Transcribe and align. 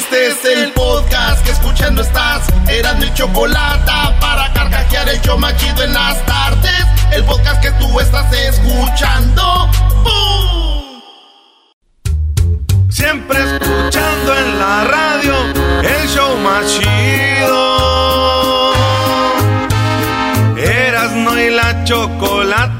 Este 0.00 0.28
es 0.28 0.44
el 0.46 0.72
podcast 0.72 1.44
que 1.44 1.50
escuchando 1.50 2.00
estás. 2.00 2.46
Eran 2.68 2.98
mi 3.00 3.12
chocolate 3.12 3.92
para 4.18 4.50
carcajear 4.54 5.06
el 5.10 5.20
yo 5.20 5.36
machido 5.36 5.84
en 5.84 5.92
las 5.92 6.24
tardes. 6.24 6.86
El 7.12 7.22
podcast 7.24 7.60
que 7.60 7.70
tú 7.72 8.00
estás 8.00 8.32
escuchando. 8.32 9.68
¡Bum! 10.02 11.02
Siempre 12.88 13.38
escuchando 13.40 14.38
en 14.38 14.58
la 14.58 14.84
radio 14.84 15.34
el 15.82 16.08
show 16.08 16.34
machido. 16.38 17.60
Erasno 20.56 21.38
y 21.38 21.50
la 21.50 21.84
chocolata 21.84 22.79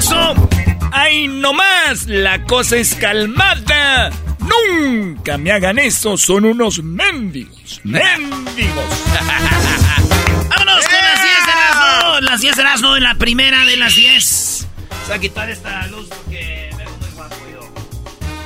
Clavillazo. 0.00 0.48
¡Ay, 0.92 1.28
no 1.28 1.52
más! 1.52 2.06
La 2.06 2.44
cosa 2.44 2.76
es 2.76 2.94
calmada. 2.94 4.10
Nunca 4.40 5.38
me 5.38 5.52
hagan 5.52 5.78
eso, 5.78 6.16
son 6.16 6.44
unos 6.44 6.82
mendigos. 6.82 7.80
¡Mendigos! 7.84 8.84
¡Vámonos 10.48 10.84
con 10.84 10.94
las 10.94 11.22
10 11.22 11.46
de 11.46 11.52
Erasmo! 11.52 12.20
Las 12.20 12.40
10 12.40 12.56
de 12.56 12.62
Erasmo 12.62 12.96
en 12.96 13.02
la 13.04 13.14
primera 13.14 13.64
de 13.64 13.76
las 13.76 13.94
10. 13.94 14.66
Voy 15.06 15.16
a 15.16 15.20
quitar 15.20 15.50
esta 15.50 15.86
luz 15.88 16.08
porque 16.08 16.70
me 16.76 16.84
guapo 17.14 17.36
yo. 17.52 17.60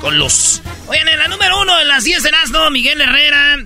Con 0.01 0.19
luz. 0.19 0.61
Oigan, 0.87 1.09
en 1.09 1.19
la 1.19 1.29
número 1.29 1.61
uno 1.61 1.77
de 1.77 1.85
las 1.87 2.05
10 2.05 2.23
de 2.23 2.29
Erasmo, 2.29 2.71
Miguel 2.71 3.01
Herrera, 3.01 3.59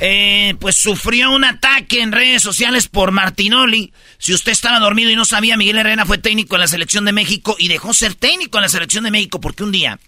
eh, 0.00 0.54
pues 0.60 0.76
sufrió 0.76 1.32
un 1.32 1.44
ataque 1.44 2.00
en 2.00 2.12
redes 2.12 2.42
sociales 2.42 2.88
por 2.88 3.10
Martinoli. 3.10 3.92
Si 4.18 4.32
usted 4.32 4.52
estaba 4.52 4.78
dormido 4.78 5.10
y 5.10 5.16
no 5.16 5.24
sabía, 5.24 5.56
Miguel 5.56 5.78
Herrera 5.78 6.06
fue 6.06 6.18
técnico 6.18 6.54
en 6.54 6.60
la 6.60 6.68
selección 6.68 7.04
de 7.04 7.12
México 7.12 7.56
y 7.58 7.68
dejó 7.68 7.92
ser 7.92 8.14
técnico 8.14 8.58
en 8.58 8.62
la 8.62 8.68
selección 8.68 9.04
de 9.04 9.10
México 9.10 9.40
porque 9.40 9.64
un 9.64 9.72
día, 9.72 9.98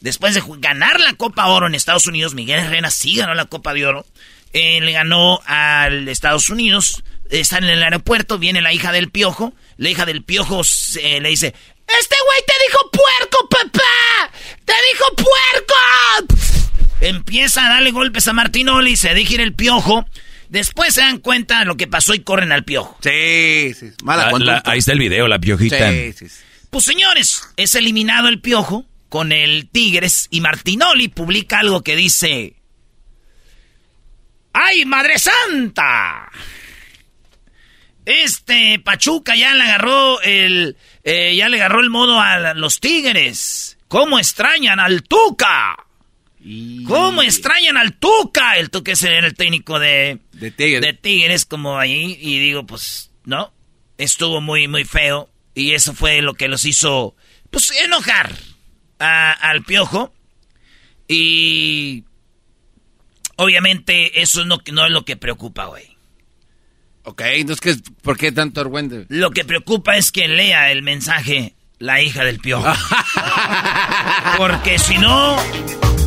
después 0.00 0.34
de 0.34 0.42
ganar 0.58 1.00
la 1.00 1.14
Copa 1.14 1.46
Oro 1.46 1.66
en 1.66 1.74
Estados 1.74 2.06
Unidos, 2.06 2.34
Miguel 2.34 2.60
Herrera 2.60 2.90
sí 2.90 3.16
ganó 3.16 3.34
la 3.34 3.44
Copa 3.44 3.72
de 3.72 3.86
Oro. 3.86 4.06
Eh, 4.52 4.80
le 4.80 4.92
ganó 4.92 5.40
al 5.46 6.08
Estados 6.08 6.48
Unidos. 6.48 7.02
Está 7.30 7.58
en 7.58 7.64
el 7.64 7.82
aeropuerto, 7.82 8.38
viene 8.38 8.62
la 8.62 8.72
hija 8.72 8.90
del 8.90 9.10
piojo. 9.10 9.52
La 9.76 9.90
hija 9.90 10.06
del 10.06 10.24
piojo 10.24 10.62
eh, 11.00 11.20
le 11.20 11.28
dice: 11.28 11.48
Este 11.48 12.16
güey 12.24 12.38
te 12.46 12.54
dijo 12.66 12.90
puerco, 12.90 13.48
papá. 13.48 14.30
Te 14.64 14.72
dijo 14.92 15.14
puerco. 15.16 16.65
Empieza 17.00 17.66
a 17.66 17.68
darle 17.70 17.90
golpes 17.90 18.26
a 18.28 18.32
Martinoli, 18.32 18.96
se 18.96 19.14
deja 19.14 19.34
ir 19.34 19.40
el 19.40 19.54
piojo. 19.54 20.06
Después 20.48 20.94
se 20.94 21.00
dan 21.00 21.18
cuenta 21.18 21.58
de 21.60 21.64
lo 21.64 21.76
que 21.76 21.86
pasó 21.88 22.14
y 22.14 22.20
corren 22.20 22.52
al 22.52 22.64
piojo. 22.64 22.96
Sí, 23.02 23.74
sí. 23.78 23.90
Mala 24.04 24.26
La- 24.26 24.30
conducta. 24.30 24.62
la- 24.64 24.72
ahí 24.72 24.78
está 24.78 24.92
el 24.92 24.98
video, 25.00 25.26
la 25.28 25.38
piojita. 25.38 25.90
Sí, 25.90 26.12
sí, 26.12 26.28
sí. 26.28 26.36
Pues 26.70 26.84
señores, 26.84 27.42
es 27.56 27.74
eliminado 27.74 28.28
el 28.28 28.40
piojo 28.40 28.84
con 29.08 29.32
el 29.32 29.68
Tigres 29.68 30.28
y 30.30 30.40
Martinoli 30.40 31.08
publica 31.08 31.58
algo 31.60 31.82
que 31.82 31.96
dice... 31.96 32.54
¡Ay, 34.52 34.84
Madre 34.86 35.18
Santa! 35.18 36.30
Este 38.04 38.78
Pachuca 38.78 39.34
ya 39.36 39.52
le 39.54 39.64
agarró 39.64 40.20
el... 40.22 40.76
eh, 41.02 41.34
ya 41.36 41.48
le 41.48 41.56
agarró 41.58 41.80
el 41.80 41.90
modo 41.90 42.20
a 42.20 42.54
los 42.54 42.78
Tigres. 42.80 43.78
¿Cómo 43.88 44.18
extrañan 44.18 44.78
al 44.80 45.02
Tuca? 45.02 45.76
¿Cómo 46.86 47.22
extrañan 47.22 47.76
al 47.76 47.94
Tuca? 47.94 48.56
El 48.56 48.70
Tuca 48.70 48.92
es 48.92 49.02
el, 49.02 49.34
técnico 49.34 49.78
de, 49.78 50.18
De 50.32 50.50
Tigres. 50.50 50.80
de 50.82 50.92
Tigres, 50.92 51.44
como 51.44 51.78
ahí. 51.78 52.16
Y 52.20 52.38
digo, 52.38 52.64
pues, 52.66 53.10
no. 53.24 53.52
Estuvo 53.98 54.40
muy, 54.40 54.68
muy 54.68 54.84
feo. 54.84 55.28
Y 55.54 55.72
eso 55.72 55.92
fue 55.94 56.20
lo 56.22 56.34
que 56.34 56.48
los 56.48 56.64
hizo, 56.64 57.16
pues, 57.50 57.72
enojar 57.82 58.32
a- 58.98 59.32
al 59.32 59.62
piojo. 59.64 60.14
Y. 61.08 62.04
Obviamente, 63.36 64.22
eso 64.22 64.44
no, 64.44 64.58
no 64.72 64.86
es 64.86 64.92
lo 64.92 65.04
que 65.04 65.16
preocupa, 65.16 65.66
güey. 65.66 65.96
Ok, 67.02 67.20
entonces, 67.26 67.60
¿qué, 67.82 67.92
¿por 68.02 68.16
qué 68.16 68.32
tanto 68.32 68.60
argüende? 68.60 69.06
Lo 69.08 69.30
que 69.30 69.44
preocupa 69.44 69.96
es 69.96 70.10
que 70.10 70.26
lea 70.28 70.70
el 70.72 70.82
mensaje 70.82 71.54
la 71.78 72.00
hija 72.02 72.24
del 72.24 72.38
piojo. 72.40 72.66
Porque 74.38 74.78
si 74.78 74.96
no, 74.98 75.36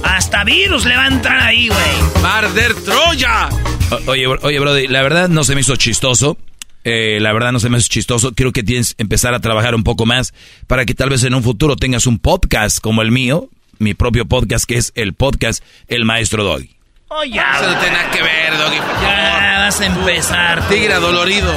hasta 0.03 0.43
virus 0.43 0.85
le 0.85 0.95
va 0.95 1.05
a 1.05 1.07
entrar 1.07 1.39
ahí, 1.41 1.67
güey. 1.67 2.21
¡Marder 2.21 2.73
Troya! 2.75 3.49
O- 3.91 4.11
Oye, 4.11 4.27
bro- 4.27 4.39
oye, 4.43 4.59
Brody, 4.59 4.87
la 4.87 5.01
verdad 5.01 5.29
no 5.29 5.43
se 5.43 5.55
me 5.55 5.61
hizo 5.61 5.75
chistoso. 5.75 6.37
Eh, 6.83 7.19
la 7.19 7.33
verdad 7.33 7.51
no 7.51 7.59
se 7.59 7.69
me 7.69 7.77
hizo 7.77 7.87
chistoso. 7.89 8.33
Creo 8.33 8.51
que 8.51 8.63
tienes 8.63 8.93
que 8.95 9.03
empezar 9.03 9.33
a 9.33 9.39
trabajar 9.39 9.75
un 9.75 9.83
poco 9.83 10.05
más 10.05 10.33
para 10.67 10.85
que 10.85 10.93
tal 10.93 11.09
vez 11.09 11.23
en 11.23 11.33
un 11.33 11.43
futuro 11.43 11.75
tengas 11.75 12.07
un 12.07 12.19
podcast 12.19 12.79
como 12.79 13.01
el 13.01 13.11
mío, 13.11 13.49
mi 13.79 13.93
propio 13.93 14.25
podcast, 14.25 14.65
que 14.65 14.77
es 14.77 14.91
el 14.95 15.13
podcast 15.13 15.63
El 15.87 16.05
Maestro 16.05 16.43
Doggy. 16.43 16.75
Oye, 17.09 17.39
Eso 17.39 17.67
no 17.71 17.79
tiene 17.79 17.95
nada 17.97 18.11
que 18.11 18.21
ver, 18.21 18.57
Doggy, 18.57 18.77
por 18.77 18.85
favor. 18.85 19.01
ya 19.01 19.59
vas 19.59 19.81
a 19.81 19.85
empezar. 19.85 20.69
Tigre 20.69 20.93
dolorido. 20.95 21.53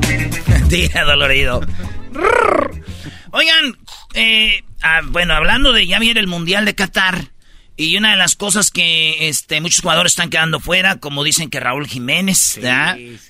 Tigre 0.68 1.00
dolorido. 1.04 1.60
Oigan, 3.30 3.76
eh, 4.14 4.62
ah, 4.82 5.00
bueno, 5.06 5.34
hablando 5.34 5.72
de 5.72 5.86
ya 5.86 5.98
viene 5.98 6.20
el 6.20 6.26
Mundial 6.26 6.64
de 6.64 6.74
Qatar. 6.74 7.26
Y 7.78 7.96
una 7.98 8.12
de 8.12 8.16
las 8.16 8.34
cosas 8.36 8.70
que 8.70 9.28
este, 9.28 9.60
muchos 9.60 9.82
jugadores 9.82 10.12
están 10.12 10.30
quedando 10.30 10.60
fuera, 10.60 10.96
como 10.96 11.22
dicen 11.24 11.50
que 11.50 11.60
Raúl 11.60 11.86
Jiménez, 11.86 12.58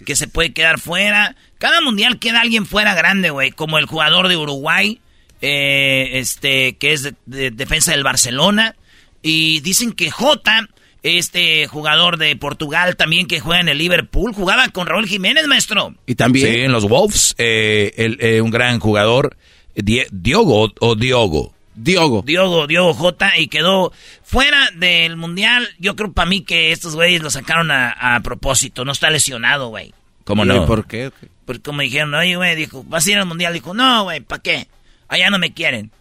que 0.05 0.15
se 0.15 0.29
puede 0.29 0.53
quedar 0.53 0.79
fuera. 0.79 1.35
Cada 1.59 1.81
mundial 1.81 2.19
queda 2.21 2.43
alguien 2.43 2.65
fuera 2.65 2.95
grande, 2.95 3.31
güey, 3.31 3.51
como 3.51 3.79
el 3.79 3.87
jugador 3.87 4.29
de 4.29 4.37
Uruguay, 4.37 5.01
eh, 5.43 6.11
este, 6.15 6.77
que 6.77 6.93
es 6.93 7.03
de, 7.03 7.15
de- 7.27 7.51
defensa 7.51 7.91
del 7.91 8.05
Barcelona. 8.05 8.77
Y 9.23 9.61
dicen 9.61 9.93
que 9.93 10.11
Jota 10.11 10.69
este 11.03 11.67
jugador 11.69 12.17
de 12.17 12.35
Portugal 12.37 12.97
también 12.97 13.27
que 13.29 13.39
juega 13.41 13.61
en 13.61 13.69
el 13.69 13.79
Liverpool, 13.79 14.33
jugaba 14.33 14.69
con 14.69 14.87
Raúl 14.87 15.07
Jiménez, 15.07 15.47
maestro. 15.47 15.95
Y 16.07 16.15
también. 16.17 16.47
Sí, 16.53 16.61
en 16.61 16.73
los 16.73 16.85
Wolves, 16.89 17.35
eh, 17.39 17.93
eh, 18.21 18.41
un 18.41 18.51
gran 18.51 18.79
jugador, 18.81 19.37
Diogo 19.75 20.73
o 20.81 20.95
Diogo. 20.95 21.55
Diogo. 21.77 22.23
Diogo, 22.23 22.67
Diogo 22.67 22.95
J. 22.95 23.39
Y 23.39 23.49
quedó 23.49 23.93
fuera 24.23 24.71
del 24.75 25.17
mundial. 25.17 25.69
Yo 25.79 25.95
creo 25.95 26.13
para 26.13 26.29
mí 26.29 26.43
que 26.43 26.73
estos 26.73 26.95
güeyes 26.95 27.23
lo 27.23 27.31
sacaron 27.31 27.71
a, 27.71 28.21
propósito. 28.25 28.85
No 28.85 28.93
está 28.93 29.11
lesionado, 29.11 29.69
güey. 29.69 29.95
¿Cómo 30.25 30.45
no? 30.45 30.67
¿Por 30.67 30.87
qué? 30.87 31.13
Porque 31.45 31.63
como 31.63 31.83
dijeron, 31.83 32.13
oye, 32.15 32.35
güey, 32.35 32.57
dijo, 32.57 32.83
¿vas 32.85 33.07
a 33.07 33.11
ir 33.11 33.19
al 33.19 33.27
mundial? 33.27 33.53
Dijo, 33.53 33.75
no, 33.75 34.05
güey, 34.05 34.21
¿para 34.21 34.43
qué? 34.43 34.67
Allá 35.07 35.31
no 35.31 35.39
me 35.39 35.53
quieren. 35.53 35.93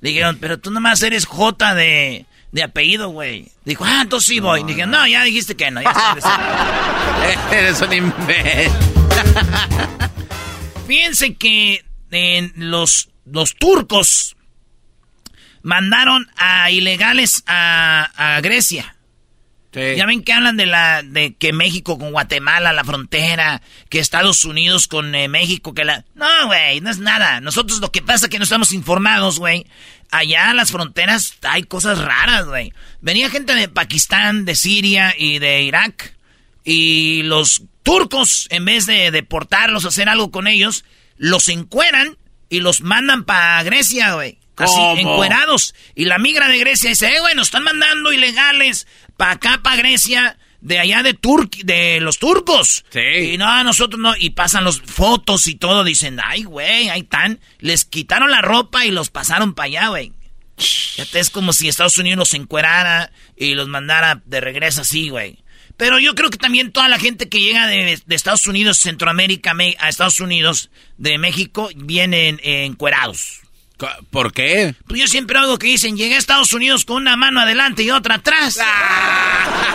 Le 0.00 0.10
dijeron, 0.10 0.38
pero 0.40 0.58
tú 0.58 0.70
nomás 0.70 1.02
eres 1.02 1.26
J 1.26 1.74
de, 1.74 2.24
de 2.52 2.62
apellido, 2.62 3.10
güey. 3.10 3.50
Dijo, 3.64 3.84
ah, 3.84 4.00
entonces 4.02 4.28
sí 4.28 4.40
voy. 4.40 4.62
Dije, 4.62 4.86
no, 4.86 5.06
ya 5.06 5.24
dijiste 5.24 5.56
que 5.56 5.70
no. 5.70 5.82
Ya 5.82 6.16
eres 7.52 7.80
un 7.82 7.92
imbécil. 7.92 8.72
Fíjense 10.86 11.34
que 11.34 11.84
en 12.10 12.52
los, 12.56 13.10
los 13.26 13.54
turcos 13.56 14.33
mandaron 15.64 16.30
a 16.36 16.70
ilegales 16.70 17.42
a, 17.46 18.38
Grecia. 18.42 18.94
Ya 19.72 20.06
ven 20.06 20.22
que 20.22 20.32
hablan 20.32 20.56
de 20.56 20.66
la 20.66 21.02
de 21.02 21.34
que 21.34 21.52
México 21.52 21.98
con 21.98 22.12
Guatemala, 22.12 22.72
la 22.72 22.84
frontera, 22.84 23.60
que 23.88 23.98
Estados 23.98 24.44
Unidos 24.44 24.86
con 24.86 25.16
eh, 25.16 25.26
México, 25.26 25.74
que 25.74 25.84
la... 25.84 26.04
No, 26.14 26.46
güey, 26.46 26.80
no 26.80 26.90
es 26.90 27.00
nada. 27.00 27.40
Nosotros 27.40 27.80
lo 27.80 27.90
que 27.90 28.00
pasa 28.00 28.26
es 28.26 28.30
que 28.30 28.38
no 28.38 28.44
estamos 28.44 28.72
informados, 28.72 29.40
güey. 29.40 29.66
Allá 30.12 30.50
en 30.50 30.58
las 30.58 30.70
fronteras 30.70 31.34
hay 31.42 31.64
cosas 31.64 31.98
raras, 31.98 32.46
güey. 32.46 32.72
Venía 33.00 33.30
gente 33.30 33.56
de 33.56 33.66
Pakistán, 33.66 34.44
de 34.44 34.54
Siria 34.54 35.12
y 35.18 35.40
de 35.40 35.62
Irak. 35.62 36.14
Y 36.62 37.22
los 37.24 37.62
turcos, 37.82 38.46
en 38.50 38.64
vez 38.66 38.86
de 38.86 39.10
deportarlos, 39.10 39.86
hacer 39.86 40.08
algo 40.08 40.30
con 40.30 40.46
ellos, 40.46 40.84
los 41.16 41.48
encueran 41.48 42.16
y 42.48 42.60
los 42.60 42.80
mandan 42.80 43.24
para 43.24 43.60
Grecia, 43.64 44.14
güey. 44.14 44.38
Así, 44.56 44.80
encuerados. 45.00 45.74
Y 45.94 46.04
la 46.04 46.18
migra 46.18 46.48
de 46.48 46.58
Grecia 46.58 46.90
dice, 46.90 47.16
eh, 47.16 47.20
güey, 47.20 47.34
nos 47.34 47.48
están 47.48 47.64
mandando 47.64 48.12
ilegales 48.12 48.86
para 49.16 49.32
acá, 49.32 49.60
para 49.62 49.76
Grecia, 49.76 50.38
de 50.60 50.78
allá 50.78 51.02
de 51.02 51.14
Turquía, 51.14 51.62
de 51.64 52.00
los 52.00 52.18
turcos. 52.18 52.84
Sí. 52.90 53.00
Y 53.00 53.38
no, 53.38 53.64
nosotros 53.64 54.00
no. 54.00 54.14
Y 54.16 54.30
pasan 54.30 54.64
los 54.64 54.80
fotos 54.80 55.46
y 55.46 55.56
todo. 55.56 55.84
Dicen, 55.84 56.18
ay, 56.24 56.44
güey, 56.44 56.88
ahí 56.88 57.00
están. 57.00 57.40
Les 57.58 57.84
quitaron 57.84 58.30
la 58.30 58.40
ropa 58.42 58.86
y 58.86 58.90
los 58.90 59.10
pasaron 59.10 59.54
para 59.54 59.66
allá, 59.66 59.88
güey. 59.88 60.12
te 61.12 61.20
es 61.20 61.30
como 61.30 61.52
si 61.52 61.68
Estados 61.68 61.98
Unidos 61.98 62.18
los 62.18 62.34
encuerara 62.34 63.12
y 63.36 63.54
los 63.54 63.68
mandara 63.68 64.22
de 64.24 64.40
regreso 64.40 64.82
así, 64.82 65.10
güey. 65.10 65.44
Pero 65.76 65.98
yo 65.98 66.14
creo 66.14 66.30
que 66.30 66.38
también 66.38 66.70
toda 66.70 66.88
la 66.88 66.98
gente 66.98 67.28
que 67.28 67.40
llega 67.40 67.66
de, 67.66 68.00
Estados 68.08 68.46
Unidos, 68.46 68.78
Centroamérica, 68.78 69.54
a 69.78 69.88
Estados 69.88 70.20
Unidos, 70.20 70.70
de 70.98 71.18
México, 71.18 71.68
vienen 71.74 72.40
encuerados. 72.42 73.43
¿Por 74.10 74.32
qué? 74.32 74.74
Pues 74.86 75.00
yo 75.00 75.06
siempre 75.08 75.38
hago 75.38 75.58
que 75.58 75.66
dicen, 75.66 75.96
llegué 75.96 76.14
a 76.14 76.18
Estados 76.18 76.52
Unidos 76.52 76.84
con 76.84 76.98
una 76.98 77.16
mano 77.16 77.40
adelante 77.40 77.82
y 77.82 77.90
otra 77.90 78.16
atrás. 78.16 78.58
Ah. 78.62 79.74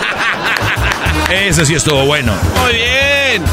Ese 1.29 1.65
sí 1.65 1.75
estuvo 1.75 2.05
bueno. 2.05 2.33
Muy 2.55 2.73
bien. 2.73 3.43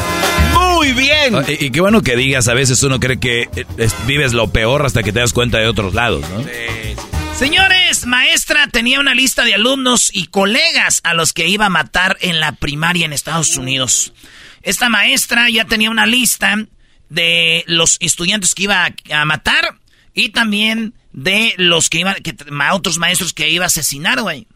Muy 0.55 0.93
bien. 0.93 1.35
Ah, 1.35 1.45
y, 1.47 1.71
qué 1.71 1.81
bueno 1.81 2.03
que 2.03 2.17
digas, 2.17 2.49
a 2.49 2.55
veces 2.55 2.83
uno 2.83 3.01
cree 3.01 3.19
que 3.19 3.49
eh, 3.57 3.67
vives 4.07 4.33
lo 4.33 4.49
peor 4.51 4.87
hasta 4.87 5.03
que 5.03 5.13
te 5.13 5.21
das 5.21 5.33
cuenta 5.33 5.59
de 5.59 5.67
otros 5.67 5.95
lados, 5.95 6.25
¿no? 6.31 6.43
Sí. 6.45 6.97
Señores, 7.37 8.07
maestra 8.07 8.69
tenía 8.69 8.99
una 8.99 9.15
lista 9.15 9.45
de 9.45 9.55
alumnos 9.55 10.11
y 10.13 10.29
colegas 10.29 11.01
a 11.03 11.13
los 11.13 11.35
que 11.35 11.49
iba 11.49 11.67
a 11.67 11.71
matar 11.71 12.17
en 12.21 12.41
la 12.41 12.53
primaria 12.53 13.05
en 13.05 13.13
Estados 13.13 13.57
Unidos. 13.59 14.15
Esta 14.63 14.89
maestra 14.89 15.51
ya 15.51 15.67
tenía 15.67 15.91
una 15.91 16.07
lista 16.07 16.57
de 17.11 17.63
los 17.67 17.99
estudiantes 18.01 18.55
que 18.55 18.63
iba 18.63 18.91
a 19.11 19.25
matar 19.27 19.77
y 20.17 20.31
también 20.31 20.95
de 21.13 21.55
los 21.59 21.91
que 21.91 22.01
iban, 22.01 22.15
que, 22.17 22.35
otros 22.73 22.99
maestros 22.99 23.35
que 23.35 23.51
iba 23.51 23.65
a 23.65 23.69
asesinar, 23.69 24.23
güey. 24.23 24.49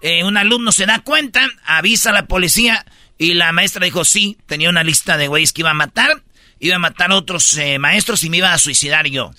Eh, 0.00 0.22
un 0.22 0.36
alumno 0.36 0.70
se 0.70 0.86
da 0.86 1.00
cuenta, 1.00 1.44
avisa 1.66 2.10
a 2.10 2.12
la 2.12 2.26
policía 2.26 2.86
y 3.18 3.34
la 3.34 3.50
maestra 3.50 3.84
dijo, 3.84 4.04
sí, 4.04 4.38
tenía 4.46 4.70
una 4.70 4.84
lista 4.84 5.16
de 5.16 5.26
güeyes 5.26 5.52
que 5.52 5.62
iba 5.62 5.70
a 5.70 5.74
matar, 5.74 6.22
iba 6.60 6.76
a 6.76 6.78
matar 6.78 7.10
a 7.10 7.16
otros 7.16 7.56
eh, 7.56 7.80
maestros 7.80 8.22
y 8.22 8.30
me 8.30 8.36
iba 8.36 8.52
a 8.52 8.58
suicidar 8.58 9.08
yo. 9.08 9.32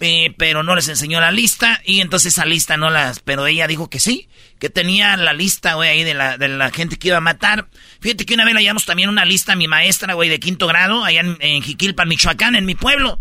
Eh, 0.00 0.34
pero 0.38 0.62
no 0.62 0.74
les 0.74 0.88
enseñó 0.88 1.20
la 1.20 1.30
lista 1.30 1.82
y 1.84 2.00
entonces 2.00 2.32
esa 2.32 2.46
lista 2.46 2.78
no 2.78 2.88
las... 2.88 3.20
Pero 3.20 3.46
ella 3.46 3.66
dijo 3.66 3.90
que 3.90 4.00
sí, 4.00 4.30
que 4.58 4.70
tenía 4.70 5.14
la 5.18 5.34
lista, 5.34 5.74
güey, 5.74 5.90
ahí 5.90 6.04
de 6.04 6.14
la, 6.14 6.38
de 6.38 6.48
la 6.48 6.70
gente 6.70 6.96
que 6.96 7.08
iba 7.08 7.18
a 7.18 7.20
matar. 7.20 7.68
Fíjate 8.00 8.24
que 8.24 8.32
una 8.32 8.46
vez 8.46 8.54
le 8.54 8.62
llamamos 8.62 8.86
también 8.86 9.10
una 9.10 9.26
lista 9.26 9.52
a 9.52 9.56
mi 9.56 9.68
maestra, 9.68 10.14
güey, 10.14 10.30
de 10.30 10.40
quinto 10.40 10.66
grado, 10.66 11.04
allá 11.04 11.20
en, 11.20 11.36
en 11.40 11.62
Jiquilpan, 11.62 12.08
Michoacán, 12.08 12.56
en 12.56 12.64
mi 12.64 12.74
pueblo. 12.74 13.20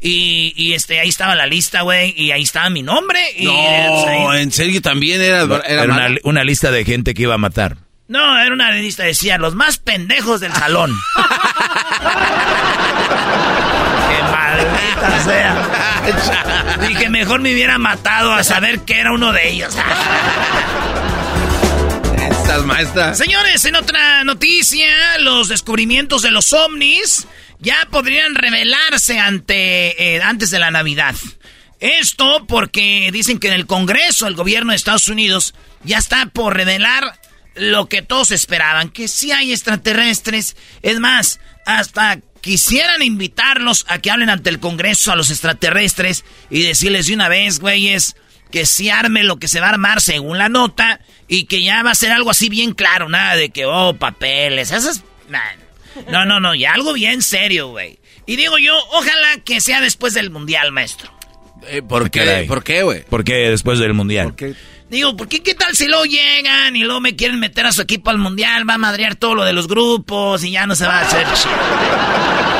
Y, 0.00 0.52
y, 0.56 0.74
este, 0.74 1.00
ahí 1.00 1.08
estaba 1.08 1.34
la 1.34 1.46
lista, 1.46 1.82
güey, 1.82 2.14
y 2.16 2.30
ahí 2.30 2.42
estaba 2.42 2.70
mi 2.70 2.82
nombre. 2.82 3.20
Y, 3.36 3.46
no, 3.46 4.32
en 4.34 4.52
serio 4.52 4.80
también 4.80 5.20
era, 5.20 5.42
era, 5.66 6.10
una, 6.22 6.44
lista 6.44 6.70
de 6.70 6.84
gente 6.84 7.14
que 7.14 7.22
iba 7.22 7.34
a 7.34 7.38
matar. 7.38 7.76
No, 8.06 8.38
era 8.38 8.54
una 8.54 8.70
lista, 8.70 9.02
decía, 9.02 9.38
los 9.38 9.56
más 9.56 9.78
pendejos 9.78 10.40
del 10.40 10.52
salón. 10.52 10.96
Qué 14.08 14.22
maldita 14.22 15.24
sea. 15.24 16.78
Dije, 16.88 17.10
mejor 17.10 17.40
me 17.40 17.52
hubiera 17.52 17.76
matado 17.78 18.32
a 18.32 18.44
saber 18.44 18.80
que 18.80 19.00
era 19.00 19.10
uno 19.12 19.32
de 19.32 19.48
ellos. 19.48 19.76
Estas 22.30 22.64
maestras. 22.64 23.18
Señores, 23.18 23.64
en 23.64 23.74
otra 23.74 24.22
noticia, 24.22 24.86
los 25.18 25.48
descubrimientos 25.48 26.22
de 26.22 26.30
los 26.30 26.52
ovnis 26.52 27.26
ya 27.60 27.88
podrían 27.90 28.34
revelarse 28.34 29.18
ante, 29.18 30.16
eh, 30.16 30.22
antes 30.22 30.50
de 30.50 30.58
la 30.58 30.70
Navidad. 30.70 31.14
Esto 31.80 32.46
porque 32.46 33.10
dicen 33.12 33.38
que 33.38 33.48
en 33.48 33.54
el 33.54 33.66
Congreso 33.66 34.26
el 34.26 34.34
gobierno 34.34 34.72
de 34.72 34.76
Estados 34.76 35.08
Unidos 35.08 35.54
ya 35.84 35.98
está 35.98 36.26
por 36.26 36.56
revelar 36.56 37.18
lo 37.54 37.88
que 37.88 38.02
todos 38.02 38.30
esperaban, 38.30 38.90
que 38.90 39.08
si 39.08 39.32
hay 39.32 39.52
extraterrestres. 39.52 40.56
Es 40.82 40.98
más, 41.00 41.40
hasta 41.66 42.20
quisieran 42.40 43.02
invitarlos 43.02 43.84
a 43.88 43.98
que 43.98 44.10
hablen 44.10 44.30
ante 44.30 44.50
el 44.50 44.60
Congreso 44.60 45.12
a 45.12 45.16
los 45.16 45.30
extraterrestres 45.30 46.24
y 46.50 46.62
decirles 46.62 47.06
de 47.06 47.14
una 47.14 47.28
vez, 47.28 47.58
güeyes, 47.60 48.16
que 48.50 48.66
si 48.66 48.90
arme 48.90 49.24
lo 49.24 49.38
que 49.38 49.48
se 49.48 49.60
va 49.60 49.66
a 49.66 49.70
armar 49.70 50.00
según 50.00 50.38
la 50.38 50.48
nota 50.48 51.00
y 51.26 51.44
que 51.44 51.62
ya 51.62 51.82
va 51.82 51.90
a 51.90 51.96
ser 51.96 52.12
algo 52.12 52.30
así 52.30 52.48
bien 52.48 52.72
claro, 52.72 53.08
nada 53.08 53.36
de 53.36 53.50
que, 53.50 53.66
oh, 53.66 53.94
papeles, 53.94 54.70
esas... 54.70 55.02
No, 56.10 56.24
no, 56.24 56.40
no, 56.40 56.54
y 56.54 56.64
algo 56.64 56.92
bien 56.92 57.22
serio, 57.22 57.68
güey. 57.68 57.98
Y 58.26 58.36
digo 58.36 58.58
yo, 58.58 58.74
ojalá 58.92 59.40
que 59.44 59.60
sea 59.60 59.80
después 59.80 60.14
del 60.14 60.30
mundial, 60.30 60.72
maestro. 60.72 61.10
Eh, 61.66 61.82
¿Por 61.82 62.10
qué? 62.10 62.44
¿Por 62.46 62.62
qué, 62.62 62.82
güey? 62.82 63.02
¿Por 63.04 63.24
qué 63.24 63.50
después 63.50 63.78
del 63.78 63.94
mundial? 63.94 64.34
Digo, 64.90 65.16
¿por 65.16 65.28
qué 65.28 65.42
qué 65.42 65.54
tal 65.54 65.76
si 65.76 65.86
luego 65.86 66.04
llegan 66.04 66.74
y 66.74 66.82
luego 66.82 67.00
me 67.00 67.14
quieren 67.14 67.38
meter 67.38 67.66
a 67.66 67.72
su 67.72 67.82
equipo 67.82 68.10
al 68.10 68.18
mundial? 68.18 68.68
Va 68.68 68.74
a 68.74 68.78
madrear 68.78 69.16
todo 69.16 69.34
lo 69.34 69.44
de 69.44 69.52
los 69.52 69.68
grupos 69.68 70.44
y 70.44 70.52
ya 70.52 70.66
no 70.66 70.74
se 70.74 70.86
va 70.86 71.00
a 71.00 71.02
hacer. 71.02 71.26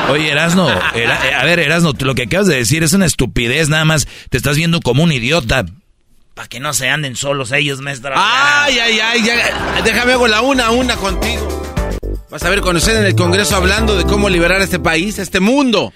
Oye, 0.09 0.31
Erasno, 0.31 0.69
eh, 0.95 1.07
a 1.07 1.45
ver, 1.45 1.59
Erasno, 1.59 1.93
lo 1.99 2.15
que 2.15 2.23
acabas 2.23 2.47
de 2.47 2.55
decir 2.55 2.83
es 2.83 2.93
una 2.93 3.05
estupidez, 3.05 3.69
nada 3.69 3.85
más 3.85 4.07
te 4.29 4.37
estás 4.37 4.57
viendo 4.57 4.79
como 4.79 5.03
un 5.03 5.11
idiota. 5.11 5.65
Para 6.35 6.47
que 6.47 6.59
no 6.59 6.73
se 6.73 6.89
anden 6.89 7.15
solos 7.15 7.51
ellos, 7.51 7.81
maestro. 7.81 8.13
Ay, 8.15 8.77
ay, 8.79 8.99
ay, 8.99 9.23
ya, 9.23 9.81
déjame 9.83 10.13
hago 10.13 10.27
la 10.27 10.41
una 10.41 10.67
a 10.67 10.71
una 10.71 10.95
contigo. 10.95 11.78
Vas 12.29 12.43
a 12.43 12.49
ver 12.49 12.61
conocer 12.61 12.95
en 12.95 13.05
el 13.05 13.15
Congreso 13.15 13.55
hablando 13.55 13.97
de 13.97 14.03
cómo 14.03 14.29
liberar 14.29 14.61
a 14.61 14.63
este 14.63 14.77
país, 14.77 15.17
a 15.17 15.23
este 15.23 15.39
mundo. 15.39 15.91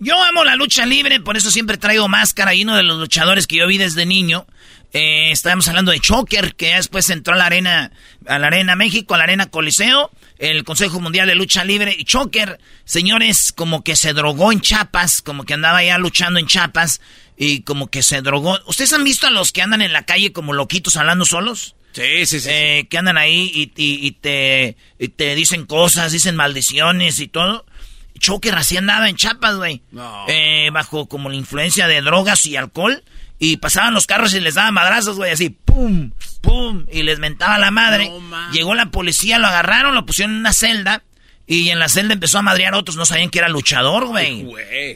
Yo 0.00 0.20
amo 0.20 0.44
la 0.44 0.56
lucha 0.56 0.84
libre, 0.84 1.20
por 1.20 1.36
eso 1.36 1.52
siempre 1.52 1.78
traigo 1.78 2.08
máscara. 2.08 2.54
Y 2.54 2.64
uno 2.64 2.76
de 2.76 2.82
los 2.82 2.98
luchadores 2.98 3.46
que 3.46 3.54
yo 3.56 3.68
vi 3.68 3.78
desde 3.78 4.04
niño, 4.04 4.48
eh, 4.92 5.30
estábamos 5.30 5.68
hablando 5.68 5.92
de 5.92 6.00
Choker, 6.00 6.56
que 6.56 6.74
después 6.74 7.08
entró 7.10 7.34
a 7.34 7.36
la 7.36 7.46
arena, 7.46 7.92
a 8.26 8.40
la 8.40 8.48
arena 8.48 8.74
México, 8.74 9.14
a 9.14 9.18
la 9.18 9.24
arena 9.24 9.46
Coliseo, 9.46 10.10
el 10.38 10.64
Consejo 10.64 10.98
Mundial 10.98 11.28
de 11.28 11.36
Lucha 11.36 11.62
Libre. 11.62 11.94
Y 11.96 12.02
Choker, 12.02 12.58
señores, 12.84 13.52
como 13.52 13.84
que 13.84 13.94
se 13.94 14.12
drogó 14.12 14.50
en 14.50 14.60
Chapas, 14.60 15.22
como 15.22 15.44
que 15.44 15.54
andaba 15.54 15.84
ya 15.84 15.98
luchando 15.98 16.40
en 16.40 16.48
Chapas 16.48 17.00
y 17.36 17.60
como 17.62 17.86
que 17.92 18.02
se 18.02 18.22
drogó. 18.22 18.58
¿Ustedes 18.66 18.92
han 18.92 19.04
visto 19.04 19.28
a 19.28 19.30
los 19.30 19.52
que 19.52 19.62
andan 19.62 19.82
en 19.82 19.92
la 19.92 20.02
calle 20.02 20.32
como 20.32 20.52
loquitos 20.52 20.96
hablando 20.96 21.24
solos? 21.24 21.75
Sí, 21.96 22.26
sí, 22.26 22.40
sí. 22.40 22.48
Eh, 22.52 22.86
que 22.90 22.98
andan 22.98 23.16
ahí 23.16 23.50
y, 23.54 23.72
y, 23.74 24.12
te, 24.12 24.76
te 25.16 25.34
dicen 25.34 25.64
cosas, 25.64 26.12
dicen 26.12 26.36
maldiciones 26.36 27.20
y 27.20 27.26
todo. 27.26 27.64
Choque 28.18 28.50
recién 28.50 28.80
andaba 28.80 29.08
en 29.08 29.16
chapas, 29.16 29.56
güey. 29.56 29.80
Eh, 30.28 30.68
bajo 30.74 31.08
como 31.08 31.30
la 31.30 31.36
influencia 31.36 31.88
de 31.88 32.02
drogas 32.02 32.44
y 32.44 32.56
alcohol. 32.56 33.02
Y 33.38 33.56
pasaban 33.56 33.94
los 33.94 34.06
carros 34.06 34.34
y 34.34 34.40
les 34.40 34.54
daban 34.56 34.74
madrazos, 34.74 35.16
güey, 35.16 35.30
así, 35.30 35.50
pum, 35.50 36.10
pum, 36.40 36.86
y 36.90 37.02
les 37.02 37.18
mentaba 37.18 37.58
la 37.58 37.70
madre. 37.70 38.10
Llegó 38.52 38.74
la 38.74 38.90
policía, 38.90 39.38
lo 39.38 39.46
agarraron, 39.46 39.94
lo 39.94 40.04
pusieron 40.04 40.34
en 40.34 40.40
una 40.40 40.52
celda. 40.52 41.02
Y 41.46 41.68
en 41.70 41.78
la 41.78 41.88
celda 41.88 42.12
empezó 42.12 42.38
a 42.38 42.42
madrear 42.42 42.74
a 42.74 42.78
otros, 42.78 42.96
no 42.96 43.06
sabían 43.06 43.30
que 43.30 43.38
era 43.38 43.48
luchador, 43.48 44.06
güey. 44.06 44.46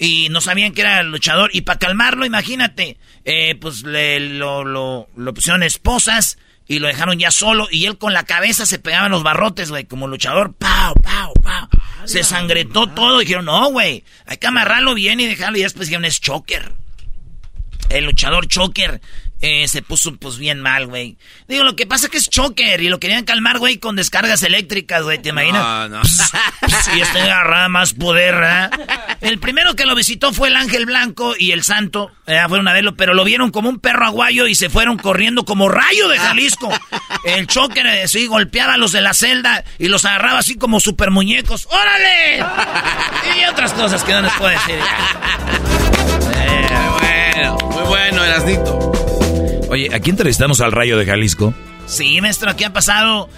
Y 0.01 0.29
no 0.31 0.41
sabían 0.43 0.73
que 0.73 0.83
era 0.83 1.03
luchador. 1.03 1.51
Y 1.55 1.63
para 1.63 1.79
calmarlo, 1.79 2.27
imagínate, 2.27 2.99
eh, 3.25 3.55
pues 3.55 3.85
le, 3.85 4.21
lo, 4.21 4.65
lo, 4.65 5.09
lo 5.17 5.35
pusieron 5.35 5.63
esposas 5.63 6.39
y 6.71 6.79
lo 6.79 6.87
dejaron 6.87 7.19
ya 7.19 7.33
solo 7.33 7.67
y 7.69 7.87
él 7.87 7.99
con 7.99 8.13
la 8.13 8.23
cabeza 8.23 8.65
se 8.65 8.79
pegaba 8.79 9.07
en 9.07 9.11
los 9.11 9.25
barrotes, 9.25 9.71
güey, 9.71 9.87
como 9.87 10.07
luchador, 10.07 10.55
pau, 10.55 10.95
pau, 11.03 11.35
pau. 11.43 11.69
Se 12.05 12.23
sangretó 12.23 12.87
todo, 12.87 13.19
dijeron, 13.19 13.47
no, 13.47 13.73
güey, 13.73 14.05
hay 14.25 14.37
que 14.37 14.47
amarrarlo 14.47 14.95
bien 14.95 15.19
y 15.19 15.27
dejarlo 15.27 15.59
y 15.59 15.63
después 15.63 15.89
dijeron, 15.89 16.05
es 16.05 16.21
choker. 16.21 16.73
El 17.89 18.05
luchador 18.05 18.47
choker 18.47 19.01
eh, 19.41 19.69
se 19.69 19.83
puso 19.83 20.15
pues 20.17 20.39
bien 20.39 20.61
mal, 20.61 20.87
güey. 20.87 21.17
Digo, 21.49 21.65
lo 21.65 21.77
que 21.77 21.87
pasa 21.87 22.07
es 22.07 22.13
que 22.13 22.19
es 22.19 22.29
choker 22.29 22.81
y 22.81 22.89
lo 22.89 23.01
querían 23.01 23.25
calmar, 23.25 23.59
güey, 23.59 23.79
con 23.79 23.97
descargas 23.97 24.43
eléctricas, 24.43 25.03
güey, 25.03 25.19
¿te 25.19 25.31
imaginas? 25.31 25.63
No, 25.63 25.89
no. 25.89 26.05
Si 26.05 27.01
este 27.01 27.21
agarraba 27.21 27.69
más 27.69 27.95
poder, 27.95 28.35
¿verdad? 28.35 28.71
El 29.21 29.39
primero 29.39 29.75
que 29.75 29.87
lo 29.87 29.95
visitó 29.95 30.33
fue 30.33 30.49
el 30.49 30.57
Ángel 30.57 30.87
Blanco 30.87 31.35
y 31.39 31.53
el 31.53 31.63
Santo, 31.63 32.11
eh, 32.27 32.39
fueron 32.49 32.69
a 32.69 32.73
verlo, 32.73 32.97
pero 32.97 33.15
lo 33.15 33.25
vieron 33.25 33.51
como 33.51 33.69
un 33.69 33.81
perro 33.81 34.07
aguayo 34.07 34.47
y 34.47 34.55
se 34.55 34.71
fueron 34.71 34.99
corriendo 34.99 35.45
como 35.45 35.69
rayo 35.69 36.09
de 36.09 36.19
Jalisco. 36.19 36.71
El 37.25 37.47
choker, 37.47 37.87
eh, 37.87 38.09
sí, 38.09 38.27
golpeaba 38.27 38.75
a 38.75 38.77
los 38.77 38.93
de 38.93 39.01
la 39.01 39.15
celda 39.15 39.65
y 39.79 39.89
los 39.89 40.05
agarraba 40.05 40.39
así 40.39 40.57
como 40.57 40.81
super 40.81 41.11
muñecos. 41.11 41.67
¡Órale! 41.71 42.45
Y 43.41 43.45
otras 43.51 43.73
cosas 43.73 44.03
que 44.05 44.13
no 44.13 44.23
les 44.23 44.33
puedo 44.35 44.51
decir. 44.51 44.79
Eh, 46.43 46.69
bueno, 47.35 47.59
muy 47.71 47.83
bueno, 47.85 48.25
Erasnito. 48.25 48.90
Oye, 49.71 49.89
aquí 49.95 50.11
entrevistamos 50.11 50.61
al 50.61 50.73
Rayo 50.73 50.99
de 50.99 51.07
Jalisco. 51.07 51.55
Sí, 51.87 52.21
maestro, 52.21 52.51
aquí 52.51 52.65
ha 52.65 52.73
pasado 52.73 53.29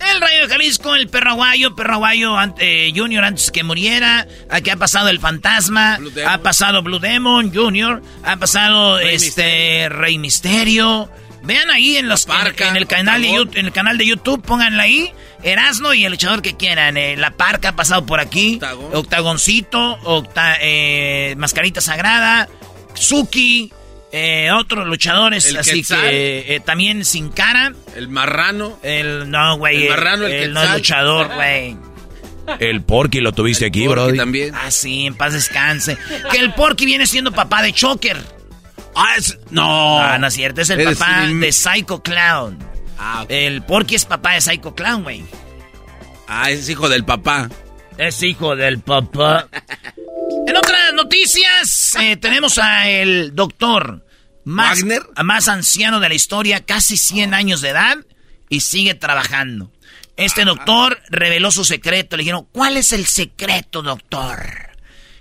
el 0.00 0.20
Rayo 0.20 0.46
de 0.46 0.48
Jalisco, 0.48 0.94
el 0.94 1.08
perro 1.08 1.32
aguayo, 1.32 1.76
perro 1.76 1.94
aguayo 1.94 2.36
eh, 2.58 2.90
Junior 2.96 3.22
antes 3.22 3.50
que 3.50 3.62
muriera. 3.64 4.26
Aquí 4.48 4.70
ha 4.70 4.76
pasado 4.76 5.10
el 5.10 5.20
fantasma, 5.20 5.98
ha 6.26 6.38
pasado 6.38 6.82
Blue 6.82 7.00
Demon 7.00 7.54
Junior, 7.54 8.02
ha 8.24 8.36
pasado 8.36 8.98
este 8.98 9.90
Rey 9.90 10.16
Misterio. 10.16 11.10
Vean 11.42 11.70
ahí 11.70 11.98
en 11.98 12.08
los 12.08 12.26
en, 12.26 12.76
el 12.76 12.86
canal 12.86 13.20
de 13.20 13.30
YouTube, 13.30 13.58
en 13.58 13.66
el 13.66 13.72
canal 13.72 13.98
de 13.98 14.06
YouTube, 14.06 14.42
pónganla 14.42 14.84
ahí. 14.84 15.12
Erasno 15.42 15.92
y 15.92 16.06
el 16.06 16.12
luchador 16.12 16.40
que 16.40 16.56
quieran. 16.56 16.96
Eh, 16.96 17.18
la 17.18 17.32
Parca 17.32 17.70
ha 17.70 17.76
pasado 17.76 18.06
por 18.06 18.20
aquí. 18.20 18.58
Octagoncito, 18.94 19.98
eh, 20.62 21.34
Mascarita 21.36 21.82
Sagrada, 21.82 22.48
Suki. 22.94 23.70
Eh, 24.16 24.52
otros 24.52 24.86
luchadores, 24.86 25.52
así 25.56 25.82
que 25.82 26.54
eh, 26.54 26.60
también 26.60 27.04
sin 27.04 27.30
cara. 27.30 27.72
El 27.96 28.06
marrano. 28.06 28.78
El, 28.84 29.28
no, 29.28 29.58
güey. 29.58 29.82
El 29.82 29.90
marrano, 29.90 30.26
el, 30.28 30.52
no 30.52 30.64
luchador, 30.72 31.34
güey. 31.34 31.76
El 32.60 32.82
Porky 32.82 33.20
lo 33.20 33.32
tuviste 33.32 33.66
aquí, 33.66 33.88
bro. 33.88 34.14
también. 34.14 34.54
Ah, 34.54 34.70
sí, 34.70 35.06
en 35.06 35.16
paz 35.16 35.32
descanse. 35.32 35.98
Que 36.30 36.38
el 36.38 36.54
Porky 36.54 36.86
viene 36.86 37.08
siendo 37.08 37.32
papá 37.32 37.60
de 37.62 37.72
Choker. 37.72 38.16
Ah, 38.94 39.16
es... 39.18 39.36
No. 39.50 40.16
No 40.18 40.28
es 40.28 40.34
cierto. 40.34 40.60
Es 40.60 40.70
el 40.70 40.94
papá 40.94 41.26
de 41.26 41.50
Psycho 41.50 42.00
Clown. 42.00 42.56
Ah, 42.96 43.26
El 43.28 43.62
Porky 43.62 43.96
es 43.96 44.04
papá 44.04 44.34
de 44.34 44.42
Psycho 44.42 44.76
Clown, 44.76 45.02
güey. 45.02 45.24
Ah, 46.28 46.52
es 46.52 46.68
hijo 46.68 46.88
del 46.88 47.04
papá. 47.04 47.50
Es 47.98 48.22
hijo 48.22 48.54
del 48.54 48.78
papá. 48.78 49.48
en 50.46 50.56
otras 50.56 50.92
noticias, 50.94 51.96
eh, 52.00 52.16
tenemos 52.16 52.58
a 52.58 52.88
el 52.88 53.34
doctor 53.34 54.03
más, 54.44 54.84
más 55.22 55.48
anciano 55.48 56.00
de 56.00 56.08
la 56.08 56.14
historia, 56.14 56.64
casi 56.64 56.96
100 56.96 57.34
años 57.34 57.60
de 57.60 57.70
edad, 57.70 57.98
y 58.48 58.60
sigue 58.60 58.94
trabajando. 58.94 59.72
Este 60.16 60.44
doctor 60.44 61.00
reveló 61.08 61.50
su 61.50 61.64
secreto. 61.64 62.16
Le 62.16 62.22
dijeron, 62.22 62.46
¿cuál 62.52 62.76
es 62.76 62.92
el 62.92 63.06
secreto, 63.06 63.82
doctor? 63.82 64.70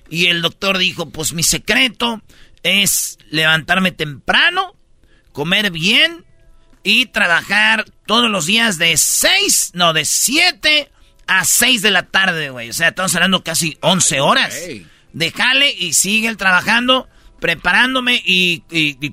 Y 0.09 0.27
el 0.27 0.41
doctor 0.41 0.77
dijo, 0.77 1.09
pues 1.09 1.33
mi 1.33 1.43
secreto 1.43 2.21
es 2.61 3.17
levantarme 3.29 3.91
temprano, 3.91 4.75
comer 5.31 5.71
bien 5.71 6.25
y 6.83 7.07
trabajar 7.07 7.85
todos 8.05 8.29
los 8.29 8.45
días 8.45 8.77
de 8.77 8.95
6, 8.95 9.71
no, 9.73 9.93
de 9.93 10.05
7 10.05 10.91
a 11.25 11.45
6 11.45 11.81
de 11.81 11.91
la 11.91 12.03
tarde, 12.03 12.49
güey. 12.51 12.69
O 12.69 12.73
sea, 12.73 12.89
estamos 12.89 13.15
hablando 13.15 13.43
casi 13.43 13.77
11 13.81 14.19
horas. 14.19 14.55
Déjale 15.13 15.71
y 15.71 15.93
sigue 15.93 16.35
trabajando 16.35 17.09
preparándome 17.43 18.23
y, 18.25 18.63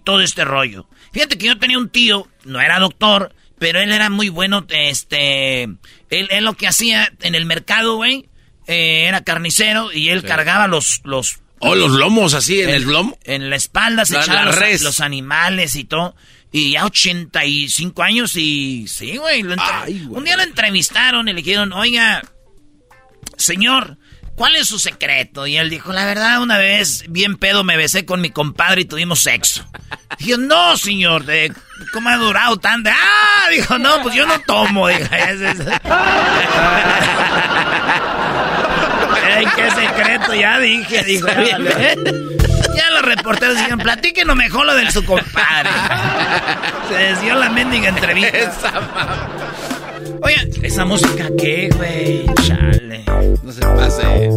todo 0.04 0.20
este 0.20 0.44
rollo. 0.44 0.86
Fíjate 1.12 1.36
que 1.36 1.48
yo 1.48 1.58
tenía 1.58 1.78
un 1.78 1.88
tío, 1.88 2.28
no 2.44 2.60
era 2.60 2.78
doctor, 2.78 3.34
pero 3.58 3.80
él 3.80 3.90
era 3.90 4.08
muy 4.08 4.28
bueno, 4.28 4.64
este, 4.68 5.64
él, 5.64 6.28
lo 6.42 6.54
que 6.54 6.68
hacía 6.68 7.12
en 7.22 7.34
el 7.34 7.44
mercado, 7.44 7.96
güey, 7.96 8.28
eh, 8.68 9.06
era 9.08 9.24
carnicero 9.24 9.92
y 9.92 10.10
él 10.10 10.22
cargaba 10.22 10.68
los, 10.68 11.00
los... 11.02 11.40
Oh, 11.58 11.74
los 11.74 11.90
lomos 11.90 12.34
así, 12.34 12.60
en 12.60 12.70
el, 12.70 12.84
lomo. 12.84 13.18
En 13.24 13.50
la 13.50 13.56
espalda 13.56 14.04
se 14.04 14.16
echaban 14.16 14.46
los, 14.46 14.80
los, 14.80 15.00
animales 15.00 15.74
y 15.74 15.82
todo. 15.82 16.14
Y 16.52 16.70
ya 16.70 16.86
85 16.86 18.00
años 18.00 18.36
y 18.36 18.86
sí, 18.86 19.16
güey. 19.16 19.42
Un 19.42 20.24
día 20.24 20.36
lo 20.36 20.44
entrevistaron 20.44 21.28
y 21.28 21.32
le 21.32 21.42
dijeron, 21.42 21.72
oiga, 21.72 22.22
señor, 23.36 23.98
¿cuál 24.40 24.56
es 24.56 24.68
su 24.68 24.78
secreto? 24.78 25.46
Y 25.46 25.58
él 25.58 25.68
dijo, 25.68 25.92
la 25.92 26.06
verdad, 26.06 26.40
una 26.40 26.56
vez, 26.56 27.04
bien 27.10 27.36
pedo, 27.36 27.62
me 27.62 27.76
besé 27.76 28.06
con 28.06 28.22
mi 28.22 28.30
compadre 28.30 28.80
y 28.80 28.84
tuvimos 28.86 29.20
sexo. 29.20 29.66
Dijo, 30.18 30.38
no, 30.38 30.78
señor, 30.78 31.26
de, 31.26 31.52
¿cómo 31.92 32.08
ha 32.08 32.16
durado 32.16 32.56
tanto? 32.56 32.88
Ah, 32.90 33.50
dijo, 33.50 33.76
no, 33.78 34.00
pues 34.00 34.14
yo 34.14 34.24
no 34.24 34.40
tomo. 34.40 34.88
Dijo, 34.88 35.04
Ay, 39.22 39.44
qué 39.56 39.70
secreto, 39.72 40.32
ya 40.32 40.58
dije, 40.58 41.04
dijo. 41.04 41.28
Ya, 41.28 42.90
los 42.92 43.02
reporteros 43.02 43.56
dijeron, 43.56 43.80
platíquenos 43.80 44.36
mejor 44.36 44.64
lo 44.64 44.74
de 44.74 44.90
su 44.90 45.04
compadre. 45.04 45.68
Se 46.88 46.94
desvió 46.94 47.34
la 47.34 47.50
mendiga 47.50 47.90
entrevista. 47.90 48.72
Oye, 50.22 50.50
¿esa 50.62 50.84
música 50.84 51.30
qué, 51.38 51.70
güey? 51.76 52.26
Chale. 52.46 53.04
No 53.42 53.52
se 53.52 53.60
pase. 53.60 54.30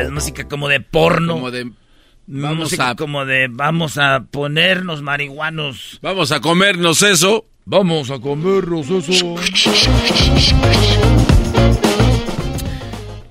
Es 0.00 0.10
música 0.10 0.48
como 0.48 0.68
de 0.68 0.80
porno. 0.80 1.34
Como 1.34 1.50
de... 1.50 1.70
Vamos 2.30 2.58
música 2.58 2.94
como 2.94 3.24
de 3.24 3.48
vamos 3.48 3.96
a 3.96 4.26
ponernos 4.30 5.00
marihuanos. 5.00 5.98
Vamos 6.02 6.30
a 6.30 6.40
comernos 6.40 7.02
eso. 7.02 7.46
Vamos 7.64 8.10
a 8.10 8.18
comernos 8.18 8.90
eso. 8.90 9.36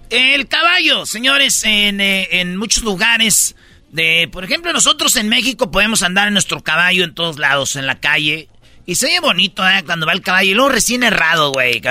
El 0.09 0.47
caballo, 0.47 1.05
señores, 1.05 1.63
en, 1.63 2.01
eh, 2.01 2.27
en 2.39 2.57
muchos 2.57 2.83
lugares 2.83 3.55
de, 3.91 4.29
por 4.31 4.43
ejemplo, 4.43 4.73
nosotros 4.73 5.15
en 5.15 5.29
México 5.29 5.69
podemos 5.69 6.01
andar 6.01 6.27
en 6.27 6.33
nuestro 6.33 6.61
caballo 6.61 7.03
en 7.03 7.13
todos 7.13 7.37
lados, 7.37 7.75
en 7.75 7.85
la 7.85 7.99
calle. 7.99 8.49
Y 8.88 8.96
se 8.96 9.08
ve 9.08 9.20
bonito, 9.20 9.67
¿eh? 9.67 9.84
Cuando 9.86 10.08
va 10.08 10.13
el 10.13 10.22
caballo. 10.22 10.50
Y 10.50 10.53
luego 10.53 10.70
recién 10.70 11.03
errado, 11.03 11.51
güey. 11.51 11.82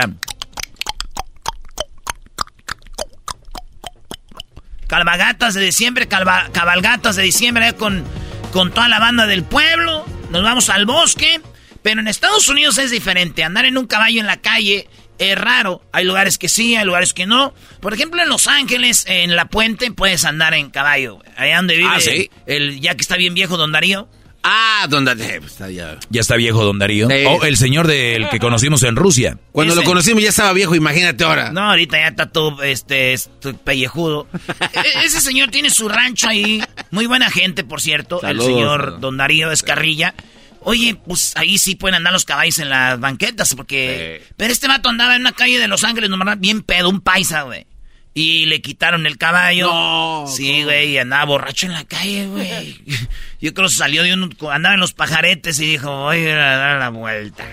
Calvagatas 4.87 5.53
de 5.53 5.61
diciembre, 5.61 6.09
cabalgatas 6.09 7.17
de 7.17 7.23
diciembre 7.23 7.69
¿eh? 7.69 7.73
con, 7.75 8.03
con 8.51 8.73
toda 8.73 8.89
la 8.89 8.99
banda 8.99 9.27
del 9.27 9.45
pueblo. 9.45 10.07
Nos 10.31 10.43
vamos 10.43 10.71
al 10.71 10.87
bosque. 10.87 11.43
Pero 11.83 12.01
en 12.01 12.09
Estados 12.09 12.49
Unidos 12.49 12.79
es 12.79 12.91
diferente. 12.91 13.45
Andar 13.45 13.67
en 13.67 13.77
un 13.77 13.87
caballo 13.87 14.19
en 14.19 14.27
la 14.27 14.39
calle 14.39 14.89
es 15.19 15.39
raro. 15.39 15.83
Hay 15.93 16.07
lugares 16.07 16.39
que 16.39 16.49
sí, 16.49 16.77
hay 16.77 16.87
lugares 16.87 17.13
que 17.13 17.27
no. 17.27 17.53
Por 17.81 17.93
ejemplo, 17.93 18.23
en 18.23 18.31
Los 18.31 18.47
Ángeles, 18.47 19.05
en 19.07 19.37
la 19.37 19.49
puente, 19.49 19.93
puedes 19.93 20.25
andar 20.25 20.55
en 20.55 20.71
caballo. 20.71 21.19
Allá 21.37 21.59
donde 21.59 21.77
vive 21.77 21.91
ah, 21.93 21.99
el, 22.47 22.81
ya 22.81 22.95
que 22.95 23.03
está 23.03 23.17
bien 23.17 23.35
viejo 23.35 23.59
Don 23.59 23.71
Darío. 23.71 24.09
Ah, 24.49 24.87
don 24.89 25.05
Darío. 25.05 25.41
Pues, 25.41 25.59
ya. 25.75 25.99
está 26.13 26.37
viejo 26.37 26.65
don 26.65 26.79
Darío. 26.79 27.09
O 27.09 27.45
el 27.45 27.57
señor 27.57 27.89
del 27.89 28.29
que 28.29 28.39
conocimos 28.39 28.85
en 28.85 28.95
Rusia. 28.95 29.39
Cuando 29.51 29.75
lo 29.75 29.83
conocimos 29.83 30.23
ya 30.23 30.29
estaba 30.29 30.53
viejo, 30.53 30.77
imagínate 30.77 31.25
ahora. 31.25 31.51
No, 31.51 31.63
ahorita 31.63 31.99
ya 31.99 32.09
está 32.09 32.31
todo 32.31 32.63
este, 32.63 33.17
pellejudo. 33.65 34.29
E-, 34.75 35.05
ese 35.05 35.21
señor 35.21 35.51
tiene 35.51 35.71
su 35.71 35.89
rancho 35.89 36.29
ahí. 36.29 36.63
Muy 36.93 37.07
buena 37.07 37.29
gente, 37.29 37.65
por 37.65 37.81
cierto. 37.81 38.23
el 38.23 38.41
señor 38.41 39.01
don 39.01 39.17
Darío 39.17 39.51
Escarrilla. 39.51 40.15
Oye, 40.61 40.95
pues 40.95 41.33
ahí 41.37 41.59
sí 41.59 41.75
pueden 41.75 41.97
andar 41.97 42.13
los 42.13 42.25
caballos 42.25 42.59
en 42.61 42.71
las 42.71 43.01
banquetas, 43.01 43.55
porque... 43.55 44.23
Pero 44.37 44.53
este 44.53 44.69
vato 44.69 44.89
andaba 44.89 45.15
en 45.15 45.23
una 45.23 45.33
calle 45.33 45.59
de 45.59 45.69
Los 45.69 45.85
Ángeles, 45.85 46.11
nomás 46.11 46.39
bien 46.39 46.63
pedo, 46.63 46.89
un 46.89 47.01
paisa, 47.01 47.43
güey. 47.43 47.67
Y 48.17 48.47
le 48.47 48.63
quitaron 48.63 49.05
el 49.05 49.19
caballo. 49.19 49.67
No, 49.67 50.25
sí, 50.27 50.65
güey, 50.65 50.97
andaba 50.97 51.27
borracho 51.27 51.67
en 51.67 51.75
la 51.75 51.85
calle, 51.85 52.27
güey. 52.27 52.81
Yo 53.43 53.53
creo 53.53 53.69
que 53.69 53.75
salió 53.75 54.03
de 54.03 54.15
un... 54.15 54.35
Andaba 54.51 54.75
en 54.75 54.81
los 54.81 54.95
pajaretes 54.95 55.61
y 55.61 55.67
dijo, 55.67 55.95
voy 55.95 56.27
a 56.27 56.35
dar 56.35 56.79
la 56.79 56.89
vuelta. 56.89 57.45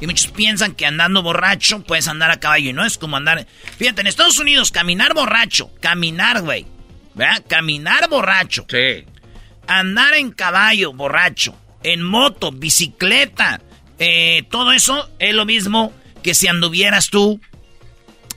Y 0.00 0.08
muchos 0.08 0.26
piensan 0.32 0.74
que 0.74 0.86
andando 0.86 1.22
borracho 1.22 1.84
puedes 1.84 2.08
andar 2.08 2.32
a 2.32 2.40
caballo. 2.40 2.70
Y 2.70 2.72
no 2.72 2.84
es 2.84 2.98
como 2.98 3.16
andar... 3.16 3.46
Fíjate, 3.78 4.00
en 4.00 4.08
Estados 4.08 4.40
Unidos, 4.40 4.72
caminar 4.72 5.14
borracho. 5.14 5.70
Caminar, 5.80 6.42
güey. 6.42 6.66
¿Verdad? 7.14 7.44
Caminar 7.46 8.08
borracho. 8.08 8.66
Sí. 8.68 9.04
Andar 9.68 10.14
en 10.14 10.32
caballo 10.32 10.92
borracho. 10.92 11.56
En 11.84 12.02
moto, 12.02 12.50
bicicleta. 12.50 13.60
Eh, 14.00 14.42
todo 14.50 14.72
eso 14.72 15.08
es 15.20 15.32
lo 15.32 15.44
mismo 15.44 15.92
que 16.24 16.34
si 16.34 16.48
anduvieras 16.48 17.08
tú 17.08 17.40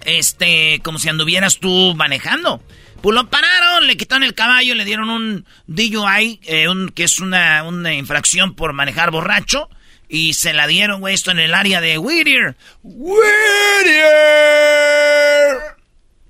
este, 0.05 0.79
como 0.83 0.99
si 0.99 1.09
anduvieras 1.09 1.59
tú 1.59 1.93
manejando. 1.95 2.61
Pues 3.01 3.13
lo 3.13 3.29
pararon, 3.29 3.85
le 3.85 3.97
quitaron 3.97 4.23
el 4.23 4.33
caballo, 4.33 4.73
le 4.73 4.85
dieron 4.85 5.09
un 5.09 5.45
DUI, 5.67 6.39
eh, 6.43 6.67
un, 6.69 6.89
que 6.89 7.03
es 7.03 7.19
una, 7.19 7.63
una 7.63 7.93
infracción 7.93 8.55
por 8.55 8.73
manejar 8.73 9.11
borracho. 9.11 9.69
Y 10.07 10.33
se 10.33 10.53
la 10.53 10.67
dieron, 10.67 11.01
güey, 11.01 11.13
esto 11.13 11.31
en 11.31 11.39
el 11.39 11.53
área 11.53 11.81
de 11.81 11.97
Whittier. 11.97 12.55
¡Whittier! 12.83 14.05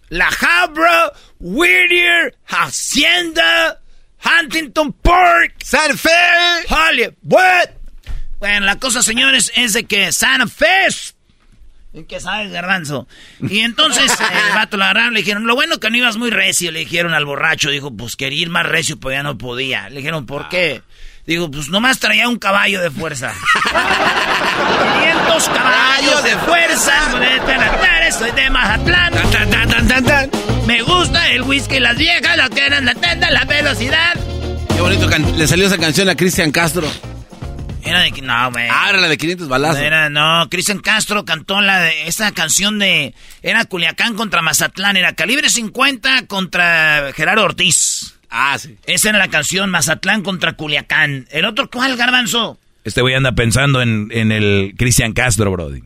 La 0.10 0.28
Habra, 0.28 1.12
Whittier, 1.40 2.36
Hacienda, 2.48 3.82
Huntington 4.24 4.94
Park, 4.94 5.56
Santa 5.64 5.98
Fe, 5.98 6.10
Hollywood. 6.70 7.70
Bueno, 8.40 8.66
la 8.66 8.80
cosa, 8.80 9.02
señores, 9.02 9.52
es 9.56 9.74
de 9.74 9.86
que 9.86 10.12
Santa 10.12 10.48
Fe 10.48 10.88
¿Qué 12.04 12.20
sabes, 12.20 12.52
garbanzo? 12.52 13.08
Y 13.42 13.60
entonces 13.60 14.12
el 14.50 14.56
vato 14.56 14.78
lo 14.78 14.84
agarraron, 14.84 15.14
le 15.14 15.22
dijeron, 15.22 15.48
lo 15.48 15.56
bueno 15.56 15.80
que 15.80 15.90
no 15.90 15.98
ibas 15.98 16.18
muy 16.18 16.30
recio, 16.30 16.72
le 16.72 16.80
dijeron 16.80 17.14
al 17.14 17.26
borracho, 17.26 17.70
dijo, 17.70 17.96
pues 17.96 18.16
quería 18.16 18.42
ir 18.42 18.50
más 18.50 18.66
recio, 18.66 19.00
pero 19.00 19.14
ya 19.14 19.24
no 19.24 19.38
podía. 19.38 19.90
Le 19.90 19.98
dijeron, 19.98 20.26
¿por 20.26 20.50
qué? 20.50 20.82
Digo, 21.26 21.50
pues 21.50 21.70
nomás 21.70 22.00
traía 22.00 22.28
un 22.28 22.38
caballo 22.38 22.82
de 22.82 22.92
fuerza. 22.92 23.34
500 25.02 25.50
caballos 25.50 26.24
de 26.24 26.38
fuerza. 26.38 26.94
Soy 28.12 28.32
de 28.32 28.50
Mazatlán. 28.50 29.14
Me 30.68 30.82
gusta 30.84 31.30
el 31.32 31.42
whisky, 31.42 31.80
las 31.80 31.98
viejas, 31.98 32.38
lo 32.38 32.50
que 32.50 32.66
eran 32.66 32.86
la 32.86 32.94
tenda, 32.96 33.30
la 33.32 33.44
velocidad. 33.46 34.14
Qué 34.74 34.82
bonito 34.82 35.10
le 35.36 35.48
salió 35.48 35.68
esa 35.68 35.78
canción 35.78 36.10
a 36.10 36.16
Cristian 36.16 36.52
Castro. 36.52 36.88
Era 37.86 38.02
de... 38.02 38.12
No, 38.22 38.52
güey. 38.52 38.68
Ah, 38.70 38.88
era 38.90 39.00
la 39.00 39.08
de 39.08 39.18
500 39.18 39.48
balazos. 39.48 39.80
Era, 39.80 40.10
no, 40.10 40.48
Cristian 40.50 40.80
Castro 40.80 41.24
cantó 41.24 41.62
la 41.62 41.80
de... 41.80 42.08
Esa 42.08 42.32
canción 42.32 42.80
de... 42.80 43.14
Era 43.42 43.66
Culiacán 43.66 44.16
contra 44.16 44.42
Mazatlán. 44.42 44.98
Era 44.98 45.14
Calibre 45.14 45.50
50 45.50 46.28
contra 46.28 47.12
Gerardo 47.16 47.44
Ortiz. 47.44 48.16
Ah, 48.30 48.58
sí. 48.60 48.78
Esa 48.86 49.10
era 49.10 49.20
la 49.20 49.30
canción 49.30 49.70
Mazatlán 49.70 50.24
contra 50.24 50.54
Culiacán. 50.54 51.28
¿El 51.32 51.46
otro 51.46 51.70
cuál, 51.70 51.96
Garbanzo? 51.96 52.60
Este 52.84 53.02
güey 53.02 53.16
anda 53.16 53.32
pensando 53.32 53.82
en, 53.82 54.10
en 54.12 54.32
el 54.32 54.74
Cristian 54.78 55.14
Castro, 55.14 55.52
Brody. 55.52 55.82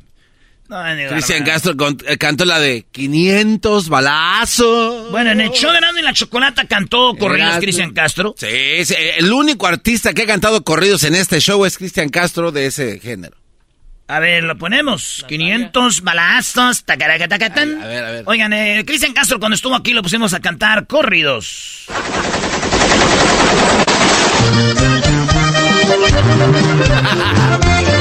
Cristian 1.09 1.43
Castro 1.43 1.73
eh, 2.05 2.17
cantó 2.17 2.45
la 2.45 2.59
de 2.59 2.85
500 2.91 3.89
balazos. 3.89 5.09
Bueno, 5.09 5.31
en 5.31 5.41
el 5.41 5.49
show 5.49 5.71
de 5.71 5.79
y 5.99 6.03
la 6.03 6.13
Chocolata 6.13 6.65
cantó 6.65 7.15
corridos 7.15 7.57
Cristian 7.57 7.91
Castro. 7.91 8.35
Sí, 8.37 8.47
el 8.47 9.33
único 9.33 9.65
artista 9.65 10.13
que 10.13 10.23
ha 10.23 10.27
cantado 10.27 10.63
corridos 10.63 11.03
en 11.03 11.15
este 11.15 11.39
show 11.39 11.65
es 11.65 11.77
Cristian 11.77 12.09
Castro 12.09 12.51
de 12.51 12.67
ese 12.67 12.99
género. 12.99 13.35
A 14.07 14.19
ver, 14.19 14.43
lo 14.43 14.57
ponemos. 14.57 15.25
500 15.27 16.01
balazos. 16.01 16.83
A 16.87 17.87
ver, 17.87 18.03
a 18.03 18.11
ver. 18.11 18.23
Oigan, 18.27 18.53
eh, 18.53 18.83
Cristian 18.85 19.13
Castro 19.13 19.39
cuando 19.39 19.55
estuvo 19.55 19.75
aquí 19.75 19.93
lo 19.93 20.03
pusimos 20.03 20.33
a 20.33 20.39
cantar 20.39 20.87
corridos. 20.87 21.87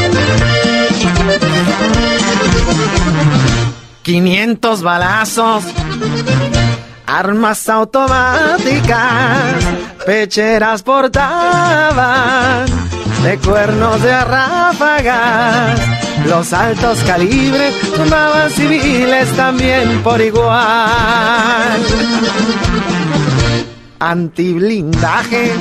500 4.03 4.83
balazos, 4.83 5.65
armas 7.07 7.69
automáticas, 7.69 8.97
pecheras 10.07 10.83
portaban, 10.83 12.67
de 13.23 13.39
cuernos 13.39 14.01
de 14.01 14.25
ráfagas, 14.25 15.81
los 16.27 16.53
altos 16.55 16.99
calibres 17.01 17.75
tomaban 17.95 18.51
civiles 18.51 19.29
también 19.37 20.03
por 20.03 20.21
igual. 20.21 21.79
Antiblindaje, 23.99 25.53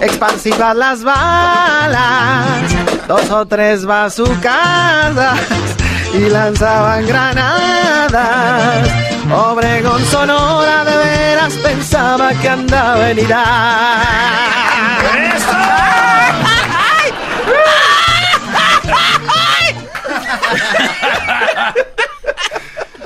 expansivas 0.00 0.76
las 0.76 1.02
balas, 1.02 2.74
dos 3.06 3.30
o 3.30 3.46
tres 3.46 3.84
bazucadas 3.84 5.38
y 6.14 6.28
lanzaban 6.28 7.06
granadas. 7.06 8.88
Obregón 9.32 10.04
Sonora 10.06 10.84
de 10.84 10.96
veras 10.96 11.54
pensaba 11.54 12.32
que 12.34 12.48
andaba 12.48 13.10
en 13.10 13.18
Irak. 13.20 14.40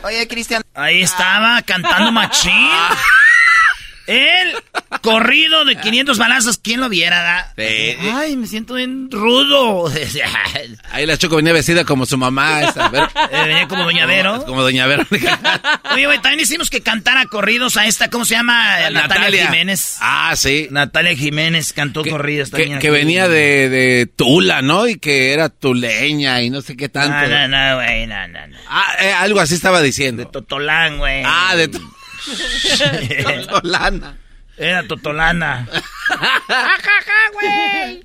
Oye, 0.02 0.28
Cristian. 0.28 0.62
Ahí 0.74 1.02
estaba 1.02 1.62
cantando 1.62 2.12
machín. 2.12 2.52
El 4.06 4.62
corrido 5.00 5.64
de 5.64 5.76
500 5.76 6.18
balazos, 6.18 6.58
¿quién 6.58 6.80
lo 6.80 6.88
viera? 6.88 7.52
Ay, 7.56 8.36
me 8.36 8.46
siento 8.46 8.74
bien 8.74 9.10
rudo. 9.10 9.92
Ahí 10.92 11.06
la 11.06 11.16
Choco 11.16 11.36
venía 11.36 11.52
vestida 11.52 11.84
como 11.84 12.06
su 12.06 12.16
mamá. 12.18 12.62
Esa, 12.62 12.90
eh, 13.30 13.42
venía 13.46 13.68
como 13.68 13.84
Doña 13.84 14.06
Vero. 14.06 14.44
Como 14.44 14.62
Doña 14.62 14.86
Vero. 14.86 15.06
Oye, 15.94 16.06
güey, 16.06 16.20
también 16.20 16.40
hicimos 16.40 16.70
que 16.70 16.80
cantara 16.80 17.26
corridos 17.26 17.76
a 17.76 17.86
esta, 17.86 18.08
¿cómo 18.10 18.24
se 18.24 18.34
llama? 18.34 18.90
Natalia, 18.90 19.46
Jiménez. 19.46 19.98
Ah, 20.00 20.34
sí. 20.36 20.68
Natalia 20.70 21.16
Jiménez 21.16 21.72
cantó 21.72 22.04
corridos 22.04 22.50
también. 22.50 22.78
Que, 22.78 22.90
venía 22.90 23.28
de, 23.28 23.68
de, 23.68 24.06
Tula, 24.06 24.62
¿no? 24.62 24.86
Y 24.86 24.98
que 24.98 25.32
era 25.32 25.48
tuleña 25.48 26.42
y 26.42 26.50
no 26.50 26.62
sé 26.62 26.76
qué 26.76 26.88
tanto. 26.88 27.28
No, 27.28 27.48
no, 27.48 27.48
no, 27.48 27.76
güey, 27.76 28.06
no, 28.06 28.28
no, 28.28 28.46
no. 28.46 28.56
Ah, 28.68 28.94
eh, 29.00 29.12
algo 29.12 29.40
así 29.40 29.54
estaba 29.54 29.82
diciendo. 29.82 30.24
De 30.24 30.30
Totolán, 30.30 30.98
güey. 30.98 31.22
Ah, 31.24 31.54
de... 31.56 31.68
Totolana. 33.48 34.18
Era 34.56 34.82
Totolana. 34.86 35.66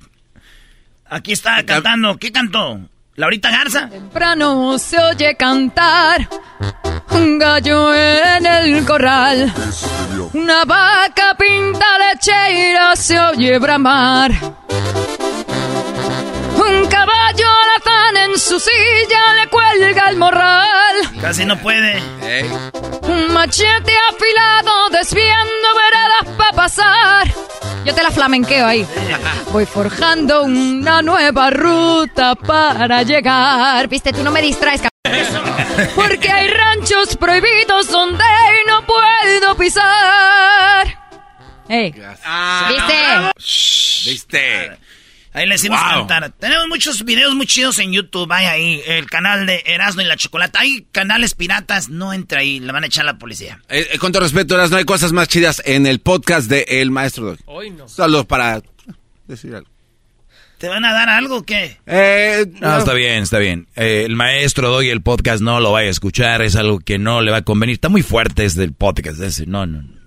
Aquí 1.10 1.32
está 1.32 1.64
cantando. 1.64 2.16
¿Qué 2.18 2.30
cantó? 2.32 2.80
¿Laurita 3.16 3.50
Garza? 3.50 3.88
Temprano 3.88 4.78
se 4.78 4.98
oye 4.98 5.36
cantar 5.36 6.28
un 7.10 7.38
gallo 7.38 7.92
en 7.94 8.46
el 8.46 8.84
corral. 8.86 9.52
Una 10.32 10.64
vaca 10.64 11.36
pinta 11.36 11.86
lechera 11.98 12.94
se 12.96 13.18
oye 13.18 13.58
bramar. 13.58 14.30
Un 16.60 16.86
caballo 16.88 17.46
alazán 17.46 18.16
en 18.16 18.38
su 18.38 18.60
silla 18.60 19.34
le 19.34 19.48
cuelga 19.48 20.10
el 20.10 20.16
morral. 20.16 20.96
Casi 21.20 21.44
no 21.46 21.58
puede. 21.58 22.02
Un 23.02 23.32
machete 23.32 23.96
afilado 24.10 24.90
desviando 24.90 25.68
veradas 25.74 26.36
para 26.36 26.52
pasar. 26.52 27.28
Yo 27.84 27.94
te 27.94 28.02
la 28.02 28.10
flamenqueo 28.10 28.66
ahí. 28.66 28.86
Voy 29.52 29.64
forjando 29.64 30.42
una 30.42 31.00
nueva 31.00 31.48
ruta 31.48 32.34
para 32.34 33.02
llegar. 33.04 33.88
Viste, 33.88 34.12
tú 34.12 34.22
no 34.22 34.30
me 34.30 34.42
distraes, 34.42 34.82
Porque 35.94 36.30
hay 36.30 36.48
ranchos 36.48 37.16
prohibidos 37.16 37.88
donde 37.88 38.24
no 38.66 38.84
puedo 38.84 39.56
pisar. 39.56 40.98
Hey. 41.68 41.94
¿Viste? 42.68 44.10
¿Viste? 44.10 44.78
Ahí 45.32 45.46
le 45.46 45.54
hicimos 45.54 45.80
cantar. 45.80 46.32
Tenemos 46.32 46.66
muchos 46.68 47.04
videos 47.04 47.34
muy 47.34 47.46
chidos 47.46 47.78
en 47.78 47.92
YouTube. 47.92 48.26
Vaya 48.26 48.50
ahí, 48.50 48.82
el 48.86 49.08
canal 49.08 49.46
de 49.46 49.62
Erasmo 49.64 50.02
y 50.02 50.04
la 50.04 50.16
Chocolata. 50.16 50.60
Hay 50.60 50.86
canales 50.90 51.34
piratas, 51.34 51.88
no 51.88 52.12
entra 52.12 52.40
ahí, 52.40 52.58
le 52.58 52.72
van 52.72 52.82
a 52.82 52.88
echar 52.88 53.04
la 53.04 53.16
policía. 53.16 53.60
Eh, 53.68 53.86
eh, 53.92 53.98
con 53.98 54.10
todo 54.10 54.22
respeto, 54.22 54.54
Erasmo, 54.54 54.78
hay 54.78 54.84
cosas 54.84 55.12
más 55.12 55.28
chidas 55.28 55.62
en 55.64 55.86
el 55.86 56.00
podcast 56.00 56.50
de 56.50 56.66
El 56.68 56.90
Maestro 56.90 57.36
Hoy 57.46 57.70
no. 57.70 57.88
Solo 57.88 58.26
para 58.26 58.60
decir 59.28 59.54
algo. 59.54 59.68
¿Te 60.58 60.68
van 60.68 60.84
a 60.84 60.92
dar 60.92 61.08
algo 61.08 61.38
o 61.38 61.42
qué? 61.44 61.78
Eh, 61.86 62.44
no. 62.60 62.78
está 62.78 62.92
bien, 62.92 63.22
está 63.22 63.38
bien. 63.38 63.66
el 63.76 64.14
maestro 64.14 64.68
Doy 64.68 64.90
el 64.90 65.00
podcast 65.00 65.40
no 65.40 65.58
lo 65.58 65.72
vaya 65.72 65.88
a 65.88 65.90
escuchar, 65.90 66.42
es 66.42 66.54
algo 66.56 66.80
que 66.80 66.98
no 66.98 67.22
le 67.22 67.30
va 67.30 67.38
a 67.38 67.42
convenir. 67.42 67.74
Está 67.74 67.88
muy 67.88 68.02
fuerte 68.02 68.44
este 68.44 68.64
el 68.64 68.74
podcast 68.74 69.20
ese. 69.20 69.46
No, 69.46 69.64
no, 69.64 69.80
no. 69.80 69.99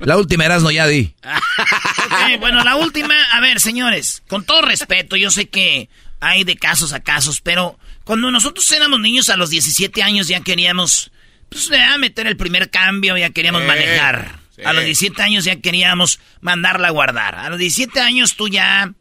La 0.00 0.16
última 0.16 0.44
Erasmo 0.44 0.70
ya 0.70 0.86
di. 0.86 1.14
bueno, 2.40 2.64
la 2.64 2.76
última, 2.76 3.14
a 3.32 3.40
ver, 3.40 3.60
señores, 3.60 4.22
con 4.28 4.44
todo 4.44 4.62
respeto, 4.62 5.16
yo 5.16 5.30
sé 5.30 5.48
que 5.48 5.88
hay 6.20 6.44
de 6.44 6.56
casos 6.56 6.92
a 6.92 7.00
casos, 7.00 7.40
pero 7.40 7.78
cuando 8.04 8.30
nosotros 8.30 8.70
éramos 8.72 9.00
niños 9.00 9.28
a 9.30 9.36
los 9.36 9.50
17 9.50 10.02
años 10.02 10.28
ya 10.28 10.40
queríamos, 10.40 11.12
pues, 11.48 11.68
ya 11.68 11.96
meter 11.98 12.26
el 12.26 12.36
primer 12.36 12.70
cambio, 12.70 13.16
ya 13.16 13.30
queríamos 13.30 13.62
manejar. 13.62 14.40
A 14.64 14.72
los 14.72 14.84
17 14.84 15.22
años 15.22 15.44
ya 15.44 15.56
queríamos 15.56 16.20
mandarla 16.40 16.88
a 16.88 16.90
guardar. 16.90 17.34
A 17.34 17.48
los 17.48 17.58
17 17.58 17.98
años 18.00 18.36
tú 18.36 18.48
ya, 18.48 18.92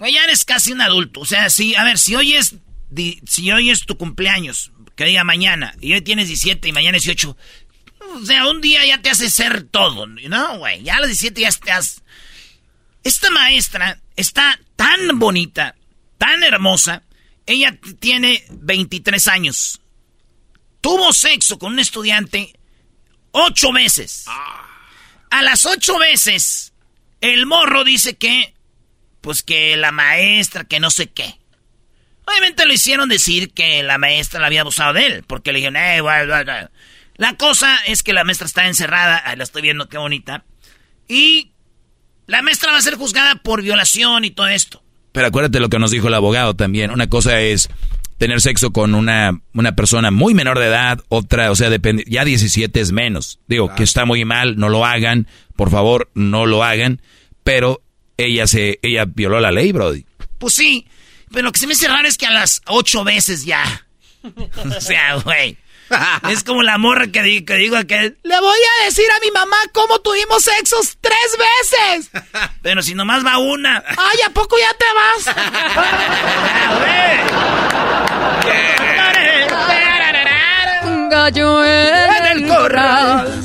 ya 0.00 0.24
eres 0.24 0.44
casi 0.44 0.72
un 0.72 0.80
adulto. 0.80 1.20
O 1.20 1.26
sea, 1.26 1.50
si, 1.50 1.74
a 1.74 1.84
ver, 1.84 1.98
si 1.98 2.14
hoy 2.14 2.34
es, 2.34 2.56
si 3.26 3.50
hoy 3.52 3.70
es 3.70 3.84
tu 3.84 3.98
cumpleaños, 3.98 4.72
que 4.96 5.04
diga 5.04 5.24
mañana, 5.24 5.74
y 5.80 5.92
hoy 5.92 6.00
tienes 6.00 6.28
17 6.28 6.68
y 6.68 6.72
mañana 6.72 6.92
18, 6.92 7.36
o 8.16 8.26
sea, 8.26 8.48
un 8.48 8.60
día 8.60 8.84
ya 8.84 9.00
te 9.00 9.10
hace 9.10 9.30
ser 9.30 9.64
todo, 9.64 10.06
¿no, 10.06 10.58
güey? 10.58 10.82
Ya 10.82 10.96
a 10.96 11.00
las 11.00 11.08
17 11.08 11.40
ya 11.40 11.48
estás... 11.48 12.02
Esta 13.04 13.30
maestra 13.30 14.00
está 14.16 14.58
tan 14.74 15.18
bonita, 15.18 15.76
tan 16.18 16.42
hermosa. 16.42 17.04
Ella 17.46 17.78
tiene 18.00 18.44
23 18.50 19.28
años. 19.28 19.80
Tuvo 20.80 21.12
sexo 21.12 21.58
con 21.58 21.74
un 21.74 21.78
estudiante 21.78 22.52
ocho 23.30 23.72
veces. 23.72 24.24
A 25.30 25.42
las 25.42 25.66
ocho 25.66 25.98
veces, 25.98 26.72
el 27.20 27.46
morro 27.46 27.84
dice 27.84 28.16
que 28.16 28.54
pues 29.20 29.42
que 29.42 29.76
la 29.76 29.90
maestra, 29.90 30.64
que 30.64 30.78
no 30.78 30.88
sé 30.88 31.08
qué. 31.08 31.38
Obviamente 32.26 32.64
lo 32.64 32.72
hicieron 32.72 33.08
decir 33.08 33.52
que 33.52 33.82
la 33.82 33.98
maestra 33.98 34.38
la 34.38 34.46
había 34.46 34.60
abusado 34.60 34.92
de 34.92 35.06
él, 35.06 35.24
porque 35.24 35.52
le 35.52 35.58
dijeron, 35.58 35.76
eh, 35.76 36.00
La 37.16 37.36
cosa 37.36 37.78
es 37.86 38.02
que 38.02 38.12
la 38.12 38.24
maestra 38.24 38.46
está 38.46 38.66
encerrada, 38.66 39.22
ahí 39.24 39.36
la 39.36 39.44
estoy 39.44 39.62
viendo, 39.62 39.88
qué 39.88 39.98
bonita, 39.98 40.44
y 41.08 41.52
la 42.26 42.42
maestra 42.42 42.72
va 42.72 42.78
a 42.78 42.82
ser 42.82 42.96
juzgada 42.96 43.36
por 43.36 43.62
violación 43.62 44.24
y 44.24 44.30
todo 44.30 44.48
esto. 44.48 44.82
Pero 45.12 45.28
acuérdate 45.28 45.60
lo 45.60 45.70
que 45.70 45.78
nos 45.78 45.90
dijo 45.90 46.08
el 46.08 46.14
abogado 46.14 46.54
también. 46.54 46.90
Una 46.90 47.08
cosa 47.08 47.40
es 47.40 47.70
tener 48.18 48.40
sexo 48.40 48.72
con 48.72 48.94
una, 48.94 49.40
una 49.54 49.74
persona 49.74 50.10
muy 50.10 50.34
menor 50.34 50.58
de 50.58 50.66
edad, 50.66 51.00
otra, 51.08 51.50
o 51.50 51.56
sea, 51.56 51.70
depende, 51.70 52.04
ya 52.06 52.24
17 52.24 52.80
es 52.80 52.92
menos. 52.92 53.38
Digo, 53.46 53.74
que 53.74 53.82
está 53.82 54.04
muy 54.04 54.24
mal, 54.24 54.56
no 54.56 54.68
lo 54.68 54.84
hagan, 54.84 55.26
por 55.54 55.70
favor, 55.70 56.10
no 56.14 56.46
lo 56.46 56.64
hagan, 56.64 57.00
pero 57.44 57.82
ella 58.16 58.46
se, 58.46 58.78
ella 58.82 59.04
violó 59.06 59.40
la 59.40 59.52
ley, 59.52 59.72
Brody. 59.72 60.04
Pues 60.38 60.54
sí, 60.54 60.86
pero 61.30 61.44
lo 61.44 61.52
que 61.52 61.60
se 61.60 61.66
me 61.66 61.74
hace 61.74 61.88
raro 61.88 62.08
es 62.08 62.16
que 62.16 62.26
a 62.26 62.30
las 62.30 62.62
ocho 62.66 63.04
veces 63.04 63.44
ya. 63.44 63.86
o 64.22 64.80
sea, 64.80 65.16
güey. 65.16 65.56
es 66.30 66.44
como 66.44 66.62
la 66.62 66.76
morra 66.78 67.06
que, 67.08 67.22
digo, 67.22 67.46
que 67.46 67.54
digo 67.54 67.76
que 67.86 68.14
le 68.22 68.40
voy 68.40 68.58
a 68.80 68.84
decir 68.84 69.06
a 69.10 69.18
mi 69.20 69.30
mamá 69.30 69.56
cómo 69.72 69.98
tuvimos 70.00 70.44
sexos 70.44 70.98
tres 71.00 71.36
veces. 71.38 72.10
Pero 72.62 72.82
si 72.82 72.94
nomás 72.94 73.24
va 73.24 73.38
una. 73.38 73.82
Ay, 73.88 74.20
¿a 74.26 74.30
poco 74.30 74.56
ya 74.58 74.74
te 74.74 74.84
vas? 74.94 75.26
Un 80.84 81.08
gallo 81.08 81.64
en 81.64 82.26
el 82.26 82.46
corral. 82.48 83.42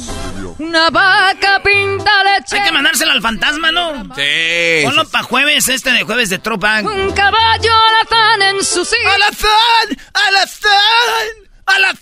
Una 0.59 0.89
vaca 0.91 1.61
pinta 1.63 2.11
leche. 2.23 2.55
Hay 2.57 2.63
que 2.63 2.71
mandárselo 2.71 3.11
al 3.11 3.21
fantasma, 3.21 3.71
¿no? 3.71 4.03
Sí. 4.15 4.81
Ponlo 4.83 5.07
para 5.09 5.23
jueves, 5.23 5.67
este 5.69 5.91
de 5.91 6.03
jueves 6.03 6.29
de 6.29 6.37
tropa. 6.37 6.81
Un 6.81 7.11
caballo 7.13 7.71
alazán 7.73 8.41
en 8.43 8.63
su 8.63 8.85
sitio. 8.85 9.09
¡Alazán! 9.09 9.97
¡Alazán! 10.13 11.27
¡Alazán! 11.65 11.97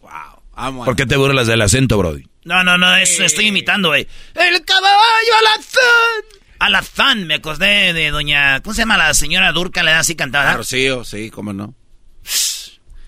Wow. 0.00 0.84
¿Por 0.84 0.96
qué 0.96 1.06
te 1.06 1.16
burlas 1.16 1.46
del 1.46 1.60
acento, 1.62 1.98
Brody? 1.98 2.26
No, 2.44 2.62
no, 2.64 2.78
no, 2.78 2.96
eso 2.96 3.24
estoy 3.24 3.46
imitando, 3.46 3.88
güey. 3.88 4.06
¡El 4.34 4.64
caballo 4.64 5.34
alazán! 5.40 6.40
Alazán, 6.58 7.26
me 7.26 7.34
acordé 7.34 7.92
de 7.92 8.10
doña... 8.10 8.60
¿Cómo 8.62 8.72
se 8.72 8.82
llama 8.82 8.96
la 8.96 9.12
señora 9.14 9.52
Durca? 9.52 9.82
Le 9.82 9.90
da 9.90 9.98
así 9.98 10.14
cantada. 10.14 10.52
Ah, 10.52 10.56
Rocío, 10.56 11.04
sí, 11.04 11.30
cómo 11.30 11.52
no. 11.52 11.74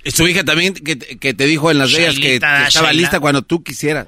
Y 0.05 0.11
su 0.11 0.27
hija 0.29 0.45
también 0.45 0.75
que, 0.75 0.99
que 0.99 1.35
te 1.35 1.47
dijo 1.47 1.71
en 1.71 1.79
las 1.79 1.93
Vegas 1.93 2.15
que, 2.17 2.21
que 2.21 2.35
estaba 2.35 2.69
Shaila. 2.69 2.93
lista 2.93 3.21
cuando 3.21 3.43
tú 3.43 3.63
quisieras. 3.63 4.07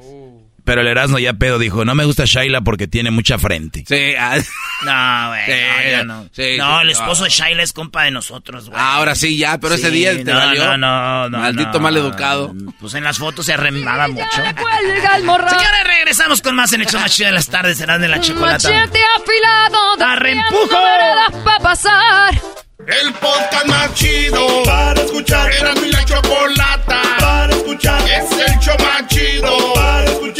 Pero 0.70 0.82
el 0.82 0.86
Erasmo 0.86 1.18
ya 1.18 1.32
pedo 1.32 1.58
dijo, 1.58 1.84
no 1.84 1.96
me 1.96 2.04
gusta 2.04 2.22
Shaila 2.26 2.60
porque 2.60 2.86
tiene 2.86 3.10
mucha 3.10 3.40
frente. 3.40 3.82
Sí, 3.88 4.14
ah, 4.16 4.38
No, 4.84 5.28
güey, 5.30 5.44
Sí, 5.44 5.52
no, 5.52 5.90
ya 5.90 6.04
no. 6.04 6.22
sí, 6.30 6.56
no, 6.58 6.76
sí, 6.76 6.82
el 6.82 6.90
esposo 6.90 7.20
no. 7.22 7.24
de 7.24 7.30
Shaila 7.30 7.62
es 7.64 7.72
compa 7.72 8.04
de 8.04 8.12
nosotros, 8.12 8.70
güey. 8.70 8.80
ahora 8.80 9.16
sí 9.16 9.36
ya, 9.36 9.58
pero 9.58 9.74
ese 9.74 9.90
día 9.90 10.12
te 10.12 10.22
no, 10.22 10.36
valió. 10.38 10.64
No, 10.64 10.76
no, 10.76 11.28
no. 11.28 11.38
Maldito 11.38 11.72
no. 11.72 11.80
mal 11.80 11.96
educado. 11.96 12.54
Pues 12.78 12.94
en 12.94 13.02
las 13.02 13.18
fotos 13.18 13.46
se 13.46 13.54
arremaba 13.54 14.06
mucho. 14.06 14.24
Cuelga 14.30 15.16
el 15.16 15.24
morral. 15.24 15.50
Señores, 15.50 15.84
regresamos 15.88 16.40
con 16.40 16.54
más 16.54 16.72
en 16.72 16.82
el 16.82 16.86
show 16.86 17.00
más 17.00 17.16
chido 17.16 17.30
de 17.30 17.34
las 17.34 17.48
tardes. 17.48 17.76
Serán 17.76 18.00
de 18.00 18.06
la 18.06 18.20
chocolata. 18.20 18.68
Afilado. 18.68 20.04
¡Arrempujo! 20.06 20.68
pa' 21.44 21.58
pasar. 21.60 22.40
El 22.86 23.12
podcast 23.14 23.66
más 23.66 23.92
chido 23.94 24.62
para 24.64 25.00
escuchar. 25.02 25.50
Era 25.52 25.74
mi 25.74 25.90
la 25.90 26.04
chocolata 26.04 27.02
para 27.18 27.52
escuchar. 27.54 28.00
Es 28.08 28.30
el 28.32 28.58
show 28.60 28.76
más 28.78 29.06
chido 29.08 29.74
para 29.74 30.04
escuchar. 30.04 30.39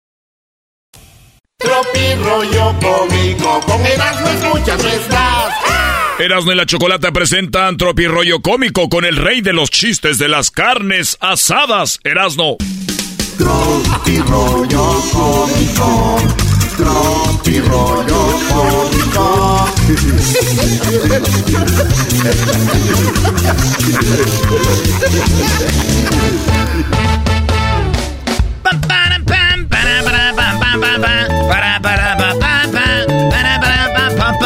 Tropi 1.63 2.15
rollo 2.23 2.75
cómico. 2.79 3.59
Con 3.65 3.85
Erasmo 3.85 4.27
escuchas 4.27 4.83
no 4.83 4.89
estás. 4.89 5.53
Erasmo 6.19 6.51
y 6.51 6.55
la 6.55 6.65
Chocolata 6.67 7.11
presentan 7.11 7.77
Tropi 7.77 8.05
Rollo 8.05 8.41
Cómico 8.41 8.89
con 8.89 9.05
el 9.05 9.15
rey 9.15 9.41
de 9.41 9.53
los 9.53 9.71
chistes 9.71 10.19
de 10.19 10.27
las 10.27 10.51
carnes 10.51 11.17
asadas, 11.19 11.99
Erasmo. 12.03 12.57
Tropi 13.39 14.19
rollo 14.19 15.01
cómico. 15.11 16.17
Tropi 16.77 17.59
rollo 17.61 18.39
cómico. 18.49 19.67
Pam, 28.61 28.81
pam, 28.81 29.25
para, 29.67 30.03
pam, 30.03 30.35
pam, 30.37 30.79
pam, 30.79 31.01
pam, 31.01 31.20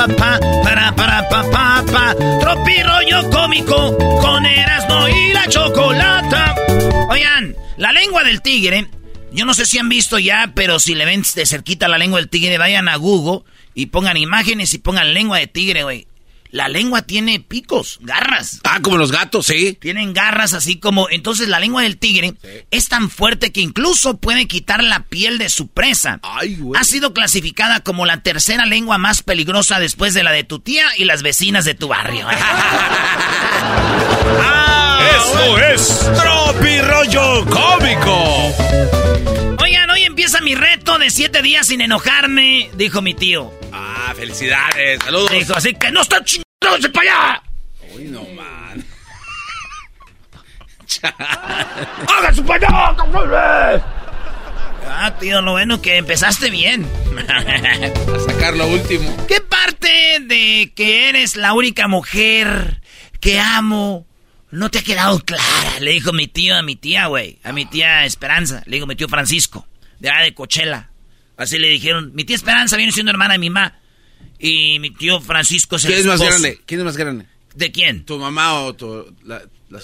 pa, 0.08 0.16
pa, 0.16 0.40
pa, 0.40 0.40
pa, 0.40 0.64
para, 0.64 0.96
para, 0.96 1.30
pa, 1.30 1.44
pa, 1.50 1.84
pa. 1.92 2.16
Tropi 2.40 2.84
rollo 2.84 3.30
cómico 3.30 3.98
con 4.22 4.46
Erasmo 4.46 5.08
y 5.08 5.34
la 5.34 5.48
chocolata. 5.48 6.56
Oigan, 7.10 7.56
la 7.78 7.92
lengua 7.92 8.24
del 8.24 8.42
tigre, 8.42 8.88
yo 9.32 9.46
no 9.46 9.54
sé 9.54 9.66
si 9.66 9.80
han 9.80 9.90
visto 9.90 10.20
ya, 10.20 10.52
pero 10.54 10.80
si 10.80 10.96
le 10.96 11.06
ven 11.06 11.24
de 11.36 11.46
cerquita 11.46 11.88
la 11.88 11.98
lengua 11.98 12.20
del 12.20 12.30
tigre, 12.30 12.58
vayan 12.58 12.90
a 12.90 12.96
Google 12.98 13.46
y 13.74 13.88
pongan 13.88 14.18
imágenes 14.18 14.74
y 14.74 14.78
pongan 14.78 15.14
lengua 15.14 15.40
de 15.40 15.48
tigre, 15.48 15.84
güey. 15.84 16.08
La 16.56 16.70
lengua 16.70 17.02
tiene 17.02 17.42
picos, 17.42 18.00
garras. 18.02 18.62
Ah, 18.64 18.80
como 18.82 18.96
los 18.96 19.12
gatos, 19.12 19.48
sí. 19.48 19.78
Tienen 19.82 20.14
garras 20.14 20.54
así 20.54 20.80
como... 20.80 21.10
Entonces 21.10 21.50
la 21.50 21.60
lengua 21.60 21.82
del 21.82 21.98
tigre 21.98 22.36
es 22.72 22.88
tan 22.88 23.10
fuerte 23.10 23.52
que 23.52 23.60
incluso 23.60 24.16
puede 24.22 24.48
quitar 24.48 24.82
la 24.82 25.04
piel 25.04 25.38
de 25.38 25.50
su 25.50 25.68
presa. 25.68 26.22
Ay, 26.24 26.56
güey. 26.56 26.80
Ha 26.80 26.86
sido 26.86 27.14
clasificada 27.14 27.82
como 27.82 28.06
la 28.06 28.22
tercera 28.24 28.66
lengua 28.66 28.98
más 28.98 29.22
peligrosa 29.22 29.82
después 29.82 30.14
de 30.14 30.24
la 30.24 30.32
de 30.32 30.46
tu 30.46 30.60
tía 30.60 30.86
y 30.96 31.04
las 31.04 31.24
vecinas 31.24 31.66
de 31.66 31.74
tu 31.74 31.90
barrio. 31.90 32.26
Eso 35.18 35.58
es 35.60 36.10
Tropi 36.22 36.80
Rollo 36.80 37.46
Cómico. 37.48 38.56
Oigan, 39.62 39.90
hoy 39.90 40.04
empieza 40.04 40.40
mi 40.40 40.56
reto 40.56 41.00
de 41.00 41.10
siete 41.10 41.42
días 41.42 41.68
sin 41.68 41.82
enojarme, 41.82 42.70
dijo 42.76 43.02
mi 43.02 43.14
tío. 43.14 43.52
Ah, 43.74 44.14
felicidades. 44.16 45.04
Saludos. 45.04 45.32
Dijo, 45.32 45.54
así 45.54 45.74
que 45.74 45.92
no 45.92 46.02
está 46.02 46.24
chingándose 46.62 46.90
para 46.90 47.12
allá. 47.32 47.44
Uy, 47.94 48.06
no, 48.06 48.24
man. 48.36 48.86
¡Haga 52.08 52.34
su 52.34 52.46
Ah, 54.88 55.16
tío, 55.20 55.42
lo 55.42 55.52
bueno 55.54 55.82
que 55.82 55.98
empezaste 55.98 56.50
bien. 56.50 56.88
A 57.28 58.20
sacar 58.20 58.56
lo 58.56 58.68
último. 58.68 59.16
¿Qué 59.28 59.42
parte 59.42 60.20
de 60.22 60.72
que 60.76 61.10
eres 61.10 61.36
la 61.36 61.54
única 61.54 61.88
mujer 61.88 62.82
que 63.20 63.40
amo 63.40 64.06
no 64.52 64.70
te 64.70 64.80
ha 64.80 64.84
quedado 64.84 65.20
clara? 65.20 65.80
Le 65.80 65.92
dijo 65.92 66.14
mi 66.14 66.28
tío 66.28 66.56
a 66.56 66.62
mi 66.62 66.76
tía, 66.76 67.08
güey. 67.08 67.40
A 67.44 67.52
mi 67.52 67.66
tía 67.66 68.06
Esperanza. 68.06 68.62
Le 68.68 68.76
dijo 68.78 68.88
mi 68.88 68.96
tío 68.96 69.10
Francisco. 69.10 69.68
De 70.00 70.10
allá 70.10 70.24
de 70.24 70.34
Cochela. 70.34 70.92
Así 71.36 71.58
le 71.58 71.68
dijeron. 71.70 72.12
Mi 72.14 72.24
tía 72.24 72.36
Esperanza 72.36 72.78
viene 72.78 72.92
siendo 72.92 73.12
hermana 73.12 73.34
de 73.34 73.40
mi 73.40 73.50
mamá. 73.50 73.80
Y 74.46 74.80
mi 74.80 74.92
tío 74.92 75.20
Francisco 75.22 75.78
¿Quién 75.78 75.94
es 76.00 76.06
más 76.06 76.22
grande? 76.22 76.60
¿Quién 76.66 76.80
es 76.82 76.86
más 76.86 76.98
grande? 76.98 77.26
¿De 77.56 77.72
quién? 77.72 78.04
¿Tu 78.06 78.18
mamá 78.20 78.54
o 78.62 78.74
tu, 78.74 79.14
la, 79.24 79.42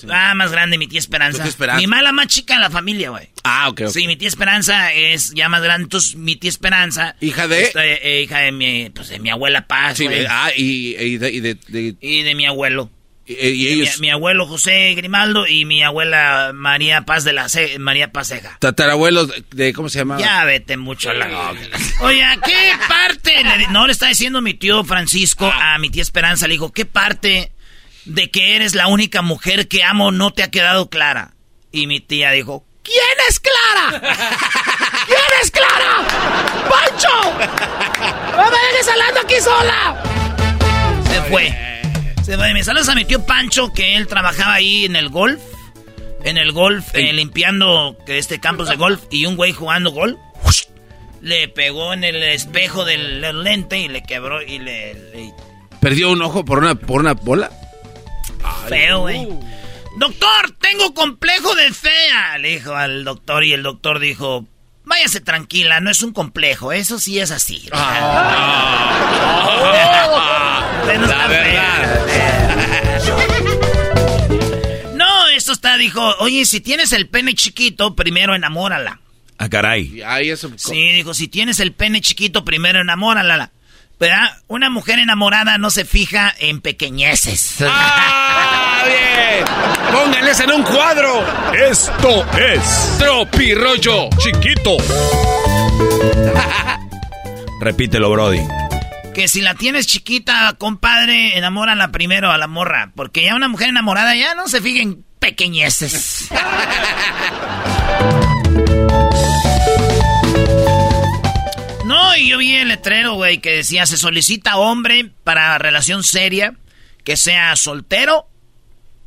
Ah, 0.09 0.33
más 0.35 0.51
grande, 0.51 0.77
mi 0.77 0.87
tía 0.87 0.99
Esperanza. 0.99 1.43
Mi 1.75 1.87
mamá 1.87 2.01
la 2.01 2.11
más 2.11 2.27
chica 2.27 2.53
de 2.53 2.59
la 2.61 2.69
familia, 2.69 3.09
güey. 3.09 3.27
Ah, 3.43 3.67
ok, 3.69 3.87
Sí, 3.87 4.07
mi 4.07 4.15
tía 4.15 4.27
Esperanza 4.27 4.93
es 4.93 5.31
ya 5.33 5.49
más 5.49 5.61
grande. 5.63 5.83
Entonces, 5.83 6.15
mi 6.15 6.35
tía 6.35 6.49
Esperanza... 6.49 7.15
¿Hija 7.19 7.47
de? 7.47 7.71
Eh, 7.75 8.21
hija 8.23 8.39
de 8.39 8.51
mi, 8.51 8.89
pues, 8.91 9.09
de 9.09 9.19
mi 9.19 9.29
abuela 9.29 9.67
Paz, 9.67 9.97
Sí, 9.97 10.05
güey. 10.05 10.25
ah, 10.29 10.51
y, 10.55 10.95
y 10.97 11.17
de, 11.17 11.31
y 11.31 11.39
de- 11.39 11.55
de- 11.67 11.95
Y 11.99 12.21
de 12.21 12.35
mi 12.35 12.45
abuelo. 12.45 12.89
Y- 13.25 13.33
y 13.49 13.67
ellos... 13.69 13.99
Mi, 13.99 14.07
mi 14.07 14.11
abuelo 14.11 14.45
José 14.47 14.93
Grimaldo 14.95 15.47
y 15.47 15.65
mi 15.65 15.83
abuela 15.83 16.51
María 16.53 17.01
Paz 17.03 17.23
de 17.23 17.33
la 17.33 17.49
Ce- 17.49 17.77
María 17.79 18.11
Paceja. 18.11 18.57
Tatarabuelos 18.59 19.29
de, 19.51 19.73
¿Cómo 19.73 19.89
se 19.89 19.99
llama? 19.99 20.17
Ya 20.19 20.43
vete 20.45 20.77
mucho 20.77 21.09
a 21.09 21.13
la... 21.13 21.53
Oye, 22.01 22.23
¿a 22.23 22.37
¿qué 22.37 22.73
parte? 22.87 23.43
Le 23.43 23.67
no, 23.67 23.85
le 23.87 23.93
está 23.93 24.07
diciendo 24.07 24.41
mi 24.41 24.53
tío 24.53 24.83
Francisco 24.83 25.51
a 25.53 25.77
mi 25.77 25.89
tía 25.89 26.01
Esperanza. 26.01 26.47
Le 26.47 26.53
dijo, 26.53 26.71
¿qué 26.73 26.85
parte 26.85 27.51
de 28.05 28.31
que 28.31 28.55
eres 28.55 28.73
la 28.75 28.87
única 28.87 29.21
mujer 29.21 29.67
que 29.67 29.83
amo 29.83 30.11
no 30.11 30.31
te 30.31 30.43
ha 30.43 30.51
quedado 30.51 30.89
clara? 30.89 31.33
Y 31.71 31.87
mi 31.87 31.99
tía 32.01 32.31
dijo, 32.31 32.65
¿quién 32.83 32.97
es 33.29 33.39
Clara? 33.39 34.01
¿Quién 35.05 35.19
es 35.41 35.51
Clara? 35.51 36.05
¡Pancho! 36.69 38.35
¡No 38.35 38.43
me 38.51 38.57
dejes 38.71 38.87
hablando 38.89 39.19
aquí 39.21 39.35
sola! 39.41 40.03
Se 41.09 41.21
fue. 41.29 41.70
Se 42.23 42.37
fue. 42.37 42.53
Me 42.53 42.63
saludas 42.63 42.89
a 42.89 42.95
mi 42.95 43.05
tío 43.05 43.25
Pancho, 43.25 43.71
que 43.73 43.95
él 43.97 44.07
trabajaba 44.07 44.53
ahí 44.55 44.85
en 44.85 44.95
el 44.95 45.09
golf. 45.09 45.41
En 46.23 46.37
el 46.37 46.51
golf, 46.51 46.85
eh, 46.93 47.11
limpiando 47.13 47.97
este 48.07 48.39
campos 48.39 48.69
de 48.69 48.75
golf. 48.75 49.01
Y 49.09 49.25
un 49.25 49.35
güey 49.35 49.53
jugando 49.53 49.91
golf. 49.91 50.19
Le 51.21 51.47
pegó 51.47 51.93
en 51.93 52.03
el 52.03 52.21
espejo 52.23 52.85
del, 52.85 53.21
lente 53.43 53.79
y 53.79 53.87
le 53.87 54.01
quebró 54.03 54.41
y 54.41 54.59
le... 54.59 54.93
le- 54.93 55.33
¿Perdió 55.79 56.11
un 56.11 56.21
ojo 56.21 56.45
por 56.45 56.59
una, 56.59 56.75
por 56.75 57.01
una 57.01 57.13
bola? 57.13 57.49
feo, 58.67 58.99
güey. 59.01 59.27
Doctor, 59.97 60.55
tengo 60.59 60.93
complejo 60.93 61.53
de 61.55 61.71
fea, 61.73 62.37
le 62.39 62.49
dijo 62.53 62.75
al 62.75 63.03
doctor 63.03 63.43
y 63.43 63.53
el 63.53 63.61
doctor 63.63 63.99
dijo, 63.99 64.45
váyase 64.85 65.21
tranquila, 65.21 65.79
no 65.79 65.91
es 65.91 66.01
un 66.01 66.13
complejo, 66.13 66.71
eso 66.71 66.97
sí 66.97 67.19
es 67.19 67.29
así. 67.31 67.67
No 70.85 70.91
está 71.05 71.29
fea. 71.29 72.05
No, 74.95 75.27
esto 75.29 75.53
está, 75.53 75.77
dijo, 75.77 76.01
oye, 76.19 76.45
si 76.45 76.59
tienes 76.61 76.91
el 76.93 77.07
pene 77.07 77.33
chiquito, 77.35 77.95
primero 77.95 78.33
enamórala. 78.35 78.99
Ah, 79.37 79.49
caray. 79.49 80.01
Eso... 80.29 80.51
Sí, 80.55 80.91
dijo, 80.93 81.13
si 81.13 81.27
tienes 81.27 81.59
el 81.59 81.73
pene 81.73 82.01
chiquito, 82.01 82.43
primero 82.45 82.79
enamórala. 82.81 83.51
¿Verdad? 83.99 84.37
Una 84.47 84.69
mujer 84.71 84.97
enamorada 84.99 85.57
no 85.59 85.69
se 85.69 85.85
fija 85.85 86.33
en 86.39 86.59
pequeñeces. 86.61 87.57
¡Ah, 87.61 88.83
bien! 88.85 89.45
¡Pónganles 89.93 90.39
en 90.39 90.51
un 90.51 90.63
cuadro! 90.63 91.23
Esto 91.53 92.25
es 92.35 92.95
¡Tropirollo! 92.97 94.09
chiquito. 94.17 94.77
Repítelo, 97.61 98.09
Brody. 98.09 98.41
Que 99.13 99.27
si 99.27 99.41
la 99.41 99.55
tienes 99.55 99.87
chiquita, 99.87 100.55
compadre, 100.57 101.37
enamórala 101.37 101.91
primero 101.91 102.31
a 102.31 102.37
la 102.37 102.47
morra. 102.47 102.91
Porque 102.95 103.23
ya 103.23 103.35
una 103.35 103.49
mujer 103.49 103.69
enamorada 103.69 104.15
ya 104.15 104.35
no 104.35 104.47
se 104.47 104.61
fija 104.61 104.81
en 104.81 105.03
pequeñeces. 105.19 106.29
No, 111.85 112.15
y 112.15 112.29
yo 112.29 112.37
vi 112.37 112.55
el 112.55 112.69
letrero, 112.69 113.15
güey, 113.15 113.39
que 113.39 113.51
decía, 113.51 113.85
se 113.85 113.97
solicita 113.97 114.55
hombre 114.55 115.11
para 115.25 115.57
relación 115.57 116.03
seria, 116.03 116.55
que 117.03 117.17
sea 117.17 117.53
soltero, 117.57 118.29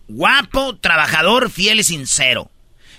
guapo, 0.06 0.76
trabajador, 0.76 1.50
fiel 1.50 1.80
y 1.80 1.84
sincero. 1.84 2.50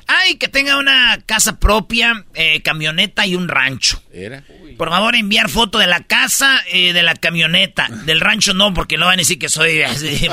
Ay, 0.08 0.36
que 0.38 0.48
tenga 0.48 0.78
una 0.78 1.18
casa 1.26 1.60
propia, 1.60 2.26
eh, 2.36 2.62
camioneta 2.62 3.26
y 3.26 3.36
un 3.36 3.48
rancho. 3.48 4.02
Era. 4.14 4.44
Por 4.78 4.90
favor, 4.90 5.16
enviar 5.16 5.50
foto 5.50 5.80
de 5.80 5.88
la 5.88 6.02
casa, 6.02 6.60
eh, 6.72 6.92
de 6.94 7.02
la 7.02 7.16
camioneta. 7.16 7.88
Del 8.06 8.20
rancho 8.20 8.54
no, 8.54 8.74
porque 8.74 8.98
no 8.98 9.06
van 9.06 9.16
a 9.16 9.18
decir 9.18 9.40
que 9.40 9.50
soy 9.50 9.82
así. 9.84 10.28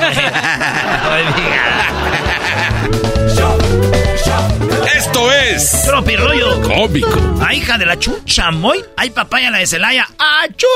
Esto 4.95 5.31
es 5.31 5.83
Tropirollo. 5.85 6.61
cómico. 6.61 7.37
Ay, 7.45 7.57
hija 7.59 7.77
de 7.77 7.85
la 7.85 7.97
chucha, 7.99 8.51
muy. 8.51 8.83
Ay, 8.97 9.09
papaya 9.09 9.49
la 9.51 9.59
de 9.59 9.67
Celaya. 9.67 10.07
¡Achú! 10.17 10.67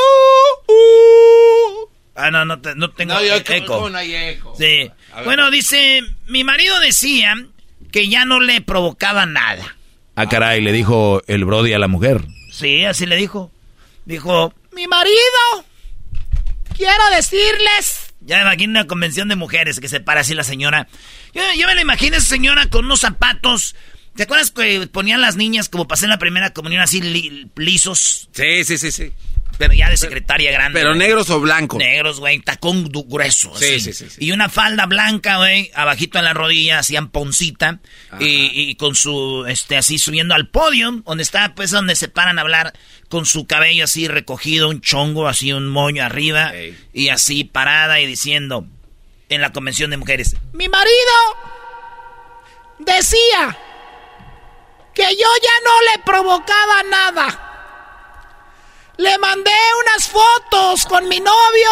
Ah, 2.15 2.31
no, 2.31 2.45
no, 2.45 2.59
te- 2.59 2.75
no 2.75 2.89
tengo 2.91 3.13
No, 3.13 3.23
yo, 3.23 3.35
eco. 3.35 3.65
¿cómo 3.67 3.89
no 3.89 3.97
hay 3.97 4.13
eco? 4.15 4.55
Sí. 4.57 4.89
A 5.13 5.17
ver. 5.17 5.25
Bueno, 5.25 5.51
dice, 5.51 6.01
mi 6.27 6.43
marido 6.43 6.79
decía 6.79 7.35
que 7.91 8.07
ya 8.09 8.25
no 8.25 8.39
le 8.39 8.61
provocaba 8.61 9.25
nada. 9.25 9.75
Ah, 10.15 10.27
caray, 10.27 10.61
le 10.61 10.71
dijo 10.71 11.21
el 11.27 11.45
Brody 11.45 11.73
a 11.73 11.79
la 11.79 11.87
mujer. 11.87 12.25
Sí, 12.51 12.85
así 12.85 13.05
le 13.05 13.15
dijo. 13.15 13.51
Dijo, 14.05 14.53
mi 14.73 14.87
marido, 14.87 15.65
quiero 16.75 17.03
decirles. 17.15 18.13
Ya 18.21 18.37
me 18.37 18.41
imagino 18.43 18.71
una 18.71 18.87
convención 18.87 19.27
de 19.29 19.35
mujeres 19.35 19.79
que 19.79 19.87
se 19.89 19.99
para 19.99 20.21
así 20.21 20.33
la 20.33 20.43
señora. 20.43 20.87
Yo, 21.33 21.41
yo 21.57 21.67
me 21.67 21.75
la 21.75 21.81
imagino 21.81 22.17
esa 22.17 22.27
señora 22.27 22.67
con 22.69 22.85
unos 22.85 23.01
zapatos. 23.01 23.75
¿Te 24.15 24.23
acuerdas 24.23 24.49
que 24.51 24.87
ponían 24.87 25.21
las 25.21 25.35
niñas 25.35 25.69
como 25.69 25.87
pasé 25.87 26.05
en 26.05 26.09
la 26.09 26.17
primera 26.17 26.51
comunión 26.51 26.81
así 26.81 27.01
li- 27.01 27.51
lisos? 27.55 28.29
Sí, 28.31 28.63
sí, 28.63 28.77
sí, 28.79 28.91
sí. 28.91 29.13
Pero 29.57 29.73
ya 29.73 29.89
de 29.89 29.97
secretaria 29.97 30.51
grande. 30.51 30.79
Pero 30.79 30.91
güey. 30.91 30.99
negros 30.99 31.29
o 31.29 31.39
blancos. 31.39 31.79
Negros, 31.79 32.19
güey, 32.19 32.39
tacón 32.39 32.89
grueso. 32.91 33.55
Sí, 33.57 33.75
así. 33.75 33.79
sí, 33.79 33.93
sí, 33.93 34.09
sí. 34.09 34.25
Y 34.25 34.31
una 34.31 34.49
falda 34.49 34.85
blanca, 34.85 35.37
güey, 35.37 35.71
abajito 35.73 36.17
en 36.17 36.25
la 36.25 36.33
rodilla, 36.33 36.79
hacían 36.79 37.09
poncita. 37.09 37.79
Y, 38.19 38.51
y 38.53 38.75
con 38.75 38.95
su, 38.95 39.45
este, 39.47 39.77
así 39.77 39.97
subiendo 39.97 40.35
al 40.35 40.47
podio, 40.47 40.91
donde 41.05 41.23
está, 41.23 41.55
pues, 41.55 41.71
donde 41.71 41.95
se 41.95 42.07
paran 42.07 42.37
a 42.39 42.41
hablar, 42.41 42.73
con 43.09 43.25
su 43.25 43.47
cabello 43.47 43.85
así 43.85 44.07
recogido, 44.07 44.69
un 44.69 44.81
chongo, 44.81 45.27
así 45.27 45.53
un 45.53 45.67
moño 45.67 46.03
arriba. 46.03 46.53
Y 46.93 47.09
así 47.09 47.43
parada 47.43 47.99
y 47.99 48.05
diciendo, 48.05 48.67
en 49.29 49.41
la 49.41 49.51
convención 49.51 49.89
de 49.89 49.97
mujeres, 49.97 50.35
mi 50.53 50.67
marido 50.69 51.13
decía 52.79 53.57
que 54.93 55.03
yo 55.03 55.27
ya 55.43 55.63
no 55.63 55.81
le 55.81 56.03
provocaba 56.03 56.83
nada. 56.89 57.46
Le 58.97 59.17
mandé 59.19 59.51
unas 59.85 60.07
fotos 60.07 60.85
con 60.87 61.07
mi 61.07 61.19
novio 61.19 61.69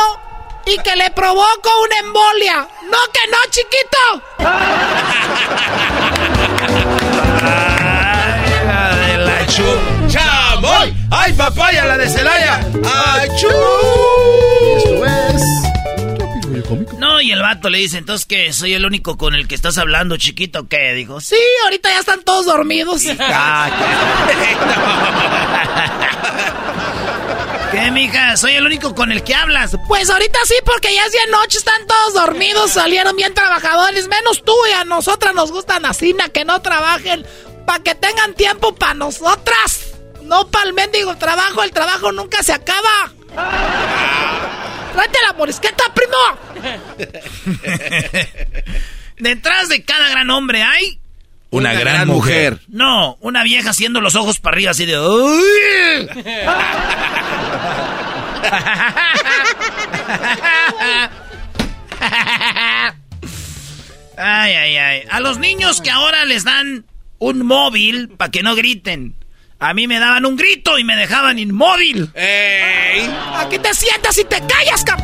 y 0.68 0.78
que 0.78 0.96
le 0.96 1.10
provoco 1.10 1.72
una 1.84 1.98
embolia. 1.98 2.68
No 2.84 2.98
que 3.12 3.28
no, 3.32 3.38
chiquito. 3.50 4.22
Ay, 4.38 4.46
la 8.68 8.96
de 8.96 9.18
la 9.18 9.48
¡Chamoy! 10.08 10.96
¡Ay, 11.10 11.34
papaya, 11.34 11.86
la 11.86 11.98
de 11.98 12.10
Celaya! 12.10 12.60
¡Achú! 12.84 13.48
No, 17.00 17.22
y 17.22 17.32
el 17.32 17.42
vato 17.42 17.70
le 17.70 17.80
dice, 17.80 17.98
entonces 17.98 18.28
que 18.28 18.54
soy 18.54 18.76
el 18.76 18.86
único 18.86 19.18
con 19.18 19.34
el 19.34 19.48
que 19.48 19.56
estás 19.56 19.80
hablando, 19.80 20.18
chiquito, 20.18 20.68
¿qué? 20.68 20.94
Dijo, 20.94 21.20
sí, 21.22 21.40
ahorita 21.64 21.90
ya 21.90 22.00
están 22.02 22.22
todos 22.22 22.46
dormidos. 22.46 23.02
¿Qué, 27.72 27.92
mija? 27.92 28.38
Soy 28.38 28.54
el 28.54 28.66
único 28.66 28.96
con 28.96 29.12
el 29.12 29.24
que 29.24 29.36
hablas. 29.36 29.76
Pues 29.88 30.10
ahorita 30.10 30.40
sí, 30.46 30.56
porque 30.66 30.94
ya 30.94 31.06
es 31.06 31.12
de 31.12 31.32
noche, 31.32 31.58
están 31.58 31.86
todos 31.88 32.14
dormidos, 32.14 32.72
salieron 32.72 33.16
bien 33.16 33.34
trabajadores, 33.34 34.08
menos 34.08 34.44
tú 34.44 34.56
y 34.70 34.74
a 34.74 34.84
nosotras 34.84 35.34
nos 35.34 35.52
gustan 35.52 35.86
así, 35.86 36.14
na, 36.14 36.30
que 36.30 36.46
no 36.46 36.62
trabajen, 36.62 37.26
para 37.66 37.84
que 37.84 37.96
tengan 37.96 38.34
tiempo 38.34 38.76
para 38.76 38.94
nosotras. 38.94 39.94
No 40.24 40.50
para 40.50 40.68
el 40.68 40.74
mendigo 40.74 41.16
trabajo, 41.18 41.64
el 41.64 41.72
trabajo 41.72 42.12
nunca 42.12 42.42
se 42.42 42.54
acaba. 42.54 43.12
Tráete 44.94 45.20
la 45.22 45.34
morisqueta, 45.34 45.84
primo. 45.94 46.16
Detrás 49.18 49.70
de 49.70 49.84
cada 49.84 50.10
gran 50.10 50.30
hombre 50.30 50.64
hay... 50.64 51.00
Una, 51.52 51.74
gran, 51.74 52.08
mujer. 52.08 52.60
No, 52.68 53.18
una 53.22 53.44
vieja 53.44 53.70
haciendo 53.70 54.02
los 54.02 54.16
ojos 54.16 54.40
para 54.40 54.56
arriba 54.56 54.72
así 54.72 54.86
de... 54.86 55.00
"Uy". 55.00 56.10
Ay, 64.18 64.54
ay, 64.54 64.78
ay. 64.78 65.02
A 65.10 65.20
los 65.20 65.40
niños 65.40 65.82
que 65.82 65.92
ahora 65.92 66.24
les 66.26 66.44
dan 66.44 66.86
un 67.20 67.46
móvil 67.46 68.10
para 68.10 68.32
que 68.32 68.44
no 68.44 68.56
griten. 68.56 69.16
A 69.60 69.74
mí 69.74 69.88
me 69.88 70.00
daban 70.00 70.26
un 70.26 70.36
grito 70.36 70.78
y 70.78 70.84
me 70.84 70.96
dejaban 70.96 71.40
inmóvil. 71.40 72.12
¡Ey! 72.14 73.10
Aquí 73.38 73.58
te 73.60 73.74
sientas 73.74 74.18
y 74.18 74.24
te 74.26 74.42
callas, 74.46 74.84
cap. 74.84 75.00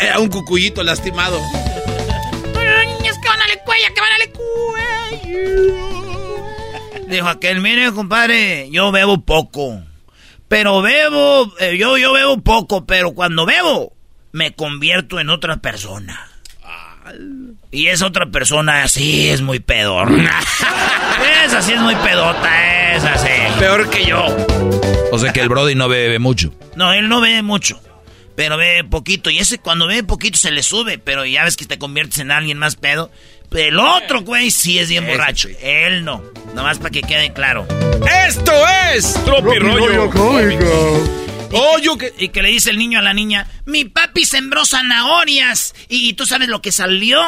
Era 0.00 0.18
un 0.18 0.28
cucuyito 0.28 0.82
lastimado. 0.82 1.38
Niños 3.00 3.16
que 3.22 3.28
van 3.28 3.40
a 3.40 3.46
la 3.48 3.56
cuella, 3.64 3.88
que 3.94 4.00
van 4.00 4.12
a 4.12 4.18
la 4.18 4.26
cuella. 4.26 4.33
Dijo 7.08 7.28
aquel, 7.28 7.60
mire, 7.60 7.92
compadre, 7.92 8.68
yo 8.70 8.90
bebo 8.90 9.20
poco. 9.24 9.82
Pero 10.48 10.82
bebo, 10.82 11.52
eh, 11.60 11.76
yo, 11.78 11.96
yo 11.96 12.12
bebo 12.12 12.38
poco, 12.38 12.86
pero 12.86 13.12
cuando 13.12 13.46
bebo, 13.46 13.92
me 14.32 14.54
convierto 14.54 15.20
en 15.20 15.30
otra 15.30 15.58
persona. 15.58 16.28
Y 17.70 17.88
es 17.88 18.02
otra 18.02 18.26
persona 18.26 18.82
así, 18.82 19.28
es 19.28 19.42
muy 19.42 19.60
pedor. 19.60 20.10
esa 21.44 21.60
sí 21.60 21.72
es 21.72 21.80
muy 21.80 21.94
pedota, 21.96 22.94
esa 22.94 23.18
sí. 23.18 23.28
Peor 23.58 23.90
que 23.90 24.06
yo. 24.06 24.24
O 25.12 25.18
sea 25.18 25.32
que 25.32 25.40
el 25.40 25.48
Brody 25.48 25.74
no 25.74 25.88
bebe 25.88 26.18
mucho. 26.18 26.54
No, 26.76 26.92
él 26.92 27.08
no 27.08 27.20
bebe 27.20 27.42
mucho. 27.42 27.80
Pero 28.36 28.56
bebe 28.56 28.84
poquito. 28.84 29.30
Y 29.30 29.38
ese 29.38 29.58
cuando 29.58 29.86
bebe 29.86 30.02
poquito 30.02 30.38
se 30.38 30.50
le 30.50 30.62
sube. 30.62 30.98
Pero 30.98 31.24
ya 31.24 31.44
ves 31.44 31.56
que 31.56 31.66
te 31.66 31.78
conviertes 31.78 32.18
en 32.18 32.30
alguien 32.30 32.58
más 32.58 32.76
pedo. 32.76 33.10
El 33.54 33.78
otro, 33.78 34.22
güey, 34.22 34.50
sí 34.50 34.78
es 34.78 34.88
bien 34.88 35.06
borracho. 35.06 35.48
Él 35.60 36.04
no. 36.04 36.22
Nomás 36.54 36.78
para 36.78 36.90
que 36.90 37.02
quede 37.02 37.32
claro. 37.32 37.66
Esto 38.26 38.52
es 38.92 39.14
Tropi 39.24 39.58
Rollo 39.58 40.10
Oh, 41.52 41.78
yo 41.78 41.96
que... 41.96 42.12
Y 42.18 42.30
que 42.30 42.42
le 42.42 42.48
dice 42.48 42.70
el 42.70 42.78
niño 42.78 42.98
a 42.98 43.02
la 43.02 43.14
niña, 43.14 43.46
mi 43.64 43.84
papi 43.84 44.24
sembró 44.24 44.64
zanahorias. 44.66 45.74
¿Y, 45.88 46.14
tú 46.14 46.26
sabes 46.26 46.48
lo 46.48 46.60
que 46.60 46.72
salió? 46.72 47.20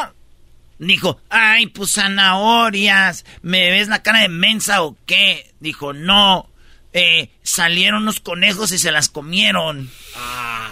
Dijo, 0.79 1.21
ay, 1.31 1.69
pues 1.69 1.93
zanahorias. 1.93 3.25
¿Me 3.43 3.71
ves 3.71 3.87
la 3.87 4.03
cara 4.03 4.21
de 4.21 4.29
mensa 4.29 4.83
o 4.83 4.97
qué? 5.07 5.55
Dijo, 5.61 5.93
no. 5.93 6.51
Eh, 6.93 7.31
salieron 7.43 8.03
unos 8.03 8.19
conejos 8.19 8.73
y 8.73 8.79
se 8.79 8.91
las 8.91 9.09
comieron. 9.09 9.91
Ah. 10.17 10.71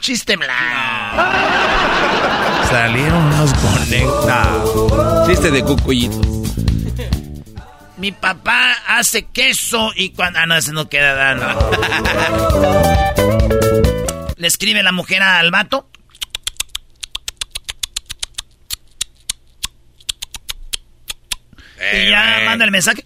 Chiste 0.00 0.36
blanco. 0.36 0.58
Salieron 2.70 3.24
unos 3.24 3.54
conejos. 3.54 5.26
Chiste 5.26 5.50
de 5.50 5.62
cucuyitos. 5.62 6.26
Mi 7.96 8.12
papá 8.12 8.76
hace 8.86 9.26
queso 9.26 9.92
y 9.96 10.10
cuando... 10.10 10.38
Ah, 10.38 10.46
no, 10.46 10.54
ese 10.54 10.72
no 10.72 10.88
queda 10.88 11.14
dando. 11.14 11.70
Le 14.36 14.46
escribe 14.46 14.82
la 14.82 14.92
mujer 14.92 15.22
al 15.22 15.50
vato. 15.50 15.88
y 21.92 22.10
ya 22.10 22.42
manda 22.44 22.64
el 22.64 22.70
mensaje. 22.70 23.04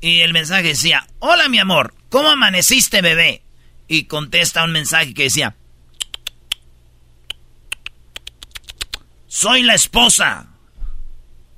Y 0.00 0.20
el 0.20 0.32
mensaje 0.32 0.68
decía, 0.68 1.06
hola 1.18 1.48
mi 1.48 1.58
amor, 1.58 1.94
¿cómo 2.08 2.28
amaneciste 2.28 3.00
bebé? 3.00 3.42
Y 3.88 4.04
contesta 4.04 4.64
un 4.64 4.72
mensaje 4.72 5.14
que 5.14 5.24
decía, 5.24 5.56
soy 9.28 9.62
la 9.62 9.74
esposa. 9.74 10.46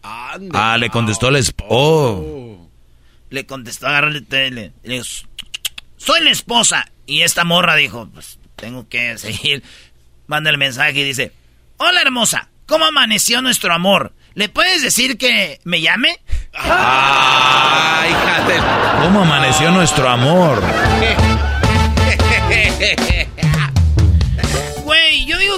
Ah, 0.03 0.77
le 0.79 0.91
contestó 0.91 1.29
el 1.29 1.37
esposo. 1.37 1.69
Oh. 1.71 2.71
Le 3.31 3.47
contestó, 3.47 3.87
agarró 3.87 4.09
el 4.09 4.27
tele. 4.27 4.73
Le 4.83 4.95
dijo, 4.95 5.07
soy 5.97 6.23
la 6.23 6.31
esposa. 6.31 6.91
Y 7.07 7.23
esta 7.23 7.45
morra 7.45 7.77
dijo, 7.77 8.09
pues 8.13 8.39
tengo 8.57 8.89
que 8.89 9.17
seguir. 9.19 9.63
Manda 10.27 10.51
el 10.51 10.59
mensaje 10.59 11.01
y 11.01 11.05
dice, 11.05 11.33
hola 11.77 12.03
hermosa, 12.03 12.49
¿cómo 12.67 12.85
amaneció 12.85 13.41
nuestro 13.41 13.73
amor? 13.73 14.13
¿Le 14.35 14.49
puedes 14.49 14.83
decir 14.83 15.19
que 15.19 15.61
me 15.65 15.81
llame? 15.81 16.19
Ah, 16.55 18.05
¿Cómo 19.03 19.23
amaneció 19.23 19.71
nuestro 19.71 20.09
amor? 20.09 20.63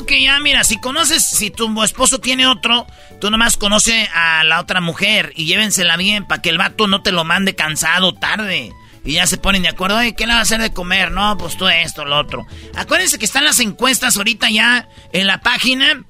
Que 0.07 0.22
ya, 0.22 0.40
mira, 0.40 0.64
si 0.64 0.81
conoces, 0.81 1.24
si 1.24 1.50
tu 1.50 1.83
esposo 1.83 2.18
tiene 2.18 2.46
otro, 2.46 2.87
tú 3.20 3.31
nomás 3.31 3.57
conoce 3.57 4.09
a 4.14 4.42
la 4.42 4.59
otra 4.59 4.81
mujer 4.81 5.33
y 5.37 5.44
llévensela 5.44 5.96
bien 5.96 6.26
para 6.26 6.42
que 6.42 6.48
el 6.48 6.59
vato 6.59 6.87
no 6.88 7.02
te 7.02 7.12
lo 7.12 7.24
mande 7.24 7.55
cansado 7.55 8.12
tarde. 8.14 8.72
Y 9.05 9.12
ya 9.14 9.26
se 9.26 9.37
ponen 9.37 9.62
de 9.62 9.68
acuerdo, 9.68 9.98
Oye, 9.98 10.14
¿qué 10.14 10.26
le 10.26 10.33
va 10.33 10.38
a 10.38 10.42
hacer 10.42 10.61
de 10.61 10.72
comer? 10.72 11.11
No, 11.11 11.37
pues 11.37 11.57
tú 11.57 11.68
esto, 11.68 12.05
lo 12.05 12.18
otro. 12.18 12.46
Acuérdense 12.74 13.18
que 13.18 13.24
están 13.24 13.44
las 13.44 13.61
encuestas 13.61 14.16
ahorita 14.16 14.50
ya 14.50 14.88
en 15.12 15.26
la 15.26 15.40
página 15.40 16.05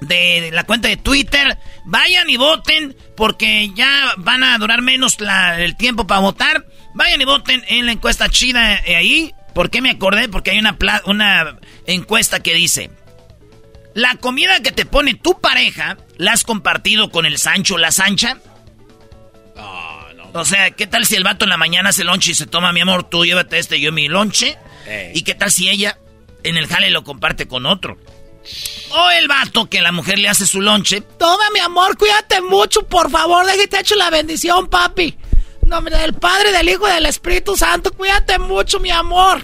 de 0.00 0.50
la 0.52 0.64
cuenta 0.64 0.88
de 0.88 0.96
Twitter. 0.96 1.58
Vayan 1.84 2.30
y 2.30 2.36
voten 2.36 2.96
porque 3.16 3.70
ya 3.74 4.12
van 4.18 4.44
a 4.44 4.56
durar 4.58 4.82
menos 4.82 5.18
el 5.58 5.76
tiempo 5.76 6.06
para 6.06 6.20
votar. 6.20 6.66
Vayan 6.94 7.20
y 7.20 7.24
voten 7.24 7.62
en 7.68 7.86
la 7.86 7.92
encuesta 7.92 8.28
chida 8.28 8.76
eh, 8.76 8.96
ahí. 8.96 9.34
¿Por 9.54 9.70
qué 9.70 9.80
me 9.80 9.90
acordé? 9.90 10.28
Porque 10.28 10.50
hay 10.50 10.58
una, 10.58 10.76
una 11.06 11.58
encuesta 11.86 12.40
que 12.40 12.54
dice... 12.54 12.90
La 13.94 14.16
comida 14.16 14.60
que 14.62 14.72
te 14.72 14.86
pone 14.86 15.14
tu 15.14 15.38
pareja, 15.38 15.98
¿la 16.16 16.32
has 16.32 16.44
compartido 16.44 17.10
con 17.10 17.26
el 17.26 17.36
Sancho 17.36 17.76
la 17.76 17.92
Sancha? 17.92 18.38
Ah, 19.54 20.08
o 20.32 20.44
sea, 20.46 20.70
¿qué 20.70 20.86
tal 20.86 21.04
si 21.04 21.14
el 21.14 21.24
vato 21.24 21.44
en 21.44 21.50
la 21.50 21.58
mañana 21.58 21.90
hace 21.90 22.02
lonche 22.02 22.30
y 22.30 22.34
se 22.34 22.46
toma, 22.46 22.72
mi 22.72 22.80
amor, 22.80 23.04
tú 23.10 23.26
llévate 23.26 23.58
este, 23.58 23.80
yo 23.80 23.92
mi 23.92 24.08
lonche? 24.08 24.56
¿Y 25.14 25.22
qué 25.22 25.34
tal 25.34 25.50
si 25.50 25.68
ella 25.68 25.98
en 26.42 26.56
el 26.56 26.66
jale 26.66 26.88
lo 26.88 27.04
comparte 27.04 27.46
con 27.46 27.66
otro? 27.66 27.98
O 28.90 29.10
el 29.10 29.28
vato 29.28 29.68
que 29.68 29.82
la 29.82 29.92
mujer 29.92 30.18
le 30.18 30.28
hace 30.28 30.46
su 30.46 30.62
lonche. 30.62 31.02
Toma, 31.02 31.44
mi 31.52 31.60
amor, 31.60 31.96
cuídate 31.98 32.40
mucho, 32.40 32.88
por 32.88 33.10
favor, 33.10 33.44
déjate 33.44 33.80
hecho 33.80 33.94
la 33.94 34.08
bendición, 34.08 34.68
papi. 34.68 35.16
Nombre 35.72 35.96
del 35.96 36.12
Padre, 36.12 36.52
del 36.52 36.68
Hijo 36.68 36.86
y 36.86 36.92
del 36.92 37.06
Espíritu 37.06 37.56
Santo, 37.56 37.92
cuídate 37.92 38.38
mucho, 38.38 38.78
mi 38.78 38.90
amor. 38.90 39.40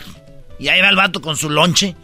Y 0.59 0.69
ahí 0.69 0.83
va 0.83 0.91
el 0.91 0.95
vato 0.95 1.23
con 1.23 1.39
su 1.39 1.49
lonche. 1.49 1.97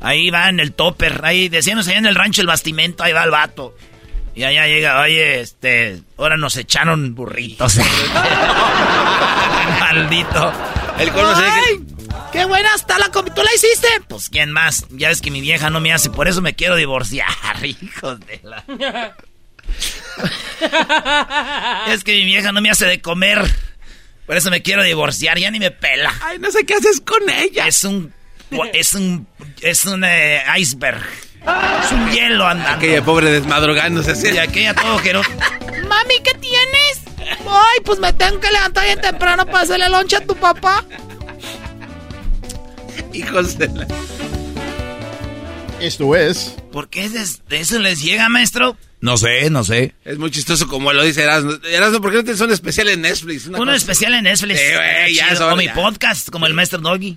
Ahí 0.00 0.30
va 0.30 0.48
en 0.48 0.58
el 0.58 0.72
topper, 0.72 1.24
ahí 1.24 1.48
decíamos 1.48 1.86
allá 1.86 1.98
en 1.98 2.06
el 2.06 2.16
rancho 2.16 2.40
el 2.40 2.48
bastimento, 2.48 3.04
ahí 3.04 3.12
va 3.12 3.22
el 3.22 3.30
vato. 3.30 3.76
Y 4.34 4.42
allá 4.42 4.66
llega, 4.66 5.00
oye, 5.00 5.38
este, 5.38 6.02
ahora 6.16 6.36
nos 6.36 6.56
echaron 6.56 7.14
burritos. 7.14 7.76
Maldito. 9.80 10.52
El 10.98 11.12
¡Ay! 11.14 11.86
¡Qué 12.32 12.46
buena 12.46 12.74
está 12.74 12.98
la 12.98 13.12
comida! 13.12 13.32
¿Tú 13.32 13.44
la 13.44 13.54
hiciste? 13.54 13.86
Pues, 14.08 14.28
¿quién 14.28 14.50
más? 14.50 14.86
Ya 14.90 15.06
ves 15.06 15.20
que 15.20 15.30
mi 15.30 15.40
vieja 15.40 15.70
no 15.70 15.78
me 15.78 15.92
hace, 15.92 16.10
por 16.10 16.26
eso 16.26 16.42
me 16.42 16.54
quiero 16.54 16.74
divorciar, 16.74 17.28
hijos 17.62 18.18
de 18.26 18.40
la... 18.42 18.64
es 21.88 22.02
que 22.02 22.12
mi 22.12 22.24
vieja 22.24 22.50
no 22.50 22.60
me 22.60 22.70
hace 22.70 22.86
de 22.86 23.00
comer. 23.00 23.67
Por 24.28 24.36
eso 24.36 24.50
me 24.50 24.62
quiero 24.62 24.84
divorciar, 24.84 25.38
ya 25.38 25.50
ni 25.50 25.58
me 25.58 25.72
pela. 25.72 26.14
Ay, 26.22 26.38
no 26.38 26.52
sé 26.52 26.64
qué 26.64 26.74
haces 26.74 27.00
con 27.00 27.28
ella. 27.28 27.66
Es 27.66 27.82
un 27.82 28.12
es 28.72 28.94
un. 28.94 29.26
Es 29.60 29.84
un 29.84 30.04
eh, 30.04 30.42
iceberg. 30.58 31.02
Es 31.84 31.92
un 31.92 32.10
hielo 32.10 32.46
andando. 32.46 32.76
Aquella 32.76 33.04
pobre 33.04 33.30
desmadrogándose 33.30 34.12
así. 34.12 34.28
Y 34.28 34.38
aquella 34.38 34.74
todo 34.74 34.98
quiero. 34.98 35.22
Mami, 35.88 36.20
¿qué 36.22 36.34
tienes? 36.38 37.02
Ay, 37.46 37.78
pues 37.84 37.98
me 37.98 38.12
tengo 38.12 38.40
que 38.40 38.50
levantar 38.50 38.84
bien 38.84 39.00
temprano 39.00 39.46
para 39.46 39.60
hacerle 39.60 39.88
loncha 39.88 40.18
a 40.18 40.20
tu 40.20 40.34
papá. 40.36 40.84
Hijos 43.12 43.58
de 43.58 43.68
la. 43.68 43.86
Esto 45.80 46.16
es. 46.16 46.56
¿Por 46.72 46.88
qué 46.88 47.08
de 47.08 47.60
eso 47.60 47.78
les 47.78 48.02
llega, 48.02 48.28
maestro? 48.28 48.76
No 49.00 49.16
sé, 49.16 49.48
no 49.48 49.62
sé. 49.62 49.94
Es 50.04 50.18
muy 50.18 50.30
chistoso 50.32 50.66
como 50.66 50.92
lo 50.92 51.04
dice 51.04 51.22
Erasmo. 51.22 51.52
Erasmo, 51.70 52.00
¿por 52.00 52.10
qué 52.10 52.16
no 52.16 52.24
tienes 52.24 52.40
un 52.40 52.50
especial 52.50 52.88
en 52.88 53.02
Netflix? 53.02 53.46
Uno 53.46 53.72
especial 53.72 54.14
en 54.14 54.24
Netflix. 54.24 54.58
Sí, 54.58 55.14
ya 55.14 55.52
o 55.52 55.56
mi 55.56 55.68
podcast, 55.68 56.30
como 56.30 56.46
el 56.46 56.54
maestro 56.54 56.80
Doggy. 56.80 57.16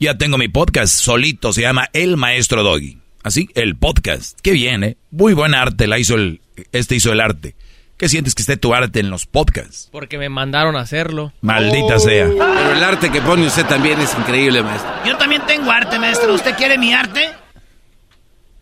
Ya 0.00 0.16
tengo 0.16 0.38
mi 0.38 0.48
podcast 0.48 0.94
solito, 0.94 1.52
se 1.52 1.60
llama 1.60 1.88
El 1.92 2.16
Maestro 2.16 2.62
Doggy. 2.62 2.98
Así, 3.24 3.50
el 3.54 3.76
podcast. 3.76 4.38
Qué 4.40 4.52
bien, 4.52 4.84
¿eh? 4.84 4.96
Muy 5.10 5.34
buen 5.34 5.54
arte, 5.54 5.86
la 5.86 5.98
hizo 5.98 6.14
el, 6.14 6.40
este 6.72 6.94
hizo 6.94 7.12
el 7.12 7.20
arte. 7.20 7.56
¿Qué 7.98 8.08
sientes 8.08 8.34
que 8.34 8.42
esté 8.42 8.56
tu 8.56 8.72
arte 8.74 9.00
en 9.00 9.10
los 9.10 9.26
podcasts? 9.26 9.88
Porque 9.90 10.16
me 10.16 10.28
mandaron 10.28 10.76
a 10.76 10.80
hacerlo. 10.80 11.32
Maldita 11.42 11.96
oh. 11.96 11.98
sea. 11.98 12.28
Pero 12.28 12.72
el 12.72 12.84
arte 12.84 13.10
que 13.10 13.20
pone 13.20 13.44
usted 13.46 13.66
también 13.66 14.00
es 14.00 14.14
increíble, 14.16 14.62
maestro. 14.62 14.90
Yo 15.04 15.16
también 15.18 15.42
tengo 15.46 15.70
arte, 15.70 15.98
maestro. 15.98 16.32
¿Usted 16.32 16.54
quiere 16.54 16.78
mi 16.78 16.94
arte? 16.94 17.28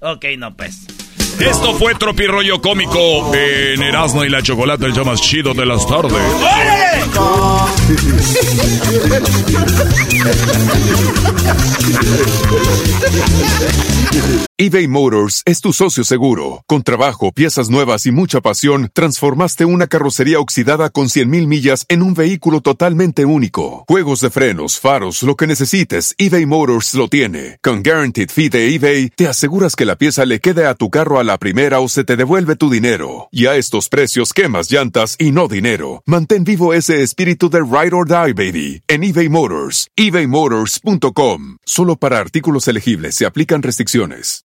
Ok, 0.01 0.25
no, 0.39 0.57
pues. 0.57 0.96
Esto 1.41 1.75
fue 1.75 1.95
Tropirollo 1.95 2.61
Cómico 2.61 3.35
en 3.35 3.83
Erasmo 3.83 4.25
y 4.25 4.29
la 4.29 4.43
Chocolate, 4.43 4.87
el 4.87 4.93
show 4.93 5.05
más 5.05 5.21
chido 5.21 5.55
de 5.55 5.67
las 5.67 5.87
tardes. 5.87 6.13
eBay 14.59 14.89
Motors 14.89 15.43
es 15.45 15.61
tu 15.61 15.75
socio 15.75 16.03
seguro. 16.03 16.65
Con 16.67 16.83
trabajo, 16.83 17.31
piezas 17.31 17.69
nuevas 17.69 18.07
y 18.07 18.11
mucha 18.11 18.41
pasión, 18.41 18.91
transformaste 18.95 19.67
una 19.67 19.87
carrocería 19.87 20.41
oxidada 20.41 20.89
con 20.89 21.09
100.000 21.09 21.47
millas 21.47 21.85
en 21.91 22.03
un 22.03 22.15
vehículo 22.15 22.63
totalmente 22.63 23.27
único. 23.27 23.85
Juegos 23.87 24.23
de 24.23 24.31
frenos, 24.31 24.81
faros, 24.81 25.23
lo 25.23 25.37
que 25.37 25.47
necesites, 25.47 26.15
eBay 26.17 26.47
Motors 26.47 26.95
lo 26.95 27.09
tiene. 27.09 27.59
Con 27.63 27.83
Guaranteed 27.83 28.31
Fee 28.31 28.49
de 28.49 28.75
eBay, 28.75 29.11
te 29.11 29.29
aseguras 29.29 29.77
que 29.77 29.85
la 29.85 29.97
pieza 29.97 30.25
le 30.25 30.41
quede 30.41 30.65
a 30.65 30.75
tu 30.75 30.89
carro 30.89 31.21
a 31.21 31.25
la 31.27 31.37
primera 31.37 31.81
o 31.81 31.89
se 31.89 32.05
te 32.05 32.17
devuelve 32.17 32.57
tu 32.57 32.71
dinero. 32.71 33.29
Y 33.31 33.47
a 33.47 33.57
estos 33.57 33.91
precios 33.91 34.33
quemas 34.33 34.71
llantas 34.71 35.17
y 35.19 35.33
no 35.33 35.49
dinero. 35.49 36.03
Mantén 36.07 36.45
vivo 36.45 36.73
ese 36.73 37.03
espíritu 37.03 37.51
de 37.51 37.61
ride 37.61 37.95
or 37.95 38.09
die, 38.09 38.33
baby, 38.33 38.83
en 38.89 39.05
eBay 39.05 39.29
Motors. 39.29 39.89
ebaymotors.com. 39.97 41.59
Solo 41.65 41.97
para 41.97 42.19
artículos 42.19 42.69
elegibles 42.69 43.17
se 43.17 43.27
aplican 43.27 43.63
restricciones. 43.63 44.46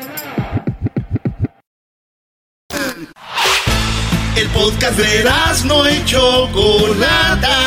El 4.35 4.47
podcast 4.47 4.97
de 4.97 5.25
no 5.65 5.89
y 5.89 6.05
Chocolata. 6.05 7.57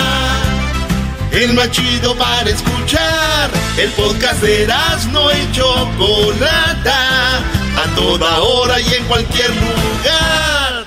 El 1.31 1.53
más 1.53 1.71
chido 1.71 2.17
para 2.17 2.49
escuchar. 2.49 3.51
El 3.77 3.91
podcast 3.91 4.43
de 4.43 4.67
no 5.12 5.31
y 5.31 5.53
Chocolata. 5.53 7.39
A 7.77 7.95
toda 7.95 8.41
hora 8.41 8.81
y 8.81 8.95
en 8.95 9.05
cualquier 9.05 9.51
lugar. 9.51 10.85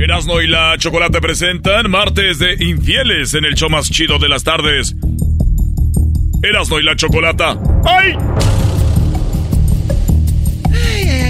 Erasno 0.00 0.40
y 0.40 0.48
la 0.48 0.76
Chocolate 0.76 1.20
presentan 1.20 1.88
martes 1.88 2.40
de 2.40 2.56
infieles 2.64 3.34
en 3.34 3.44
el 3.44 3.54
show 3.54 3.70
más 3.70 3.88
chido 3.90 4.18
de 4.18 4.28
las 4.28 4.42
tardes. 4.42 4.96
Erasno 6.42 6.80
y 6.80 6.82
la 6.82 6.96
Chocolata. 6.96 7.56
¡Ay! 7.84 8.16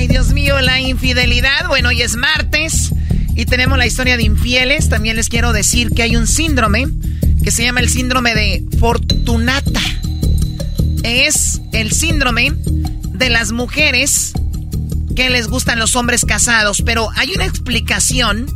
Dios 0.09 0.33
mío, 0.33 0.59
la 0.61 0.81
infidelidad. 0.81 1.69
Bueno, 1.69 1.91
hoy 1.91 2.01
es 2.01 2.17
martes 2.17 2.93
y 3.35 3.45
tenemos 3.45 3.77
la 3.77 3.87
historia 3.87 4.17
de 4.17 4.23
infieles. 4.23 4.89
También 4.89 5.17
les 5.17 5.29
quiero 5.29 5.53
decir 5.53 5.91
que 5.91 6.03
hay 6.03 6.17
un 6.17 6.27
síndrome 6.27 6.89
que 7.45 7.51
se 7.51 7.65
llama 7.65 7.81
el 7.81 7.91
síndrome 7.91 8.35
de 8.35 8.65
Fortunata. 8.81 9.83
Es 11.03 11.61
el 11.73 11.93
síndrome 11.93 12.53
de 13.13 13.29
las 13.29 13.53
mujeres 13.53 14.33
que 15.15 15.29
les 15.29 15.49
gustan 15.49 15.79
los 15.79 15.95
hombres 15.95 16.25
casados, 16.25 16.83
pero 16.85 17.11
hay 17.17 17.33
una 17.35 17.45
explicación 17.45 18.47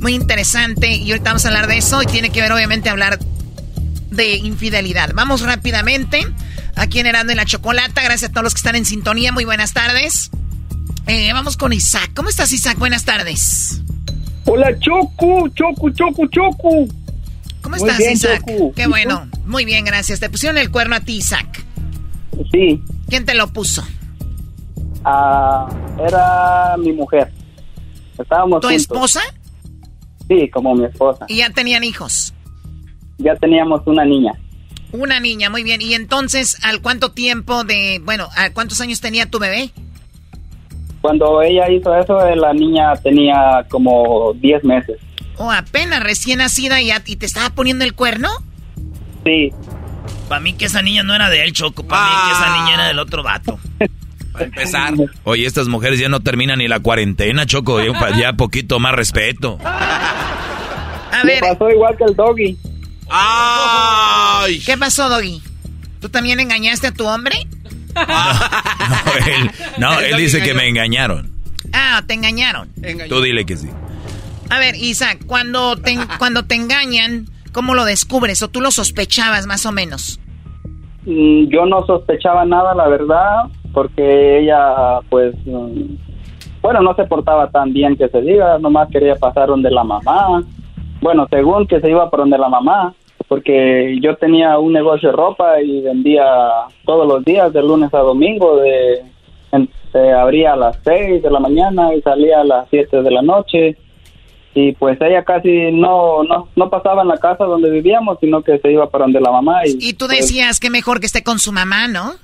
muy 0.00 0.14
interesante 0.14 0.96
y 0.96 1.10
ahorita 1.12 1.30
vamos 1.30 1.44
a 1.44 1.48
hablar 1.48 1.68
de 1.68 1.78
eso 1.78 2.02
y 2.02 2.06
tiene 2.06 2.30
que 2.30 2.40
ver 2.40 2.50
obviamente 2.50 2.88
hablar 2.88 3.20
de 4.10 4.36
infidelidad. 4.36 5.12
Vamos 5.14 5.42
rápidamente 5.42 6.26
aquí 6.74 6.98
en 6.98 7.06
en 7.06 7.36
la 7.36 7.44
Chocolata. 7.44 8.02
Gracias 8.02 8.30
a 8.30 8.32
todos 8.32 8.44
los 8.44 8.54
que 8.54 8.58
están 8.58 8.74
en 8.74 8.84
sintonía. 8.84 9.30
Muy 9.30 9.44
buenas 9.44 9.72
tardes. 9.72 10.30
Eh, 11.06 11.32
vamos 11.32 11.56
con 11.56 11.72
Isaac. 11.72 12.10
¿Cómo 12.16 12.28
estás, 12.28 12.52
Isaac? 12.52 12.78
Buenas 12.78 13.04
tardes. 13.04 13.80
Hola, 14.44 14.76
Choco, 14.80 15.48
Choco, 15.50 15.90
Choco, 15.90 16.26
Choco. 16.26 16.86
¿Cómo 17.62 17.76
estás, 17.76 18.00
Isaac? 18.00 18.42
Qué 18.74 18.86
bueno. 18.88 19.28
Muy 19.44 19.64
bien, 19.64 19.84
gracias. 19.84 20.18
¿Te 20.18 20.28
pusieron 20.28 20.58
el 20.58 20.70
cuerno 20.70 20.96
a 20.96 21.00
ti, 21.00 21.16
Isaac? 21.16 21.64
Sí. 22.50 22.82
¿Quién 23.08 23.24
te 23.24 23.34
lo 23.34 23.46
puso? 23.52 23.84
Ah, 25.04 25.68
era 26.04 26.76
mi 26.76 26.92
mujer. 26.92 27.30
Estábamos 28.18 28.60
¿Tu 28.60 28.70
esposa? 28.70 29.20
Sí, 30.26 30.50
como 30.50 30.74
mi 30.74 30.86
esposa. 30.86 31.24
¿Y 31.28 31.36
ya 31.36 31.50
tenían 31.50 31.84
hijos? 31.84 32.34
Ya 33.18 33.36
teníamos 33.36 33.82
una 33.86 34.04
niña. 34.04 34.32
Una 34.90 35.20
niña, 35.20 35.50
muy 35.50 35.62
bien. 35.62 35.80
¿Y 35.82 35.94
entonces, 35.94 36.58
al 36.64 36.82
cuánto 36.82 37.12
tiempo 37.12 37.62
de, 37.62 38.00
bueno, 38.04 38.28
a 38.36 38.50
cuántos 38.50 38.80
años 38.80 39.00
tenía 39.00 39.30
tu 39.30 39.38
bebé? 39.38 39.70
Cuando 41.06 41.40
ella 41.40 41.70
hizo 41.70 41.94
eso, 41.94 42.18
la 42.34 42.52
niña 42.52 42.92
tenía 42.96 43.64
como 43.70 44.32
10 44.40 44.64
meses. 44.64 44.96
¿O 45.36 45.52
apenas 45.52 46.02
recién 46.02 46.38
nacida 46.38 46.80
y, 46.80 46.90
y 46.90 47.14
te 47.14 47.26
estaba 47.26 47.50
poniendo 47.50 47.84
el 47.84 47.94
cuerno? 47.94 48.28
Sí. 49.24 49.52
Para 50.28 50.40
mí 50.40 50.54
que 50.54 50.64
esa 50.64 50.82
niña 50.82 51.04
no 51.04 51.14
era 51.14 51.30
de 51.30 51.44
él, 51.44 51.52
Choco. 51.52 51.86
Para 51.86 52.06
mí 52.06 52.14
que 52.26 52.32
esa 52.32 52.56
niña 52.58 52.74
era 52.74 52.88
del 52.88 52.98
otro 52.98 53.22
vato. 53.22 53.60
Para 54.32 54.46
empezar. 54.46 54.94
Oye, 55.22 55.46
estas 55.46 55.68
mujeres 55.68 56.00
ya 56.00 56.08
no 56.08 56.18
terminan 56.18 56.58
ni 56.58 56.66
la 56.66 56.80
cuarentena, 56.80 57.46
Choco. 57.46 57.78
Ya, 58.16 58.32
poquito 58.32 58.80
más 58.80 58.92
respeto. 58.92 59.60
A 59.62 61.22
ver. 61.22 61.40
Me 61.40 61.52
pasó 61.52 61.70
igual 61.70 61.96
que 61.96 62.02
el 62.02 62.16
doggy. 62.16 62.58
¡Ay! 63.08 64.58
¿Qué 64.58 64.76
pasó, 64.76 65.08
doggy? 65.08 65.40
¿Tú 66.00 66.08
también 66.08 66.40
engañaste 66.40 66.88
a 66.88 66.92
tu 66.92 67.06
hombre? 67.06 67.46
no, 69.78 70.00
él, 70.00 70.16
dice 70.16 70.42
que 70.42 70.54
me 70.54 70.68
engañaron. 70.68 71.30
Ah, 71.72 72.02
te 72.06 72.14
engañaron. 72.14 72.68
Tú 73.08 73.20
dile 73.20 73.44
que 73.44 73.56
sí. 73.56 73.68
A 74.50 74.58
ver, 74.58 74.76
Isaac, 74.76 75.24
cuando 75.26 75.76
te, 75.76 75.96
cuando 76.18 76.44
te 76.44 76.54
engañan, 76.54 77.26
¿cómo 77.52 77.74
lo 77.74 77.84
descubres? 77.84 78.42
¿O 78.42 78.48
tú 78.48 78.60
lo 78.60 78.70
sospechabas 78.70 79.46
más 79.46 79.66
o 79.66 79.72
menos? 79.72 80.20
Mm, 81.04 81.48
yo 81.48 81.66
no 81.66 81.84
sospechaba 81.86 82.44
nada, 82.44 82.74
la 82.74 82.88
verdad, 82.88 83.44
porque 83.72 84.40
ella, 84.40 85.00
pues, 85.08 85.34
mm, 85.44 85.96
bueno, 86.62 86.82
no 86.82 86.94
se 86.94 87.04
portaba 87.04 87.50
tan 87.50 87.72
bien 87.72 87.96
que 87.96 88.08
se 88.08 88.20
diga, 88.20 88.58
nomás 88.58 88.88
quería 88.90 89.14
pasar 89.16 89.48
donde 89.48 89.70
la 89.70 89.84
mamá. 89.84 90.42
Bueno, 91.00 91.26
según 91.30 91.66
que 91.66 91.80
se 91.80 91.90
iba 91.90 92.10
por 92.10 92.20
donde 92.20 92.38
la 92.38 92.48
mamá, 92.48 92.94
porque 93.28 93.98
yo 94.00 94.16
tenía 94.16 94.58
un 94.58 94.72
negocio 94.72 95.10
de 95.10 95.16
ropa 95.16 95.60
y 95.60 95.80
vendía 95.80 96.24
todos 96.84 97.06
los 97.06 97.24
días, 97.24 97.52
de 97.52 97.62
lunes 97.62 97.92
a 97.92 97.98
domingo, 97.98 98.56
de, 98.56 99.02
se 99.92 100.12
abría 100.12 100.52
a 100.52 100.56
las 100.56 100.76
6 100.84 101.22
de 101.22 101.30
la 101.30 101.40
mañana 101.40 101.94
y 101.94 102.02
salía 102.02 102.40
a 102.40 102.44
las 102.44 102.68
7 102.70 103.02
de 103.02 103.10
la 103.10 103.22
noche. 103.22 103.76
Y 104.54 104.72
pues 104.72 104.98
ella 105.02 105.22
casi 105.22 105.70
no, 105.70 106.22
no, 106.24 106.48
no 106.56 106.70
pasaba 106.70 107.02
en 107.02 107.08
la 107.08 107.18
casa 107.18 107.44
donde 107.44 107.70
vivíamos, 107.70 108.18
sino 108.20 108.42
que 108.42 108.58
se 108.58 108.72
iba 108.72 108.88
para 108.88 109.04
donde 109.04 109.20
la 109.20 109.30
mamá. 109.30 109.66
Y, 109.66 109.76
y 109.80 109.92
tú 109.92 110.06
pues 110.06 110.20
decías 110.20 110.60
que 110.60 110.70
mejor 110.70 111.00
que 111.00 111.06
esté 111.06 111.22
con 111.22 111.38
su 111.38 111.52
mamá, 111.52 111.88
¿no? 111.88 112.14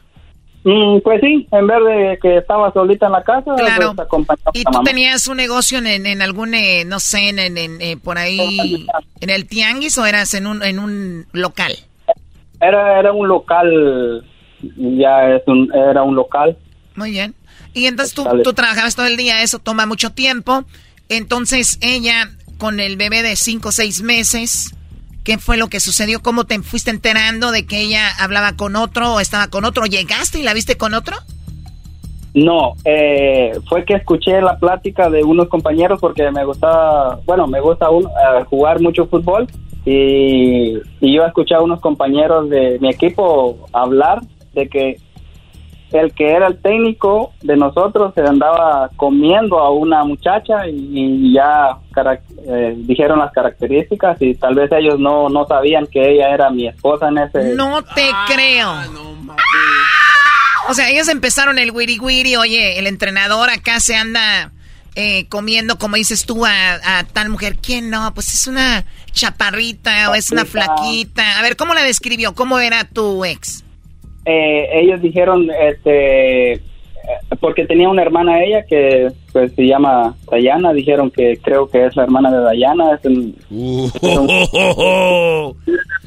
Mm, 0.64 1.00
pues 1.02 1.20
sí, 1.20 1.48
en 1.50 1.66
vez 1.66 1.78
de 1.84 2.18
que 2.22 2.38
estaba 2.38 2.72
solita 2.72 3.06
en 3.06 3.12
la 3.12 3.22
casa, 3.24 3.52
claro. 3.56 3.94
Pues, 3.96 4.38
¿Y 4.52 4.62
tú 4.62 4.82
tenías 4.84 5.26
un 5.26 5.36
negocio 5.36 5.78
en, 5.78 6.06
en, 6.06 6.22
algún, 6.22 6.54
eh, 6.54 6.84
no 6.84 7.00
sé, 7.00 7.30
en, 7.30 7.38
en, 7.40 7.80
eh, 7.80 7.96
por 7.96 8.16
ahí, 8.16 8.86
en 9.20 9.30
el 9.30 9.46
tianguis 9.46 9.98
o 9.98 10.06
eras 10.06 10.34
en 10.34 10.46
un, 10.46 10.62
en 10.62 10.78
un 10.78 11.26
local? 11.32 11.76
Era, 12.60 13.00
era 13.00 13.12
un 13.12 13.26
local, 13.26 14.24
ya 14.76 15.34
es 15.34 15.42
un, 15.46 15.68
era 15.74 16.04
un 16.04 16.14
local. 16.14 16.56
Muy 16.94 17.10
bien. 17.10 17.34
Y 17.74 17.86
entonces 17.86 18.14
tú, 18.14 18.24
tú 18.44 18.52
trabajabas 18.52 18.94
todo 18.94 19.06
el 19.06 19.16
día, 19.16 19.42
eso 19.42 19.58
toma 19.58 19.86
mucho 19.86 20.10
tiempo. 20.10 20.64
Entonces 21.08 21.78
ella, 21.80 22.30
con 22.58 22.78
el 22.78 22.96
bebé 22.96 23.22
de 23.22 23.34
5 23.34 23.68
o 23.68 23.72
6 23.72 24.02
meses, 24.02 24.74
¿Qué 25.24 25.38
fue 25.38 25.56
lo 25.56 25.68
que 25.68 25.80
sucedió? 25.80 26.20
¿Cómo 26.20 26.44
te 26.44 26.58
fuiste 26.60 26.90
enterando 26.90 27.52
de 27.52 27.64
que 27.66 27.80
ella 27.80 28.08
hablaba 28.18 28.56
con 28.56 28.76
otro 28.76 29.14
o 29.14 29.20
estaba 29.20 29.48
con 29.48 29.64
otro? 29.64 29.86
¿Llegaste 29.86 30.40
y 30.40 30.42
la 30.42 30.54
viste 30.54 30.76
con 30.76 30.94
otro? 30.94 31.16
No, 32.34 32.74
eh, 32.84 33.52
fue 33.68 33.84
que 33.84 33.94
escuché 33.94 34.40
la 34.40 34.58
plática 34.58 35.10
de 35.10 35.22
unos 35.22 35.48
compañeros 35.48 36.00
porque 36.00 36.30
me 36.30 36.44
gustaba, 36.44 37.20
bueno, 37.26 37.46
me 37.46 37.60
gusta 37.60 37.86
eh, 37.86 38.44
jugar 38.48 38.80
mucho 38.80 39.06
fútbol 39.06 39.46
y 39.84 40.74
yo 41.00 41.24
escuché 41.26 41.54
a 41.54 41.60
unos 41.60 41.80
compañeros 41.80 42.48
de 42.48 42.78
mi 42.80 42.88
equipo 42.88 43.68
hablar 43.72 44.22
de 44.54 44.68
que 44.68 44.96
el 45.92 46.12
que 46.12 46.32
era 46.32 46.46
el 46.46 46.60
técnico 46.60 47.32
de 47.42 47.56
nosotros 47.56 48.12
se 48.14 48.22
andaba 48.22 48.90
comiendo 48.96 49.58
a 49.58 49.70
una 49.70 50.04
muchacha 50.04 50.66
y, 50.68 51.32
ya 51.32 51.78
eh, 52.46 52.74
dijeron 52.76 53.18
las 53.18 53.32
características 53.32 54.20
y 54.20 54.34
tal 54.34 54.54
vez 54.54 54.70
ellos 54.72 54.98
no, 54.98 55.28
no 55.28 55.46
sabían 55.46 55.86
que 55.86 56.12
ella 56.12 56.34
era 56.34 56.50
mi 56.50 56.68
esposa 56.68 57.08
en 57.08 57.18
ese... 57.18 57.54
No 57.54 57.82
te 57.82 58.10
ah, 58.12 58.26
creo. 58.28 58.72
o 60.68 60.74
sea, 60.74 60.90
ellos 60.90 61.08
empezaron 61.08 61.58
el 61.58 61.70
wiri 61.70 61.98
wiri, 61.98 62.36
oye, 62.36 62.78
el 62.78 62.86
entrenador 62.86 63.50
acá 63.50 63.80
se 63.80 63.96
anda 63.96 64.50
eh, 64.94 65.26
comiendo, 65.28 65.78
como 65.78 65.96
dices 65.96 66.26
tú, 66.26 66.44
a, 66.44 67.04
tal 67.12 67.30
mujer. 67.30 67.56
¿Quién 67.62 67.88
no? 67.88 68.12
Pues 68.14 68.34
es 68.34 68.46
una 68.46 68.84
chaparrita 69.12 70.10
o 70.10 70.14
es 70.14 70.30
una 70.30 70.44
flaquita. 70.44 71.38
A 71.38 71.42
ver, 71.42 71.56
¿cómo 71.56 71.72
la 71.74 71.82
describió? 71.82 72.34
¿Cómo 72.34 72.58
era 72.58 72.84
tu 72.84 73.24
ex? 73.24 73.64
Eh, 74.24 74.68
ellos 74.72 75.02
dijeron, 75.02 75.48
este, 75.50 76.60
porque 77.40 77.66
tenía 77.66 77.88
una 77.88 78.02
hermana 78.02 78.42
ella 78.42 78.64
que 78.64 79.10
pues 79.32 79.52
se 79.54 79.66
llama 79.66 80.14
Dayana, 80.30 80.72
dijeron 80.72 81.10
que 81.10 81.36
creo 81.38 81.68
que 81.68 81.86
es 81.86 81.96
la 81.96 82.04
hermana 82.04 82.30
de 82.30 82.40
Dayana. 82.42 83.00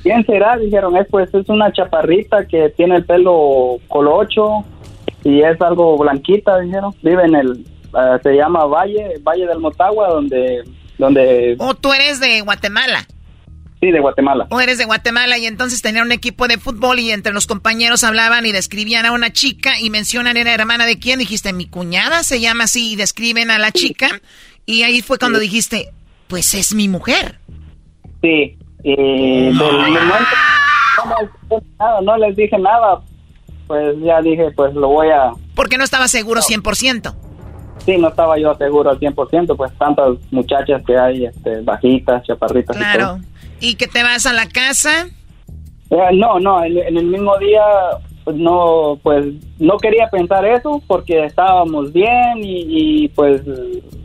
¿Quién 0.03 0.25
será? 0.25 0.57
Dijeron, 0.57 0.95
es 0.95 1.07
pues 1.09 1.33
es 1.33 1.49
una 1.49 1.71
chaparrita 1.71 2.45
que 2.47 2.69
tiene 2.69 2.97
el 2.97 3.05
pelo 3.05 3.77
colocho 3.87 4.63
y 5.23 5.41
es 5.41 5.59
algo 5.61 5.97
blanquita, 5.97 6.59
dijeron. 6.59 6.93
Vive 7.01 7.23
en 7.25 7.35
el, 7.35 7.65
eh, 7.97 8.19
se 8.23 8.33
llama 8.33 8.65
Valle, 8.65 9.15
Valle 9.21 9.47
del 9.47 9.59
Motagua, 9.59 10.09
donde, 10.09 10.63
donde... 10.97 11.55
¿O 11.59 11.73
tú 11.73 11.91
eres 11.91 12.19
de 12.19 12.41
Guatemala? 12.41 13.05
Sí, 13.81 13.91
de 13.91 13.99
Guatemala. 13.99 14.47
O 14.49 14.61
eres 14.61 14.77
de 14.77 14.85
Guatemala 14.85 15.37
y 15.37 15.45
entonces 15.45 15.81
tenían 15.81 16.05
un 16.05 16.11
equipo 16.11 16.47
de 16.47 16.57
fútbol 16.57 16.99
y 16.99 17.11
entre 17.11 17.33
los 17.33 17.45
compañeros 17.45 18.03
hablaban 18.03 18.45
y 18.45 18.51
describían 18.51 19.05
a 19.05 19.11
una 19.11 19.31
chica 19.31 19.79
y 19.79 19.89
mencionan 19.89 20.37
era 20.37 20.53
hermana 20.53 20.85
de 20.85 20.97
quién. 20.97 21.19
Dijiste, 21.19 21.53
mi 21.53 21.67
cuñada 21.67 22.23
se 22.23 22.39
llama 22.39 22.65
así 22.65 22.93
y 22.93 22.95
describen 22.95 23.51
a 23.51 23.59
la 23.59 23.71
chica. 23.71 24.07
Y 24.65 24.83
ahí 24.83 25.01
fue 25.01 25.19
cuando 25.19 25.39
dijiste, 25.39 25.91
pues 26.27 26.53
es 26.53 26.73
mi 26.73 26.87
mujer. 26.87 27.39
Sí, 28.21 28.57
y 28.83 28.95
del 29.45 29.53
momento 29.53 30.29
no, 31.05 31.61
nada, 31.79 32.01
no 32.01 32.17
les 32.17 32.35
dije 32.35 32.57
nada, 32.57 33.01
pues 33.67 33.99
ya 34.01 34.21
dije, 34.21 34.51
pues 34.55 34.73
lo 34.73 34.89
voy 34.89 35.09
a... 35.09 35.31
¿Por 35.55 35.69
qué 35.69 35.77
no 35.77 35.83
estaba 35.83 36.07
seguro 36.07 36.41
100%? 36.41 37.13
Sí, 37.85 37.97
no 37.97 38.09
estaba 38.09 38.37
yo 38.39 38.53
seguro 38.55 38.89
al 38.89 38.99
100%, 38.99 39.55
pues 39.55 39.71
tantas 39.77 40.17
muchachas 40.31 40.81
que 40.85 40.97
hay, 40.97 41.25
este, 41.25 41.61
bajitas, 41.61 42.23
chaparritas. 42.23 42.75
Claro. 42.75 43.19
¿Y, 43.19 43.34
que 43.59 43.87
te 43.87 44.03
vas 44.03 44.25
a 44.25 44.33
la 44.33 44.47
casa? 44.47 45.07
Eh, 45.89 46.09
no, 46.13 46.39
no, 46.39 46.63
en, 46.63 46.97
el 46.97 47.05
mismo 47.05 47.37
día 47.37 47.61
pues 48.23 48.37
no, 48.37 48.99
pues 49.03 49.27
no 49.59 49.77
quería 49.77 50.09
pensar 50.09 50.45
eso 50.45 50.81
porque 50.87 51.25
estábamos 51.25 51.93
bien 51.93 52.39
y, 52.41 53.07
pues 53.09 53.41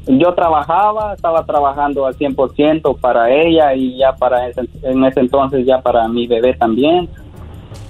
yo 0.06 0.34
trabajaba, 0.34 1.14
estaba 1.14 1.44
trabajando 1.46 2.04
al 2.06 2.14
100% 2.16 2.98
para 3.00 3.30
ella 3.30 3.74
y 3.74 3.96
ya 3.96 4.14
para 4.14 4.48
en 4.48 5.04
ese 5.04 5.20
entonces 5.20 5.64
ya 5.64 5.80
para 5.80 6.06
mi 6.08 6.26
bebé 6.26 6.54
también. 6.54 7.08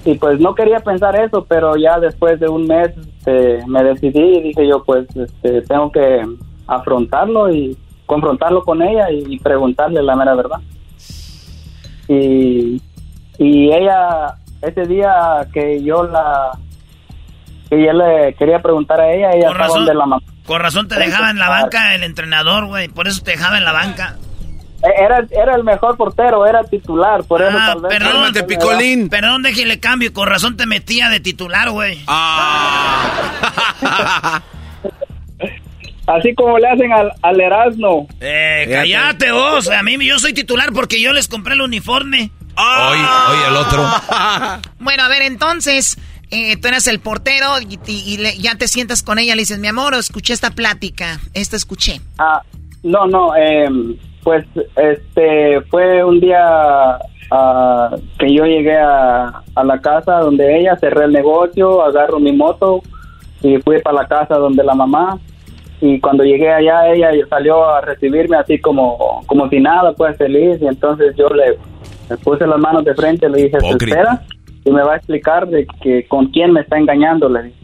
Y 0.05 0.15
pues 0.15 0.39
no 0.39 0.55
quería 0.55 0.81
pensar 0.81 1.17
eso, 1.17 1.45
pero 1.49 1.77
ya 1.77 1.99
después 1.99 2.39
de 2.39 2.49
un 2.49 2.67
mes 2.67 2.91
este, 3.21 3.67
me 3.67 3.83
decidí 3.85 4.39
y 4.39 4.41
dije 4.41 4.67
yo 4.67 4.83
pues 4.83 5.07
este, 5.15 5.63
tengo 5.63 5.93
que 5.93 6.23
afrontarlo 6.67 7.53
y 7.53 7.77
confrontarlo 8.07 8.63
con 8.63 8.83
ella 8.83 9.11
y, 9.11 9.39
preguntarle 9.39 10.03
la 10.03 10.17
mera 10.17 10.35
verdad. 10.35 10.61
Y, 12.11 12.83
y 13.39 13.73
ella 13.73 14.35
ese 14.63 14.85
día 14.87 15.47
que 15.53 15.81
yo 15.83 16.03
la 16.03 16.51
que 17.71 17.81
yo 17.81 17.93
le 17.93 18.35
quería 18.35 18.61
preguntar 18.61 19.01
a 19.01 19.13
ella, 19.13 19.31
ella 19.31 19.47
con 19.47 19.57
razón, 19.57 19.87
la 19.87 19.95
mamá. 19.95 20.19
Con 20.45 20.61
razón 20.61 20.89
te 20.89 20.99
dejaba 20.99 21.31
en 21.31 21.39
la 21.39 21.49
banca 21.49 21.95
el 21.95 22.03
entrenador, 22.03 22.67
güey, 22.67 22.89
por 22.89 23.07
eso 23.07 23.23
te 23.23 23.31
dejaba 23.31 23.59
en 23.59 23.65
la 23.65 23.71
banca. 23.73 24.17
Eh, 24.83 24.89
era, 24.99 25.25
era 25.31 25.55
el 25.55 25.63
mejor 25.63 25.97
portero, 25.97 26.45
era 26.47 26.65
titular, 26.65 27.23
por 27.23 27.43
eso 27.43 27.57
ah, 27.57 27.75
tal 27.75 27.83
vez. 27.83 27.97
Perdón, 27.97 28.33
de 28.33 28.43
picolín. 28.43 29.09
Perdón, 29.09 29.43
déjale 29.43 29.79
cambio, 29.79 30.13
con 30.13 30.27
razón 30.27 30.57
te 30.57 30.67
metía 30.67 31.09
de 31.11 31.21
titular, 31.21 31.71
güey. 31.71 32.03
Ah. 32.09 33.07
Así 36.11 36.35
como 36.35 36.59
le 36.59 36.67
hacen 36.67 36.93
al, 36.93 37.13
al 37.23 37.41
Erasmo. 37.41 38.09
Eh, 38.21 38.67
cállate 38.69 39.31
vos, 39.31 39.71
a 39.71 39.83
mí 39.83 39.97
yo 40.05 40.19
soy 40.19 40.33
titular 40.33 40.73
porque 40.73 41.01
yo 41.01 41.13
les 41.13 41.29
compré 41.29 41.55
el 41.55 41.61
uniforme. 41.61 42.31
Hoy, 42.57 42.99
el 43.49 43.57
otro. 43.57 43.87
bueno, 44.81 45.05
a 45.05 45.09
ver, 45.09 45.23
entonces, 45.23 45.97
eh, 46.31 46.57
tú 46.57 46.67
eres 46.67 46.89
el 46.89 46.99
portero 46.99 47.47
y, 47.61 48.19
ya 48.41 48.57
te 48.57 48.67
sientas 48.67 49.05
con 49.05 49.19
ella, 49.21 49.37
le 49.37 49.43
dices, 49.43 49.61
mi 49.61 49.69
amor, 49.69 49.95
escuché 49.95 50.33
esta 50.33 50.51
plática, 50.51 51.21
esta 51.33 51.57
escuché. 51.57 52.01
Ah, 52.19 52.43
no, 52.83 53.07
no, 53.07 53.37
em, 53.37 53.97
pues 54.25 54.45
este 54.77 55.61
fue 55.71 56.03
un 56.03 56.19
día 56.19 56.99
ah, 57.31 57.97
que 58.19 58.35
yo 58.35 58.45
llegué 58.47 58.77
a, 58.77 59.43
a, 59.55 59.65
la 59.65 59.81
casa 59.81 60.19
donde 60.19 60.59
ella, 60.59 60.77
cerré 60.77 61.05
el 61.05 61.13
negocio, 61.13 61.85
agarro 61.85 62.19
mi 62.19 62.33
moto 62.33 62.83
y 63.43 63.59
fui 63.59 63.81
para 63.81 64.03
la 64.03 64.09
casa 64.09 64.35
donde 64.35 64.65
la 64.65 64.75
mamá. 64.75 65.21
Y 65.81 65.99
cuando 66.01 66.25
llegué 66.25 66.51
allá, 66.51 66.93
ella 66.93 67.11
salió 67.29 67.65
a 67.65 67.81
recibirme 67.81 68.37
así 68.37 68.59
como, 68.59 69.23
como 69.27 69.49
si 69.49 69.61
nada, 69.61 69.93
pues 69.95 70.17
feliz. 70.17 70.61
Y 70.61 70.67
entonces 70.67 71.15
yo 71.17 71.29
le 71.29 71.59
puse 72.19 72.47
las 72.47 72.59
manos 72.59 72.85
de 72.85 72.95
frente, 72.95 73.29
le 73.29 73.45
dije, 73.45 73.57
espera, 73.57 74.23
y 74.65 74.71
me 74.71 74.83
va 74.83 74.95
a 74.95 74.97
explicar 74.97 75.49
de 75.49 75.67
que 75.83 76.07
con 76.07 76.27
quién 76.27 76.53
me 76.53 76.61
está 76.61 76.79
engañando, 76.79 77.29
le 77.29 77.45
dije. 77.45 77.57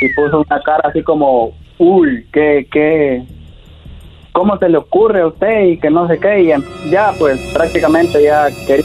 Y 0.00 0.14
puso 0.14 0.44
una 0.48 0.60
cara 0.62 0.88
así 0.88 1.02
como, 1.02 1.52
uy, 1.78 2.26
qué, 2.32 2.66
qué, 2.70 3.24
cómo 4.32 4.58
se 4.58 4.68
le 4.68 4.78
ocurre 4.78 5.20
a 5.20 5.28
usted 5.28 5.66
y 5.66 5.78
que 5.78 5.90
no 5.90 6.08
sé 6.08 6.18
qué. 6.18 6.42
Y 6.42 6.90
ya, 6.90 7.12
pues 7.18 7.38
prácticamente 7.54 8.22
ya 8.22 8.48
quería 8.66 8.84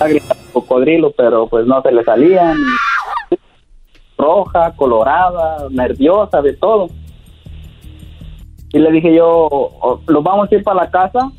gritar 0.00 0.36
cocodrilo, 0.52 1.12
pero 1.12 1.46
pues 1.46 1.66
no 1.66 1.80
se 1.82 1.92
le 1.92 2.02
salían. 2.04 2.56
Roja, 4.18 4.72
colorada, 4.76 5.68
nerviosa, 5.70 6.42
de 6.42 6.54
todo. 6.54 6.88
Y 8.72 8.78
le 8.78 8.90
dije 8.90 9.14
yo, 9.14 9.70
¿los 10.06 10.22
vamos 10.22 10.50
a 10.50 10.54
ir 10.54 10.62
para 10.62 10.84
la 10.84 10.90
casa? 10.90 11.30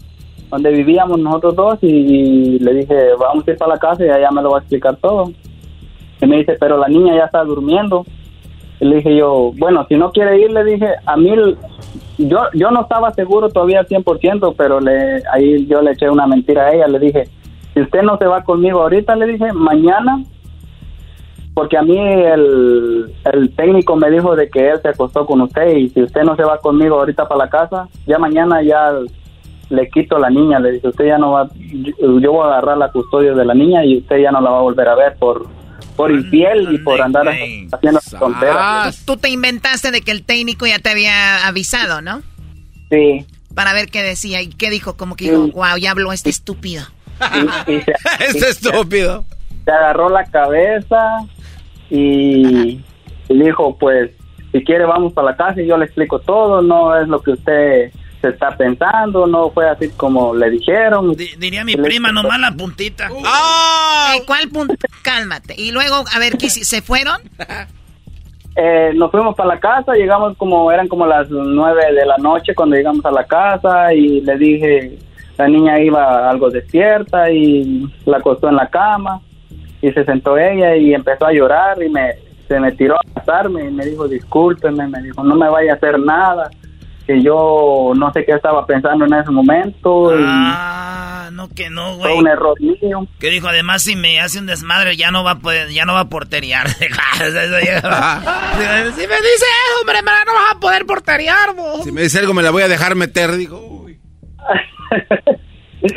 donde 0.54 0.70
vivíamos 0.70 1.20
nosotros 1.20 1.56
dos 1.56 1.80
y, 1.82 2.60
le 2.60 2.74
dije, 2.76 2.96
vamos 3.20 3.48
a 3.48 3.52
ir 3.52 3.58
para 3.58 3.74
la 3.74 3.80
casa 3.80 4.06
y 4.06 4.10
allá 4.10 4.30
me 4.30 4.44
lo 4.44 4.52
va 4.52 4.58
a 4.58 4.60
explicar 4.60 4.96
todo. 4.98 5.32
Y 6.22 6.28
me 6.28 6.38
dice, 6.38 6.58
pero 6.60 6.78
la 6.78 6.88
niña 6.88 7.16
ya 7.16 7.26
está 7.26 7.44
durmiendo. 7.44 8.06
Y 8.80 8.86
le 8.86 8.98
dije 8.98 9.16
yo, 9.16 9.52
bueno, 9.58 9.84
si 9.90 9.96
no 9.96 10.12
quiere 10.12 10.40
ir, 10.40 10.52
le 10.52 10.64
dije, 10.64 10.90
a 11.08 11.18
mí, 11.18 11.34
yo, 12.20 12.40
yo 12.54 12.70
no 12.70 12.82
estaba 12.82 13.12
seguro 13.14 13.50
todavía 13.50 13.80
al 13.80 13.88
100%, 13.88 14.54
pero 14.56 14.80
le, 14.80 15.24
ahí 15.32 15.66
yo 15.66 15.82
le 15.82 15.94
eché 15.94 16.08
una 16.08 16.28
mentira 16.28 16.68
a 16.68 16.74
ella, 16.74 16.88
le 16.88 17.00
dije, 17.00 17.24
si 17.74 17.82
usted 17.82 18.04
no 18.04 18.20
se 18.20 18.26
va 18.26 18.44
conmigo 18.44 18.82
ahorita, 18.82 19.16
le 19.16 19.26
dije, 19.26 19.54
mañana, 19.54 20.24
porque 21.54 21.78
a 21.78 21.84
mí 21.84 21.98
el, 21.98 23.14
el 23.32 23.56
técnico 23.56 23.96
me 23.96 24.10
dijo 24.10 24.36
de 24.36 24.50
que 24.50 24.70
él 24.70 24.80
se 24.82 24.90
acostó 24.90 25.26
con 25.26 25.42
usted 25.42 25.76
y 25.78 25.90
si 25.90 26.02
usted 26.02 26.24
no 26.24 26.36
se 26.36 26.44
va 26.44 26.58
conmigo 26.58 27.00
ahorita 27.00 27.28
para 27.28 27.46
la 27.46 27.50
casa, 27.50 27.88
ya 28.08 28.18
mañana 28.18 28.64
ya 28.64 28.92
le 29.70 29.90
quito 29.90 30.18
la 30.18 30.30
niña, 30.30 30.60
le 30.60 30.74
dice, 30.74 30.88
usted 30.88 31.06
ya 31.06 31.18
no 31.18 31.32
va, 31.32 31.50
yo, 31.56 32.32
voy 32.32 32.46
a 32.46 32.52
agarrar 32.52 32.78
la 32.78 32.92
custodia 32.92 33.34
de 33.34 33.46
la 33.46 33.54
niña 33.54 33.86
y 33.86 34.00
usted 34.00 34.18
ya 34.18 34.32
no 34.32 34.42
la 34.42 34.50
va 34.50 34.60
a 34.60 34.62
volver 34.62 34.88
a 34.88 34.96
ver 34.96 35.16
por 35.18 35.48
por 35.96 36.12
infiel 36.12 36.74
y 36.74 36.80
por 36.80 37.00
andar 37.00 37.28
haciendo 37.72 38.00
tonteras. 38.18 39.06
Tú 39.06 39.16
te 39.16 39.30
inventaste 39.30 39.92
de 39.92 40.02
que 40.02 40.10
el 40.10 40.24
técnico 40.24 40.66
ya 40.66 40.80
te 40.80 40.90
había 40.90 41.46
avisado, 41.46 42.02
¿no? 42.02 42.24
Sí. 42.90 43.28
Para 43.54 43.74
ver 43.74 43.90
qué 43.90 44.02
decía 44.02 44.42
y 44.42 44.48
qué 44.48 44.72
dijo, 44.72 44.98
como 44.98 45.16
que 45.16 45.26
dijo, 45.26 45.52
wow, 45.54 45.78
ya 45.80 45.92
habló 45.92 46.12
este 46.12 46.32
estúpido. 46.32 46.84
este 47.68 48.50
estúpido. 48.50 49.24
Se 49.66 49.72
agarró 49.72 50.10
la 50.10 50.26
cabeza 50.26 51.28
y, 51.90 52.82
dijo, 53.30 53.78
pues, 53.78 54.12
si 54.52 54.64
quiere 54.64 54.86
vamos 54.86 55.14
para 55.14 55.32
la 55.32 55.38
casa 55.38 55.62
y 55.62 55.68
yo 55.68 55.78
le 55.78 55.86
explico 55.86 56.20
todo, 56.20 56.62
no 56.62 56.96
es 56.98 57.08
lo 57.08 57.22
que 57.22 57.32
usted 57.32 57.92
se 58.22 58.30
está 58.30 58.56
pensando, 58.56 59.28
no 59.28 59.50
fue 59.50 59.70
así 59.70 59.90
como 59.90 60.34
le 60.34 60.50
dijeron. 60.50 61.14
diría 61.16 61.66
mi 61.66 61.76
prima, 61.76 62.12
nomás 62.12 62.40
la 62.40 62.52
puntita. 62.52 63.10
¡Ah! 63.26 64.16
¿Cuál 64.26 64.50
puntita? 64.50 64.88
Cálmate. 65.02 65.56
Y 65.58 65.72
luego, 65.72 66.04
a 66.14 66.20
ver, 66.20 66.38
¿qué, 66.38 66.50
¿se 66.50 66.82
fueron? 66.82 67.18
Eh, 68.56 68.92
nos 68.94 69.10
fuimos 69.10 69.36
para 69.36 69.56
la 69.56 69.60
casa, 69.60 69.94
llegamos 69.94 70.38
como, 70.38 70.72
eran 70.72 70.88
como 70.88 71.08
las 71.08 71.28
nueve 71.28 71.92
de 71.92 72.06
la 72.06 72.18
noche 72.20 72.54
cuando 72.54 72.76
llegamos 72.76 73.04
a 73.04 73.10
la 73.10 73.26
casa 73.26 73.92
y 73.96 74.22
le 74.22 74.38
dije, 74.38 75.00
la 75.40 75.48
niña 75.48 75.80
iba 75.80 76.30
algo 76.30 76.52
despierta 76.52 77.32
y 77.32 77.92
la 78.06 78.18
acostó 78.18 78.50
en 78.50 78.58
la 78.58 78.70
cama 78.70 79.22
y 79.84 79.92
se 79.92 80.06
sentó 80.06 80.38
ella 80.38 80.78
y 80.78 80.94
empezó 80.94 81.26
a 81.26 81.34
llorar 81.34 81.84
y 81.84 81.90
me, 81.90 82.14
se 82.48 82.58
me 82.58 82.72
tiró 82.72 82.96
a 82.96 83.20
casarme 83.20 83.66
y 83.66 83.72
me 83.72 83.86
dijo, 83.86 84.08
discúlpeme, 84.08 84.88
me 84.88 85.02
dijo, 85.02 85.22
no 85.26 85.36
me 85.36 85.50
vaya 85.50 85.74
a 85.74 85.76
hacer 85.76 86.00
nada 86.00 86.50
que 87.06 87.22
yo 87.22 87.92
no 87.94 88.14
sé 88.14 88.24
qué 88.24 88.32
estaba 88.32 88.66
pensando 88.66 89.04
en 89.04 89.14
ese 89.14 89.30
momento. 89.30 90.10
Ah, 90.16 91.30
no 91.34 91.50
que 91.50 91.70
no, 91.70 91.98
güey. 91.98 92.14
Fue 92.14 92.22
un 92.22 92.30
error 92.30 92.58
mío. 92.62 93.06
Que 93.20 93.30
dijo, 93.30 93.50
además 93.50 93.82
si 93.82 93.98
me 93.98 94.22
hace 94.22 94.40
un 94.40 94.46
desmadre 94.46 94.96
ya 94.96 95.12
no 95.12 95.22
va 95.26 95.32
a 95.32 95.40
poder, 95.40 95.68
ya 95.72 95.84
no 95.84 95.92
va 95.94 96.00
a 96.00 96.10
porteriar. 96.10 96.70
si 96.70 96.80
me 96.80 96.88
dice 96.88 97.06
eso, 98.96 99.82
hombre, 99.82 100.02
no 100.02 100.34
vas 100.34 100.56
a 100.56 100.60
poder 100.62 100.86
porteriar, 100.86 101.50
Si 101.84 101.92
me 101.92 102.04
dice 102.04 102.20
algo 102.20 102.34
me 102.34 102.42
la 102.42 102.52
voy 102.52 102.64
a 102.64 102.70
dejar 102.70 102.96
meter, 102.96 103.34
digo, 103.34 103.60
uy. 103.60 104.00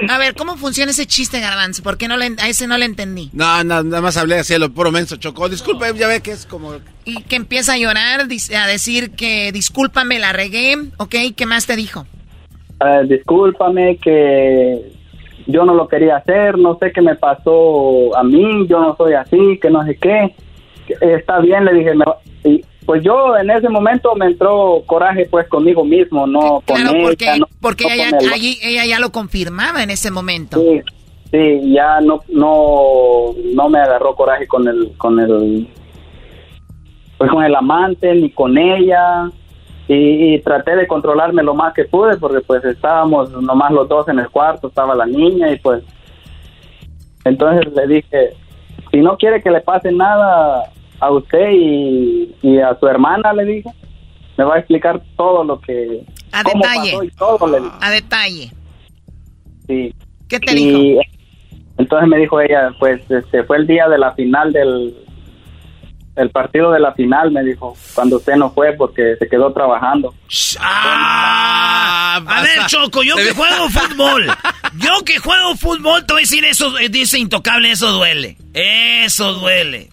A 0.09 0.18
ver, 0.18 0.34
¿cómo 0.34 0.57
funciona 0.57 0.91
ese 0.91 1.07
chiste, 1.07 1.39
Garbanzo? 1.41 1.82
¿Por 1.82 1.97
qué 1.97 2.09
no 2.09 2.16
le, 2.16 2.34
a 2.39 2.49
ese 2.49 2.66
no 2.66 2.76
le 2.76 2.87
entendí? 2.87 3.30
No, 3.32 3.62
no, 3.62 3.84
nada 3.84 4.03
más 4.03 4.16
hablé 4.16 4.39
así 4.39 4.55
a 4.55 4.59
lo 4.59 4.70
puro 4.70 4.91
menso, 4.91 5.16
chocó. 5.16 5.49
Disculpe, 5.49 5.87
ya 5.95 6.09
ve 6.09 6.20
que 6.20 6.32
es 6.32 6.45
como... 6.45 6.74
Y 7.05 7.22
que 7.22 7.37
empieza 7.37 7.74
a 7.74 7.78
llorar, 7.78 8.22
a 8.22 8.66
decir 8.66 9.12
que 9.12 9.53
discúlpame, 9.53 10.18
la 10.18 10.32
regué, 10.32 10.76
¿ok? 10.97 11.14
¿Qué 11.37 11.47
más 11.47 11.66
te 11.66 11.76
dijo? 11.76 12.05
Uh, 12.80 13.07
discúlpame, 13.07 13.99
que 13.99 14.93
yo 15.47 15.64
no 15.64 15.74
lo 15.74 15.87
quería 15.87 16.16
hacer, 16.16 16.59
no 16.59 16.76
sé 16.78 16.91
qué 16.93 17.01
me 17.01 17.14
pasó 17.14 18.16
a 18.16 18.24
mí, 18.24 18.66
yo 18.68 18.80
no 18.80 18.97
soy 18.97 19.14
así, 19.14 19.59
que 19.62 19.70
no 19.70 19.84
sé 19.84 19.97
qué. 19.97 20.34
Está 21.01 21.39
bien, 21.39 21.64
le 21.64 21.74
dije, 21.74 21.95
me, 21.95 22.05
pues 22.87 23.03
yo 23.03 23.37
en 23.37 23.51
ese 23.51 23.68
momento 23.68 24.14
me 24.14 24.26
entró 24.26 24.82
coraje 24.87 25.26
pues 25.28 25.49
conmigo 25.49 25.84
mismo, 25.84 26.26
no 26.26 26.62
con 26.64 26.76
porque, 27.03 27.24
ella. 27.24 27.45
porque 27.61 27.84
ella, 27.93 28.16
allí, 28.32 28.59
ella 28.62 28.87
ya 28.87 29.01
lo 29.01 29.11
confirmaba 29.11 29.82
en 29.82 29.91
ese 29.91 30.12
momento. 30.12 30.61
Sí, 30.61 30.80
sí, 31.32 31.72
ya 31.72 32.01
no, 32.01 32.22
no, 32.28 33.34
no 33.55 33.68
me 33.68 33.80
agarró 33.80 34.14
coraje 34.14 34.47
con 34.47 34.68
el, 34.68 34.93
con 34.97 35.18
el, 35.18 35.68
pues 37.18 37.28
con 37.28 37.43
el 37.43 37.57
amante 37.57 38.14
ni 38.14 38.30
con 38.30 38.57
ella 38.57 39.30
y, 39.89 40.34
y, 40.34 40.41
traté 40.41 40.76
de 40.76 40.87
controlarme 40.87 41.43
lo 41.43 41.55
más 41.55 41.74
que 41.74 41.84
pude 41.84 42.16
porque 42.18 42.41
pues 42.41 42.64
estábamos 42.64 43.30
nomás 43.30 43.72
los 43.72 43.89
dos 43.89 44.09
en 44.09 44.20
el 44.20 44.30
cuarto, 44.30 44.68
estaba 44.68 44.95
la 44.95 45.07
niña 45.07 45.51
y 45.51 45.59
pues 45.59 45.82
entonces 47.24 47.72
le 47.74 47.87
dije, 47.89 48.30
si 48.93 48.99
no 48.99 49.16
quiere 49.16 49.43
que 49.43 49.51
le 49.51 49.61
pase 49.61 49.91
nada 49.91 50.70
a 51.01 51.11
usted 51.11 51.51
y, 51.53 52.35
y 52.43 52.59
a 52.59 52.79
su 52.79 52.87
hermana, 52.87 53.33
le 53.33 53.45
dije, 53.45 53.71
me 54.37 54.45
va 54.45 54.57
a 54.57 54.59
explicar 54.59 55.03
todo 55.17 55.45
lo 55.45 55.61
que... 55.61 56.05
A 56.33 56.43
detalle. 56.43 56.99
y 57.05 57.11
todo, 57.11 57.47
le 57.47 57.61
dije. 57.61 57.77
A 57.81 57.91
detalle. 57.91 58.53
Sí. 59.67 59.95
¿Qué 60.29 60.41
te 60.41 60.55
dijo? 60.55 60.79
Y 60.79 61.01
entonces 61.79 62.09
me 62.09 62.19
dijo 62.19 62.41
ella, 62.41 62.71
pues 62.79 63.01
este 63.11 63.45
fue 63.45 63.59
el 63.59 63.67
día 63.67 63.89
de 63.89 63.99
la 63.99 64.13
final 64.15 64.53
del 64.53 64.95
el 66.17 66.31
partido 66.31 66.73
de 66.73 66.81
la 66.81 66.95
final, 66.95 67.31
me 67.31 67.45
dijo, 67.45 67.77
cuando 67.95 68.17
usted 68.17 68.37
no 68.37 68.51
fue 68.51 68.73
porque 68.73 69.17
se 69.19 69.29
quedó 69.29 69.53
trabajando. 69.53 70.15
Ah, 70.59 72.23
a 72.27 72.43
ver, 72.43 72.67
Choco, 72.67 73.03
yo 73.03 73.17
que 73.17 73.33
juego 73.35 73.69
fútbol, 73.69 74.27
yo 74.79 75.05
que 75.05 75.19
juego 75.19 75.55
fútbol, 75.57 76.07
te 76.07 76.15
voy 76.15 76.21
a 76.21 76.25
decir 76.25 76.45
eso, 76.47 76.73
dice 76.91 77.19
intocable, 77.19 77.71
eso 77.71 77.93
duele, 77.93 78.39
eso 78.55 79.35
duele. 79.35 79.91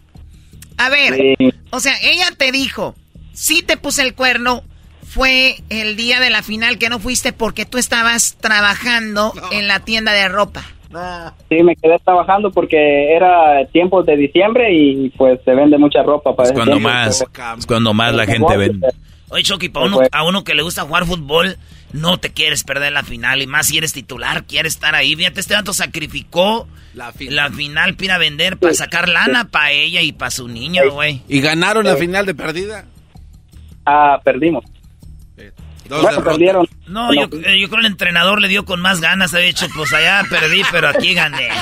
A 0.78 0.90
ver, 0.90 1.38
o 1.72 1.80
sea, 1.80 1.94
ella 2.02 2.28
te 2.38 2.52
dijo, 2.52 2.96
sí 3.34 3.64
te 3.64 3.78
puse 3.78 4.02
el 4.02 4.14
cuerno, 4.14 4.64
fue 5.04 5.58
el 5.70 5.96
día 5.96 6.20
de 6.20 6.30
la 6.30 6.44
final 6.44 6.78
que 6.78 6.90
no 6.90 7.00
fuiste 7.00 7.34
porque 7.34 7.66
tú 7.66 7.78
estabas 7.78 8.38
trabajando 8.40 9.34
en 9.52 9.68
la 9.68 9.80
tienda 9.80 10.14
de 10.14 10.28
ropa. 10.30 10.64
Sí, 11.50 11.64
me 11.64 11.76
quedé 11.76 11.98
trabajando 12.00 12.52
porque 12.52 13.16
era 13.16 13.66
tiempos 13.72 14.06
de 14.06 14.16
diciembre 14.16 14.74
y 14.74 15.10
pues 15.12 15.40
se 15.44 15.56
vende 15.56 15.78
mucha 15.78 16.04
ropa 16.04 16.36
para 16.36 16.50
es 16.50 16.54
cuando 16.54 16.80
más, 16.80 17.22
es 17.58 17.66
cuando 17.66 17.94
más 17.94 18.14
la 18.14 18.26
gente 18.26 18.58
vende. 18.58 18.88
Oye, 19.30 19.42
Chucky, 19.42 19.70
para 19.70 19.88
uno, 19.88 20.00
a 20.12 20.24
uno 20.24 20.44
que 20.44 20.54
le 20.54 20.62
gusta 20.62 20.84
jugar 20.84 21.06
fútbol, 21.06 21.58
no 21.94 22.18
te 22.18 22.32
quieres 22.32 22.64
perder 22.64 22.92
la 22.92 23.04
final. 23.04 23.42
Y 23.42 23.48
más 23.48 23.68
si 23.68 23.78
eres 23.78 23.94
titular, 23.94 24.44
quieres 24.44 24.74
estar 24.74 24.96
ahí. 24.96 25.16
Fíjate, 25.16 25.40
este 25.40 25.54
dato 25.54 25.74
sacrificó 25.74 26.68
la 26.94 27.12
final, 27.12 27.36
la 27.36 27.52
final 27.52 27.96
para 27.96 28.18
vender, 28.18 28.58
para 28.58 28.74
sacar 28.74 29.08
lana 29.08 29.46
para 29.46 29.72
ella 29.72 30.02
y 30.02 30.12
para 30.12 30.32
su 30.32 30.48
niño, 30.48 30.82
güey. 30.92 31.22
¿Y 31.28 31.40
ganaron 31.40 31.86
la 31.86 31.96
final 31.96 32.26
de 32.26 32.36
perdida? 32.36 32.86
Ah, 33.86 34.20
perdimos. 34.24 34.66
Dos 35.88 36.24
perdieron. 36.24 36.68
No, 36.88 37.14
yo, 37.14 37.24
eh, 37.46 37.60
yo 37.60 37.68
creo 37.70 37.82
el 37.82 37.88
entrenador 37.88 38.42
le 38.42 38.48
dio 38.48 38.66
con 38.66 38.80
más 38.82 39.02
ganas. 39.02 39.34
Ha 39.34 39.40
dicho, 39.40 39.68
pues 39.76 39.92
allá 39.94 40.24
perdí, 40.30 40.62
pero 40.72 40.88
aquí 40.88 41.14
gané. 41.14 41.50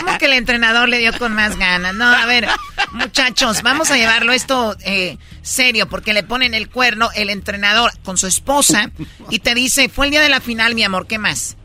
¿Cómo 0.00 0.18
que 0.18 0.26
el 0.26 0.32
entrenador 0.34 0.88
le 0.88 0.98
dio 0.98 1.16
con 1.18 1.34
más 1.34 1.58
ganas? 1.58 1.94
No, 1.94 2.06
a 2.06 2.26
ver, 2.26 2.48
muchachos, 2.92 3.62
vamos 3.62 3.90
a 3.90 3.96
llevarlo 3.96 4.32
esto 4.32 4.76
eh, 4.84 5.18
serio, 5.48 5.88
porque 5.88 6.12
le 6.12 6.22
ponen 6.22 6.54
el 6.54 6.68
cuerno 6.70 7.08
el 7.16 7.30
entrenador 7.30 7.90
con 8.04 8.16
su 8.16 8.26
esposa 8.26 8.90
y 9.30 9.40
te 9.40 9.54
dice, 9.54 9.88
fue 9.88 10.06
el 10.06 10.12
día 10.12 10.20
de 10.20 10.28
la 10.28 10.40
final, 10.40 10.74
mi 10.74 10.82
amor, 10.82 11.06
¿qué 11.06 11.18
más? 11.18 11.56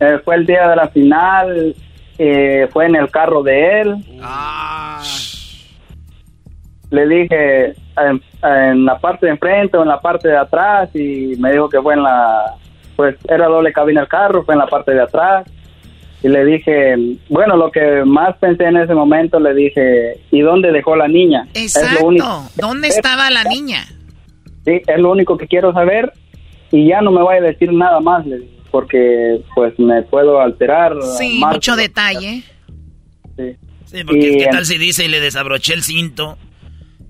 Eh, 0.00 0.18
fue 0.24 0.36
el 0.36 0.46
día 0.46 0.68
de 0.68 0.76
la 0.76 0.88
final, 0.88 1.74
eh, 2.18 2.68
fue 2.72 2.86
en 2.86 2.96
el 2.96 3.10
carro 3.10 3.42
de 3.42 3.80
él. 3.80 3.96
Ah. 4.22 5.02
Le 6.90 7.08
dije 7.08 7.74
en, 7.96 8.22
en, 8.42 8.84
la 8.84 8.98
parte 8.98 9.26
de 9.26 9.32
enfrente 9.32 9.76
o 9.76 9.82
en 9.82 9.88
la 9.88 10.00
parte 10.00 10.28
de 10.28 10.36
atrás 10.36 10.90
y 10.94 11.34
me 11.38 11.52
dijo 11.52 11.68
que 11.68 11.80
fue 11.80 11.94
en 11.94 12.02
la, 12.02 12.54
pues 12.96 13.16
era 13.28 13.46
doble 13.46 13.72
cabina 13.72 14.02
el 14.02 14.08
carro, 14.08 14.44
fue 14.44 14.54
en 14.54 14.60
la 14.60 14.66
parte 14.66 14.92
de 14.92 15.02
atrás 15.02 15.44
y 16.24 16.28
le 16.28 16.42
dije, 16.46 16.96
bueno, 17.28 17.54
lo 17.54 17.70
que 17.70 18.02
más 18.06 18.34
pensé 18.38 18.64
en 18.64 18.78
ese 18.78 18.94
momento, 18.94 19.38
le 19.38 19.52
dije, 19.52 20.18
¿y 20.30 20.40
dónde 20.40 20.72
dejó 20.72 20.96
la 20.96 21.06
niña? 21.06 21.46
Exacto, 21.52 22.48
¿dónde 22.56 22.88
estaba 22.88 23.28
la 23.28 23.44
niña? 23.44 23.84
Sí, 24.64 24.80
es 24.86 24.98
lo 24.98 25.12
único 25.12 25.36
que 25.36 25.46
quiero 25.46 25.74
saber 25.74 26.14
y 26.72 26.88
ya 26.88 27.02
no 27.02 27.10
me 27.10 27.20
voy 27.20 27.36
a 27.36 27.42
decir 27.42 27.70
nada 27.74 28.00
más, 28.00 28.24
porque 28.70 29.42
pues 29.54 29.78
me 29.78 30.00
puedo 30.04 30.40
alterar. 30.40 30.94
Sí, 31.18 31.42
mucho 31.44 31.76
detalle. 31.76 32.42
Sí. 33.36 33.56
Sí, 33.84 34.02
porque 34.02 34.38
¿qué 34.38 34.48
tal 34.50 34.64
si 34.64 34.78
dice 34.78 35.04
y 35.04 35.08
le 35.08 35.20
desabroché 35.20 35.74
el 35.74 35.82
cinto 35.82 36.38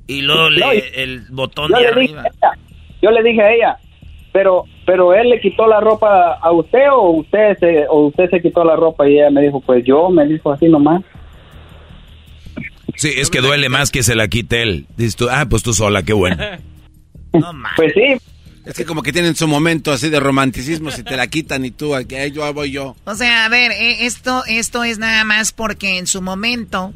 y 0.09 0.23
luego 0.23 0.51
le, 0.51 1.05
el 1.05 1.21
botón 1.31 1.71
de 1.71 1.87
arriba? 1.87 2.25
yo 3.01 3.13
le 3.13 3.23
dije 3.23 3.43
a 3.43 3.55
ella, 3.55 3.79
pero 4.33 4.65
pero 4.85 5.15
él 5.15 5.31
le 5.31 5.41
quitó 5.41 5.67
la 5.67 5.81
ropa 5.81 6.39
a 6.41 6.53
usted 6.53 6.91
o 6.93 7.11
usted 7.11 7.59
se 7.59 7.87
o 7.89 8.07
usted 8.07 8.31
se 8.31 8.41
quitó 8.41 8.65
la 8.65 8.77
ropa 8.77 9.09
y 9.09 9.19
ella 9.19 9.31
me 9.31 9.43
dijo 9.43 9.61
pues 9.61 9.85
yo 9.85 10.11
me 10.11 10.27
dijo 10.27 10.53
así 10.53 10.69
nomás. 10.69 11.03
Sí 12.97 13.11
es 13.17 13.31
que 13.31 13.41
duele 13.41 13.69
más 13.69 13.91
que 13.91 14.03
se 14.03 14.15
la 14.15 14.29
quite 14.29 14.63
él. 14.63 14.87
Dices 14.97 15.17
tú 15.17 15.29
ah 15.31 15.47
pues 15.49 15.63
tú 15.63 15.73
sola 15.73 16.03
qué 16.03 16.13
bueno 16.13 16.37
no, 17.33 17.53
pues 17.77 17.93
sí. 17.95 18.17
Es 18.65 18.75
que 18.77 18.87
como 18.87 19.03
que 19.03 19.13
tienen 19.13 19.35
su 19.35 19.47
momento 19.47 19.93
así 19.93 20.09
de 20.09 20.21
romanticismo 20.21 20.91
si 20.91 21.03
te 21.03 21.17
la 21.17 21.27
quitan 21.27 21.65
y 21.65 21.71
tú 21.71 21.95
aquí 21.95 22.17
yo 22.33 22.51
voy 22.55 22.71
yo 22.71 22.97
o 23.05 23.15
sea 23.15 23.45
a 23.45 23.49
ver 23.51 23.73
eh, 23.73 24.07
esto 24.07 24.43
esto 24.47 24.85
es 24.85 24.99
nada 24.99 25.25
más 25.25 25.53
porque 25.53 25.99
en 25.99 26.07
su 26.07 26.23
momento 26.23 26.95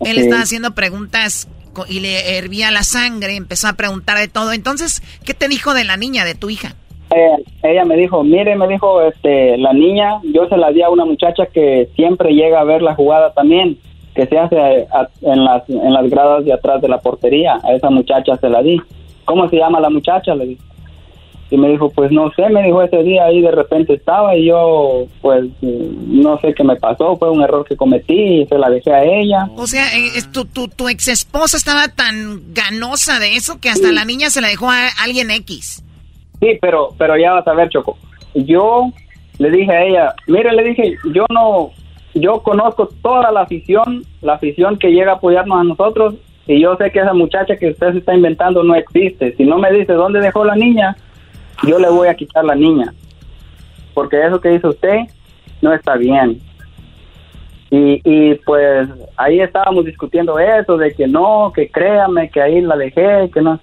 él 0.00 0.18
estaba 0.18 0.42
haciendo 0.42 0.74
preguntas 0.74 1.48
y 1.88 2.00
le 2.00 2.38
hervía 2.38 2.70
la 2.70 2.82
sangre, 2.82 3.36
empezó 3.36 3.68
a 3.68 3.74
preguntar 3.74 4.18
de 4.18 4.28
todo. 4.28 4.52
Entonces, 4.52 5.02
¿qué 5.24 5.34
te 5.34 5.48
dijo 5.48 5.74
de 5.74 5.84
la 5.84 5.96
niña, 5.96 6.24
de 6.24 6.34
tu 6.34 6.48
hija? 6.48 6.74
Eh, 7.10 7.44
ella 7.62 7.84
me 7.84 7.96
dijo, 7.96 8.24
mire, 8.24 8.56
me 8.56 8.66
dijo, 8.66 9.00
este, 9.02 9.56
la 9.58 9.72
niña, 9.72 10.20
yo 10.24 10.48
se 10.48 10.56
la 10.56 10.70
di 10.72 10.82
a 10.82 10.90
una 10.90 11.04
muchacha 11.04 11.46
que 11.46 11.88
siempre 11.94 12.34
llega 12.34 12.60
a 12.60 12.64
ver 12.64 12.82
la 12.82 12.94
jugada 12.94 13.32
también, 13.32 13.78
que 14.14 14.26
se 14.26 14.38
hace 14.38 14.86
en 15.22 15.44
las, 15.44 15.68
en 15.68 15.92
las 15.92 16.10
gradas 16.10 16.44
de 16.44 16.52
atrás 16.52 16.80
de 16.82 16.88
la 16.88 16.98
portería. 16.98 17.60
A 17.62 17.74
esa 17.74 17.90
muchacha 17.90 18.36
se 18.36 18.48
la 18.48 18.62
di. 18.62 18.80
¿Cómo 19.24 19.48
se 19.48 19.56
llama 19.56 19.80
la 19.80 19.90
muchacha? 19.90 20.34
Le 20.34 20.46
dije. 20.46 20.62
Y 21.48 21.56
me 21.56 21.68
dijo, 21.68 21.90
pues 21.90 22.10
no 22.10 22.32
sé, 22.34 22.48
me 22.48 22.64
dijo 22.64 22.82
ese 22.82 23.04
día 23.04 23.26
ahí 23.26 23.40
de 23.40 23.52
repente 23.52 23.94
estaba 23.94 24.36
y 24.36 24.46
yo, 24.46 25.06
pues 25.22 25.44
no 25.62 26.40
sé 26.40 26.52
qué 26.54 26.64
me 26.64 26.74
pasó, 26.74 27.16
fue 27.16 27.30
un 27.30 27.40
error 27.40 27.64
que 27.64 27.76
cometí 27.76 28.40
y 28.40 28.46
se 28.46 28.58
la 28.58 28.68
dejé 28.68 28.92
a 28.92 29.04
ella. 29.04 29.48
O 29.54 29.68
sea, 29.68 29.96
eh, 29.96 30.10
tu, 30.32 30.44
tu, 30.46 30.66
tu 30.66 30.88
ex 30.88 31.06
esposa 31.06 31.56
estaba 31.56 31.86
tan 31.86 32.52
ganosa 32.52 33.20
de 33.20 33.36
eso 33.36 33.60
que 33.60 33.68
hasta 33.68 33.92
la 33.92 34.04
niña 34.04 34.28
se 34.28 34.40
la 34.40 34.48
dejó 34.48 34.70
a 34.70 34.88
alguien 35.04 35.30
X. 35.30 35.84
Sí, 36.40 36.58
pero, 36.60 36.90
pero 36.98 37.16
ya 37.16 37.32
vas 37.32 37.46
a 37.46 37.54
ver, 37.54 37.68
Choco. 37.68 37.96
Yo 38.34 38.90
le 39.38 39.50
dije 39.50 39.72
a 39.72 39.84
ella, 39.84 40.14
mire, 40.26 40.52
le 40.52 40.64
dije, 40.64 40.96
yo 41.12 41.24
no, 41.30 41.70
yo 42.14 42.42
conozco 42.42 42.88
toda 43.02 43.30
la 43.32 43.42
afición, 43.42 44.04
la 44.22 44.34
afición 44.34 44.78
que 44.78 44.92
llega 44.92 45.12
a 45.12 45.14
apoyarnos 45.16 45.60
a 45.60 45.64
nosotros 45.64 46.14
y 46.46 46.60
yo 46.60 46.76
sé 46.76 46.90
que 46.90 47.00
esa 47.00 47.12
muchacha 47.12 47.56
que 47.56 47.70
usted 47.70 47.92
se 47.92 47.98
está 47.98 48.14
inventando 48.14 48.62
no 48.62 48.74
existe. 48.74 49.34
Si 49.36 49.44
no 49.44 49.58
me 49.58 49.72
dice 49.72 49.92
dónde 49.92 50.20
dejó 50.20 50.44
la 50.44 50.54
niña, 50.54 50.96
yo 51.66 51.78
le 51.78 51.88
voy 51.88 52.08
a 52.08 52.14
quitar 52.14 52.44
la 52.44 52.54
niña. 52.54 52.92
Porque 53.94 54.24
eso 54.24 54.40
que 54.40 54.50
dice 54.50 54.68
usted 54.68 55.00
no 55.60 55.72
está 55.72 55.96
bien. 55.96 56.40
Y, 57.70 58.00
y 58.04 58.34
pues 58.36 58.88
ahí 59.16 59.40
estábamos 59.40 59.84
discutiendo 59.84 60.38
eso, 60.38 60.76
de 60.76 60.94
que 60.94 61.08
no, 61.08 61.52
que 61.54 61.68
créame, 61.68 62.30
que 62.30 62.40
ahí 62.40 62.60
la 62.60 62.76
dejé, 62.76 63.28
que 63.32 63.40
no. 63.40 63.58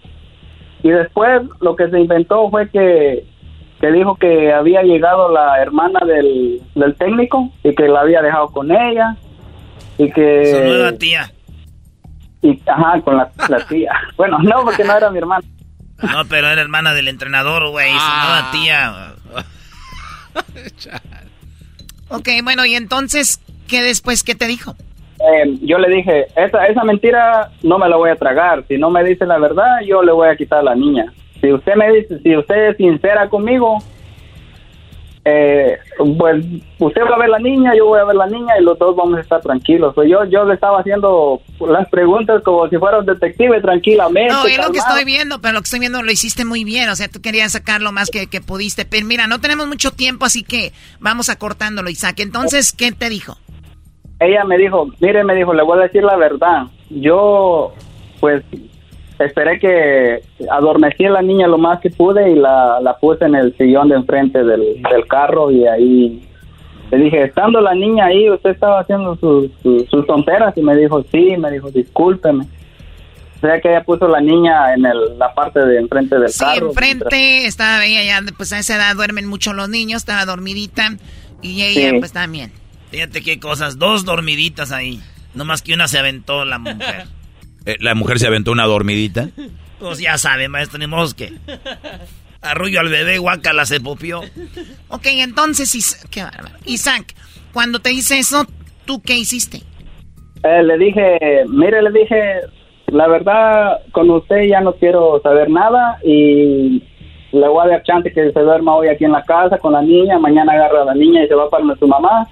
Y 0.83 0.89
después 0.89 1.41
lo 1.61 1.75
que 1.75 1.89
se 1.89 1.99
inventó 1.99 2.49
fue 2.49 2.69
que, 2.69 3.25
que 3.79 3.91
dijo 3.91 4.15
que 4.15 4.51
había 4.53 4.83
llegado 4.83 5.31
la 5.31 5.61
hermana 5.61 6.01
del, 6.05 6.61
del 6.75 6.95
técnico 6.95 7.51
y 7.63 7.73
que 7.73 7.87
la 7.87 8.01
había 8.01 8.21
dejado 8.21 8.49
con 8.49 8.69
ella. 8.69 9.15
Y 9.97 10.11
que... 10.11 10.45
Su 10.45 10.63
nueva 10.63 10.91
tía. 10.93 11.31
Y, 12.41 12.61
ajá, 12.65 13.01
con 13.01 13.15
la, 13.15 13.31
la 13.47 13.65
tía. 13.65 13.93
bueno, 14.17 14.37
no, 14.39 14.63
porque 14.63 14.83
no 14.83 14.97
era 14.97 15.09
mi 15.09 15.19
hermana. 15.19 15.45
No, 16.01 16.25
pero 16.25 16.49
era 16.49 16.61
hermana 16.61 16.93
del 16.93 17.07
entrenador, 17.07 17.69
güey. 17.69 17.91
Ah. 17.97 18.49
Su 18.51 18.57
tía. 18.59 19.13
ok, 22.09 22.29
bueno, 22.43 22.65
y 22.65 22.75
entonces, 22.75 23.39
¿qué 23.69 23.81
después? 23.81 24.23
¿Qué 24.23 24.35
te 24.35 24.47
dijo? 24.47 24.75
Eh, 25.23 25.57
yo 25.61 25.77
le 25.77 25.89
dije, 25.95 26.27
esa, 26.35 26.65
esa 26.65 26.83
mentira 26.83 27.49
no 27.61 27.77
me 27.77 27.87
la 27.87 27.95
voy 27.95 28.09
a 28.09 28.15
tragar. 28.15 28.65
Si 28.67 28.77
no 28.77 28.89
me 28.89 29.03
dice 29.03 29.25
la 29.25 29.37
verdad, 29.37 29.79
yo 29.85 30.03
le 30.03 30.11
voy 30.11 30.27
a 30.27 30.35
quitar 30.35 30.59
a 30.59 30.63
la 30.63 30.75
niña. 30.75 31.13
Si 31.39 31.51
usted 31.51 31.75
me 31.75 31.91
dice, 31.93 32.19
si 32.19 32.35
usted 32.35 32.69
es 32.69 32.77
sincera 32.77 33.29
conmigo, 33.29 33.77
eh, 35.25 35.77
pues 36.17 36.45
usted 36.79 37.01
va 37.03 37.15
a 37.15 37.19
ver 37.19 37.29
la 37.29 37.39
niña, 37.39 37.71
yo 37.73 37.85
voy 37.85 38.01
a 38.01 38.03
ver 38.03 38.17
la 38.17 38.27
niña 38.27 38.59
y 38.59 38.63
los 38.63 38.77
dos 38.77 38.93
vamos 38.97 39.17
a 39.17 39.21
estar 39.21 39.39
tranquilos. 39.39 39.93
Pues 39.95 40.09
yo, 40.09 40.25
yo 40.25 40.43
le 40.43 40.55
estaba 40.55 40.81
haciendo 40.81 41.41
las 41.65 41.87
preguntas 41.87 42.43
como 42.43 42.67
si 42.67 42.77
fuera 42.77 42.99
un 42.99 43.05
detective 43.05 43.61
tranquilamente. 43.61 44.33
No, 44.33 44.45
es 44.45 44.57
lo 44.57 44.73
que 44.73 44.79
estoy 44.79 45.05
viendo, 45.05 45.39
pero 45.39 45.53
lo 45.53 45.61
que 45.61 45.65
estoy 45.65 45.79
viendo 45.79 46.03
lo 46.03 46.11
hiciste 46.11 46.43
muy 46.43 46.65
bien. 46.65 46.89
O 46.89 46.95
sea, 46.97 47.07
tú 47.07 47.21
querías 47.21 47.53
sacar 47.53 47.81
lo 47.81 47.93
más 47.93 48.09
que, 48.09 48.27
que 48.27 48.41
pudiste. 48.41 48.83
Pero 48.83 49.05
mira, 49.05 49.27
no 49.27 49.39
tenemos 49.39 49.67
mucho 49.67 49.91
tiempo, 49.91 50.25
así 50.25 50.43
que 50.43 50.73
vamos 50.99 51.29
acortándolo, 51.29 51.89
Isaac. 51.89 52.19
Entonces, 52.19 52.73
¿qué 52.73 52.91
te 52.91 53.07
dijo? 53.07 53.37
Ella 54.25 54.43
me 54.43 54.57
dijo, 54.57 54.87
mire, 54.99 55.23
me 55.23 55.35
dijo, 55.35 55.53
le 55.53 55.63
voy 55.63 55.79
a 55.79 55.83
decir 55.83 56.03
la 56.03 56.15
verdad. 56.15 56.63
Yo, 56.89 57.73
pues, 58.19 58.43
esperé 59.19 59.59
que 59.59 60.21
adormecí 60.51 61.05
a 61.05 61.11
la 61.11 61.21
niña 61.21 61.47
lo 61.47 61.57
más 61.57 61.79
que 61.79 61.89
pude 61.89 62.31
y 62.31 62.35
la, 62.35 62.79
la 62.81 62.97
puse 62.97 63.25
en 63.25 63.35
el 63.35 63.55
sillón 63.57 63.89
de 63.89 63.95
enfrente 63.95 64.43
del, 64.43 64.81
del 64.81 65.07
carro 65.07 65.49
y 65.51 65.65
ahí 65.67 66.27
Le 66.91 66.97
dije, 66.97 67.23
estando 67.23 67.61
la 67.61 67.73
niña 67.73 68.05
ahí, 68.05 68.29
usted 68.29 68.51
estaba 68.51 68.79
haciendo 68.81 69.15
sus, 69.15 69.49
sus, 69.63 69.89
sus 69.89 70.05
tonteras 70.05 70.55
y 70.57 70.61
me 70.61 70.75
dijo, 70.75 71.03
sí, 71.11 71.35
me 71.37 71.49
dijo, 71.51 71.71
discúlpeme. 71.71 72.45
O 73.37 73.45
sea 73.45 73.59
que 73.59 73.69
ella 73.69 73.83
puso 73.83 74.07
la 74.07 74.21
niña 74.21 74.73
en 74.73 74.85
el, 74.85 75.17
la 75.17 75.33
parte 75.33 75.59
de 75.59 75.77
enfrente 75.79 76.17
del 76.17 76.29
Sí, 76.29 76.43
carro. 76.45 76.67
enfrente, 76.69 77.45
estaba 77.45 77.85
ella 77.85 78.03
ya, 78.03 78.21
pues 78.37 78.53
a 78.53 78.59
esa 78.59 78.75
edad 78.75 78.95
duermen 78.95 79.25
mucho 79.27 79.53
los 79.53 79.67
niños, 79.69 80.01
estaba 80.03 80.25
dormidita 80.25 80.83
y 81.41 81.61
ella 81.63 81.89
Sí. 81.91 81.99
pues 81.99 82.13
también. 82.13 82.51
Fíjate 82.93 83.23
qué 83.23 83.39
cosas, 83.39 83.79
dos 83.79 84.05
dormiditas 84.05 84.71
ahí. 84.71 85.01
No 85.33 85.45
más 85.45 85.63
que 85.63 85.73
una 85.73 85.87
se 85.87 85.97
aventó 85.97 86.45
la 86.45 86.59
mujer. 86.59 87.05
Eh, 87.65 87.77
la 87.79 87.95
mujer 87.95 88.19
se 88.19 88.27
aventó 88.27 88.51
una 88.51 88.65
dormidita. 88.65 89.29
Pues 89.79 89.97
ya 89.99 90.17
sabe, 90.17 90.49
maestro, 90.49 90.79
ni 90.79 90.85
modo 90.85 91.07
que. 91.15 91.31
Arrullo 92.41 92.81
al 92.81 92.89
bebé, 92.89 93.19
guacala, 93.19 93.65
se 93.65 93.79
popió. 93.79 94.19
Ok, 94.89 95.05
entonces, 95.05 95.73
Is- 95.73 96.05
qué 96.11 96.23
bárbaro. 96.23 96.55
Isaac, 96.65 97.15
cuando 97.53 97.79
te 97.79 97.93
hice 97.93 98.19
eso, 98.19 98.45
¿tú 98.83 99.01
qué 99.01 99.15
hiciste? 99.15 99.61
Eh, 100.43 100.61
le 100.61 100.77
dije, 100.77 101.17
mire, 101.47 101.81
le 101.83 101.91
dije, 101.97 102.21
la 102.87 103.07
verdad, 103.07 103.79
con 103.93 104.09
usted 104.09 104.43
ya 104.49 104.59
no 104.59 104.73
quiero 104.73 105.21
saber 105.23 105.49
nada 105.49 105.99
y 106.03 106.83
le 107.31 107.47
voy 107.47 107.65
a 107.65 107.69
dar 107.69 107.83
chance 107.83 108.11
que 108.11 108.29
se 108.29 108.39
duerma 108.41 108.75
hoy 108.75 108.89
aquí 108.89 109.05
en 109.05 109.13
la 109.13 109.23
casa 109.23 109.57
con 109.57 109.71
la 109.71 109.81
niña, 109.81 110.19
mañana 110.19 110.51
agarra 110.51 110.81
a 110.81 110.85
la 110.87 110.95
niña 110.95 111.23
y 111.23 111.29
se 111.29 111.33
va 111.35 111.49
para 111.49 111.63
su 111.79 111.87
mamá. 111.87 112.27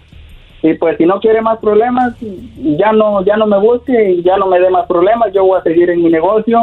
Y 0.64 0.76
pues 0.76 0.98
si 0.98 1.06
no 1.06 1.20
quiere 1.20 1.42
más 1.42 1.60
problemas, 1.60 2.16
ya 2.56 2.92
no, 2.92 3.24
ya 3.26 3.36
no 3.36 3.48
me 3.48 3.58
busque 3.58 4.22
ya 4.24 4.38
no 4.38 4.48
me 4.48 4.60
dé 4.60 4.70
más 4.70 4.86
problemas, 4.86 5.34
yo 5.34 5.46
voy 5.46 5.60
a 5.60 5.64
seguir 5.64 5.90
en 5.90 6.04
mi 6.04 6.10
negocio 6.10 6.60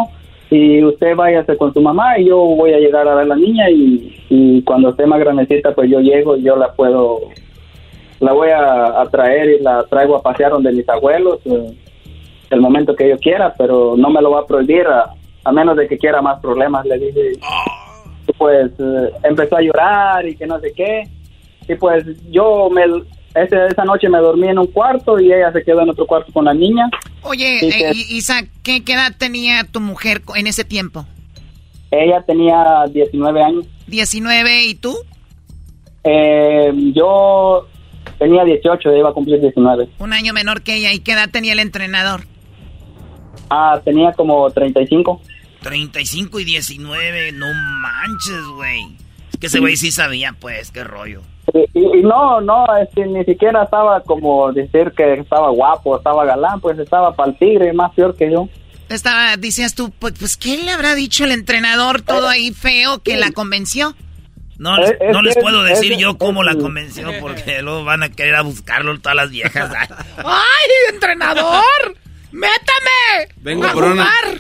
y 0.51 0.83
usted 0.85 1.17
váyase 1.17 1.57
con 1.57 1.75
su 1.75 1.81
mamá 1.81 2.19
y 2.19 2.27
yo 2.27 2.39
voy 2.39 2.73
a 2.73 2.79
llegar 2.79 3.07
a 3.09 3.17
ver 3.17 3.25
a 3.25 3.29
la 3.29 3.37
niña 3.37 3.69
y, 3.71 4.25
y 4.31 4.63
cuando 4.63 4.91
esté 4.91 5.05
más 5.05 5.19
grandecita 5.21 5.75
pues 5.75 5.91
yo 5.91 6.01
llego 6.01 6.37
y 6.37 6.43
yo 6.43 6.57
la 6.57 6.73
puedo 6.73 7.21
la 8.21 8.33
voy 8.33 8.49
a, 8.49 9.01
a 9.01 9.07
traer 9.11 9.51
y 9.51 9.63
la 9.63 9.85
traigo 9.85 10.17
a 10.17 10.23
pasear 10.23 10.53
donde 10.53 10.73
mis 10.73 10.89
abuelos 10.89 11.41
eh, 11.45 11.75
el 12.51 12.61
momento 12.61 12.97
que 12.97 13.09
yo 13.09 13.19
quiera, 13.19 13.55
pero 13.57 13.95
no 13.97 14.11
me 14.11 14.23
lo 14.23 14.31
va 14.31 14.41
a 14.41 14.47
prohibir 14.47 14.87
a, 14.87 15.15
menos 15.53 15.77
de 15.77 15.89
que 15.89 15.97
quiera 15.97 16.21
más 16.21 16.41
problemas, 16.41 16.85
le 16.85 16.99
dije. 16.99 17.33
Pues 18.37 18.71
eh, 18.79 19.11
empezó 19.23 19.57
a 19.57 19.63
llorar 19.63 20.27
y 20.27 20.37
que 20.37 20.47
no 20.47 20.61
sé 20.61 20.73
qué. 20.73 21.05
Y 21.67 21.75
pues 21.75 22.05
yo 22.31 22.69
me 22.71 22.85
ese- 23.45 23.67
esa 23.67 23.85
noche 23.85 24.09
me 24.09 24.19
dormí 24.19 24.49
en 24.49 24.59
un 24.59 24.67
cuarto 24.69 25.19
y 25.21 25.33
ella 25.33 25.53
se 25.53 25.63
quedó 25.63 25.83
en 25.83 25.91
otro 25.91 26.07
cuarto 26.07 26.33
con 26.33 26.45
la 26.45 26.55
niña. 26.55 26.89
Oye, 27.23 27.59
eh, 27.67 27.71
que- 27.71 27.91
I- 27.95 28.17
Isaac, 28.17 28.49
¿qué, 28.63 28.83
qué 28.85 28.93
edad 28.95 29.15
tenía 29.17 29.65
tu 29.65 29.81
mujer 29.81 30.23
en 30.37 30.47
ese 30.47 30.65
tiempo? 30.65 31.07
Ella 31.91 32.23
tenía 32.27 32.85
19 32.93 33.43
años. 33.43 33.65
19, 33.87 34.65
¿y 34.67 34.75
tú? 34.75 34.95
Eh, 36.05 36.73
yo 36.95 37.67
tenía 38.19 38.45
18, 38.45 38.95
iba 38.97 39.11
a 39.11 39.13
cumplir 39.13 39.41
19. 39.41 39.89
Un 39.99 40.13
año 40.13 40.33
menor 40.33 40.63
que 40.63 40.75
ella. 40.75 40.93
¿Y 40.93 41.01
qué 41.01 41.13
edad 41.13 41.31
tenía 41.31 41.53
el 41.53 41.59
entrenador? 41.61 42.23
Ah, 43.51 43.81
tenía 43.85 44.13
como 44.13 44.51
35. 44.51 45.21
35 45.63 46.41
y 46.41 46.45
19, 46.45 47.33
no 47.33 47.47
manches, 47.81 48.45
güey. 48.55 48.97
Es 49.33 49.39
que 49.39 49.47
ese 49.49 49.59
güey 49.61 49.77
sí 49.77 49.91
sabía, 49.91 50.35
pues, 50.39 50.71
qué 50.71 50.85
rollo. 50.85 51.23
Y, 51.55 51.79
y- 51.79 51.99
y 51.99 52.03
no, 52.03 52.41
no, 52.41 52.65
este, 52.77 53.07
ni 53.07 53.25
siquiera 53.25 53.63
estaba 53.65 54.01
como 54.03 54.53
decir 54.53 54.93
que 54.97 55.15
estaba 55.15 55.51
guapo, 55.51 55.97
estaba 55.97 56.25
galán, 56.25 56.61
pues 56.61 56.79
estaba 56.79 57.15
para 57.15 57.31
el 57.31 57.39
tigre, 57.39 57.73
más 57.73 57.93
peor 57.95 58.15
que 58.17 58.31
yo. 58.31 58.49
Estaba, 58.89 59.37
decías 59.37 59.75
tú, 59.75 59.91
pues, 59.99 60.15
pues, 60.19 60.37
¿qué 60.37 60.57
le 60.59 60.71
habrá 60.71 60.95
dicho 60.95 61.25
el 61.25 61.33
entrenador 61.33 62.01
todo 62.03 62.29
ahí 62.29 62.53
feo 62.53 63.03
que 63.03 63.17
la 63.17 63.31
convenció? 63.33 63.95
No, 64.59 64.77
les, 64.79 64.91
Es- 64.91 64.97
es 65.01 65.13
no 65.13 65.23
les 65.23 65.37
puedo 65.37 65.63
decir 65.63 65.93
es- 65.93 65.99
yo 65.99 66.19
cómo 66.19 66.43
es- 66.43 66.55
la 66.55 66.61
convenció 66.61 67.11
porque 67.21 67.63
luego 67.63 67.85
van 67.85 68.03
a 68.03 68.09
querer 68.11 68.35
a 68.35 68.43
buscarlo 68.43 68.99
todas 68.99 69.15
las 69.17 69.31
viejas. 69.31 69.71
¡Ay, 70.19 70.93
entrenador! 70.93 71.63
¡Métame! 72.33 73.29
Vengo 73.39 73.67
¡A 73.67 73.73
por 73.73 73.85
una, 73.85 74.05
jugar! 74.05 74.39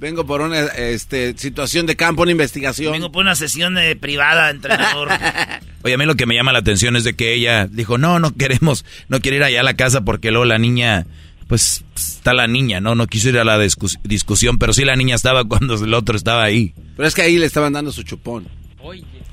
Vengo 0.00 0.24
por 0.26 0.40
una 0.40 0.60
este, 0.66 1.36
situación 1.36 1.86
de 1.86 1.94
campo, 1.94 2.22
una 2.22 2.32
investigación. 2.32 2.92
Vengo 2.92 3.12
por 3.12 3.22
una 3.22 3.34
sesión 3.36 3.74
de 3.74 3.94
privada, 3.96 4.50
entrenador. 4.50 5.08
Oye, 5.82 5.94
a 5.94 5.98
mí 5.98 6.04
lo 6.06 6.14
que 6.16 6.26
me 6.26 6.34
llama 6.34 6.52
la 6.52 6.58
atención 6.60 6.96
es 6.96 7.04
de 7.04 7.14
que 7.14 7.34
ella 7.34 7.66
dijo, 7.66 7.98
no, 7.98 8.18
no 8.18 8.34
queremos, 8.34 8.84
no 9.08 9.20
quiere 9.20 9.36
ir 9.36 9.44
allá 9.44 9.60
a 9.60 9.64
la 9.64 9.74
casa 9.74 10.00
porque 10.00 10.30
luego 10.30 10.46
la 10.46 10.58
niña, 10.58 11.06
pues 11.48 11.84
está 11.94 12.32
la 12.34 12.46
niña, 12.46 12.80
¿no? 12.80 12.94
No 12.94 13.06
quiso 13.06 13.28
ir 13.28 13.38
a 13.38 13.44
la 13.44 13.58
discus- 13.58 13.98
discusión, 14.02 14.58
pero 14.58 14.72
sí 14.72 14.84
la 14.84 14.96
niña 14.96 15.14
estaba 15.14 15.44
cuando 15.44 15.74
el 15.82 15.94
otro 15.94 16.16
estaba 16.16 16.42
ahí. 16.44 16.74
Pero 16.96 17.06
es 17.06 17.14
que 17.14 17.22
ahí 17.22 17.38
le 17.38 17.46
estaban 17.46 17.72
dando 17.74 17.92
su 17.92 18.02
chupón. 18.02 18.48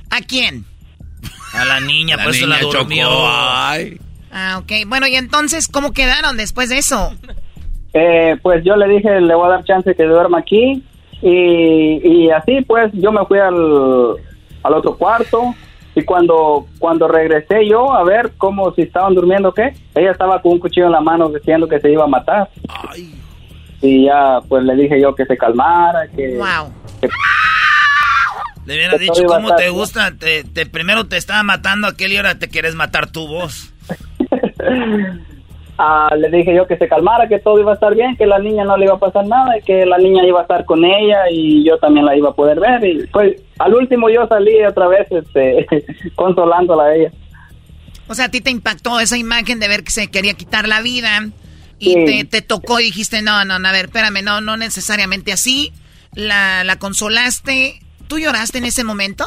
¿A 0.10 0.22
quién? 0.22 0.66
A 1.54 1.66
la 1.66 1.80
niña, 1.80 2.18
La 2.18 2.24
por 2.26 2.36
eso 2.36 2.46
la 2.46 2.60
niña 2.60 2.72
durmió. 2.72 3.04
chocó, 3.08 3.28
ay. 3.32 4.00
Ah, 4.32 4.58
ok. 4.62 4.72
Bueno, 4.88 5.08
y 5.08 5.16
entonces, 5.16 5.68
¿cómo 5.68 5.92
quedaron 5.94 6.36
después 6.38 6.70
de 6.70 6.78
eso? 6.78 7.16
Eh, 7.94 8.36
pues 8.42 8.64
yo 8.64 8.76
le 8.76 8.88
dije, 8.88 9.20
le 9.22 9.34
voy 9.36 9.48
a 9.48 9.52
dar 9.56 9.64
chance 9.64 9.96
que 9.96 10.04
duerma 10.04 10.40
aquí. 10.40 10.84
Y, 11.22 12.00
y 12.08 12.30
así 12.30 12.62
pues 12.62 12.92
yo 12.94 13.12
me 13.12 13.26
fui 13.26 13.40
al, 13.40 13.56
al 14.64 14.74
otro 14.74 14.96
cuarto. 14.98 15.56
Y 15.96 16.04
cuando, 16.04 16.68
cuando 16.78 17.08
regresé 17.08 17.68
yo 17.68 17.92
a 17.92 18.04
ver 18.04 18.34
cómo 18.38 18.72
si 18.76 18.84
estaban 18.84 19.16
durmiendo 19.16 19.52
qué, 19.52 19.74
ella 19.96 20.12
estaba 20.12 20.40
con 20.44 20.52
un 20.54 20.60
cuchillo 20.60 20.86
en 20.86 20.92
la 20.92 21.02
mano 21.02 21.28
diciendo 21.30 21.68
que 21.68 21.80
se 21.80 21.92
iba 21.92 22.04
a 22.04 22.08
matar. 22.08 22.50
Y 23.82 24.06
ya 24.06 24.40
pues 24.48 24.64
le 24.64 24.76
dije 24.76 25.02
yo 25.02 25.16
que 25.16 25.26
se 25.26 25.36
calmara, 25.36 26.08
que... 26.16 26.38
Wow. 26.38 26.72
que- 27.02 27.10
Le 28.68 28.76
hubiera 28.76 28.98
dicho 28.98 29.24
cómo 29.26 29.56
te 29.56 29.70
gusta. 29.70 30.12
Te, 30.16 30.44
te- 30.44 30.66
primero 30.68 31.08
te 31.08 31.18
estaba 31.18 31.42
matando 31.42 31.88
aquel 31.88 32.12
y 32.12 32.18
ahora 32.18 32.38
te 32.38 32.48
quieres 32.48 32.76
matar 32.76 33.10
tu 33.12 33.28
voz. 33.28 33.74
Ah, 35.80 36.10
le 36.18 36.30
dije 36.36 36.56
yo 36.56 36.66
que 36.66 36.76
se 36.78 36.88
calmara, 36.88 37.28
que 37.28 37.38
todo 37.40 37.60
iba 37.60 37.72
a 37.72 37.76
estar 37.76 37.94
bien, 37.94 38.16
que 38.18 38.26
la 38.26 38.40
niña 38.40 38.64
no 38.64 38.78
le 38.78 38.86
iba 38.86 38.96
a 38.96 39.00
pasar 39.00 39.28
nada, 39.28 39.58
y 39.58 39.62
que 39.62 39.86
la 39.86 39.98
niña 40.00 40.26
iba 40.26 40.40
a 40.40 40.42
estar 40.42 40.66
con 40.66 40.84
ella 40.84 41.26
y 41.30 41.64
yo 41.64 41.78
también 41.78 42.06
la 42.06 42.16
iba 42.18 42.30
a 42.30 42.34
poder 42.34 42.60
ver. 42.60 42.84
Y 42.84 43.06
pues 43.08 43.36
al 43.60 43.76
último 43.76 44.10
yo 44.10 44.26
salí 44.28 44.64
otra 44.66 44.88
vez 44.88 45.08
este, 45.12 45.68
consolándola 46.16 46.84
a 46.86 46.96
ella. 46.96 47.12
O 48.08 48.16
sea, 48.16 48.26
a 48.26 48.30
ti 48.32 48.42
te 48.42 48.50
impactó 48.50 49.00
esa 49.00 49.18
imagen 49.18 49.60
de 49.60 49.68
ver 49.68 49.84
que 49.84 49.92
se 49.92 50.08
quería 50.10 50.34
quitar 50.34 50.68
la 50.68 50.82
vida 50.82 51.28
y 51.78 51.94
Sí. 51.94 52.06
te, 52.06 52.26
te 52.26 52.42
tocó 52.42 52.80
y 52.80 52.86
dijiste, 52.86 53.22
no, 53.22 53.46
no, 53.46 53.60
no, 53.60 53.68
a 53.68 53.72
ver, 53.72 53.86
espérame, 53.86 54.24
no, 54.24 54.42
no 54.42 54.58
necesariamente 54.58 55.32
así. 55.32 55.72
La, 56.16 56.64
la 56.64 56.80
consolaste. 56.80 57.82
¿Tú 58.08 58.18
lloraste 58.18 58.58
en 58.58 58.66
ese 58.66 58.84
momento? 58.84 59.26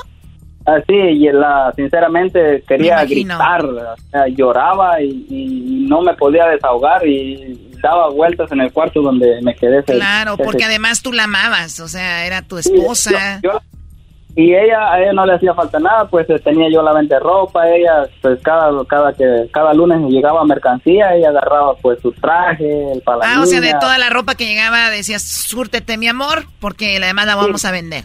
Así, 0.67 0.93
y 0.93 1.33
la, 1.33 1.73
sinceramente 1.75 2.63
quería 2.69 2.97
gritar, 3.39 3.65
o 3.65 3.97
sea, 4.11 4.27
lloraba 4.29 5.01
y, 5.03 5.27
y 5.29 5.87
no 5.89 6.03
me 6.03 6.15
podía 6.15 6.47
desahogar 6.47 7.07
y 7.07 7.71
daba 7.83 8.11
vueltas 8.11 8.53
en 8.53 8.61
el 8.61 8.73
cuarto 8.73 9.01
donde 9.01 9.41
me 9.43 9.55
quedé. 9.55 9.79
ese- 9.79 9.95
Claro, 9.95 10.37
porque 10.37 10.59
ese- 10.59 10.67
además 10.67 11.03
tú 11.03 11.13
la 11.13 11.25
amabas, 11.25 11.81
o 11.81 11.89
sea, 11.89 12.27
era 12.27 12.43
tu 12.43 12.59
esposa. 12.59 13.41
Yo- 13.43 13.59
y 14.37 14.55
ella, 14.55 14.93
a 14.93 15.01
ella 15.03 15.13
no 15.13 15.27
le 15.27 15.35
hacía 15.35 15.55
falta 15.55 15.81
nada, 15.81 16.07
pues 16.09 16.29
eh, 16.31 16.39
tenía 16.39 16.69
yo 16.71 16.83
la 16.83 16.93
venta 16.93 17.17
de 17.17 17.21
ropa, 17.21 17.69
ella, 17.69 18.07
pues 18.23 18.39
cada, 18.43 18.71
cada 18.85 19.13
que, 19.13 19.49
cada 19.53 19.75
lunes 19.75 19.99
llegaba 20.09 20.45
mercancía, 20.45 21.15
ella 21.17 21.31
agarraba 21.31 21.75
pues 21.83 21.99
su 22.01 22.13
traje, 22.13 22.93
el 22.93 23.03
la 23.05 23.19
Ah, 23.23 23.41
o 23.43 23.47
sea, 23.47 23.61
de 23.61 23.75
toda 23.81 23.99
la 23.99 24.09
ropa 24.09 24.37
que 24.37 24.47
llegaba 24.47 24.89
decías, 24.91 25.23
súrtete 25.23 25.97
mi 25.97 26.07
amor, 26.07 26.45
porque 26.61 27.01
la 27.01 27.07
demás 27.09 27.27
la 27.27 27.35
vamos 27.35 27.65
a 27.65 27.73
vender. 27.73 28.05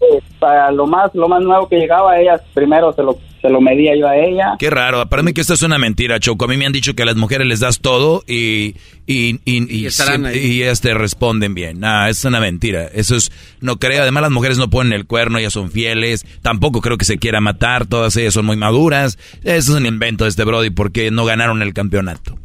Eh, 0.00 0.20
para 0.38 0.70
lo 0.70 0.86
más, 0.86 1.12
lo 1.14 1.28
más 1.28 1.42
nuevo 1.42 1.68
que 1.68 1.76
llegaba, 1.76 2.18
ella 2.20 2.40
primero 2.54 2.92
se 2.92 3.02
lo, 3.02 3.18
se 3.42 3.48
lo 3.50 3.60
medía 3.60 3.96
yo 3.98 4.06
a 4.06 4.16
ella. 4.16 4.54
Qué 4.56 4.70
raro, 4.70 5.04
para 5.08 5.24
mí 5.24 5.32
que 5.32 5.40
esto 5.40 5.54
es 5.54 5.62
una 5.62 5.76
mentira, 5.76 6.20
Choco. 6.20 6.44
A 6.44 6.48
mí 6.48 6.56
me 6.56 6.66
han 6.66 6.72
dicho 6.72 6.94
que 6.94 7.02
a 7.02 7.06
las 7.06 7.16
mujeres 7.16 7.48
les 7.48 7.58
das 7.58 7.80
todo 7.80 8.22
y, 8.28 8.76
y, 9.08 9.40
y, 9.44 9.86
y, 9.86 9.90
siempre- 9.90 10.36
y 10.38 10.62
ellas 10.62 10.80
te 10.80 10.94
responden 10.94 11.52
bien. 11.54 11.84
Ah, 11.84 12.08
es 12.08 12.24
una 12.24 12.38
mentira. 12.38 12.84
Eso 12.94 13.16
es, 13.16 13.32
no 13.60 13.78
creo. 13.80 14.02
Además, 14.02 14.22
las 14.22 14.30
mujeres 14.30 14.56
no 14.58 14.70
ponen 14.70 14.92
el 14.92 15.04
cuerno, 15.04 15.38
ellas 15.38 15.52
son 15.52 15.72
fieles. 15.72 16.24
Tampoco 16.42 16.80
creo 16.80 16.96
que 16.96 17.04
se 17.04 17.18
quiera 17.18 17.40
matar, 17.40 17.86
todas 17.86 18.16
ellas 18.16 18.34
son 18.34 18.46
muy 18.46 18.56
maduras. 18.56 19.18
Eso 19.42 19.72
es 19.72 19.80
un 19.80 19.84
invento 19.86 20.22
de 20.24 20.30
este 20.30 20.44
Brody 20.44 20.70
porque 20.70 21.10
no 21.10 21.24
ganaron 21.24 21.60
el 21.60 21.74
campeonato. 21.74 22.38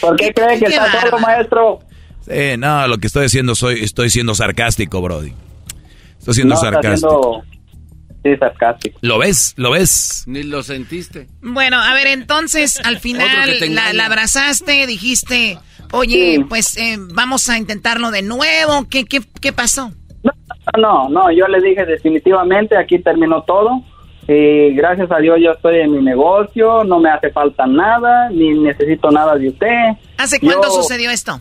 ¿Por 0.00 0.16
qué 0.16 0.32
cree 0.32 0.58
que 0.58 0.64
qué 0.64 0.72
está 0.72 0.86
solo, 0.86 0.94
bárbaro. 1.02 1.18
maestro? 1.18 1.78
Eh, 2.26 2.56
no, 2.58 2.86
lo 2.88 2.96
que 2.98 3.06
estoy 3.06 3.24
diciendo 3.24 3.54
soy, 3.54 3.80
estoy 3.82 4.08
siendo 4.10 4.34
sarcástico, 4.34 5.00
Brody. 5.02 5.32
Estoy 6.20 6.34
siendo 6.34 6.54
No, 6.54 6.60
está 6.62 6.72
sarcástico. 6.72 7.42
siendo- 7.42 7.50
Sí, 8.22 8.36
sarcástico. 8.38 8.98
¿Lo 9.02 9.18
ves? 9.18 9.54
¿Lo 9.56 9.70
ves? 9.70 10.24
Ni 10.26 10.42
lo 10.42 10.62
sentiste. 10.62 11.26
Bueno, 11.40 11.80
a 11.80 11.94
ver, 11.94 12.06
entonces, 12.06 12.78
al 12.84 12.98
final 12.98 13.26
la, 13.96 14.04
abrazaste, 14.06 14.86
dijiste, 14.86 15.58
oye, 15.92 16.36
Sí. 16.36 16.44
pues 16.44 16.76
eh, 16.76 16.96
vamos 16.98 17.48
a 17.48 17.56
intentarlo 17.56 18.10
de 18.10 18.20
nuevo. 18.20 18.86
¿Qué, 18.90 19.06
qué, 19.06 19.22
qué 19.40 19.52
pasó? 19.54 19.90
No, 20.78 21.08
no, 21.08 21.32
yo 21.32 21.46
le 21.48 21.60
dije 21.62 21.86
definitivamente, 21.86 22.76
aquí 22.76 22.98
terminó 22.98 23.42
todo. 23.44 23.82
Y 24.28 24.74
gracias 24.74 25.10
a 25.10 25.16
Dios 25.18 25.38
yo 25.42 25.52
estoy 25.52 25.80
en 25.80 25.90
mi 25.92 26.02
negocio, 26.02 26.84
no 26.84 27.00
me 27.00 27.08
hace 27.10 27.30
falta 27.30 27.66
nada, 27.66 28.28
ni 28.28 28.50
necesito 28.52 29.10
nada 29.10 29.34
de 29.36 29.48
usted. 29.48 29.66
¿Hace 30.18 30.38
cuánto 30.38 30.64
Yo- 30.68 30.82
sucedió 30.82 31.10
esto? 31.10 31.40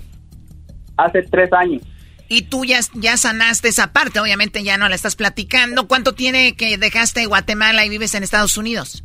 Hace 0.95 1.23
tres 1.23 1.51
años. 1.53 1.81
Y 2.29 2.43
tú 2.43 2.63
ya, 2.63 2.79
ya 2.93 3.17
sanaste 3.17 3.67
esa 3.67 3.91
parte, 3.91 4.19
obviamente 4.19 4.63
ya 4.63 4.77
no 4.77 4.87
la 4.87 4.95
estás 4.95 5.15
platicando. 5.15 5.87
¿Cuánto 5.87 6.13
tiene 6.13 6.55
que 6.55 6.77
dejaste 6.77 7.25
Guatemala 7.25 7.85
y 7.85 7.89
vives 7.89 8.13
en 8.13 8.23
Estados 8.23 8.57
Unidos? 8.57 9.03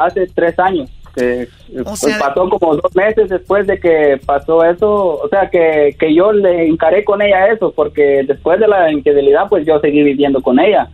hace 0.00 0.26
tres 0.34 0.58
años. 0.58 0.90
Que 1.14 1.48
pues, 1.82 2.16
pasó 2.20 2.48
como 2.48 2.76
dos 2.76 2.94
meses 2.94 3.28
después 3.28 3.66
de 3.66 3.80
que 3.80 4.20
pasó 4.24 4.64
eso, 4.64 5.18
o 5.18 5.28
sea 5.28 5.50
que, 5.50 5.96
que 5.98 6.14
yo 6.14 6.32
le 6.32 6.68
encaré 6.68 7.04
con 7.04 7.20
ella 7.20 7.48
eso, 7.48 7.72
porque 7.72 8.22
después 8.26 8.60
de 8.60 8.68
la 8.68 8.92
infidelidad 8.92 9.48
pues 9.48 9.66
yo 9.66 9.80
seguí 9.80 10.04
viviendo 10.04 10.40
con 10.40 10.60
ella, 10.60 10.88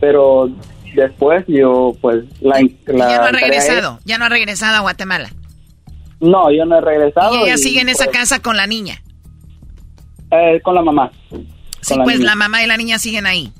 pero 0.00 0.50
después 0.96 1.44
yo 1.46 1.92
pues 2.00 2.24
la... 2.40 2.60
la 2.86 3.08
ya 3.08 3.18
no 3.18 3.24
ha 3.24 3.30
regresado, 3.30 3.98
ya 4.04 4.18
no 4.18 4.24
ha 4.24 4.28
regresado 4.28 4.76
a 4.78 4.80
Guatemala. 4.80 5.30
No, 6.18 6.50
yo 6.50 6.64
no 6.64 6.78
he 6.78 6.80
regresado. 6.80 7.36
¿Y 7.36 7.42
ella 7.44 7.56
sigue 7.56 7.80
en 7.80 7.88
esa 7.88 8.06
pues 8.06 8.18
casa 8.18 8.42
con 8.42 8.56
la 8.56 8.66
niña? 8.66 9.00
Eh, 10.32 10.60
con 10.62 10.74
la 10.74 10.82
mamá. 10.82 11.10
Sí, 11.82 11.94
pues 12.02 12.20
la 12.20 12.34
mamá 12.34 12.62
y 12.62 12.66
la 12.66 12.76
niña 12.76 12.98
siguen 12.98 13.26
ahí. 13.26 13.52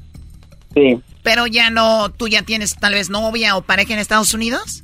Sí. 0.74 0.98
Pero 1.22 1.46
ya 1.46 1.70
no, 1.70 2.08
tú 2.10 2.28
ya 2.28 2.42
tienes 2.42 2.76
tal 2.76 2.94
vez 2.94 3.10
novia 3.10 3.56
o 3.56 3.62
pareja 3.62 3.92
en 3.92 3.98
Estados 3.98 4.32
Unidos. 4.32 4.82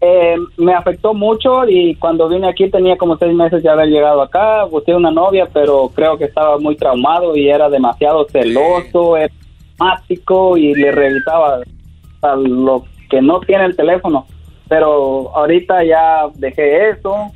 Eh, 0.00 0.36
me 0.56 0.74
afectó 0.74 1.14
mucho 1.14 1.68
y 1.68 1.94
cuando 1.96 2.28
vine 2.28 2.48
aquí 2.48 2.70
tenía 2.70 2.96
como 2.96 3.16
seis 3.16 3.34
meses 3.34 3.62
de 3.62 3.68
haber 3.68 3.88
llegado 3.88 4.22
acá, 4.22 4.64
busqué 4.64 4.94
una 4.94 5.10
novia, 5.10 5.48
pero 5.52 5.90
creo 5.94 6.18
que 6.18 6.24
estaba 6.24 6.58
muy 6.58 6.76
traumado 6.76 7.36
y 7.36 7.48
era 7.48 7.68
demasiado 7.68 8.26
celoso, 8.30 9.16
dramático 9.78 10.56
y 10.56 10.74
le 10.74 10.92
revisaba 10.92 11.60
a 12.22 12.36
lo 12.36 12.84
que 13.10 13.20
no 13.20 13.40
tiene 13.40 13.66
el 13.66 13.76
teléfono. 13.76 14.26
Pero 14.68 15.34
ahorita 15.34 15.84
ya 15.84 16.26
dejé 16.34 16.90
eso 16.90 17.32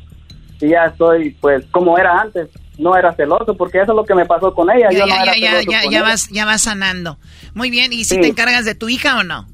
y 0.60 0.68
ya 0.68 0.86
estoy 0.86 1.30
pues 1.40 1.64
como 1.66 1.96
era 1.96 2.20
antes. 2.20 2.48
No 2.80 2.96
era 2.96 3.12
celoso 3.14 3.54
porque 3.56 3.78
eso 3.78 3.92
es 3.92 3.96
lo 3.96 4.04
que 4.04 4.14
me 4.14 4.24
pasó 4.24 4.54
con 4.54 4.70
ella. 4.70 4.88
Ya, 4.90 5.06
ya, 5.06 5.36
ya, 5.36 5.62
ya, 5.62 5.90
ya, 5.90 6.02
vas, 6.02 6.30
ya 6.30 6.46
vas 6.46 6.62
sanando. 6.62 7.18
Muy 7.52 7.68
bien, 7.68 7.92
¿y 7.92 8.04
si 8.04 8.18
te 8.18 8.28
encargas 8.28 8.64
de 8.64 8.74
tu 8.74 8.88
hija 8.88 9.18
o 9.18 9.22
no? 9.22 9.46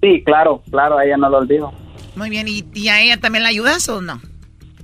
Sí, 0.00 0.22
claro, 0.24 0.62
claro, 0.70 0.96
a 0.96 1.04
ella 1.04 1.18
no 1.18 1.28
lo 1.28 1.38
olvido. 1.38 1.72
Muy 2.16 2.30
bien, 2.30 2.46
¿Y, 2.48 2.88
a 2.88 3.00
ella 3.00 3.18
también 3.18 3.42
la 3.42 3.50
ayudas 3.50 3.86
o 3.90 4.00
no? 4.00 4.20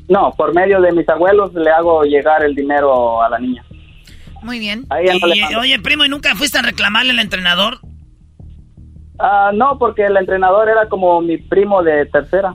No, 0.09 0.33
por 0.37 0.55
medio 0.55 0.81
de 0.83 0.93
mis 0.93 1.09
abuelos 1.09 1.55
le 1.55 1.71
hago 1.71 2.03
llegar 2.05 2.45
el 2.45 2.55
dinero 2.55 3.23
a 3.23 3.31
la 3.31 3.39
niña. 3.39 3.65
Muy 4.43 4.59
bien. 4.59 4.87
oye, 5.59 5.79
primo, 5.81 6.05
¿y 6.05 6.11
nunca 6.11 6.35
fuiste 6.35 6.59
a 6.59 6.63
reclamarle 6.63 7.13
al 7.13 7.19
entrenador? 7.19 7.79
Ah, 9.19 9.53
no, 9.55 9.79
porque 9.79 10.05
el 10.05 10.17
entrenador 10.19 10.69
era 10.69 10.89
como 10.91 11.23
mi 11.23 11.39
primo 11.39 11.83
de 11.83 12.05
tercera. 12.07 12.55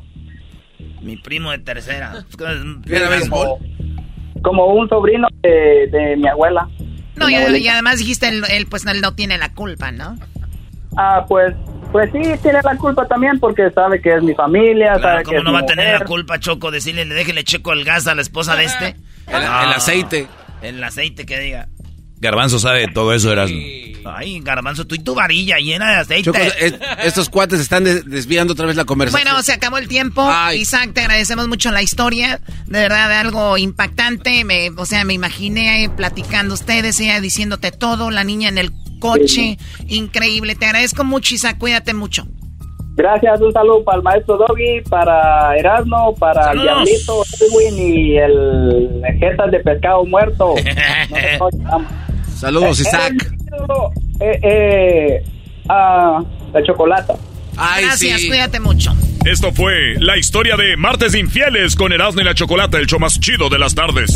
Mi 1.01 1.17
primo 1.17 1.49
de 1.49 1.59
tercera. 1.59 2.13
¿Era 2.85 3.09
béisbol? 3.09 3.57
Como, 4.41 4.65
un 4.67 4.87
sobrino 4.89 5.27
de, 5.41 6.15
mi 6.17 6.27
abuela. 6.27 6.67
No, 7.15 7.29
y, 7.29 7.67
además 7.67 7.97
dijiste, 7.97 8.27
él, 8.27 8.67
pues 8.69 8.85
él 8.85 9.01
no 9.01 9.13
tiene 9.13 9.37
la 9.37 9.53
culpa, 9.53 9.91
¿no? 9.91 10.17
Ah, 10.95 11.25
pues 11.27 11.53
pues 11.91 12.11
sí, 12.11 12.21
tiene 12.43 12.59
la 12.63 12.75
culpa 12.75 13.07
también 13.07 13.39
porque 13.39 13.71
sabe 13.71 13.99
que 13.99 14.13
es 14.13 14.21
mi 14.21 14.35
familia. 14.35 14.93
Claro, 14.99 15.23
¿cómo 15.23 15.41
no 15.41 15.53
va 15.53 15.59
a 15.59 15.65
tener 15.65 15.99
la 15.99 16.05
culpa, 16.05 16.39
Choco? 16.39 16.69
Decirle, 16.69 17.05
le 17.05 17.15
déjele 17.15 17.43
checo 17.43 17.73
el 17.73 17.83
gas 17.83 18.05
a 18.05 18.13
la 18.13 18.21
esposa 18.21 18.55
de 18.55 18.65
este. 18.65 18.95
El, 19.27 19.43
aceite. 19.43 20.27
El 20.61 20.83
aceite 20.83 21.25
que 21.25 21.39
diga. 21.39 21.67
Garbanzo 22.19 22.59
sabe 22.59 22.87
todo 22.87 23.13
eso, 23.13 23.31
Erasmo. 23.31 23.57
Ay, 24.05 24.39
Garbanzo, 24.41 24.85
tú 24.85 24.95
y 24.95 24.99
tu 24.99 25.15
varilla 25.15 25.57
llena 25.57 25.91
de 25.91 25.97
aceite. 25.97 26.23
Choco, 26.23 26.39
estos 27.03 27.29
cuates 27.29 27.59
están 27.59 27.83
desviando 27.83 28.53
otra 28.53 28.65
vez 28.65 28.75
la 28.75 28.85
conversación. 28.85 29.23
Bueno, 29.23 29.41
se 29.43 29.53
acabó 29.53 29.77
el 29.77 29.87
tiempo. 29.87 30.27
Isaac, 30.53 30.91
te 30.93 31.01
agradecemos 31.01 31.47
mucho 31.47 31.71
la 31.71 31.81
historia. 31.81 32.39
De 32.65 32.79
verdad, 32.79 33.09
de 33.09 33.15
algo 33.15 33.57
impactante. 33.57 34.43
Me, 34.45 34.69
o 34.69 34.85
sea, 34.85 35.03
me 35.03 35.13
imaginé 35.13 35.89
platicando 35.95 36.53
ustedes, 36.53 36.99
ella 36.99 37.19
diciéndote 37.21 37.71
todo, 37.71 38.11
la 38.11 38.23
niña 38.23 38.49
en 38.49 38.57
el 38.57 38.71
coche. 38.99 39.57
Increíble. 39.87 40.55
Te 40.55 40.65
agradezco 40.65 41.03
mucho, 41.03 41.35
Isaac. 41.35 41.57
Cuídate 41.57 41.93
mucho. 41.93 42.27
Gracias, 42.95 43.39
un 43.39 43.53
saludo 43.53 43.81
para 43.85 43.97
el 43.99 44.03
maestro 44.03 44.35
Doggy, 44.35 44.81
para 44.89 45.55
Erasmo, 45.55 46.13
para 46.15 46.51
el 46.51 46.61
Diablito, 46.61 47.23
Edwin 47.39 47.77
y 47.77 48.17
el 48.17 49.01
Jetas 49.19 49.51
de 49.51 49.59
Pescado 49.59 50.03
Muerto. 50.03 50.55
Saludos, 52.39 52.79
Isaac. 52.79 53.13
Eh, 54.21 54.39
eh, 54.43 55.23
ah, 55.67 56.23
la 56.53 56.63
chocolata. 56.63 57.15
Gracias, 57.53 58.21
cuídate 58.25 58.59
mucho. 58.61 58.95
Esto 59.25 59.51
fue 59.51 59.95
la 59.99 60.17
historia 60.17 60.55
de 60.55 60.77
Martes 60.77 61.13
Infieles 61.15 61.75
con 61.75 61.91
Erasmo 61.91 62.21
y 62.21 62.23
la 62.23 62.33
Chocolata, 62.33 62.77
el 62.77 62.87
show 62.87 62.99
más 62.99 63.19
chido 63.19 63.49
de 63.49 63.59
las 63.59 63.75
tardes. 63.75 64.15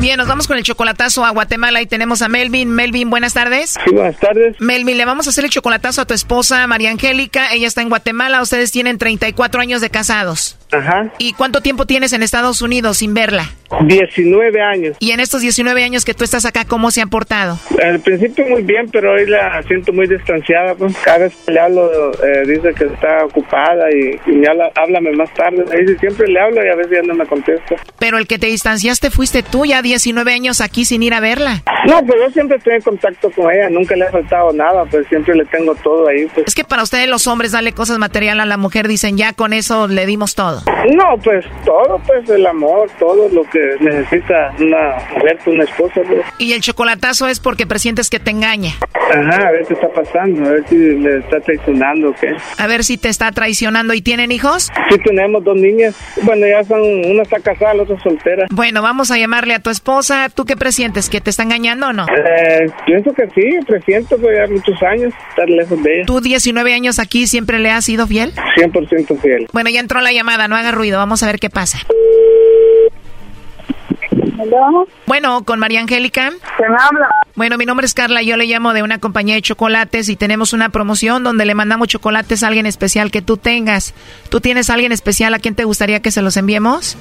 Bien, 0.00 0.16
nos 0.16 0.28
vamos 0.28 0.48
con 0.48 0.56
el 0.56 0.62
chocolatazo 0.62 1.26
a 1.26 1.30
Guatemala 1.30 1.82
y 1.82 1.86
tenemos 1.86 2.22
a 2.22 2.28
Melvin. 2.30 2.70
Melvin, 2.70 3.10
buenas 3.10 3.34
tardes. 3.34 3.78
Sí, 3.84 3.92
buenas 3.92 4.18
tardes. 4.18 4.56
Melvin, 4.58 4.96
le 4.96 5.04
vamos 5.04 5.26
a 5.26 5.30
hacer 5.30 5.44
el 5.44 5.50
chocolatazo 5.50 6.00
a 6.00 6.06
tu 6.06 6.14
esposa 6.14 6.66
María 6.66 6.90
Angélica. 6.90 7.52
Ella 7.52 7.66
está 7.66 7.82
en 7.82 7.90
Guatemala. 7.90 8.40
Ustedes 8.40 8.72
tienen 8.72 8.96
34 8.96 9.60
años 9.60 9.82
de 9.82 9.90
casados. 9.90 10.56
Ajá. 10.72 11.12
¿Y 11.18 11.34
cuánto 11.34 11.60
tiempo 11.60 11.84
tienes 11.84 12.14
en 12.14 12.22
Estados 12.22 12.62
Unidos 12.62 12.98
sin 12.98 13.12
verla? 13.12 13.50
19 13.84 14.60
años. 14.60 14.96
¿Y 15.00 15.12
en 15.12 15.20
estos 15.20 15.42
19 15.42 15.82
años 15.84 16.04
que 16.04 16.14
tú 16.14 16.24
estás 16.24 16.44
acá, 16.44 16.64
cómo 16.64 16.90
se 16.90 17.02
ha 17.02 17.06
portado? 17.06 17.58
Al 17.82 18.00
principio 18.00 18.46
muy 18.46 18.62
bien, 18.62 18.88
pero 18.90 19.12
hoy 19.12 19.26
la 19.26 19.62
siento 19.64 19.92
muy 19.92 20.06
distanciada. 20.06 20.74
Pues. 20.74 20.96
Cada 21.04 21.18
vez 21.18 21.34
que 21.44 21.52
le 21.52 21.60
hablo, 21.60 22.12
eh, 22.22 22.42
dice 22.46 22.72
que 22.74 22.84
está 22.84 23.24
ocupada 23.24 23.90
y, 23.90 24.18
y 24.30 24.42
háblame 24.74 25.12
más 25.12 25.32
tarde. 25.34 25.64
Dice, 25.80 25.98
siempre 25.98 26.28
le 26.28 26.40
hablo 26.40 26.64
y 26.64 26.68
a 26.68 26.76
veces 26.76 26.92
ya 26.92 27.02
no 27.02 27.14
me 27.14 27.26
contesta. 27.26 27.76
Pero 27.98 28.18
el 28.18 28.26
que 28.26 28.38
te 28.38 28.46
distanciaste 28.46 29.10
fuiste 29.10 29.42
tú, 29.42 29.64
ya 29.66 29.82
19 29.90 30.32
años 30.32 30.60
aquí 30.60 30.84
sin 30.84 31.02
ir 31.02 31.14
a 31.14 31.20
verla. 31.20 31.62
No, 31.86 32.04
pues 32.04 32.20
yo 32.24 32.30
siempre 32.30 32.58
estoy 32.58 32.74
en 32.74 32.82
contacto 32.82 33.30
con 33.30 33.52
ella, 33.52 33.68
nunca 33.70 33.96
le 33.96 34.04
ha 34.04 34.10
faltado 34.10 34.52
nada, 34.52 34.84
pues 34.84 35.06
siempre 35.08 35.34
le 35.34 35.44
tengo 35.46 35.74
todo 35.76 36.06
ahí. 36.08 36.26
Pues. 36.32 36.46
Es 36.46 36.54
que 36.54 36.62
para 36.62 36.82
ustedes 36.82 37.08
los 37.08 37.26
hombres 37.26 37.52
darle 37.52 37.72
cosas 37.72 37.98
materiales 37.98 38.42
a 38.42 38.46
la 38.46 38.56
mujer, 38.56 38.86
dicen 38.86 39.16
ya 39.16 39.32
con 39.32 39.52
eso 39.52 39.88
le 39.88 40.06
dimos 40.06 40.34
todo. 40.34 40.62
No, 40.92 41.16
pues 41.22 41.44
todo, 41.64 42.00
pues 42.06 42.28
el 42.28 42.46
amor, 42.46 42.88
todo 42.98 43.28
lo 43.30 43.42
que 43.50 43.76
necesita 43.80 44.54
una 44.60 44.98
mujer, 45.14 45.38
una 45.46 45.64
esposa. 45.64 46.00
Pues. 46.06 46.20
Y 46.38 46.52
el 46.52 46.60
chocolatazo 46.60 47.26
es 47.26 47.40
porque 47.40 47.66
presientes 47.66 48.10
que 48.10 48.20
te 48.20 48.30
engaña. 48.30 48.72
Ajá, 49.10 49.48
a 49.48 49.50
ver 49.50 49.66
qué 49.66 49.74
está 49.74 49.88
pasando, 49.88 50.48
a 50.48 50.52
ver 50.52 50.68
si 50.68 50.76
le 50.76 51.18
está 51.18 51.40
traicionando 51.40 52.10
o 52.10 52.14
qué. 52.14 52.36
A 52.58 52.66
ver 52.68 52.84
si 52.84 52.96
te 52.96 53.08
está 53.08 53.32
traicionando. 53.32 53.92
¿Y 53.94 54.02
tienen 54.02 54.30
hijos? 54.30 54.70
Sí, 54.88 54.98
tenemos 55.04 55.42
dos 55.42 55.56
niñas. 55.56 55.96
Bueno, 56.22 56.46
ya 56.46 56.62
son, 56.64 56.80
una 56.82 57.22
está 57.22 57.40
casada, 57.40 57.74
la 57.74 57.82
otra 57.82 58.00
soltera. 58.00 58.46
Bueno, 58.50 58.82
vamos 58.82 59.10
a 59.10 59.18
llamarle 59.18 59.54
a 59.54 59.58
tu 59.58 59.70
esposa. 59.70 59.79
¿Tú 60.34 60.44
qué 60.44 60.56
presientes? 60.56 61.08
¿Que 61.08 61.20
te 61.20 61.30
está 61.30 61.42
engañando 61.42 61.88
o 61.88 61.92
no? 61.92 62.04
Eh, 62.04 62.70
pienso 62.86 63.12
que 63.12 63.26
sí, 63.34 63.58
presiento, 63.66 64.16
pues 64.18 64.36
ya 64.36 64.52
muchos 64.52 64.82
años 64.82 65.12
estar 65.30 65.48
lejos 65.48 65.82
de 65.82 65.96
ella. 65.96 66.06
¿Tú 66.06 66.20
19 66.20 66.74
años 66.74 66.98
aquí 66.98 67.26
siempre 67.26 67.58
le 67.58 67.70
has 67.70 67.84
sido 67.84 68.06
fiel? 68.06 68.32
100% 68.56 69.20
fiel. 69.20 69.46
Bueno, 69.52 69.70
ya 69.70 69.80
entró 69.80 70.00
la 70.00 70.12
llamada, 70.12 70.48
no 70.48 70.56
haga 70.56 70.72
ruido, 70.72 70.98
vamos 70.98 71.22
a 71.22 71.26
ver 71.26 71.38
qué 71.38 71.50
pasa. 71.50 71.78
Bueno, 75.06 75.44
con 75.44 75.58
María 75.58 75.80
Angélica. 75.80 76.30
¿Se 76.30 76.68
me 76.68 76.76
habla? 76.78 77.08
Bueno, 77.34 77.56
mi 77.56 77.66
nombre 77.66 77.86
es 77.86 77.94
Carla, 77.94 78.22
yo 78.22 78.36
le 78.36 78.46
llamo 78.46 78.72
de 78.72 78.82
una 78.82 78.98
compañía 78.98 79.34
de 79.34 79.42
chocolates 79.42 80.08
y 80.08 80.16
tenemos 80.16 80.52
una 80.52 80.70
promoción 80.70 81.22
donde 81.24 81.44
le 81.44 81.54
mandamos 81.54 81.88
chocolates 81.88 82.42
a 82.42 82.48
alguien 82.48 82.66
especial 82.66 83.10
que 83.10 83.22
tú 83.22 83.36
tengas. 83.36 83.94
¿Tú 84.28 84.40
tienes 84.40 84.70
a 84.70 84.74
alguien 84.74 84.92
especial 84.92 85.34
a 85.34 85.38
quien 85.38 85.54
te 85.54 85.64
gustaría 85.64 86.00
que 86.00 86.10
se 86.10 86.22
los 86.22 86.36
enviemos? 86.36 86.96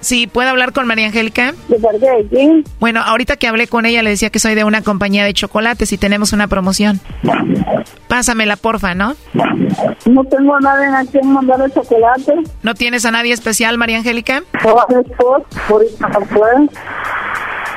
Sí, 0.00 0.26
¿puedo 0.26 0.50
hablar 0.50 0.72
con 0.72 0.86
María 0.86 1.06
Angélica? 1.06 1.54
¿De 1.68 1.78
parte 1.78 1.98
de 2.10 2.26
quién? 2.28 2.64
Bueno, 2.80 3.00
ahorita 3.02 3.36
que 3.36 3.46
hablé 3.48 3.66
con 3.66 3.86
ella 3.86 4.02
le 4.02 4.10
decía 4.10 4.30
que 4.30 4.38
soy 4.38 4.54
de 4.54 4.64
una 4.64 4.82
compañía 4.82 5.24
de 5.24 5.32
chocolates 5.34 5.92
y 5.92 5.98
tenemos 5.98 6.32
una 6.32 6.48
promoción. 6.48 7.00
Pásamela, 8.08 8.56
porfa, 8.56 8.94
¿no? 8.94 9.14
No 10.06 10.24
tengo 10.24 10.56
a 10.56 10.60
nadie 10.60 10.86
a 10.86 11.04
quien 11.10 11.32
mandar 11.32 11.60
el 11.62 11.72
chocolate. 11.72 12.34
¿No 12.62 12.74
tienes 12.74 13.04
a 13.04 13.10
nadie 13.10 13.32
especial, 13.32 13.78
María 13.78 13.98
Angélica? 13.98 14.42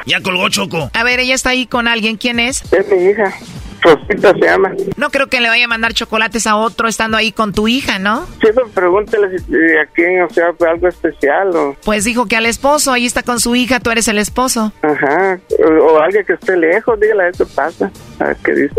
Ya 0.06 0.22
colgó 0.22 0.50
Choco. 0.50 0.90
A 0.94 1.04
ver, 1.04 1.20
ella 1.20 1.34
está 1.36 1.52
ahí 1.52 1.66
con 1.66 1.88
alguien. 1.88 2.18
¿Quién 2.18 2.40
es? 2.40 2.62
Es 2.72 2.92
mi 2.92 3.06
hija. 3.06 3.34
Rosita 3.82 4.34
se 4.34 4.40
llama. 4.40 4.72
No 4.98 5.10
creo 5.10 5.28
que 5.28 5.40
le 5.42 5.50
vaya 5.50 5.66
a 5.66 5.68
mandar 5.68 5.94
chocolates 5.94 6.48
a 6.48 6.56
otro 6.56 6.88
estando 6.88 7.18
ahí 7.18 7.32
con 7.32 7.54
tu 7.54 7.68
hija, 7.68 8.00
¿no? 8.00 8.26
Sí, 8.26 8.48
pero 8.54 8.68
pregúntale 8.74 9.38
si 9.40 9.54
a 9.78 9.86
quién, 9.94 10.24
o 10.24 10.30
sea, 10.30 10.54
fue 10.58 10.70
algo 10.70 10.88
especial 10.88 11.56
o... 11.56 11.76
Pues 11.84 12.04
dijo 12.04 12.26
que 12.26 12.36
al 12.36 12.46
esposo, 12.46 12.92
ahí 12.92 13.06
está 13.06 13.24
con 13.24 13.40
su 13.40 13.56
hija, 13.56 13.80
tú 13.80 13.92
eres 13.92 14.08
el 14.08 14.18
esposo. 14.18 14.72
Ajá, 14.82 15.40
o, 15.64 15.70
o 15.84 16.00
alguien 16.00 16.26
que 16.26 16.34
esté 16.34 16.58
lejos, 16.58 17.00
dígale, 17.00 17.30
eso 17.30 17.48
pasa. 17.48 17.92
A 18.20 18.26
ver 18.26 18.38
qué 18.44 18.54
dice. 18.54 18.76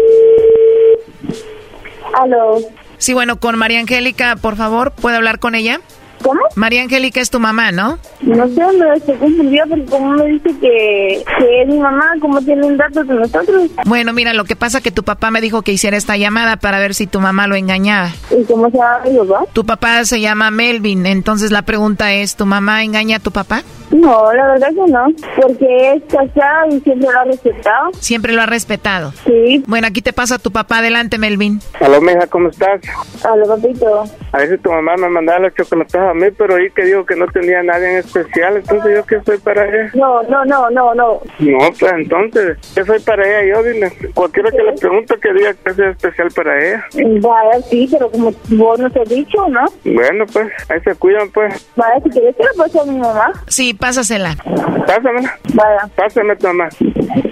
¿Aló? 2.14 2.58
Sí, 2.98 3.12
bueno, 3.14 3.38
con 3.38 3.58
María 3.58 3.80
Angélica, 3.80 4.36
por 4.36 4.56
favor, 4.56 4.92
¿puedo 4.92 5.16
hablar 5.16 5.38
con 5.38 5.54
ella? 5.54 5.80
¿Cómo? 6.22 6.40
María 6.54 6.82
Angélica 6.82 7.20
es 7.20 7.30
tu 7.30 7.38
mamá, 7.38 7.72
¿no? 7.72 7.98
No 8.22 8.48
sé, 8.48 8.62
me 8.78 8.94
estoy 8.94 9.16
confundida 9.16 9.64
porque 9.68 9.84
como 9.86 10.12
me 10.12 10.26
dice 10.26 10.50
que, 10.60 11.24
que 11.38 11.62
es 11.62 11.68
mi 11.68 11.78
mamá, 11.78 12.12
¿cómo 12.20 12.40
tienen 12.40 12.76
datos 12.76 13.06
de 13.06 13.14
nosotros? 13.14 13.70
Bueno, 13.84 14.12
mira, 14.12 14.32
lo 14.34 14.44
que 14.44 14.56
pasa 14.56 14.80
que 14.80 14.90
tu 14.90 15.04
papá 15.04 15.30
me 15.30 15.40
dijo 15.40 15.62
que 15.62 15.72
hiciera 15.72 15.96
esta 15.96 16.16
llamada 16.16 16.56
para 16.56 16.78
ver 16.78 16.94
si 16.94 17.06
tu 17.06 17.20
mamá 17.20 17.46
lo 17.46 17.54
engañaba. 17.54 18.10
¿Y 18.30 18.44
cómo 18.44 18.70
se 18.70 18.78
llama 18.78 19.00
mi 19.08 19.18
papá? 19.18 19.44
Tu 19.52 19.64
papá 19.64 20.04
se 20.04 20.20
llama 20.20 20.50
Melvin, 20.50 21.06
entonces 21.06 21.50
la 21.50 21.62
pregunta 21.62 22.12
es, 22.12 22.36
¿tu 22.36 22.46
mamá 22.46 22.82
engaña 22.82 23.16
a 23.16 23.20
tu 23.20 23.30
papá? 23.30 23.62
No, 23.90 24.32
la 24.32 24.46
verdad 24.48 24.68
que 24.68 24.90
no, 24.90 25.06
porque 25.40 25.92
es 25.92 26.02
casada 26.12 26.66
y 26.68 26.80
siempre 26.80 27.08
lo 27.12 27.20
ha 27.20 27.24
respetado. 27.24 27.90
Siempre 28.00 28.32
lo 28.32 28.42
ha 28.42 28.46
respetado. 28.46 29.12
Sí. 29.24 29.62
Bueno, 29.66 29.86
aquí 29.86 30.02
te 30.02 30.12
pasa 30.12 30.38
tu 30.38 30.50
papá, 30.50 30.78
adelante, 30.78 31.18
Melvin. 31.18 31.60
Aló, 31.80 32.00
mija, 32.00 32.26
¿cómo 32.26 32.48
estás? 32.48 32.80
Aló, 33.24 33.46
papito. 33.46 34.04
A 34.32 34.38
veces 34.38 34.60
tu 34.60 34.70
mamá 34.72 34.96
me 34.96 35.08
mandaba 35.08 35.38
los 35.38 35.54
chocolates 35.54 35.94
a 36.08 36.14
mí, 36.14 36.26
pero 36.36 36.56
ahí 36.56 36.70
que 36.70 36.84
digo 36.84 37.04
que 37.04 37.16
no 37.16 37.26
tenía 37.28 37.62
nadie 37.62 37.92
en 37.92 37.98
especial, 37.98 38.56
entonces 38.56 38.96
yo 38.96 39.06
qué 39.06 39.20
soy 39.24 39.38
para 39.38 39.66
ella. 39.66 39.90
No, 39.94 40.22
no, 40.24 40.44
no, 40.44 40.70
no, 40.70 40.94
no. 40.94 41.20
No, 41.38 41.58
pues 41.78 41.92
entonces, 41.92 42.58
¿qué 42.74 42.84
soy 42.84 43.00
para 43.00 43.26
ella? 43.26 43.54
Yo 43.54 43.62
dile, 43.62 43.92
cualquiera 44.14 44.50
que 44.50 44.62
le 44.62 44.72
pregunte 44.72 45.14
que 45.20 45.32
diga 45.32 45.54
que 45.54 45.70
es 45.70 45.78
especial 45.78 46.28
para 46.34 46.64
ella. 46.64 46.84
Vaya, 47.20 47.60
sí, 47.68 47.88
pero 47.90 48.10
como 48.10 48.32
vos 48.50 48.78
no 48.78 48.90
te 48.90 49.02
has 49.02 49.08
dicho, 49.08 49.48
¿no? 49.48 49.64
Bueno, 49.84 50.24
pues, 50.32 50.52
ahí 50.68 50.80
se 50.80 50.94
cuidan, 50.94 51.30
pues. 51.30 51.68
Vaya, 51.76 52.00
si 52.02 52.10
quieres 52.10 52.36
que 52.36 52.42
le 52.42 52.50
pase 52.56 52.80
a 52.80 52.84
mi 52.84 52.98
mamá. 52.98 53.32
Sí, 53.48 53.74
pásasela. 53.74 54.34
Pásamela. 54.86 55.38
Vaya. 55.54 55.88
Pásame 55.94 56.36
tu 56.36 56.46
mamá. 56.48 56.68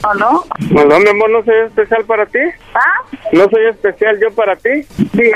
¿O 0.08 0.14
no? 0.14 0.44
No, 0.70 0.84
no, 0.84 1.00
mi 1.00 1.08
amor, 1.08 1.30
no 1.30 1.44
soy 1.44 1.56
especial 1.66 2.04
para 2.04 2.26
ti. 2.26 2.38
¿Ah? 2.74 3.02
No 3.32 3.48
soy 3.48 3.66
especial 3.66 4.18
yo 4.20 4.30
para 4.34 4.56
ti. 4.56 4.86
Bien. 5.12 5.34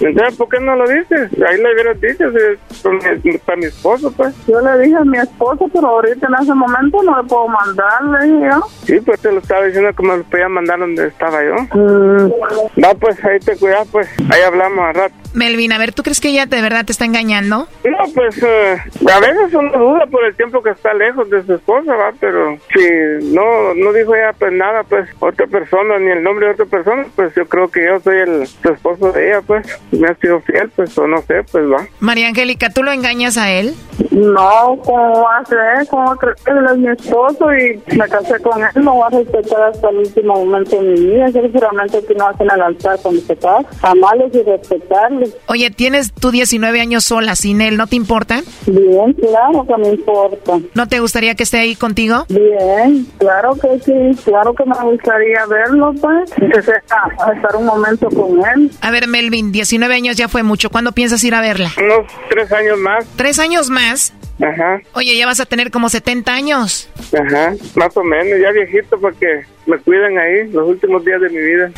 Entonces, 0.00 0.36
¿por 0.36 0.48
qué 0.48 0.60
no 0.60 0.76
lo 0.76 0.86
dices? 0.88 1.30
Ahí 1.48 1.56
le 1.60 1.72
hubieras 1.72 2.00
dicho, 2.00 2.24
si- 2.30 3.38
para 3.38 3.56
mi 3.56 3.66
esposo, 3.66 4.12
pues. 4.16 4.34
Yo 4.46 4.60
le 4.60 4.78
dije 4.84 4.96
a 4.96 5.04
mi 5.04 5.18
esposo, 5.18 5.68
pero 5.72 5.86
ahorita 5.88 6.26
en 6.28 6.34
ese 6.42 6.54
momento 6.54 7.02
no 7.02 7.20
le 7.22 7.28
puedo 7.28 7.48
mandar, 7.48 8.02
le 8.04 8.26
dije 8.26 8.48
yo. 8.52 8.60
Sí, 8.84 9.00
pues 9.00 9.20
te 9.20 9.32
lo 9.32 9.38
estaba 9.38 9.64
diciendo 9.64 9.90
que 9.94 10.02
me 10.06 10.16
lo 10.18 10.22
podía 10.24 10.48
mandar 10.48 10.78
donde 10.78 11.06
estaba 11.08 11.42
yo. 11.44 11.54
Mm. 11.74 12.32
No, 12.76 12.94
pues 13.00 13.22
ahí 13.24 13.38
te 13.40 13.56
cuidas, 13.56 13.86
pues. 13.90 14.08
Ahí 14.30 14.42
hablamos 14.42 14.78
a 14.84 14.92
rato. 14.92 15.14
Melvin, 15.36 15.72
a 15.72 15.78
ver, 15.78 15.92
¿tú 15.92 16.02
crees 16.02 16.20
que 16.20 16.28
ella 16.28 16.46
de 16.46 16.62
verdad 16.62 16.84
te 16.84 16.92
está 16.92 17.04
engañando? 17.04 17.68
No, 17.84 17.98
pues 18.14 18.42
eh, 18.42 18.76
a 19.12 19.20
veces 19.20 19.54
uno 19.54 19.70
duda 19.78 20.06
por 20.06 20.24
el 20.24 20.34
tiempo 20.34 20.62
que 20.62 20.70
está 20.70 20.94
lejos 20.94 21.28
de 21.30 21.44
su 21.44 21.54
esposa, 21.54 21.94
va, 21.94 22.12
pero 22.18 22.58
si 22.74 23.34
no 23.34 23.74
no 23.74 23.92
dijo 23.92 24.14
ella 24.14 24.32
pues 24.38 24.52
nada, 24.52 24.82
pues 24.84 25.08
otra 25.20 25.46
persona, 25.46 25.98
ni 25.98 26.10
el 26.10 26.22
nombre 26.22 26.46
de 26.46 26.52
otra 26.54 26.66
persona, 26.66 27.06
pues 27.14 27.34
yo 27.34 27.46
creo 27.46 27.68
que 27.68 27.84
yo 27.84 28.00
soy 28.00 28.18
el 28.18 28.46
su 28.46 28.68
esposo 28.68 29.12
de 29.12 29.28
ella, 29.28 29.42
pues 29.46 29.66
me 29.92 30.08
ha 30.08 30.14
sido 30.14 30.40
fiel, 30.40 30.70
pues 30.74 30.96
o 30.98 31.06
no 31.06 31.20
sé, 31.22 31.42
pues 31.50 31.64
va. 31.70 31.86
María 32.00 32.28
Angélica, 32.28 32.70
¿tú 32.70 32.82
lo 32.82 32.90
engañas 32.90 33.36
a 33.36 33.50
él? 33.50 33.74
No, 34.10 34.78
¿cómo 34.84 35.22
va 35.22 35.38
a 35.38 35.44
ser? 35.44 35.86
¿Cómo 35.88 36.16
crees 36.16 36.42
que 36.42 36.50
él 36.50 36.66
es 36.70 36.78
mi 36.78 36.88
esposo 36.88 37.52
y 37.54 37.82
me 37.96 38.08
casé 38.08 38.40
con 38.40 38.62
él? 38.62 38.70
No 38.76 38.98
va 38.98 39.06
a 39.08 39.10
respetar 39.10 39.62
hasta 39.62 39.88
el 39.90 39.98
último 39.98 40.34
momento 40.44 40.76
de 40.76 40.82
mi 40.82 41.00
vida. 41.00 41.30
Seguramente 41.32 42.04
que 42.04 42.14
no 42.14 42.28
hacen 42.28 42.50
al 42.50 42.62
altar 42.62 42.98
cuando 43.02 43.20
se 43.20 43.36
casa. 43.36 43.66
Amarles 43.82 44.34
y 44.34 44.42
respetarles. 44.42 45.25
Oye, 45.46 45.70
tienes 45.70 46.12
tú 46.12 46.30
19 46.30 46.80
años 46.80 47.04
sola 47.04 47.36
sin 47.36 47.60
él, 47.60 47.76
¿no 47.76 47.86
te 47.86 47.96
importa? 47.96 48.42
Bien, 48.66 49.12
claro 49.14 49.66
que 49.66 49.76
me 49.76 49.88
importa. 49.94 50.58
¿No 50.74 50.88
te 50.88 51.00
gustaría 51.00 51.34
que 51.34 51.42
esté 51.42 51.58
ahí 51.58 51.74
contigo? 51.76 52.26
Bien, 52.28 53.06
claro 53.18 53.54
que 53.54 53.78
sí. 53.80 54.22
Claro 54.24 54.54
que 54.54 54.64
me 54.64 54.74
gustaría 54.82 55.46
verlo, 55.46 55.92
pues. 56.00 56.30
Que 56.56 56.62
sea, 56.62 56.82
a 57.26 57.32
estar 57.32 57.56
un 57.56 57.66
momento 57.66 58.08
con 58.08 58.38
él. 58.54 58.70
A 58.80 58.90
ver, 58.90 59.08
Melvin, 59.08 59.52
19 59.52 59.94
años 59.94 60.16
ya 60.16 60.28
fue 60.28 60.42
mucho. 60.42 60.70
¿Cuándo 60.70 60.92
piensas 60.92 61.22
ir 61.24 61.34
a 61.34 61.40
verla? 61.40 61.70
Unos 61.82 62.06
tres 62.30 62.52
años 62.52 62.78
más. 62.78 63.04
¿Tres 63.16 63.38
años 63.38 63.68
más? 63.70 64.12
Ajá, 64.40 64.80
Oye, 64.92 65.16
ya 65.16 65.24
vas 65.26 65.40
a 65.40 65.46
tener 65.46 65.70
como 65.70 65.88
70 65.88 66.30
años. 66.32 66.88
ajá, 67.18 67.54
más 67.74 67.96
o 67.96 68.04
menos, 68.04 68.38
ya 68.40 68.50
viejito 68.52 68.98
porque 69.00 69.46
me 69.66 69.78
cuidan 69.78 70.18
ahí 70.18 70.48
los 70.52 70.68
últimos 70.68 71.04
días 71.04 71.20
de 71.20 71.30
mi 71.30 71.38
vida. 71.38 71.70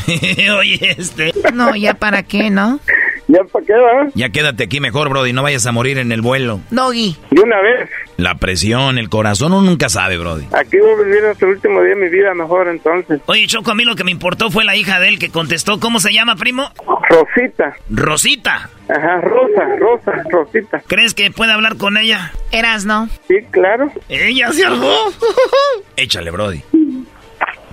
Oye, 0.58 0.94
este. 0.98 1.32
No, 1.52 1.74
ya 1.74 1.94
para 1.94 2.22
qué, 2.22 2.50
¿no? 2.50 2.80
¿Ya 3.28 3.44
para 3.44 3.64
qué 3.64 3.74
va? 3.74 4.08
Ya 4.14 4.30
quédate 4.30 4.64
aquí 4.64 4.80
mejor, 4.80 5.10
Brody, 5.10 5.32
no 5.32 5.42
vayas 5.42 5.66
a 5.66 5.72
morir 5.72 5.98
en 5.98 6.12
el 6.12 6.22
vuelo. 6.22 6.60
Doggy. 6.70 7.16
De 7.30 7.42
una 7.42 7.60
vez. 7.60 7.90
La 8.16 8.36
presión, 8.36 8.98
el 8.98 9.10
corazón, 9.10 9.52
uno 9.52 9.62
nunca 9.62 9.88
sabe, 9.88 10.16
Brody. 10.18 10.46
Aquí 10.52 10.78
voy 10.78 10.92
a 10.92 11.04
vivir 11.04 11.24
hasta 11.26 11.44
el 11.44 11.52
último 11.52 11.82
día 11.82 11.94
de 11.94 12.00
mi 12.00 12.08
vida 12.08 12.32
mejor 12.34 12.68
entonces. 12.68 13.20
Oye, 13.26 13.46
Choco, 13.46 13.70
a 13.70 13.74
mí 13.74 13.84
lo 13.84 13.96
que 13.96 14.04
me 14.04 14.10
importó 14.10 14.50
fue 14.50 14.64
la 14.64 14.76
hija 14.76 14.98
de 14.98 15.08
él 15.08 15.18
que 15.18 15.28
contestó. 15.28 15.78
¿Cómo 15.78 16.00
se 16.00 16.12
llama, 16.12 16.36
primo? 16.36 16.70
Rosita. 17.10 17.76
Rosita. 17.90 18.70
Ajá, 18.88 19.20
Rosa, 19.20 19.76
Rosa, 19.78 20.12
Rosita. 20.30 20.82
¿Crees 20.86 21.12
que 21.14 21.30
puede 21.30 21.52
hablar 21.52 21.76
con 21.76 21.98
ella? 21.98 22.32
Eras, 22.50 22.86
¿no? 22.86 23.08
Sí, 23.28 23.36
claro. 23.50 23.92
Ella 24.08 24.50
se 24.52 24.64
algo. 24.64 24.90
Échale, 25.96 26.30
Brody. 26.30 26.62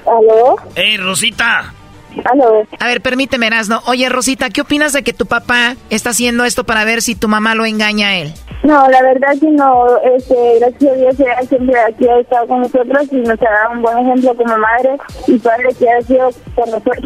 ¿Aló? 0.05 0.55
¡Ey, 0.75 0.97
Rosita! 0.97 1.74
¿Aló? 2.23 2.63
A 2.79 2.87
ver, 2.87 3.01
permíteme, 3.01 3.47
Erasno. 3.47 3.81
Oye, 3.87 4.07
Rosita, 4.09 4.49
¿qué 4.49 4.61
opinas 4.61 4.93
de 4.93 5.03
que 5.03 5.13
tu 5.13 5.25
papá 5.25 5.75
está 5.89 6.11
haciendo 6.11 6.45
esto 6.45 6.63
para 6.63 6.85
ver 6.85 7.01
si 7.01 7.15
tu 7.15 7.27
mamá 7.27 7.55
lo 7.55 7.65
engaña 7.65 8.09
a 8.09 8.15
él? 8.15 8.33
No, 8.63 8.87
la 8.89 9.01
verdad 9.03 9.33
que 9.39 9.49
no. 9.51 9.85
Este, 10.15 10.59
gracias 10.59 10.91
a 10.91 10.95
Dios, 10.95 11.19
ella 11.19 11.41
siempre 11.47 11.79
aquí 11.79 12.07
ha 12.07 12.19
estado 12.19 12.47
con 12.47 12.61
nosotros 12.61 13.07
y 13.11 13.17
nos 13.17 13.39
ha 13.41 13.51
dado 13.51 13.71
un 13.73 13.81
buen 13.81 13.97
ejemplo 13.99 14.35
como 14.35 14.57
madre 14.57 14.97
y 15.27 15.37
padre 15.37 15.69
que 15.77 15.89
ha 15.89 16.01
sido 16.01 16.29
con 16.55 16.71
nosotros. 16.71 17.05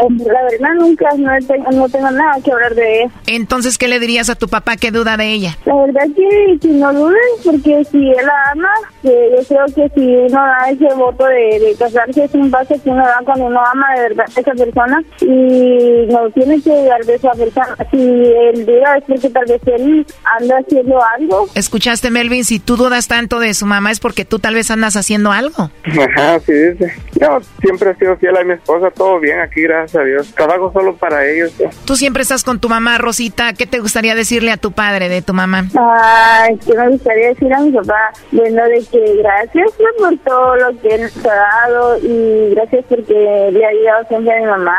La 0.00 0.42
verdad, 0.42 0.74
nunca 0.78 1.08
no 1.16 1.30
tengo, 1.46 1.70
no 1.72 1.88
tengo 1.88 2.10
nada 2.10 2.40
que 2.44 2.52
hablar 2.52 2.74
de 2.74 3.02
ella. 3.02 3.10
Entonces, 3.26 3.78
¿qué 3.78 3.88
le 3.88 3.98
dirías 3.98 4.30
a 4.30 4.36
tu 4.36 4.48
papá 4.48 4.76
que 4.76 4.92
duda 4.92 5.16
de 5.16 5.32
ella? 5.32 5.56
La 5.64 5.74
verdad 5.74 6.06
que, 6.14 6.58
que 6.60 6.68
no 6.68 6.92
dudes, 6.92 7.18
porque 7.44 7.84
si 7.90 8.10
él 8.10 8.24
la 8.24 8.52
ama, 8.52 8.70
que 9.02 9.30
yo 9.36 9.44
creo 9.48 9.66
que 9.74 9.92
si 9.94 10.06
uno 10.06 10.40
da 10.40 10.70
ese 10.70 10.94
voto 10.94 11.24
de, 11.24 11.58
de 11.58 11.74
casarse 11.76 12.24
es 12.24 12.34
un 12.34 12.50
paso 12.50 12.74
que 12.82 12.90
uno 12.90 13.04
da 13.04 13.20
cuando 13.24 13.46
uno 13.46 13.60
ama 13.72 13.77
de 13.96 14.02
verdad 14.02 14.26
a 14.36 14.40
esa 14.40 14.52
persona 14.52 15.02
y 15.20 16.06
no 16.06 16.30
tiene 16.30 16.60
que 16.60 16.70
dudar 16.70 17.04
de 17.04 17.14
esa 17.14 17.32
persona. 17.32 17.76
Si 17.90 17.96
él 17.96 18.66
diga 18.66 18.96
es 18.96 19.04
porque 19.04 19.30
tal 19.30 19.44
vez 19.46 19.60
él 19.66 20.06
anda 20.38 20.58
haciendo 20.58 20.98
algo. 21.02 21.46
¿Escuchaste, 21.54 22.10
Melvin? 22.10 22.44
Si 22.44 22.58
tú 22.58 22.76
dudas 22.76 23.08
tanto 23.08 23.40
de 23.40 23.54
su 23.54 23.66
mamá 23.66 23.90
es 23.90 24.00
porque 24.00 24.24
tú 24.24 24.38
tal 24.38 24.54
vez 24.54 24.70
andas 24.70 24.96
haciendo 24.96 25.32
algo. 25.32 25.70
Ajá, 25.84 26.40
sí 26.40 26.52
dice. 26.52 26.92
Yo 27.20 27.38
siempre 27.60 27.90
he 27.90 27.94
sido 27.96 28.16
fiel 28.16 28.36
a 28.36 28.44
mi 28.44 28.54
esposa, 28.54 28.90
todo 28.90 29.18
bien 29.18 29.40
aquí, 29.40 29.62
gracias 29.62 30.00
a 30.00 30.04
Dios. 30.04 30.34
Trabajo 30.34 30.72
solo 30.72 30.94
para 30.96 31.26
ellos. 31.26 31.52
Tú 31.84 31.96
siempre 31.96 32.22
estás 32.22 32.44
con 32.44 32.60
tu 32.60 32.68
mamá, 32.68 32.98
Rosita. 32.98 33.52
¿Qué 33.54 33.66
te 33.66 33.80
gustaría 33.80 34.14
decirle 34.14 34.52
a 34.52 34.56
tu 34.56 34.72
padre 34.72 35.08
de 35.08 35.22
tu 35.22 35.34
mamá? 35.34 35.64
Ay, 35.74 36.56
que 36.58 36.74
me 36.74 36.88
gustaría 36.90 37.28
decir 37.28 37.52
a 37.52 37.60
mi 37.60 37.72
papá, 37.72 38.12
bueno, 38.32 38.64
de 38.64 38.84
que 38.90 39.16
gracias 39.16 39.72
por 39.98 40.16
todo 40.18 40.56
lo 40.56 40.80
que 40.80 40.88
él 40.94 41.02
nos 41.02 41.26
ha 41.26 41.34
dado 41.34 41.98
y 41.98 42.54
gracias 42.54 42.84
porque 42.88 43.50
le 43.52 43.66
ayudado 43.68 44.04
siempre 44.08 44.36
a 44.36 44.40
mi 44.40 44.46
mamá 44.46 44.78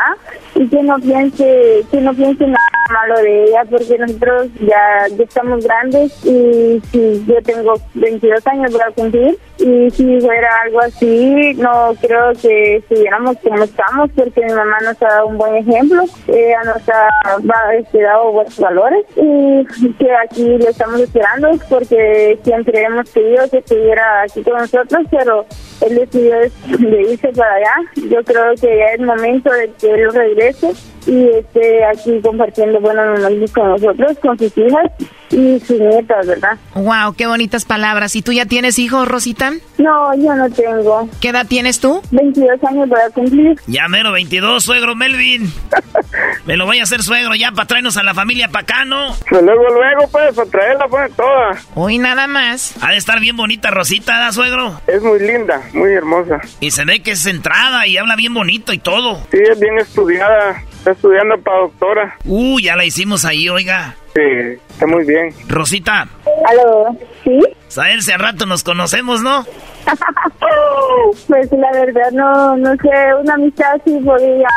y 0.54 0.68
que 0.68 0.82
no 0.82 0.98
piense, 0.98 1.84
que 1.90 2.00
no 2.00 2.14
piense 2.14 2.46
nada 2.46 2.79
malo 2.90 3.16
de 3.20 3.44
ella 3.44 3.64
porque 3.68 3.98
nosotros 3.98 4.48
ya, 4.60 5.08
ya 5.16 5.24
estamos 5.24 5.64
grandes 5.64 6.24
y 6.24 6.80
si 6.90 7.24
yo 7.26 7.42
tengo 7.42 7.74
22 7.94 8.46
años 8.46 8.72
para 8.72 8.90
cumplir. 8.92 9.38
Y 9.58 9.90
si 9.90 10.20
fuera 10.20 10.48
algo 10.64 10.80
así 10.80 11.52
no 11.58 11.92
creo 12.00 12.32
que 12.40 12.76
estuviéramos 12.76 13.36
como 13.42 13.62
estamos 13.62 14.10
porque 14.16 14.40
mi 14.42 14.52
mamá 14.52 14.78
nos 14.82 15.02
ha 15.02 15.06
dado 15.06 15.26
un 15.26 15.38
buen 15.38 15.56
ejemplo. 15.56 16.04
Ella 16.28 16.62
nos 16.64 16.88
ha 16.88 17.74
este, 17.74 18.02
dado 18.02 18.32
buenos 18.32 18.58
valores 18.58 19.04
y 19.16 19.92
que 19.98 20.14
aquí 20.16 20.58
lo 20.58 20.68
estamos 20.68 21.00
esperando 21.00 21.50
porque 21.68 22.38
siempre 22.42 22.82
hemos 22.82 23.10
querido 23.10 23.50
que 23.50 23.58
estuviera 23.58 24.22
aquí 24.22 24.42
con 24.42 24.54
nosotros 24.54 25.06
pero 25.10 25.44
él 25.82 25.94
decidió 25.96 26.36
de 26.40 27.02
irse 27.02 27.28
para 27.28 27.54
allá. 27.54 27.72
Yo 27.96 28.22
creo 28.24 28.54
que 28.60 28.78
ya 28.78 28.86
es 28.94 29.00
momento 29.00 29.50
de 29.50 29.70
que 29.78 29.90
él 29.90 30.12
regrese 30.12 30.72
y 31.06 31.28
esté 31.28 31.84
aquí 31.84 32.20
compartiendo 32.22 32.80
buenos 32.80 33.20
momentos 33.20 33.52
con 33.52 33.68
nosotros, 33.68 34.18
con 34.20 34.38
sus 34.38 34.56
hijas 34.58 34.90
y 35.30 35.60
sus 35.60 35.78
nietas, 35.78 36.26
¿verdad? 36.26 36.58
Wow, 36.74 37.14
qué 37.16 37.26
bonitas 37.26 37.64
palabras. 37.64 38.16
¿Y 38.16 38.22
tú 38.22 38.32
ya 38.32 38.46
tienes 38.46 38.78
hijos, 38.78 39.06
Rosita? 39.06 39.52
No, 39.78 40.14
yo 40.14 40.34
no 40.34 40.50
tengo. 40.50 41.08
¿Qué 41.20 41.28
edad 41.28 41.46
tienes 41.46 41.80
tú? 41.80 42.02
22 42.10 42.62
años 42.64 42.88
para 42.88 43.10
cumplir. 43.10 43.58
Ya 43.66 43.88
mero 43.88 44.12
22, 44.12 44.62
suegro 44.62 44.94
Melvin. 44.94 45.50
Me 46.46 46.56
lo 46.56 46.66
voy 46.66 46.80
a 46.80 46.82
hacer 46.82 47.02
suegro 47.02 47.34
ya 47.34 47.52
para 47.52 47.66
traernos 47.66 47.96
a 47.96 48.02
la 48.02 48.14
familia 48.14 48.48
para 48.48 48.62
acá, 48.62 48.84
¿no? 48.84 49.14
Pues 49.28 49.42
luego, 49.42 49.62
luego, 49.70 50.08
pues, 50.10 50.34
para 50.34 50.50
traerla, 50.50 50.88
pues, 50.88 51.12
toda. 51.14 51.58
Hoy 51.74 51.98
nada 51.98 52.26
más. 52.26 52.74
Ha 52.82 52.90
de 52.90 52.96
estar 52.96 53.20
bien 53.20 53.36
bonita 53.36 53.70
Rosita, 53.70 54.18
¿da, 54.18 54.32
suegro? 54.32 54.80
Es 54.86 55.02
muy 55.02 55.20
linda, 55.20 55.62
muy 55.72 55.92
hermosa. 55.92 56.40
Y 56.60 56.70
se 56.72 56.84
ve 56.84 57.02
que 57.02 57.12
es 57.12 57.22
centrada 57.22 57.86
y 57.86 57.96
habla 57.96 58.16
bien 58.16 58.34
bonito 58.34 58.72
y 58.72 58.78
todo. 58.78 59.20
Sí, 59.30 59.38
es 59.38 59.60
bien 59.60 59.78
estudiada. 59.78 60.64
Está 60.90 61.06
estudiando 61.06 61.40
para 61.42 61.58
doctora. 61.58 62.16
Uh, 62.24 62.58
ya 62.58 62.74
la 62.74 62.84
hicimos 62.84 63.24
ahí, 63.24 63.48
oiga. 63.48 63.94
Sí, 64.12 64.20
está 64.68 64.86
muy 64.88 65.04
bien. 65.04 65.32
Rosita. 65.46 66.08
¿Aló? 66.48 66.96
¿Sí? 67.22 67.38
Saberse 67.68 68.12
a 68.12 68.18
rato 68.18 68.44
nos 68.44 68.64
conocemos, 68.64 69.22
¿no? 69.22 69.46
pues 71.28 71.50
la 71.52 71.72
verdad 71.72 72.10
no, 72.12 72.56
no 72.56 72.70
sé, 72.76 73.14
una 73.20 73.34
amistad 73.34 73.80
sí 73.84 73.98
podría... 74.04 74.48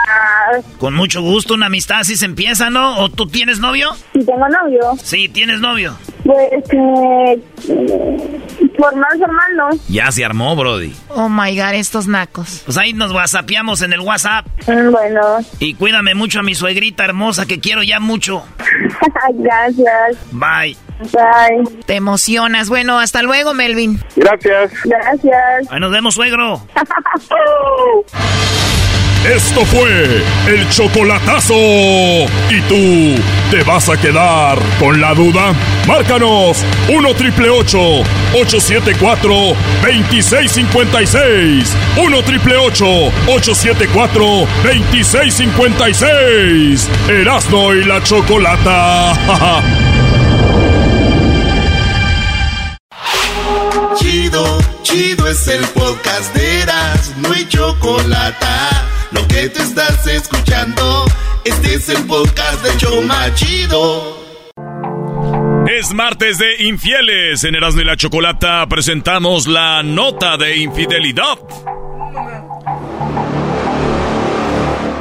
Con 0.80 0.94
mucho 0.94 1.22
gusto, 1.22 1.54
una 1.54 1.68
amistad 1.68 2.04
sí 2.04 2.16
se 2.16 2.26
empieza, 2.26 2.70
¿no? 2.70 3.00
¿O 3.00 3.10
tú 3.10 3.28
tienes 3.28 3.60
novio? 3.60 3.92
Sí, 4.14 4.24
tengo 4.26 4.48
novio. 4.48 4.94
Sí, 5.02 5.30
tienes 5.30 5.60
novio. 5.60 5.96
Pues, 6.24 6.50
eh, 6.72 7.42
formal, 8.78 9.20
formal, 9.20 9.56
¿no? 9.58 9.70
Ya 9.90 10.12
se 10.12 10.24
armó, 10.24 10.56
Brody. 10.56 10.94
Oh 11.10 11.30
my 11.30 11.56
god, 11.56 11.74
estos 11.74 12.08
nacos. 12.08 12.62
Pues 12.66 12.78
ahí 12.78 12.94
nos 12.94 13.12
whatsappeamos 13.12 13.82
en 13.82 13.94
el 13.94 14.00
WhatsApp. 14.00 14.46
Mm, 14.68 14.92
bueno. 14.92 15.40
Y 15.60 15.74
cuídame 15.74 16.16
mucho 16.16 16.40
a 16.40 16.44
mi 16.44 16.56
suegrita 16.56 17.04
hermosa 17.06 17.46
que 17.46 17.60
quiero 17.60 17.84
ya 17.84 18.00
mucho. 18.00 18.46
Gracias. 19.34 20.18
Bye. 20.32 20.78
Bye. 21.12 21.64
Te 21.86 21.96
emocionas. 21.96 22.70
Bueno, 22.70 23.00
hasta 23.00 23.22
luego, 23.22 23.54
Melvin. 23.54 24.00
Gracias. 24.16 24.72
Gracias. 24.84 25.68
Ahí 25.70 25.80
nos 25.80 25.92
vemos, 25.92 26.16
suegro. 26.16 26.60
Esto 29.24 29.64
fue 29.66 30.22
el 30.48 30.70
chocolatazo. 30.70 31.54
¿Y 31.56 32.62
tú 32.68 33.16
te 33.52 33.64
vas 33.64 33.88
a 33.88 33.96
quedar 33.96 34.58
con 34.80 35.00
la 35.00 35.14
duda? 35.14 35.54
Márcanos 35.88 36.62
1 36.90 37.14
triple 37.14 37.50
874 37.50 39.34
2656. 39.82 41.74
1 42.04 42.24
triple 42.24 42.58
874 42.58 44.26
2656. 44.64 46.90
Erasno 47.08 47.74
y 47.76 47.86
la 47.86 48.04
chocolata. 48.04 49.62
Chido, 53.96 54.60
chido 54.82 55.28
es 55.28 55.48
el 55.48 55.64
podcast 55.68 56.34
de 56.36 56.62
Eras, 56.62 57.14
no 57.18 57.32
hay 57.32 57.48
chocolate. 57.48 58.46
Lo 59.12 59.28
que 59.28 59.50
te 59.50 59.62
estás 59.62 60.08
escuchando, 60.08 61.06
este 61.46 61.76
es 61.76 61.90
el 61.90 62.04
podcast 62.06 62.64
de 62.64 62.78
Choma 62.78 63.34
Chido. 63.36 64.24
Es 65.68 65.94
martes 65.94 66.40
de 66.40 66.64
infieles. 66.66 67.44
En 67.44 67.56
Erasmo 67.56 67.82
y 67.82 67.86
la 67.86 67.96
Chocolata 67.96 68.66
presentamos 68.68 69.48
la 69.48 69.84
nota 69.84 70.38
de 70.38 70.58
infidelidad. 70.58 71.38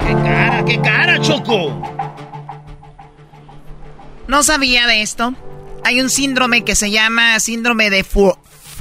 ¡Qué 0.07 0.12
cara, 0.12 0.64
qué 0.64 0.80
cara, 0.80 1.20
Choco! 1.20 1.82
No 4.28 4.43
sabía 4.43 4.86
de 4.86 5.03
esto. 5.03 5.34
Hay 5.84 6.01
un 6.01 6.11
síndrome 6.11 6.64
que 6.64 6.76
se 6.76 6.90
llama 6.90 7.40
síndrome 7.40 7.90
de 7.90 8.05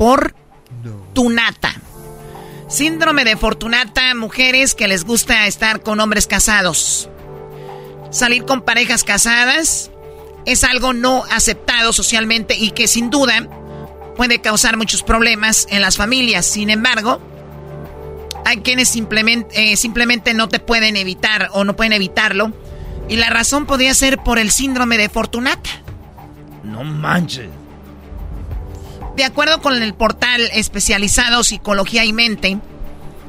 Fortunata. 0.01 1.75
Síndrome 2.67 3.23
de 3.23 3.37
Fortunata, 3.37 4.15
mujeres 4.15 4.73
que 4.73 4.87
les 4.87 5.05
gusta 5.05 5.45
estar 5.45 5.83
con 5.83 5.99
hombres 5.99 6.25
casados. 6.25 7.07
Salir 8.09 8.43
con 8.45 8.63
parejas 8.63 9.03
casadas 9.03 9.91
es 10.47 10.63
algo 10.63 10.93
no 10.93 11.23
aceptado 11.29 11.93
socialmente 11.93 12.55
y 12.57 12.71
que 12.71 12.87
sin 12.87 13.11
duda 13.11 13.47
puede 14.17 14.41
causar 14.41 14.75
muchos 14.75 15.03
problemas 15.03 15.67
en 15.69 15.81
las 15.81 15.97
familias. 15.97 16.47
Sin 16.47 16.71
embargo, 16.71 17.21
hay 18.43 18.61
quienes 18.61 18.89
simplemente, 18.89 19.71
eh, 19.71 19.77
simplemente 19.77 20.33
no 20.33 20.49
te 20.49 20.57
pueden 20.57 20.97
evitar 20.97 21.49
o 21.53 21.63
no 21.63 21.75
pueden 21.75 21.93
evitarlo. 21.93 22.53
Y 23.07 23.17
la 23.17 23.29
razón 23.29 23.67
podría 23.67 23.93
ser 23.93 24.17
por 24.17 24.39
el 24.39 24.49
síndrome 24.49 24.97
de 24.97 25.09
Fortunata. 25.09 25.69
No 26.63 26.83
manches. 26.83 27.60
De 29.21 29.25
acuerdo 29.25 29.61
con 29.61 29.79
el 29.79 29.93
portal 29.93 30.49
especializado 30.51 31.43
Psicología 31.43 32.03
y 32.03 32.11
Mente, 32.11 32.57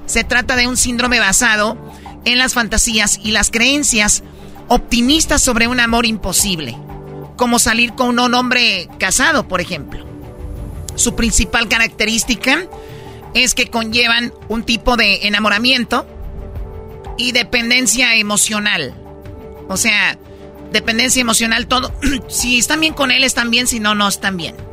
se 0.06 0.24
trata 0.24 0.56
de 0.56 0.66
un 0.66 0.78
síndrome 0.78 1.20
basado 1.20 1.76
en 2.24 2.38
las 2.38 2.54
fantasías 2.54 3.20
y 3.22 3.32
las 3.32 3.50
creencias 3.50 4.22
optimistas 4.68 5.42
sobre 5.42 5.68
un 5.68 5.80
amor 5.80 6.06
imposible, 6.06 6.78
como 7.36 7.58
salir 7.58 7.92
con 7.92 8.18
un 8.18 8.32
hombre 8.32 8.88
casado, 8.98 9.46
por 9.46 9.60
ejemplo. 9.60 10.06
Su 10.94 11.14
principal 11.14 11.68
característica 11.68 12.66
es 13.34 13.54
que 13.54 13.68
conllevan 13.68 14.32
un 14.48 14.62
tipo 14.62 14.96
de 14.96 15.26
enamoramiento 15.26 16.06
y 17.18 17.32
dependencia 17.32 18.16
emocional. 18.16 18.94
O 19.68 19.76
sea, 19.76 20.16
dependencia 20.72 21.20
emocional, 21.20 21.66
todo. 21.66 21.92
si 22.28 22.58
están 22.58 22.80
bien 22.80 22.94
con 22.94 23.10
él, 23.10 23.24
están 23.24 23.50
bien, 23.50 23.66
si 23.66 23.78
no, 23.78 23.94
no 23.94 24.08
están 24.08 24.38
bien 24.38 24.71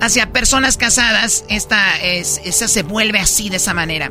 hacia 0.00 0.32
personas 0.32 0.76
casadas, 0.76 1.44
esta, 1.48 2.00
es, 2.00 2.40
esa 2.44 2.68
se 2.68 2.82
vuelve 2.82 3.18
así 3.18 3.48
de 3.50 3.56
esa 3.56 3.74
manera. 3.74 4.10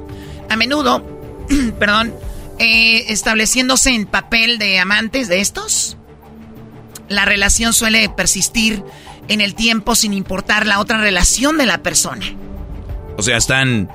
A 0.50 0.56
menudo, 0.56 1.06
perdón, 1.80 2.14
eh, 2.60 3.06
estableciéndose 3.12 3.92
en 3.92 4.06
papel 4.06 4.60
de 4.60 4.80
amantes 4.80 5.28
de 5.28 5.42
estos, 5.42 5.98
la 7.08 7.26
relación 7.26 7.74
suele 7.74 8.08
persistir 8.10 8.84
en 9.28 9.42
el 9.42 9.56
tiempo 9.56 9.96
sin 9.96 10.14
importar 10.14 10.68
la 10.68 10.80
otra 10.80 11.00
relación 11.00 11.58
de 11.58 11.66
la 11.66 11.80
persona. 11.80 12.26
O 13.18 13.22
sea, 13.22 13.38
están 13.38 13.90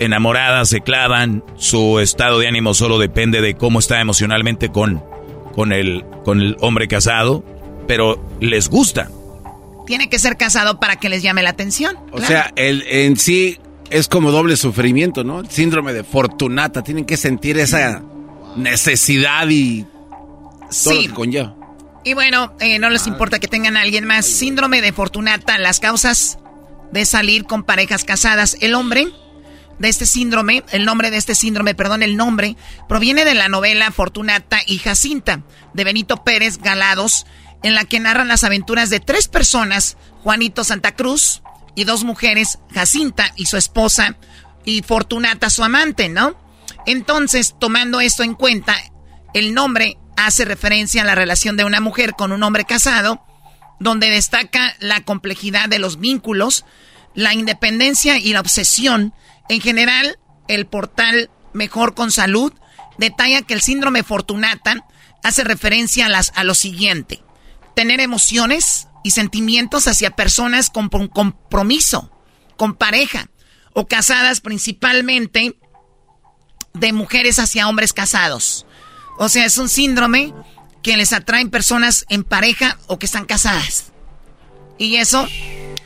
enamoradas, 0.00 0.68
se 0.68 0.80
clavan, 0.80 1.44
su 1.56 1.98
estado 2.00 2.38
de 2.38 2.48
ánimo 2.48 2.74
solo 2.74 2.98
depende 2.98 3.40
de 3.40 3.54
cómo 3.54 3.78
está 3.78 4.00
emocionalmente 4.00 4.70
con, 4.70 5.02
con, 5.54 5.72
el, 5.72 6.04
con 6.24 6.40
el 6.40 6.56
hombre 6.60 6.88
casado, 6.88 7.44
pero 7.86 8.22
les 8.40 8.68
gusta 8.68 9.10
tiene 9.88 10.10
que 10.10 10.18
ser 10.18 10.36
casado 10.36 10.78
para 10.78 10.96
que 10.96 11.08
les 11.08 11.22
llame 11.22 11.42
la 11.42 11.48
atención. 11.48 11.96
O 12.12 12.20
sea, 12.20 12.52
el, 12.56 12.84
en 12.86 13.16
sí 13.16 13.58
es 13.88 14.06
como 14.06 14.30
doble 14.30 14.58
sufrimiento, 14.58 15.24
¿no? 15.24 15.40
El 15.40 15.48
síndrome 15.48 15.94
de 15.94 16.04
Fortunata. 16.04 16.82
Tienen 16.82 17.06
que 17.06 17.16
sentir 17.16 17.56
esa 17.58 18.02
necesidad 18.54 19.48
y 19.48 19.86
todo 20.84 20.92
lo 20.92 21.00
que 21.00 21.14
conlleva. 21.14 21.56
Y 22.04 22.12
bueno, 22.12 22.52
eh, 22.60 22.78
no 22.78 22.90
les 22.90 23.06
importa 23.06 23.38
que 23.38 23.48
tengan 23.48 23.78
a 23.78 23.80
alguien 23.80 24.04
más. 24.04 24.26
Síndrome 24.26 24.82
de 24.82 24.92
Fortunata, 24.92 25.56
las 25.56 25.80
causas 25.80 26.38
de 26.92 27.06
salir 27.06 27.44
con 27.44 27.62
parejas 27.62 28.04
casadas. 28.04 28.58
El 28.60 28.74
hombre 28.74 29.08
de 29.78 29.88
este 29.88 30.04
síndrome, 30.04 30.64
el 30.70 30.84
nombre 30.84 31.10
de 31.10 31.16
este 31.16 31.34
síndrome, 31.34 31.74
perdón, 31.74 32.02
el 32.02 32.18
nombre, 32.18 32.56
proviene 32.90 33.24
de 33.24 33.34
la 33.34 33.48
novela 33.48 33.90
Fortunata 33.90 34.58
y 34.66 34.76
Jacinta 34.80 35.40
de 35.72 35.84
Benito 35.84 36.24
Pérez 36.24 36.58
Galados, 36.58 37.24
en 37.62 37.74
la 37.74 37.84
que 37.84 38.00
narran 38.00 38.28
las 38.28 38.44
aventuras 38.44 38.90
de 38.90 39.00
tres 39.00 39.28
personas, 39.28 39.96
Juanito 40.22 40.64
Santa 40.64 40.94
Cruz 40.94 41.42
y 41.74 41.84
dos 41.84 42.04
mujeres, 42.04 42.58
Jacinta 42.72 43.32
y 43.36 43.46
su 43.46 43.56
esposa, 43.56 44.16
y 44.64 44.82
Fortunata 44.82 45.50
su 45.50 45.64
amante, 45.64 46.08
¿no? 46.08 46.36
Entonces, 46.86 47.54
tomando 47.58 48.00
esto 48.00 48.22
en 48.22 48.34
cuenta, 48.34 48.76
el 49.34 49.54
nombre 49.54 49.98
hace 50.16 50.44
referencia 50.44 51.02
a 51.02 51.04
la 51.04 51.14
relación 51.14 51.56
de 51.56 51.64
una 51.64 51.80
mujer 51.80 52.12
con 52.12 52.32
un 52.32 52.42
hombre 52.42 52.64
casado, 52.64 53.24
donde 53.80 54.10
destaca 54.10 54.74
la 54.80 55.02
complejidad 55.02 55.68
de 55.68 55.78
los 55.78 56.00
vínculos, 56.00 56.64
la 57.14 57.34
independencia 57.34 58.18
y 58.18 58.32
la 58.32 58.40
obsesión. 58.40 59.14
En 59.48 59.60
general, 59.60 60.18
el 60.48 60.66
portal 60.66 61.30
Mejor 61.52 61.94
con 61.94 62.10
Salud 62.10 62.52
detalla 62.98 63.42
que 63.42 63.54
el 63.54 63.62
síndrome 63.62 64.02
Fortunata 64.02 64.84
hace 65.22 65.44
referencia 65.44 66.06
a, 66.06 66.08
las, 66.08 66.32
lo 66.42 66.54
siguiente. 66.54 67.22
Tener 67.78 68.00
emociones 68.00 68.88
y 69.04 69.12
sentimientos 69.12 69.86
hacia 69.86 70.10
personas 70.10 70.68
con 70.68 70.88
compromiso, 70.88 72.10
con 72.56 72.74
pareja, 72.74 73.30
o 73.72 73.86
casadas 73.86 74.40
principalmente 74.40 75.56
de 76.74 76.92
mujeres 76.92 77.38
hacia 77.38 77.68
hombres 77.68 77.92
casados. 77.92 78.66
O 79.16 79.28
sea, 79.28 79.44
es 79.44 79.58
un 79.58 79.68
síndrome 79.68 80.34
que 80.82 80.96
les 80.96 81.12
atraen 81.12 81.50
personas 81.50 82.04
en 82.08 82.24
pareja 82.24 82.80
o 82.88 82.98
que 82.98 83.06
están 83.06 83.26
casadas. 83.26 83.92
Y 84.76 84.96
eso, 84.96 85.28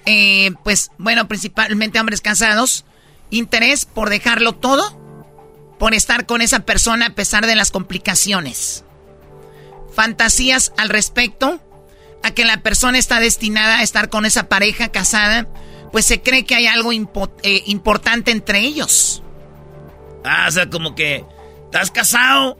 eh, 0.06 0.52
pues 0.64 0.92
bueno, 0.96 1.28
principalmente 1.28 2.00
hombres 2.00 2.22
casados, 2.22 2.86
interés 3.28 3.84
por 3.84 4.08
dejarlo 4.08 4.54
todo, 4.54 4.98
por 5.78 5.92
estar 5.92 6.24
con 6.24 6.40
esa 6.40 6.60
persona 6.60 7.08
a 7.08 7.14
pesar 7.14 7.44
de 7.44 7.54
las 7.54 7.70
complicaciones. 7.70 8.82
Fantasías 9.94 10.72
al 10.78 10.88
respecto, 10.88 11.60
a 12.22 12.32
que 12.32 12.44
la 12.44 12.62
persona 12.62 12.98
está 12.98 13.20
destinada 13.20 13.78
a 13.78 13.82
estar 13.82 14.08
con 14.08 14.24
esa 14.24 14.48
pareja 14.48 14.88
casada, 14.90 15.48
pues 15.90 16.06
se 16.06 16.22
cree 16.22 16.44
que 16.44 16.54
hay 16.54 16.66
algo 16.66 16.92
eh, 16.92 17.62
importante 17.66 18.30
entre 18.30 18.60
ellos. 18.60 19.22
Ah, 20.24 20.46
o 20.48 20.52
sea, 20.52 20.70
como 20.70 20.94
que 20.94 21.24
estás 21.64 21.90
casado 21.90 22.58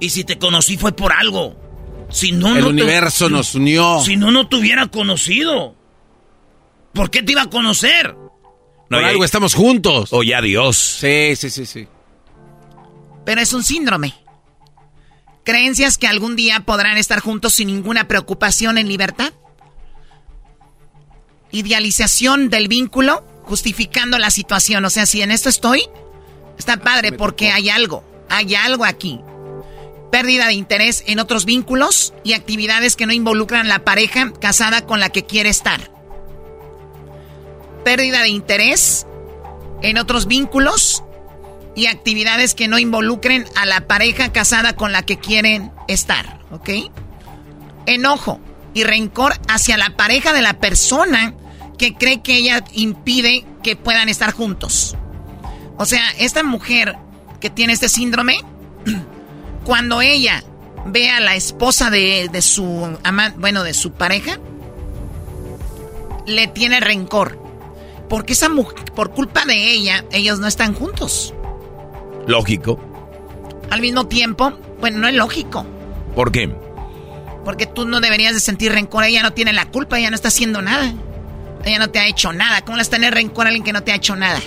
y 0.00 0.10
si 0.10 0.24
te 0.24 0.38
conocí 0.38 0.76
fue 0.76 0.92
por 0.92 1.12
algo. 1.12 1.56
Si 2.10 2.32
no, 2.32 2.56
El 2.56 2.66
universo 2.66 3.28
nos 3.28 3.54
unió. 3.54 4.00
Si 4.00 4.16
no, 4.16 4.30
no 4.30 4.48
te 4.48 4.56
hubiera 4.56 4.88
conocido. 4.88 5.76
¿Por 6.92 7.10
qué 7.10 7.22
te 7.22 7.32
iba 7.32 7.42
a 7.42 7.50
conocer? 7.50 8.14
No, 8.14 8.98
por 8.98 9.04
algo 9.04 9.24
estamos 9.24 9.54
juntos. 9.54 10.12
O 10.12 10.22
ya 10.22 10.40
Dios. 10.42 10.76
Sí, 10.76 11.36
sí, 11.36 11.50
sí, 11.50 11.66
sí. 11.66 11.86
Pero 13.24 13.40
es 13.40 13.52
un 13.52 13.62
síndrome. 13.62 14.14
Creencias 15.50 15.98
que 15.98 16.06
algún 16.06 16.36
día 16.36 16.60
podrán 16.60 16.96
estar 16.96 17.18
juntos 17.18 17.54
sin 17.54 17.66
ninguna 17.66 18.06
preocupación 18.06 18.78
en 18.78 18.86
libertad. 18.86 19.32
Idealización 21.50 22.50
del 22.50 22.68
vínculo 22.68 23.26
justificando 23.42 24.16
la 24.18 24.30
situación. 24.30 24.84
O 24.84 24.90
sea, 24.90 25.06
si 25.06 25.22
en 25.22 25.32
esto 25.32 25.48
estoy, 25.48 25.82
está 26.56 26.76
padre 26.76 27.10
porque 27.10 27.50
hay 27.50 27.68
algo. 27.68 28.04
Hay 28.28 28.54
algo 28.54 28.84
aquí 28.84 29.18
pérdida 30.12 30.46
de 30.46 30.52
interés 30.52 31.02
en 31.08 31.18
otros 31.18 31.44
vínculos 31.46 32.14
y 32.22 32.34
actividades 32.34 32.94
que 32.94 33.06
no 33.06 33.12
involucran 33.12 33.66
la 33.66 33.84
pareja 33.84 34.32
casada 34.40 34.86
con 34.86 35.00
la 35.00 35.10
que 35.10 35.26
quiere 35.26 35.48
estar. 35.48 35.90
Pérdida 37.84 38.22
de 38.22 38.28
interés 38.28 39.04
en 39.82 39.98
otros 39.98 40.26
vínculos 40.26 41.02
y 41.74 41.86
actividades 41.86 42.54
que 42.54 42.68
no 42.68 42.78
involucren 42.78 43.46
a 43.56 43.66
la 43.66 43.86
pareja 43.86 44.32
casada 44.32 44.74
con 44.74 44.92
la 44.92 45.02
que 45.02 45.18
quieren 45.18 45.72
estar, 45.88 46.40
¿ok? 46.50 46.70
Enojo 47.86 48.40
y 48.74 48.84
rencor 48.84 49.34
hacia 49.48 49.76
la 49.76 49.96
pareja 49.96 50.32
de 50.32 50.42
la 50.42 50.54
persona 50.54 51.34
que 51.78 51.94
cree 51.94 52.20
que 52.20 52.36
ella 52.36 52.64
impide 52.72 53.46
que 53.62 53.76
puedan 53.76 54.08
estar 54.08 54.32
juntos. 54.32 54.96
O 55.78 55.86
sea, 55.86 56.02
esta 56.18 56.42
mujer 56.42 56.96
que 57.40 57.50
tiene 57.50 57.72
este 57.72 57.88
síndrome 57.88 58.36
cuando 59.64 60.02
ella 60.02 60.44
ve 60.86 61.10
a 61.10 61.20
la 61.20 61.34
esposa 61.34 61.90
de, 61.90 62.28
su 62.42 62.98
amante, 63.02 63.38
bueno, 63.38 63.64
de 63.64 63.74
su 63.74 63.92
pareja, 63.92 64.38
le 66.26 66.46
tiene 66.48 66.80
rencor. 66.80 67.38
Porque 68.08 68.32
esa 68.32 68.48
mujer, 68.48 68.92
por 68.94 69.12
culpa 69.12 69.44
de 69.44 69.72
ella, 69.72 70.04
ellos 70.10 70.40
no 70.40 70.48
están 70.48 70.74
juntos. 70.74 71.32
Lógico. 72.30 72.78
Al 73.70 73.80
mismo 73.80 74.06
tiempo, 74.06 74.52
bueno, 74.78 74.98
no 74.98 75.08
es 75.08 75.14
lógico. 75.14 75.66
¿Por 76.14 76.30
qué? 76.30 76.48
Porque 77.44 77.66
tú 77.66 77.86
no 77.86 78.00
deberías 78.00 78.34
de 78.34 78.40
sentir 78.40 78.70
rencor. 78.70 79.02
Ella 79.02 79.22
no 79.22 79.32
tiene 79.32 79.52
la 79.52 79.66
culpa, 79.66 79.98
ella 79.98 80.10
no 80.10 80.14
está 80.14 80.28
haciendo 80.28 80.62
nada. 80.62 80.92
Ella 81.64 81.80
no 81.80 81.90
te 81.90 81.98
ha 81.98 82.06
hecho 82.06 82.32
nada. 82.32 82.62
¿Cómo 82.62 82.76
le 82.76 82.82
vas 82.82 82.88
tener 82.90 83.14
rencor 83.14 83.46
a 83.46 83.48
alguien 83.48 83.64
que 83.64 83.72
no 83.72 83.82
te 83.82 83.90
ha 83.90 83.96
hecho 83.96 84.14
nada? 84.14 84.40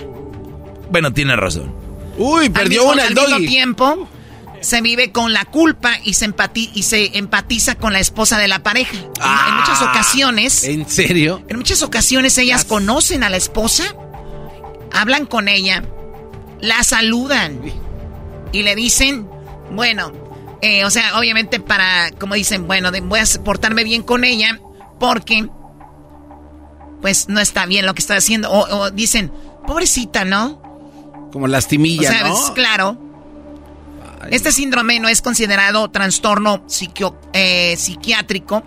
Bueno, 0.91 1.11
tiene 1.11 1.35
razón. 1.35 1.75
Uy, 2.17 2.49
perdió 2.49 2.85
una 2.85 3.05
el 3.05 3.17
Al 3.19 3.25
mismo 3.25 3.37
tiempo, 3.39 4.07
se 4.61 4.79
vive 4.81 5.11
con 5.11 5.33
la 5.33 5.43
culpa 5.43 5.97
y 6.05 6.13
se, 6.13 6.33
y 6.55 6.83
se 6.83 7.17
empatiza 7.17 7.75
con 7.75 7.91
la 7.91 7.99
esposa 7.99 8.37
de 8.37 8.47
la 8.47 8.59
pareja. 8.59 8.95
en, 8.95 9.55
muchas 9.55 9.81
ah, 9.81 9.89
ocasiones. 9.91 10.63
¿En 10.63 10.87
serio? 10.87 11.43
En 11.49 11.57
muchas 11.57 11.81
ocasiones 11.81 12.37
ellas 12.37 12.63
conocen 12.63 13.23
a 13.23 13.29
la 13.29 13.35
esposa, 13.35 13.83
hablan 14.93 15.25
con 15.25 15.49
ella, 15.49 15.83
la 16.63 16.81
saludan 16.85 17.59
y 18.53 18.63
le 18.63 18.73
dicen, 18.73 19.27
bueno, 19.71 20.13
eh, 20.61 20.85
o 20.85 20.89
sea, 20.89 21.19
obviamente 21.19 21.59
para, 21.59 22.11
como 22.11 22.35
dicen, 22.35 22.67
bueno, 22.67 22.89
voy 23.03 23.19
a 23.19 23.43
portarme 23.43 23.83
bien 23.83 24.01
con 24.01 24.23
ella 24.23 24.61
porque, 24.97 25.49
pues, 27.01 27.27
no 27.27 27.41
está 27.41 27.65
bien 27.65 27.85
lo 27.85 27.93
que 27.93 27.99
está 27.99 28.15
haciendo. 28.15 28.49
O, 28.49 28.91
dicen, 28.91 29.29
pobrecita, 29.67 30.23
¿no? 30.23 30.61
Como 31.33 31.47
lastimilla, 31.47 32.09
o 32.09 32.13
sea, 32.13 32.27
¿no? 32.29 32.53
claro. 32.53 32.97
Este 34.31 34.53
síndrome 34.53 35.01
no 35.01 35.09
es 35.09 35.21
considerado 35.21 35.91
trastorno 35.91 36.65
eh, 37.33 37.75
psiquiátrico 37.77 38.63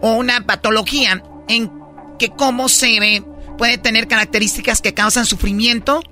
o 0.00 0.14
una 0.14 0.44
patología 0.44 1.22
en 1.46 1.70
que 2.18 2.30
como 2.30 2.68
se 2.68 2.98
ve 2.98 3.22
puede 3.56 3.78
tener 3.78 4.08
características 4.08 4.82
que 4.82 4.94
causan 4.94 5.26
sufrimiento 5.26 6.02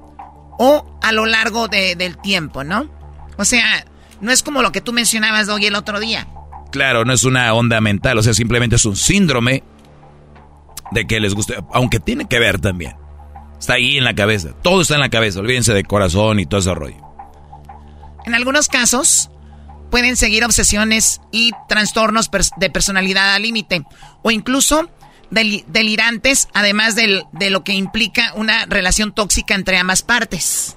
o 0.58 0.98
a 1.02 1.12
lo 1.12 1.24
largo 1.24 1.68
del 1.68 2.18
tiempo, 2.18 2.64
¿no? 2.64 2.90
O 3.38 3.44
sea, 3.44 3.86
no 4.20 4.30
es 4.30 4.42
como 4.42 4.62
lo 4.62 4.72
que 4.72 4.80
tú 4.80 4.92
mencionabas, 4.92 5.48
hoy 5.48 5.66
el 5.66 5.74
otro 5.74 6.00
día. 6.00 6.26
Claro, 6.70 7.04
no 7.04 7.12
es 7.14 7.24
una 7.24 7.54
onda 7.54 7.80
mental, 7.80 8.18
o 8.18 8.22
sea, 8.22 8.34
simplemente 8.34 8.76
es 8.76 8.84
un 8.84 8.96
síndrome 8.96 9.62
de 10.90 11.06
que 11.06 11.20
les 11.20 11.34
guste, 11.34 11.56
aunque 11.72 12.00
tiene 12.00 12.26
que 12.26 12.38
ver 12.38 12.60
también. 12.60 12.96
Está 13.58 13.74
ahí 13.74 13.96
en 13.96 14.04
la 14.04 14.14
cabeza, 14.14 14.50
todo 14.62 14.82
está 14.82 14.94
en 14.94 15.00
la 15.00 15.08
cabeza, 15.08 15.40
olvídense 15.40 15.72
de 15.72 15.84
corazón 15.84 16.40
y 16.40 16.46
todo 16.46 16.60
ese 16.60 16.74
rollo. 16.74 16.96
En 18.26 18.34
algunos 18.34 18.68
casos, 18.68 19.30
pueden 19.90 20.16
seguir 20.16 20.44
obsesiones 20.44 21.20
y 21.32 21.52
trastornos 21.68 22.30
de 22.56 22.70
personalidad 22.70 23.34
al 23.34 23.42
límite 23.42 23.84
o 24.22 24.30
incluso 24.30 24.90
delirantes, 25.30 26.48
además 26.54 26.94
de 26.94 27.50
lo 27.50 27.64
que 27.64 27.72
implica 27.72 28.32
una 28.34 28.66
relación 28.66 29.12
tóxica 29.12 29.54
entre 29.54 29.76
ambas 29.78 30.02
partes. 30.02 30.76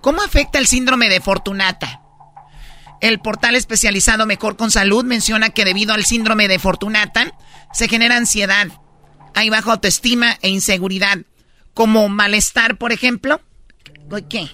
¿Cómo 0.00 0.22
afecta 0.22 0.58
el 0.58 0.66
síndrome 0.66 1.08
de 1.08 1.20
Fortunata? 1.20 2.00
El 3.00 3.18
portal 3.18 3.56
especializado 3.56 4.26
Mejor 4.26 4.56
con 4.56 4.70
Salud 4.70 5.04
menciona 5.04 5.50
que 5.50 5.64
debido 5.64 5.94
al 5.94 6.04
síndrome 6.04 6.48
de 6.48 6.58
Fortunata 6.58 7.32
se 7.72 7.88
genera 7.88 8.16
ansiedad, 8.16 8.68
hay 9.34 9.50
baja 9.50 9.72
autoestima 9.72 10.38
e 10.40 10.48
inseguridad, 10.48 11.18
como 11.74 12.08
malestar, 12.08 12.78
por 12.78 12.92
ejemplo. 12.92 13.40
¿Qué? 14.30 14.48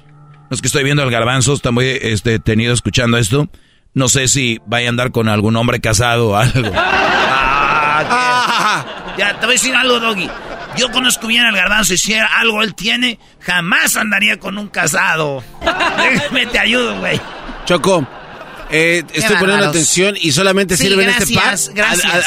es 0.51 0.61
que 0.61 0.67
estoy 0.67 0.85
viendo 0.85 1.03
al 1.03 1.11
garbanzo, 1.11 1.55
está 1.55 1.71
muy 1.71 1.87
este, 1.87 2.39
tenido 2.39 2.75
escuchando 2.75 3.17
esto. 3.17 3.49
No 3.95 4.09
sé 4.09 4.29
si 4.29 4.61
vaya 4.67 4.89
a 4.89 4.91
andar 4.91 5.13
con 5.13 5.29
algún 5.29 5.57
hombre 5.57 5.81
casado 5.81 6.31
o 6.31 6.37
algo. 6.37 6.73
Ah, 8.09 9.15
ya, 9.19 9.35
te 9.35 9.47
voy 9.47 9.55
a 9.55 9.59
decir 9.59 9.75
algo, 9.75 10.01
Doggy. 10.01 10.29
Yo 10.77 10.91
conozco 10.91 11.27
bien 11.27 11.45
al 11.45 11.55
garbanzo 11.55 11.95
y 11.95 11.99
si 11.99 12.15
algo 12.15 12.63
él 12.63 12.75
tiene, 12.75 13.19
jamás 13.41 13.97
andaría 13.97 14.39
con 14.39 14.57
un 14.59 14.69
casado. 14.69 15.45
Déjame, 15.97 16.47
te 16.47 16.59
ayudo, 16.59 16.99
güey. 16.99 17.21
Choco, 17.67 18.07
eh, 18.71 19.05
estoy 19.13 19.37
poniendo 19.37 19.67
atención 19.67 20.17
y 20.19 20.33
solamente 20.33 20.77
sirve 20.79 21.05
en 21.05 21.11
este 21.11 21.35
par 21.35 21.57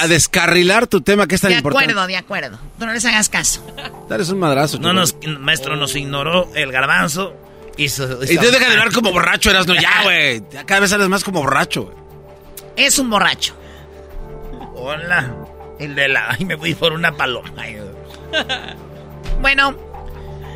a, 0.01 0.07
descarrilar 0.07 0.85
tu 0.85 1.01
tema 1.01 1.27
que 1.27 1.35
es 1.35 1.41
tan 1.41 1.51
importante. 1.51 1.87
De 1.87 1.91
acuerdo, 1.93 2.07
de 2.07 2.17
acuerdo. 2.17 2.59
Tú 2.77 2.85
no 2.85 2.93
les 2.93 3.03
hagas 3.05 3.29
caso. 3.29 3.65
Dale 4.07 4.23
un 4.31 4.39
madrazo. 4.39 4.79
No 4.79 4.93
nos, 4.93 5.15
maestro, 5.39 5.75
nos 5.75 5.95
ignoró 5.95 6.51
el 6.53 6.71
garbanzo. 6.71 7.35
Y, 7.77 7.89
tú 7.89 8.05
deja 8.05 8.67
de 8.67 8.73
hablar 8.73 8.91
como 8.93 9.11
borracho, 9.11 9.49
eras 9.49 9.67
no 9.67 9.73
ya, 9.75 9.91
güey. 10.03 10.43
Cada 10.65 10.81
vez 10.81 10.91
sales 10.91 11.09
más 11.09 11.23
como 11.23 11.41
borracho, 11.41 11.93
Es 12.75 12.99
un 12.99 13.09
borracho. 13.09 13.55
Hola. 14.75 15.33
El 15.79 15.95
de 15.95 16.07
la. 16.07 16.31
Ay, 16.31 16.45
me 16.45 16.57
fui 16.57 16.73
por 16.75 16.93
una 16.93 17.15
paloma. 17.15 17.51
Bueno, 19.41 19.75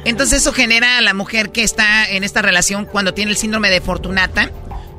entonces 0.05 0.41
eso 0.41 0.53
genera 0.53 0.97
a 0.97 1.01
la 1.01 1.13
mujer 1.13 1.51
que 1.51 1.63
está 1.63 2.09
en 2.09 2.23
esta 2.23 2.41
relación 2.41 2.85
cuando 2.85 3.13
tiene 3.13 3.31
el 3.31 3.37
síndrome 3.37 3.69
de 3.69 3.81
Fortunata, 3.81 4.49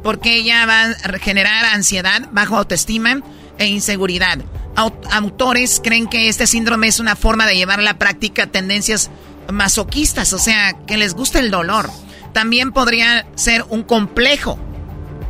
porque 0.02 0.36
ella 0.36 0.66
va 0.66 0.84
a 0.84 1.18
generar 1.18 1.64
ansiedad, 1.64 2.28
bajo 2.30 2.56
autoestima 2.56 3.20
e 3.58 3.66
inseguridad. 3.66 4.38
Autores 4.76 5.80
creen 5.82 6.06
que 6.06 6.28
este 6.28 6.46
síndrome 6.46 6.86
es 6.86 7.00
una 7.00 7.16
forma 7.16 7.46
de 7.46 7.56
llevar 7.56 7.80
a 7.80 7.82
la 7.82 7.98
práctica 7.98 8.46
tendencias 8.46 9.10
masoquistas, 9.50 10.32
o 10.32 10.38
sea, 10.38 10.74
que 10.86 10.96
les 10.96 11.14
gusta 11.14 11.38
el 11.38 11.50
dolor. 11.50 11.90
También 12.32 12.72
podría 12.72 13.26
ser 13.34 13.64
un 13.68 13.82
complejo. 13.82 14.58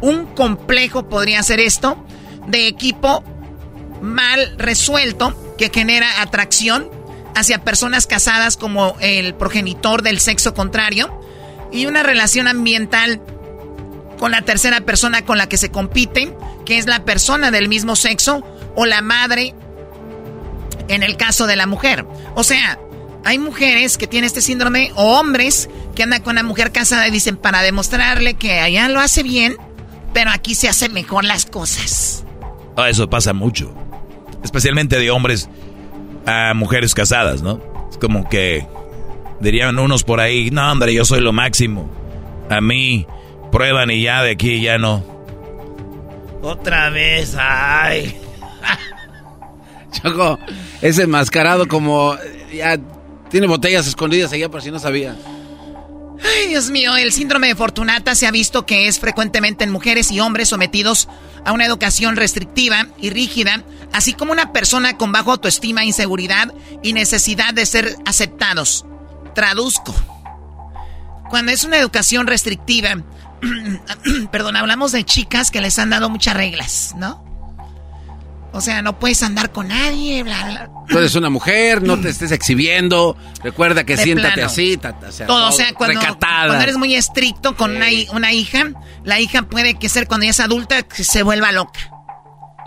Un 0.01 0.27
complejo 0.27 1.09
podría 1.09 1.43
ser 1.43 1.61
esto 1.61 2.05
de 2.47 2.67
equipo 2.67 3.25
mal 4.01 4.55
resuelto 4.57 5.35
que 5.59 5.71
genera 5.73 6.23
atracción 6.23 6.91
hacia 7.35 7.63
personas 7.65 8.07
casadas 8.07 8.57
como 8.57 8.97
el 9.01 9.35
progenitor 9.35 10.03
del 10.03 10.21
sexo 10.21 10.55
contrario 10.55 11.21
y 11.73 11.87
una 11.87 12.03
relación 12.03 12.49
ambiental 12.49 13.21
con 14.19 14.33
la 14.33 14.43
tercera 14.43 14.81
persona 14.83 15.25
con 15.25 15.39
la 15.39 15.49
que 15.49 15.57
se 15.57 15.71
compite, 15.71 16.35
que 16.67 16.79
es 16.79 16.87
la 16.87 17.05
persona 17.05 17.51
del 17.51 17.69
mismo 17.69 17.97
sexo 17.97 18.45
o 18.77 18.85
la 18.87 19.01
madre 19.01 19.55
en 20.89 21.03
el 21.03 21.17
caso 21.17 21.47
de 21.47 21.57
la 21.57 21.67
mujer. 21.67 22.05
O 22.35 22.45
sea, 22.45 22.79
hay 23.25 23.39
mujeres 23.39 23.97
que 23.97 24.07
tienen 24.07 24.27
este 24.27 24.41
síndrome 24.41 24.93
o 24.95 25.19
hombres 25.19 25.69
que 25.95 26.03
andan 26.03 26.23
con 26.23 26.33
una 26.33 26.43
mujer 26.43 26.73
casada 26.73 27.07
y 27.09 27.11
dicen 27.11 27.37
para 27.37 27.63
demostrarle 27.63 28.35
que 28.35 28.61
allá 28.61 28.89
lo 28.89 29.01
hace 29.01 29.23
bien, 29.23 29.57
pero 30.13 30.31
aquí 30.31 30.55
se 30.55 30.69
hacen 30.69 30.93
mejor 30.93 31.25
las 31.25 31.47
cosas. 31.47 32.25
Ah, 32.77 32.89
eso 32.89 33.09
pasa 33.09 33.33
mucho. 33.33 33.75
Especialmente 34.43 34.99
de 34.99 35.11
hombres 35.11 35.49
a 36.27 36.53
mujeres 36.55 36.95
casadas, 36.95 37.43
¿no? 37.43 37.61
Es 37.91 37.99
como 37.99 38.29
que 38.29 38.67
dirían 39.41 39.79
unos 39.79 40.05
por 40.05 40.21
ahí, 40.21 40.51
no, 40.51 40.71
hombre, 40.71 40.95
yo 40.95 41.05
soy 41.05 41.21
lo 41.21 41.33
máximo. 41.33 41.91
A 42.49 42.61
mí 42.61 43.07
prueban 43.51 43.91
y 43.91 44.03
ya 44.03 44.23
de 44.23 44.33
aquí 44.33 44.61
ya 44.61 44.79
no. 44.79 45.05
Otra 46.43 46.91
vez, 46.91 47.37
ay. 47.39 48.17
Choco, 49.93 50.39
ese 50.81 51.03
enmascarado 51.03 51.69
como 51.69 52.17
ya 52.53 52.79
tiene 53.31 53.47
botellas 53.47 53.87
escondidas 53.87 54.33
allá 54.33 54.49
por 54.49 54.63
si 54.63 54.71
no 54.71 54.79
sabía. 54.79 55.17
Ay, 56.23 56.49
Dios 56.49 56.71
mío, 56.71 56.97
el 56.97 57.13
síndrome 57.13 57.49
de 57.49 57.55
Fortunata 57.55 58.15
se 58.15 58.27
ha 58.27 58.31
visto 58.31 58.67
que 58.67 58.89
es 58.89 59.01
frecuentemente 59.01 59.65
en 59.65 59.71
mujeres 59.71 60.11
y 60.11 60.21
hombres 60.21 60.49
sometidos 60.49 61.09
a 61.45 61.53
una 61.53 61.67
educación 61.67 62.17
restrictiva 62.17 62.87
y 62.99 63.11
rígida, 63.11 63.63
así 63.93 64.13
como 64.13 64.33
una 64.33 64.53
persona 64.53 64.97
con 64.97 65.13
bajo 65.13 65.33
autoestima, 65.33 65.85
inseguridad 65.85 66.53
y 66.83 66.93
necesidad 66.93 67.55
de 67.55 67.67
ser 67.67 67.97
aceptados. 68.07 68.85
Traduzco. 69.35 69.95
Cuando 71.29 71.53
es 71.53 71.65
una 71.65 71.79
educación 71.79 72.27
restrictiva, 72.27 73.03
perdón, 74.33 74.57
hablamos 74.57 74.93
de 74.93 75.05
chicas 75.05 75.51
que 75.51 75.61
les 75.61 75.79
han 75.79 75.91
dado 75.91 76.11
muchas 76.11 76.35
reglas, 76.37 76.95
¿no? 76.97 77.30
O 78.53 78.61
sea, 78.61 78.83
no 78.83 78.99
puedes 78.99 79.23
andar 79.23 79.53
con 79.53 79.69
nadie, 79.69 80.23
bla, 80.23 80.45
bla. 80.45 80.71
Tú 80.89 80.99
eres 80.99 81.15
una 81.15 81.31
mujer, 81.31 81.83
no 81.83 82.01
te 82.01 82.09
estés 82.09 82.33
exhibiendo. 82.33 83.17
Recuerda 83.45 83.85
que 83.85 83.97
siéntate 83.97 84.43
así. 84.43 84.77
todo, 85.27 85.49
o 85.49 85.53
sea, 85.53 85.73
cuando, 85.75 86.01
eres 86.61 86.77
muy 86.77 86.95
estricto 86.95 87.57
con 87.57 87.77
una, 87.77 87.87
una, 88.13 88.33
hija, 88.33 88.73
la 89.05 89.21
hija 89.21 89.43
puede 89.43 89.75
que 89.75 89.89
ser 89.89 90.09
cuando 90.09 90.25
ya 90.25 90.31
es 90.31 90.41
adulta 90.41 90.85
se 90.91 91.23
vuelva 91.23 91.53
loca. 91.53 91.81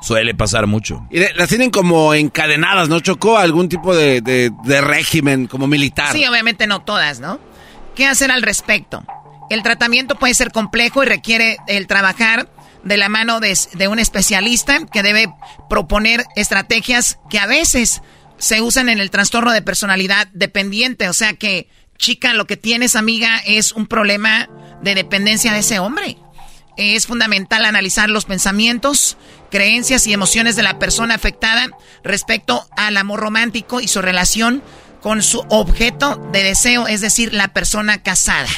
Suele 0.02 0.34
pasar 0.34 0.68
mucho. 0.68 1.06
Y 1.12 1.20
las 1.36 1.50
tienen 1.50 1.70
como 1.70 2.14
encadenadas, 2.14 2.90
¿no? 2.90 3.00
Chocó 3.00 3.38
algún 3.38 3.70
tipo 3.70 3.96
de, 3.96 4.22
de 4.22 4.82
régimen 4.82 5.48
como 5.48 5.68
militar. 5.68 6.14
Sí, 6.14 6.26
obviamente 6.26 6.68
no 6.68 6.82
todas, 6.82 7.20
¿no? 7.20 7.40
¿Qué 7.96 8.08
hacer 8.08 8.32
al 8.32 8.42
respecto? 8.42 9.04
El 9.50 9.64
tratamiento 9.64 10.16
puede 10.16 10.34
ser 10.34 10.52
complejo 10.52 11.04
y 11.04 11.06
requiere 11.06 11.58
el 11.68 11.88
trabajar 11.88 12.50
de 12.84 12.98
la 12.98 13.10
mano 13.10 13.40
de, 13.40 13.88
un 13.88 14.00
especialista 14.00 14.86
que 14.86 15.04
debe 15.04 15.34
proponer 15.70 16.26
estrategias 16.36 17.20
que 17.30 17.40
a 17.40 17.48
veces 17.48 18.02
se 18.38 18.62
usan 18.62 18.90
en 18.90 19.00
el 19.00 19.10
trastorno 19.10 19.52
de 19.52 19.62
personalidad 19.62 20.28
dependiente. 20.34 21.08
O 21.10 21.14
sea 21.14 21.34
que, 21.34 21.70
chica, 21.98 22.34
lo 22.34 22.46
que 22.46 22.58
tienes, 22.58 22.96
amiga, 22.96 23.42
es 23.46 23.72
un 23.72 23.88
problema 23.88 24.50
de 24.82 24.96
dependencia 24.96 25.54
de 25.54 25.60
ese 25.60 25.80
hombre. 25.80 26.18
Es 26.76 27.06
fundamental 27.06 27.66
analizar 27.66 28.10
los 28.10 28.26
pensamientos, 28.26 29.18
creencias 29.52 30.08
y 30.08 30.14
emociones 30.14 30.56
de 30.56 30.64
la 30.64 30.80
persona 30.80 31.14
afectada 31.14 31.68
respecto 32.04 32.68
al 32.76 32.98
amor 32.98 33.20
romántico 33.20 33.80
y 33.80 33.88
su 33.88 34.02
relación 34.02 34.64
con 35.02 35.22
su 35.22 35.46
objeto 35.50 36.16
de 36.32 36.44
deseo, 36.44 36.88
es 36.88 37.02
decir, 37.02 37.34
la 37.34 37.50
persona 37.50 38.02
casada. 38.02 38.50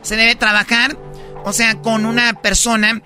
Se 0.00 0.16
debe 0.16 0.36
trabajar, 0.36 0.96
o 1.44 1.52
sea, 1.52 1.74
con 1.82 2.06
una 2.06 2.40
persona 2.40 3.02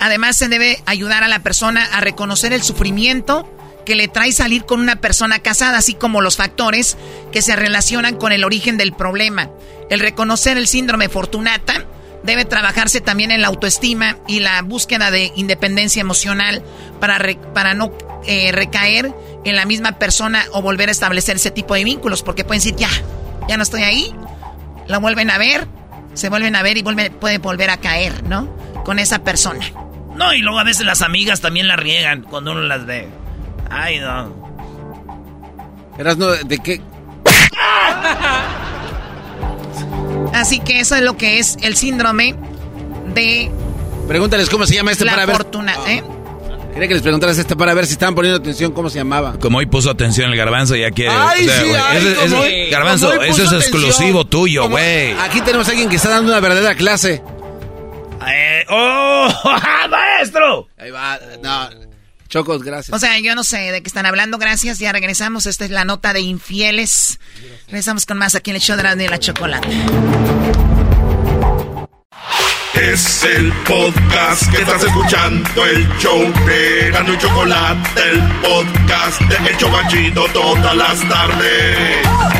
Además, 0.00 0.36
se 0.36 0.48
debe 0.48 0.82
ayudar 0.86 1.22
a 1.22 1.28
la 1.28 1.40
persona 1.40 1.84
a 1.92 2.00
reconocer 2.00 2.52
el 2.52 2.62
sufrimiento 2.62 3.48
que 3.84 3.94
le 3.94 4.08
trae 4.08 4.32
salir 4.32 4.64
con 4.64 4.80
una 4.80 4.96
persona 4.96 5.38
casada, 5.40 5.78
así 5.78 5.94
como 5.94 6.20
los 6.20 6.36
factores 6.36 6.96
que 7.32 7.42
se 7.42 7.56
relacionan 7.56 8.16
con 8.16 8.32
el 8.32 8.44
origen 8.44 8.76
del 8.76 8.92
problema. 8.92 9.50
El 9.90 10.00
reconocer 10.00 10.56
el 10.56 10.68
síndrome 10.68 11.08
Fortunata 11.08 11.84
debe 12.22 12.44
trabajarse 12.44 13.00
también 13.00 13.30
en 13.30 13.40
la 13.40 13.48
autoestima 13.48 14.18
y 14.26 14.40
la 14.40 14.62
búsqueda 14.62 15.10
de 15.10 15.32
independencia 15.36 16.00
emocional 16.00 16.62
para, 17.00 17.18
para 17.54 17.74
no 17.74 17.92
eh, 18.26 18.52
recaer 18.52 19.12
en 19.44 19.56
la 19.56 19.64
misma 19.64 19.98
persona 19.98 20.44
o 20.52 20.62
volver 20.62 20.88
a 20.88 20.92
establecer 20.92 21.36
ese 21.36 21.50
tipo 21.50 21.74
de 21.74 21.84
vínculos, 21.84 22.22
porque 22.22 22.44
pueden 22.44 22.62
decir, 22.62 22.76
ya, 22.76 22.90
ya 23.48 23.56
no 23.56 23.62
estoy 23.62 23.82
ahí, 23.82 24.14
la 24.86 24.98
vuelven 24.98 25.30
a 25.30 25.38
ver, 25.38 25.66
se 26.14 26.28
vuelven 26.28 26.56
a 26.56 26.62
ver 26.62 26.76
y 26.76 26.82
vuelven, 26.82 27.12
pueden 27.14 27.40
volver 27.40 27.70
a 27.70 27.78
caer, 27.78 28.22
¿no? 28.24 28.54
Con 28.84 28.98
esa 28.98 29.20
persona. 29.20 29.64
No, 30.20 30.34
y 30.34 30.42
luego 30.42 30.58
a 30.58 30.64
veces 30.64 30.84
las 30.84 31.00
amigas 31.00 31.40
también 31.40 31.66
la 31.66 31.76
riegan 31.76 32.22
cuando 32.22 32.52
uno 32.52 32.60
las 32.60 32.84
ve. 32.84 33.08
Ay, 33.70 34.00
no. 34.00 34.30
Eras 35.98 36.18
no, 36.18 36.26
¿de 36.26 36.58
qué? 36.58 36.78
Así 40.34 40.60
que 40.60 40.80
eso 40.80 40.94
es 40.96 41.02
lo 41.02 41.16
que 41.16 41.38
es 41.38 41.56
el 41.62 41.74
síndrome 41.74 42.34
de. 43.14 43.50
Pregúntales 44.08 44.50
cómo 44.50 44.66
se 44.66 44.74
llama 44.74 44.92
este 44.92 45.06
la 45.06 45.14
para 45.14 45.32
fortuna, 45.32 45.74
¿eh? 45.86 46.04
Quería 46.74 46.86
que 46.86 46.94
les 46.94 47.02
preguntaras 47.02 47.38
este 47.38 47.56
para 47.56 47.72
ver 47.72 47.86
si 47.86 47.92
estaban 47.92 48.14
poniendo 48.14 48.38
atención 48.38 48.72
cómo 48.72 48.90
se 48.90 48.98
llamaba. 48.98 49.38
Como 49.40 49.56
hoy 49.56 49.66
puso 49.66 49.88
atención 49.88 50.30
el 50.30 50.36
garbanzo, 50.36 50.76
ya 50.76 50.90
quiere. 50.90 51.12
Ay, 51.16 51.48
sí, 51.48 51.72
ay, 51.74 52.68
garbanzo, 52.70 53.22
eso 53.22 53.44
es 53.44 53.52
exclusivo 53.52 54.26
tuyo, 54.26 54.68
güey. 54.68 55.12
Aquí 55.12 55.40
tenemos 55.40 55.66
a 55.68 55.70
alguien 55.70 55.88
que 55.88 55.96
está 55.96 56.10
dando 56.10 56.30
una 56.30 56.40
verdadera 56.40 56.74
clase. 56.74 57.22
Eh, 58.26 58.64
¡Oh! 58.68 59.28
¡Maestro! 59.90 60.68
Ahí 60.78 60.90
va. 60.90 61.18
No. 61.42 61.70
Chocos, 62.28 62.62
gracias. 62.62 62.94
O 62.94 62.98
sea, 62.98 63.18
yo 63.18 63.34
no 63.34 63.42
sé 63.42 63.72
de 63.72 63.82
qué 63.82 63.88
están 63.88 64.06
hablando. 64.06 64.38
Gracias. 64.38 64.78
Ya 64.78 64.92
regresamos. 64.92 65.46
Esta 65.46 65.64
es 65.64 65.70
la 65.70 65.84
nota 65.84 66.12
de 66.12 66.20
infieles. 66.20 67.18
Regresamos 67.66 68.06
con 68.06 68.18
más 68.18 68.34
aquí 68.34 68.50
en 68.50 68.56
el 68.56 68.62
show 68.62 68.76
de 68.76 69.08
la, 69.08 69.18
chocolate. 69.18 69.68
Es 72.74 73.24
el 73.24 73.52
podcast 73.64 74.50
que 74.50 74.62
estás 74.62 74.82
escuchando, 74.84 75.66
el 75.66 75.86
show 75.98 76.20
de 76.46 76.90
Gano 76.90 77.12
y 77.12 77.18
Chocolate, 77.18 78.00
el 78.10 78.22
podcast 78.40 79.20
de 79.20 79.50
Hecho 79.50 79.70
Banchito 79.70 80.24
todas 80.32 80.74
las 80.76 81.08
tardes. 81.08 82.39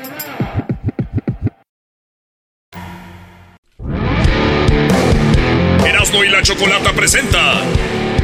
Y 6.03 6.29
la 6.29 6.41
Chocolata 6.41 6.91
presenta 6.93 7.61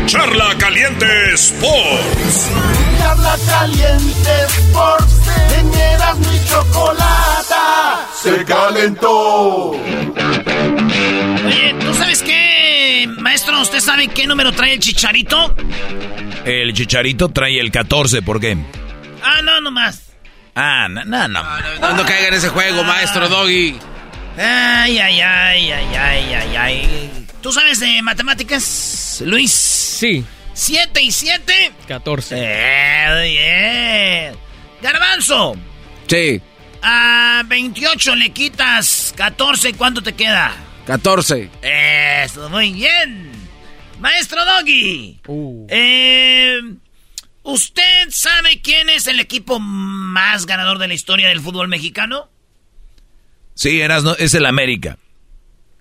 Charla 0.08 0.56
Caliente 0.58 1.06
Sports. 1.36 2.50
Charla 2.98 3.36
Caliente 3.48 4.30
Sports. 4.48 5.22
En 5.60 5.70
mi 5.70 6.40
Chocolata 6.50 8.08
se 8.16 8.44
calentó. 8.46 9.70
Oye, 11.46 11.76
¿tú 11.80 11.94
sabes 11.94 12.24
qué, 12.24 13.08
maestro? 13.20 13.62
¿Usted 13.62 13.80
sabe 13.80 14.08
qué 14.08 14.26
número 14.26 14.52
trae 14.54 14.74
el 14.74 14.80
chicharito? 14.80 15.56
El 16.46 16.74
chicharito 16.74 17.30
trae 17.30 17.60
el 17.60 17.72
14, 17.72 18.24
¿por 18.24 18.40
qué? 18.40 18.58
Ah, 19.24 19.42
no, 19.44 19.62
nomás. 19.62 20.02
Ah, 20.56 20.88
no, 20.90 21.06
no, 21.06 21.28
no. 21.28 21.44
No, 21.94 22.06
caiga 22.06 22.30
en 22.30 22.34
ese 22.34 22.50
juego, 22.50 22.84
maestro 22.84 23.30
Doggy. 23.30 23.78
Ay, 24.36 24.98
ay, 24.98 25.22
ay, 25.22 25.72
ay, 25.72 25.96
ay, 25.96 26.34
ay, 26.34 26.56
ay. 26.56 27.27
¿Tú 27.48 27.54
sabes 27.54 27.80
de 27.80 28.02
matemáticas, 28.02 29.24
Luis? 29.26 29.54
Sí. 29.54 30.26
¿Siete 30.54 31.02
y 31.02 31.12
siete? 31.12 31.72
14. 31.88 32.36
Eh, 32.38 34.34
bien. 34.34 34.38
Garbanzo. 34.82 35.56
Sí. 36.08 36.42
A 36.82 37.44
28 37.48 38.16
le 38.18 38.32
quitas 38.32 39.14
14, 39.16 39.76
¿cuánto 39.76 40.04
te 40.04 40.12
queda? 40.12 40.58
14. 40.88 41.50
Eso, 41.62 42.50
muy 42.50 42.74
bien. 42.74 43.32
Maestro 44.02 44.44
Doggy. 44.44 45.22
Eh, 45.70 46.60
¿Usted 47.44 48.10
sabe 48.10 48.60
quién 48.62 48.90
es 48.90 49.08
el 49.08 49.22
equipo 49.22 49.58
más 49.62 50.46
ganador 50.48 50.80
de 50.80 50.90
la 50.90 50.96
historia 50.96 51.30
del 51.30 51.40
fútbol 51.40 51.70
mexicano? 51.70 52.30
Sí, 53.54 53.80
Erasno, 53.80 54.18
es 54.18 54.34
el 54.34 54.46
América. 54.46 54.98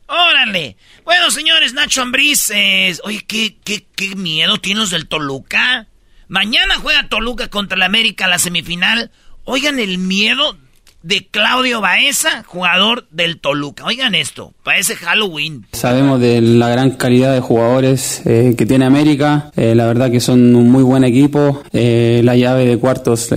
¡Órale! 0.07 0.77
Bueno, 1.07 1.31
señores, 1.31 1.73
Nacho 1.73 2.03
Ambriz, 2.03 2.51
eh, 2.51 2.93
oye, 3.05 3.25
¿qué, 3.25 3.59
qué, 3.65 3.87
qué 3.95 4.17
miedo 4.17 4.59
tienes 4.59 4.91
del 4.91 5.07
Toluca. 5.07 5.87
Mañana 6.27 6.75
juega 6.83 7.09
Toluca 7.09 7.49
contra 7.49 7.77
el 7.77 7.85
América 7.85 8.27
la 8.27 8.41
semifinal. 8.41 9.13
Oigan 9.45 9.79
el 9.79 9.99
miedo 9.99 10.59
de 11.07 11.29
Claudio 11.31 11.81
Baeza, 11.81 12.43
jugador 12.47 13.07
del 13.13 13.39
Toluca. 13.39 13.85
Oigan 13.85 14.17
esto, 14.17 14.53
parece 14.65 14.97
Halloween. 14.97 15.65
Sabemos 15.71 16.21
de 16.21 16.41
la 16.41 16.69
gran 16.69 16.91
calidad 16.93 17.33
de 17.33 17.41
jugadores 17.41 18.23
eh, 18.25 18.57
que 18.59 18.67
tiene 18.67 18.87
América, 18.87 19.53
eh, 19.55 19.77
la 19.77 19.87
verdad 19.87 20.11
que 20.11 20.19
son 20.19 20.57
un 20.57 20.69
muy 20.69 20.83
buen 20.83 21.05
equipo, 21.05 21.63
eh, 21.73 22.23
la 22.25 22.35
llave 22.35 22.67
de 22.67 22.79
cuartos 22.79 23.29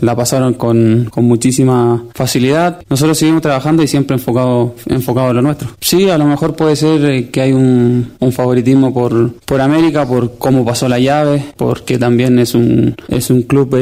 la 0.00 0.14
pasaron 0.14 0.54
con, 0.54 1.08
con, 1.10 1.24
muchísima 1.24 2.04
facilidad. 2.14 2.82
Nosotros 2.90 3.18
seguimos 3.18 3.40
trabajando 3.40 3.82
y 3.82 3.88
siempre 3.88 4.16
enfocado, 4.16 4.74
enfocado 4.86 5.30
en 5.30 5.36
lo 5.36 5.42
nuestro. 5.42 5.70
Sí, 5.80 6.10
a 6.10 6.18
lo 6.18 6.26
mejor 6.26 6.54
puede 6.54 6.76
ser 6.76 7.30
que 7.30 7.40
hay 7.40 7.52
un, 7.52 8.12
un 8.18 8.32
favoritismo 8.32 8.92
por, 8.92 9.32
por 9.46 9.60
América, 9.60 10.06
por 10.06 10.36
cómo 10.36 10.64
pasó 10.64 10.88
la 10.88 10.98
llave, 10.98 11.46
porque 11.56 11.98
también 11.98 12.38
es 12.38 12.54
un, 12.54 12.94
es 13.08 13.30
un 13.30 13.42
club 13.42 13.74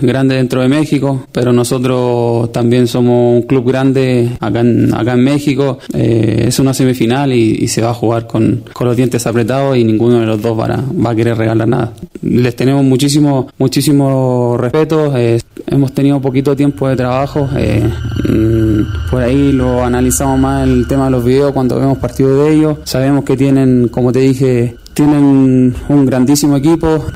grande 0.00 0.36
dentro 0.36 0.60
de 0.60 0.68
México, 0.68 1.26
pero 1.32 1.52
nosotros 1.52 2.52
también 2.52 2.81
somos 2.86 3.36
un 3.36 3.42
club 3.42 3.66
grande 3.66 4.30
acá 4.40 4.60
en, 4.60 4.94
acá 4.94 5.14
en 5.14 5.24
México. 5.24 5.78
Eh, 5.94 6.44
es 6.48 6.58
una 6.58 6.74
semifinal 6.74 7.32
y, 7.32 7.68
se 7.68 7.80
va 7.80 7.90
a 7.90 7.94
jugar 7.94 8.26
con, 8.26 8.64
con, 8.72 8.86
los 8.86 8.96
dientes 8.96 9.26
apretados 9.26 9.76
y 9.76 9.84
ninguno 9.84 10.20
de 10.20 10.26
los 10.26 10.42
dos 10.42 10.58
va 10.58 10.66
a, 10.66 10.82
va 10.92 11.10
a 11.10 11.14
querer 11.14 11.36
regalar 11.36 11.66
nada. 11.68 11.92
Les 12.22 12.54
tenemos 12.54 12.84
muchísimo, 12.84 13.50
muchísimo 13.58 14.56
respeto. 14.58 15.16
Eh, 15.16 15.40
hemos 15.66 15.92
tenido 15.92 16.20
poquito 16.20 16.54
tiempo 16.54 16.88
de 16.88 16.96
trabajo. 16.96 17.48
Eh, 17.56 17.88
mm, 18.28 19.10
por 19.10 19.22
ahí 19.22 19.52
lo 19.52 19.84
analizamos 19.84 20.38
más 20.38 20.68
el 20.68 20.86
tema 20.86 21.06
de 21.06 21.10
los 21.12 21.24
videos 21.24 21.52
cuando 21.52 21.78
vemos 21.78 21.98
partidos 21.98 22.44
de 22.44 22.54
ellos. 22.54 22.78
Sabemos 22.84 23.24
que 23.24 23.36
tienen, 23.36 23.88
como 23.88 24.12
te 24.12 24.20
dije, 24.20 24.76
tienen 24.94 25.74
un 25.88 26.06
grandísimo 26.06 26.56
equipo. 26.56 27.06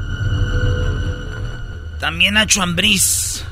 También 2.01 2.34
Nacho 2.34 2.62
Ambriz 2.62 3.44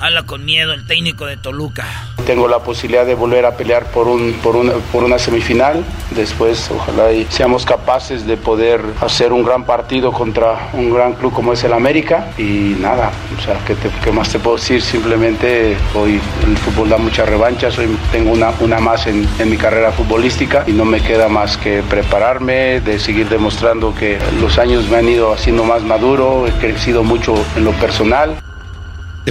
Habla 0.00 0.22
con 0.22 0.46
miedo 0.46 0.72
el 0.72 0.86
técnico 0.86 1.26
de 1.26 1.36
Toluca. 1.36 1.84
Tengo 2.24 2.48
la 2.48 2.60
posibilidad 2.60 3.04
de 3.04 3.14
volver 3.14 3.44
a 3.44 3.54
pelear 3.54 3.90
por, 3.90 4.08
un, 4.08 4.32
por, 4.42 4.56
una, 4.56 4.72
por 4.90 5.04
una 5.04 5.18
semifinal. 5.18 5.84
Después, 6.16 6.70
ojalá 6.70 7.12
y 7.12 7.26
seamos 7.28 7.66
capaces 7.66 8.26
de 8.26 8.38
poder 8.38 8.80
hacer 9.02 9.30
un 9.30 9.44
gran 9.44 9.64
partido 9.64 10.10
contra 10.10 10.70
un 10.72 10.94
gran 10.94 11.12
club 11.12 11.34
como 11.34 11.52
es 11.52 11.62
el 11.64 11.74
América. 11.74 12.32
Y 12.38 12.76
nada, 12.80 13.10
o 13.36 13.42
sea, 13.42 13.58
¿qué, 13.66 13.76
qué 14.02 14.10
más 14.10 14.30
te 14.30 14.38
puedo 14.38 14.56
decir? 14.56 14.80
Simplemente 14.80 15.76
hoy 15.94 16.18
el 16.46 16.56
fútbol 16.56 16.88
da 16.88 16.96
muchas 16.96 17.28
revanchas. 17.28 17.76
Hoy 17.78 17.94
tengo 18.10 18.32
una, 18.32 18.52
una 18.60 18.78
más 18.80 19.06
en, 19.06 19.28
en 19.38 19.50
mi 19.50 19.58
carrera 19.58 19.92
futbolística 19.92 20.64
y 20.66 20.72
no 20.72 20.86
me 20.86 21.02
queda 21.02 21.28
más 21.28 21.58
que 21.58 21.82
prepararme, 21.82 22.80
de 22.80 22.98
seguir 22.98 23.28
demostrando 23.28 23.94
que 23.94 24.18
los 24.40 24.58
años 24.58 24.88
me 24.88 24.96
han 24.96 25.08
ido 25.10 25.34
haciendo 25.34 25.62
más 25.62 25.82
maduro. 25.82 26.46
He 26.46 26.52
crecido 26.52 27.02
mucho 27.02 27.34
en 27.54 27.64
lo 27.64 27.72
personal 27.72 28.40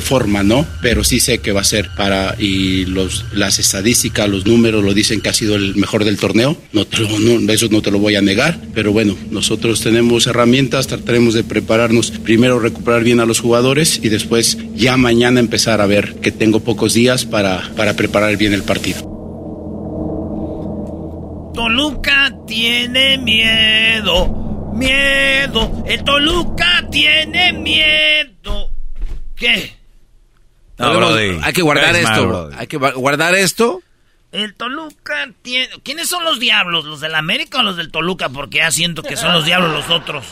forma, 0.02 0.44
¿no? 0.44 0.66
Pero 0.82 1.04
sí 1.04 1.20
sé 1.20 1.40
que 1.40 1.52
va 1.52 1.62
a 1.62 1.66
ser 1.66 1.90
para, 1.96 2.36
y 2.40 2.86
los, 2.86 3.26
las 3.34 3.60
estadísticas, 3.60 4.30
los 4.30 4.46
números 4.46 4.84
lo 4.84 4.94
dicen 4.94 5.22
que 5.22 5.30
ha 5.30 5.34
sido 5.34 5.56
el 5.56 5.76
mejor 5.76 6.06
del 6.06 6.18
torneo, 6.18 6.58
no, 6.74 6.86
no, 7.20 7.54
eso 7.54 7.68
no 7.70 7.82
te 7.82 7.92
lo 7.92 8.00
voy 8.00 8.16
a 8.16 8.22
negar, 8.22 8.60
pero 8.74 8.92
bueno, 8.92 9.16
nosotros 9.32 9.82
tenemos 9.82 10.28
herramientas, 10.28 10.88
trataremos 10.88 11.34
de 11.34 11.44
prepararnos, 11.44 12.12
primero 12.12 12.60
recuperar 12.60 13.04
bien 13.04 13.20
a 13.20 13.26
los 13.26 13.40
jugadores 13.40 14.00
y 14.04 14.10
después 14.10 14.58
ya 14.76 14.98
mañana 14.98 15.40
empezar 15.40 15.82
a 15.82 15.86
ver 15.86 16.16
que 16.16 16.32
tengo 16.32 16.60
pocos 16.62 16.94
días 16.94 17.26
para, 17.26 17.72
para 17.76 17.96
preparar 17.96 18.38
bien 18.38 18.54
el 18.54 18.64
partido. 18.64 19.02
Toluca 21.54 22.34
tiene 22.48 23.18
miedo, 23.18 24.72
miedo, 24.74 25.84
el 25.86 26.04
Toluca 26.04 26.88
tiene 26.90 27.54
miedo. 27.54 28.72
¿Qué? 29.36 29.79
Hay 30.80 31.54
que 31.54 31.62
guardar 31.62 31.96
esto. 31.96 32.50
Hay 32.58 32.68
que 32.68 32.78
guardar 32.78 33.36
esto. 33.36 33.82
El 34.32 34.54
Toluca 34.54 35.30
tiene... 35.42 35.70
¿Quiénes 35.84 36.08
son 36.08 36.24
los 36.24 36.40
diablos? 36.40 36.86
¿Los 36.86 37.02
del 37.02 37.16
América 37.16 37.60
o 37.60 37.64
los 37.64 37.78
del 37.78 37.92
Toluca? 37.92 38.30
Porque 38.30 38.60
ya 38.60 38.72
siento 38.72 39.02
que 39.02 39.18
son 39.18 39.34
los 39.34 39.46
diablos 39.46 39.72
los 39.72 39.90
otros. 39.90 40.26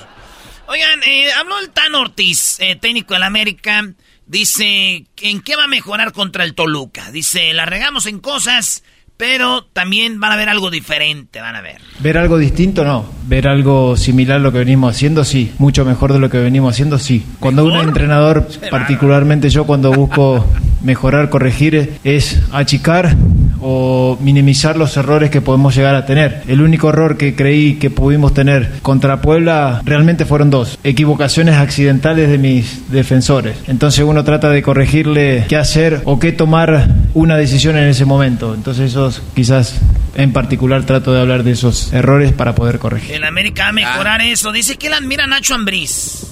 Oigan, 0.68 1.02
eh, 1.04 1.32
habló 1.32 1.60
el 1.60 1.70
Tan 1.72 1.96
Ortiz, 1.96 2.60
eh, 2.60 2.76
técnico 2.76 3.14
del 3.14 3.24
América. 3.24 3.88
Dice, 4.26 5.06
¿en 5.22 5.42
qué 5.42 5.56
va 5.56 5.64
a 5.64 5.68
mejorar 5.68 6.12
contra 6.12 6.44
el 6.44 6.54
Toluca? 6.54 7.12
Dice, 7.12 7.54
la 7.54 7.66
regamos 7.66 8.06
en 8.06 8.20
cosas 8.20 8.84
pero 9.18 9.64
también 9.74 10.20
van 10.20 10.32
a 10.32 10.36
ver 10.36 10.48
algo 10.48 10.70
diferente, 10.70 11.42
van 11.42 11.56
a 11.56 11.62
ver. 11.62 11.82
Ver 12.00 12.18
algo 12.18 12.38
distinto, 12.38 12.86
no. 12.86 13.06
Ver 13.28 13.48
algo 13.48 13.98
similar 13.98 14.38
a 14.38 14.40
lo 14.40 14.52
que 14.52 14.60
venimos 14.60 14.96
haciendo, 14.96 15.26
sí. 15.26 15.52
Mucho 15.58 15.84
mejor 15.84 16.14
de 16.14 16.20
lo 16.20 16.30
que 16.30 16.38
venimos 16.38 16.76
haciendo, 16.76 17.00
sí. 17.00 17.26
Cuando 17.40 17.66
un 17.66 17.76
entrenador, 17.76 18.48
particularmente 18.70 19.50
yo, 19.50 19.66
cuando 19.66 19.92
busco 19.92 20.46
mejorar, 20.82 21.30
corregir, 21.30 21.98
es 22.04 22.42
achicar 22.52 23.16
o 23.62 24.18
minimizar 24.22 24.78
los 24.78 24.96
errores 24.98 25.30
que 25.30 25.42
podemos 25.42 25.76
llegar 25.76 25.96
a 25.96 26.06
tener. 26.06 26.44
El 26.48 26.62
único 26.62 26.90
error 26.90 27.18
que 27.18 27.36
creí 27.36 27.76
que 27.76 27.90
pudimos 27.90 28.34
tener 28.34 28.80
contra 28.82 29.22
Puebla 29.22 29.82
realmente 29.86 30.26
fueron 30.26 30.50
dos. 30.50 30.78
Equivocaciones 30.84 31.56
accidentales 31.56 32.30
de 32.30 32.38
mis 32.38 32.92
defensores. 32.92 33.58
Entonces 33.68 34.04
uno 34.06 34.24
trata 34.24 34.50
de 34.50 34.62
corregirle 34.62 35.46
qué 35.48 35.56
hacer 35.56 36.02
o 36.06 36.20
qué 36.20 36.32
tomar 36.32 36.88
una 37.14 37.38
decisión 37.38 37.78
en 37.78 37.88
ese 37.88 38.06
momento. 38.06 38.54
Entonces 38.54 38.92
eso 38.92 39.12
quizás 39.36 39.80
en 40.16 40.34
particular 40.34 40.84
trato 40.84 41.14
de 41.14 41.22
hablar 41.22 41.44
de 41.44 41.52
esos 41.52 41.94
errores 41.94 42.34
para 42.34 42.56
poder 42.56 42.80
corregir. 42.80 43.16
En 43.16 43.24
América 43.24 43.64
va 43.64 43.70
a 43.70 43.74
mejorar 43.74 44.22
eso. 44.22 44.52
Dice 44.52 44.78
que 44.78 44.88
él 44.88 44.94
admira 44.94 45.26
a 45.26 45.28
Nacho 45.28 45.56
Ambriz. 45.56 46.26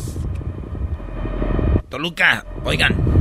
Toluca, 1.89 2.45
oigan. 2.64 3.14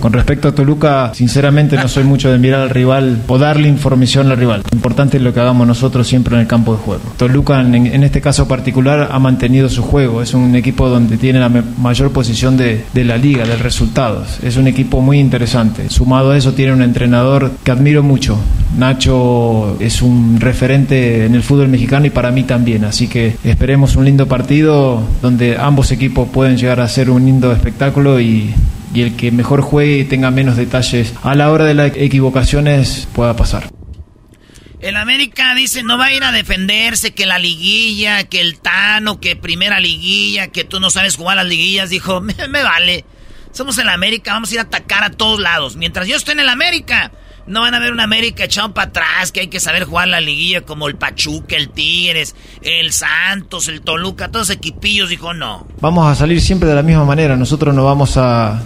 Con 0.00 0.12
respecto 0.12 0.48
a 0.48 0.54
Toluca, 0.54 1.12
sinceramente 1.14 1.76
no 1.76 1.88
soy 1.88 2.04
mucho 2.04 2.30
de 2.30 2.38
mirar 2.38 2.60
al 2.60 2.70
rival 2.70 3.18
o 3.26 3.38
darle 3.38 3.68
información 3.68 4.30
al 4.30 4.36
rival. 4.36 4.62
Lo 4.70 4.76
importante 4.76 5.16
es 5.16 5.22
lo 5.22 5.34
que 5.34 5.40
hagamos 5.40 5.66
nosotros 5.66 6.06
siempre 6.06 6.34
en 6.34 6.42
el 6.42 6.46
campo 6.46 6.72
de 6.72 6.78
juego. 6.78 7.02
Toluca, 7.16 7.60
en, 7.60 8.04
este 8.04 8.20
caso 8.20 8.46
particular, 8.46 9.08
ha 9.10 9.18
mantenido 9.18 9.68
su 9.68 9.82
juego. 9.82 10.22
Es 10.22 10.34
un 10.34 10.54
equipo 10.54 10.88
donde 10.88 11.16
tiene 11.16 11.40
la 11.40 11.48
mayor 11.48 12.12
posición 12.12 12.56
de, 12.56 12.84
de 12.92 13.04
la 13.04 13.16
liga, 13.16 13.44
de 13.44 13.56
resultados. 13.56 14.38
Es 14.42 14.56
un 14.56 14.68
equipo 14.68 15.00
muy 15.00 15.18
interesante. 15.18 15.90
Sumado 15.90 16.30
a 16.30 16.36
eso, 16.36 16.52
tiene 16.52 16.72
un 16.72 16.82
entrenador 16.82 17.50
que 17.64 17.70
admiro 17.70 18.02
mucho. 18.02 18.38
Nacho 18.76 19.76
es 19.80 20.02
un 20.02 20.38
referente 20.40 21.24
en 21.24 21.34
el 21.34 21.42
fútbol 21.42 21.68
mexicano 21.68 22.06
y 22.06 22.10
para 22.10 22.30
mí 22.30 22.44
también. 22.44 22.84
Así 22.84 23.08
que 23.08 23.36
esperemos 23.42 23.96
un 23.96 24.04
lindo 24.04 24.26
partido 24.26 25.02
donde 25.22 25.56
ambos 25.56 25.90
equipos 25.90 26.28
pueden 26.28 26.56
llegar 26.56 26.80
a 26.80 26.88
ser 26.88 27.10
un 27.10 27.24
lindo 27.24 27.52
espectáculo 27.52 28.20
y 28.20 28.54
y 28.94 29.02
el 29.02 29.16
que 29.16 29.30
mejor 29.30 29.60
juegue 29.60 29.98
y 29.98 30.04
tenga 30.04 30.30
menos 30.30 30.56
detalles 30.56 31.14
a 31.22 31.34
la 31.34 31.50
hora 31.50 31.64
de 31.64 31.74
las 31.74 31.92
equivocaciones 31.96 33.08
pueda 33.14 33.36
pasar. 33.36 33.70
El 34.80 34.96
América 34.96 35.54
dice 35.54 35.82
no 35.82 35.98
va 35.98 36.06
a 36.06 36.12
ir 36.12 36.22
a 36.22 36.32
defenderse, 36.32 37.12
que 37.12 37.26
la 37.26 37.38
liguilla, 37.38 38.24
que 38.24 38.40
el 38.40 38.60
Tano, 38.60 39.20
que 39.20 39.34
primera 39.34 39.80
liguilla, 39.80 40.48
que 40.48 40.64
tú 40.64 40.78
no 40.78 40.90
sabes 40.90 41.16
jugar 41.16 41.36
las 41.36 41.46
liguillas. 41.46 41.90
Dijo, 41.90 42.20
me, 42.22 42.34
me 42.48 42.62
vale. 42.62 43.04
Somos 43.52 43.78
el 43.78 43.88
América, 43.88 44.34
vamos 44.34 44.50
a 44.50 44.54
ir 44.54 44.60
a 44.60 44.64
atacar 44.64 45.02
a 45.02 45.10
todos 45.10 45.40
lados. 45.40 45.76
Mientras 45.76 46.06
yo 46.06 46.16
esté 46.16 46.32
en 46.32 46.40
el 46.40 46.48
América, 46.48 47.10
no 47.48 47.62
van 47.62 47.74
a 47.74 47.78
ver 47.78 47.92
un 47.92 48.00
América 48.00 48.44
echado 48.44 48.72
para 48.72 48.88
atrás, 48.88 49.32
que 49.32 49.40
hay 49.40 49.48
que 49.48 49.60
saber 49.60 49.84
jugar 49.84 50.08
la 50.08 50.20
liguilla 50.20 50.60
como 50.60 50.88
el 50.88 50.96
Pachuca, 50.96 51.56
el 51.56 51.70
Tigres, 51.70 52.34
el 52.62 52.92
Santos, 52.92 53.68
el 53.68 53.80
Toluca, 53.80 54.28
todos 54.28 54.50
equipillos. 54.50 55.08
Dijo, 55.08 55.34
no. 55.34 55.66
Vamos 55.80 56.06
a 56.06 56.14
salir 56.14 56.40
siempre 56.40 56.68
de 56.68 56.74
la 56.74 56.82
misma 56.82 57.04
manera. 57.04 57.36
Nosotros 57.36 57.74
no 57.74 57.84
vamos 57.84 58.16
a, 58.16 58.62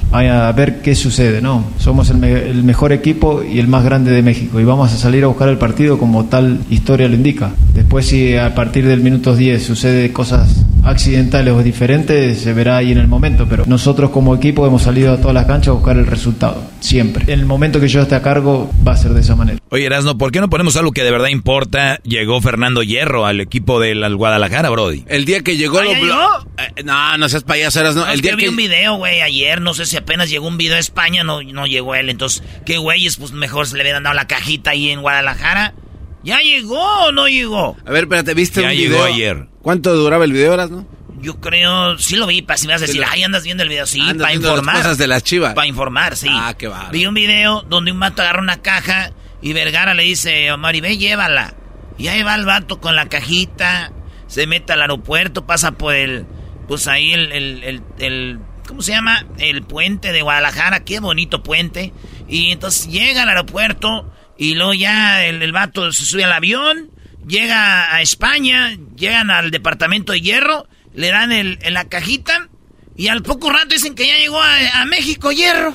ver 0.54 0.82
qué 0.82 0.94
sucede, 0.94 1.40
¿no? 1.40 1.64
Somos 1.78 2.10
el, 2.10 2.22
el, 2.24 2.64
mejor 2.64 2.92
equipo 2.92 3.42
y 3.42 3.58
el 3.58 3.68
más 3.68 3.84
grande 3.84 4.10
de 4.10 4.22
México. 4.22 4.60
Y 4.60 4.64
vamos 4.64 4.92
a 4.92 4.96
salir 4.96 5.24
a 5.24 5.28
buscar 5.28 5.48
el 5.48 5.58
partido 5.58 5.98
como 5.98 6.26
tal 6.26 6.60
historia 6.68 7.08
lo 7.08 7.14
indica. 7.14 7.52
Después, 7.74 8.06
si 8.06 8.36
a 8.36 8.54
partir 8.54 8.86
del 8.86 9.00
minuto 9.00 9.34
10 9.36 9.64
sucede 9.64 10.12
cosas 10.12 10.64
accidentales 10.84 11.54
o 11.54 11.62
diferentes 11.62 12.40
se 12.40 12.52
verá 12.52 12.76
ahí 12.78 12.92
en 12.92 12.98
el 12.98 13.08
momento, 13.08 13.46
pero 13.48 13.64
nosotros 13.66 14.10
como 14.10 14.34
equipo 14.34 14.66
hemos 14.66 14.82
salido 14.82 15.12
a 15.12 15.16
todas 15.18 15.34
las 15.34 15.46
canchas 15.46 15.68
a 15.68 15.72
buscar 15.72 15.96
el 15.96 16.06
resultado, 16.06 16.62
siempre. 16.80 17.24
En 17.32 17.40
el 17.40 17.46
momento 17.46 17.80
que 17.80 17.88
yo 17.88 18.02
esté 18.02 18.14
a 18.14 18.22
cargo 18.22 18.70
va 18.86 18.92
a 18.92 18.96
ser 18.96 19.12
de 19.12 19.20
esa 19.20 19.36
manera. 19.36 19.58
Oye, 19.70 19.86
Erasno, 19.86 20.18
¿por 20.18 20.32
qué 20.32 20.40
no 20.40 20.50
ponemos 20.50 20.76
algo 20.76 20.92
que 20.92 21.04
de 21.04 21.10
verdad 21.10 21.28
importa? 21.28 21.98
Llegó 22.02 22.40
Fernando 22.40 22.82
Hierro 22.82 23.26
al 23.26 23.40
equipo 23.40 23.80
del 23.80 24.16
Guadalajara, 24.16 24.70
Brody. 24.70 25.04
El 25.08 25.24
día 25.24 25.40
que 25.40 25.56
llegó... 25.56 25.78
¿Ah, 25.78 25.84
Lo... 25.84 26.62
Eh, 26.62 26.82
no, 26.84 27.18
no 27.18 27.28
seas 27.28 27.44
payaso, 27.44 27.80
Erasno. 27.80 28.04
No, 28.04 28.12
el 28.12 28.20
día 28.20 28.32
que 28.32 28.36
vi 28.36 28.48
un 28.48 28.56
video, 28.56 28.96
güey, 28.96 29.20
ayer, 29.20 29.60
no 29.60 29.74
sé 29.74 29.86
si 29.86 29.96
apenas 29.96 30.28
llegó 30.28 30.46
un 30.46 30.58
video 30.58 30.76
a 30.76 30.80
España, 30.80 31.24
no, 31.24 31.42
no 31.42 31.66
llegó 31.66 31.94
él, 31.94 32.10
entonces, 32.10 32.42
¿qué 32.66 32.78
güeyes? 32.78 33.16
Pues 33.16 33.32
mejor 33.32 33.66
se 33.66 33.76
le 33.76 33.82
hubieran 33.82 34.02
dado 34.02 34.14
la 34.14 34.26
cajita 34.26 34.70
ahí 34.70 34.90
en 34.90 35.00
Guadalajara. 35.00 35.74
¿Ya 36.24 36.38
llegó 36.40 36.80
o 37.06 37.12
no 37.12 37.26
llegó? 37.28 37.76
A 37.84 37.90
ver, 37.90 38.04
espérate, 38.04 38.34
¿viste 38.34 38.60
ya 38.62 38.68
un 38.68 38.74
llegó 38.74 38.94
video? 38.96 39.04
ayer. 39.04 39.46
¿Cuánto 39.60 39.94
duraba 39.94 40.24
el 40.24 40.32
video, 40.32 40.54
Erasno? 40.54 40.86
Yo 41.20 41.40
creo, 41.40 41.98
sí 41.98 42.16
lo 42.16 42.26
vi, 42.26 42.42
para 42.42 42.56
si 42.56 42.66
me 42.66 42.72
vas 42.72 42.82
a 42.82 42.86
decir, 42.86 43.00
lo- 43.00 43.06
ay, 43.08 43.22
andas 43.22 43.44
viendo 43.44 43.62
el 43.62 43.68
video, 43.68 43.86
sí, 43.86 44.00
Andas 44.00 44.16
para 44.26 44.34
informar. 44.34 44.74
las 44.74 44.82
cosas 44.84 44.98
de 44.98 45.06
las 45.06 45.22
chivas. 45.22 45.54
Para 45.54 45.66
informar, 45.68 46.16
sí. 46.16 46.28
Ah, 46.30 46.54
qué 46.58 46.66
bárbaro. 46.68 46.90
Vi 46.92 47.06
un 47.06 47.14
video 47.14 47.62
donde 47.62 47.92
un 47.92 48.00
vato 48.00 48.22
agarra 48.22 48.40
una 48.40 48.60
caja 48.60 49.12
y 49.40 49.52
Vergara 49.52 49.94
le 49.94 50.02
dice, 50.04 50.50
Omar, 50.52 50.74
y 50.74 50.80
ve, 50.80 50.96
llévala. 50.98 51.54
Y 51.98 52.08
ahí 52.08 52.22
va 52.22 52.34
el 52.34 52.44
vato 52.44 52.80
con 52.80 52.96
la 52.96 53.08
cajita, 53.08 53.92
se 54.26 54.46
mete 54.48 54.72
al 54.72 54.80
aeropuerto, 54.82 55.46
pasa 55.46 55.72
por 55.72 55.94
el, 55.94 56.26
pues 56.66 56.88
ahí 56.88 57.12
el, 57.12 57.30
el, 57.32 57.62
el, 57.64 57.82
el- 57.98 58.38
¿cómo 58.66 58.82
se 58.82 58.92
llama? 58.92 59.24
El 59.38 59.62
puente 59.62 60.10
de 60.12 60.22
Guadalajara, 60.22 60.80
qué 60.84 60.98
bonito 60.98 61.42
puente. 61.44 61.92
Y 62.28 62.50
entonces 62.50 62.88
llega 62.88 63.22
al 63.22 63.28
aeropuerto 63.28 64.10
y 64.38 64.54
luego 64.54 64.74
ya 64.74 65.24
el, 65.24 65.42
el 65.42 65.52
vato 65.52 65.92
se 65.92 66.04
sube 66.04 66.24
al 66.24 66.32
avión, 66.32 66.90
llega 67.26 67.94
a 67.94 68.02
España, 68.02 68.76
llegan 68.96 69.30
al 69.30 69.50
departamento 69.50 70.12
de 70.12 70.20
hierro, 70.20 70.66
le 70.94 71.10
dan 71.10 71.32
el, 71.32 71.58
en 71.62 71.74
la 71.74 71.88
cajita 71.88 72.48
y 72.96 73.08
al 73.08 73.22
poco 73.22 73.50
rato 73.50 73.68
dicen 73.68 73.94
que 73.94 74.06
ya 74.06 74.18
llegó 74.18 74.40
a, 74.42 74.80
a 74.80 74.84
México 74.84 75.32
hierro. 75.32 75.74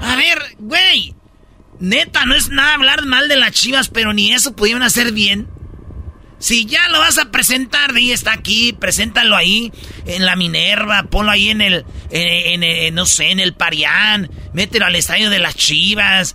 A 0.00 0.16
ver, 0.16 0.38
güey. 0.58 1.14
Neta, 1.78 2.26
no 2.26 2.34
es 2.34 2.48
nada 2.48 2.74
hablar 2.74 3.04
mal 3.06 3.28
de 3.28 3.36
las 3.36 3.52
chivas, 3.52 3.88
pero 3.88 4.12
ni 4.12 4.32
eso 4.32 4.54
pudieron 4.54 4.82
hacer 4.82 5.12
bien. 5.12 5.48
Si 6.42 6.66
ya 6.66 6.88
lo 6.88 6.98
vas 6.98 7.18
a 7.18 7.30
presentar, 7.30 7.94
ahí 7.94 8.10
está 8.10 8.32
aquí, 8.32 8.72
preséntalo 8.72 9.36
ahí, 9.36 9.72
en 10.06 10.26
la 10.26 10.34
Minerva, 10.34 11.04
ponlo 11.04 11.30
ahí 11.30 11.50
en 11.50 11.60
el, 11.60 11.84
en, 12.10 12.62
en- 12.64 12.64
en- 12.64 12.94
no 12.96 13.06
sé, 13.06 13.30
en 13.30 13.38
el 13.38 13.54
Parián, 13.54 14.28
mételo 14.52 14.86
al 14.86 14.96
estadio 14.96 15.30
de 15.30 15.38
las 15.38 15.54
chivas. 15.54 16.34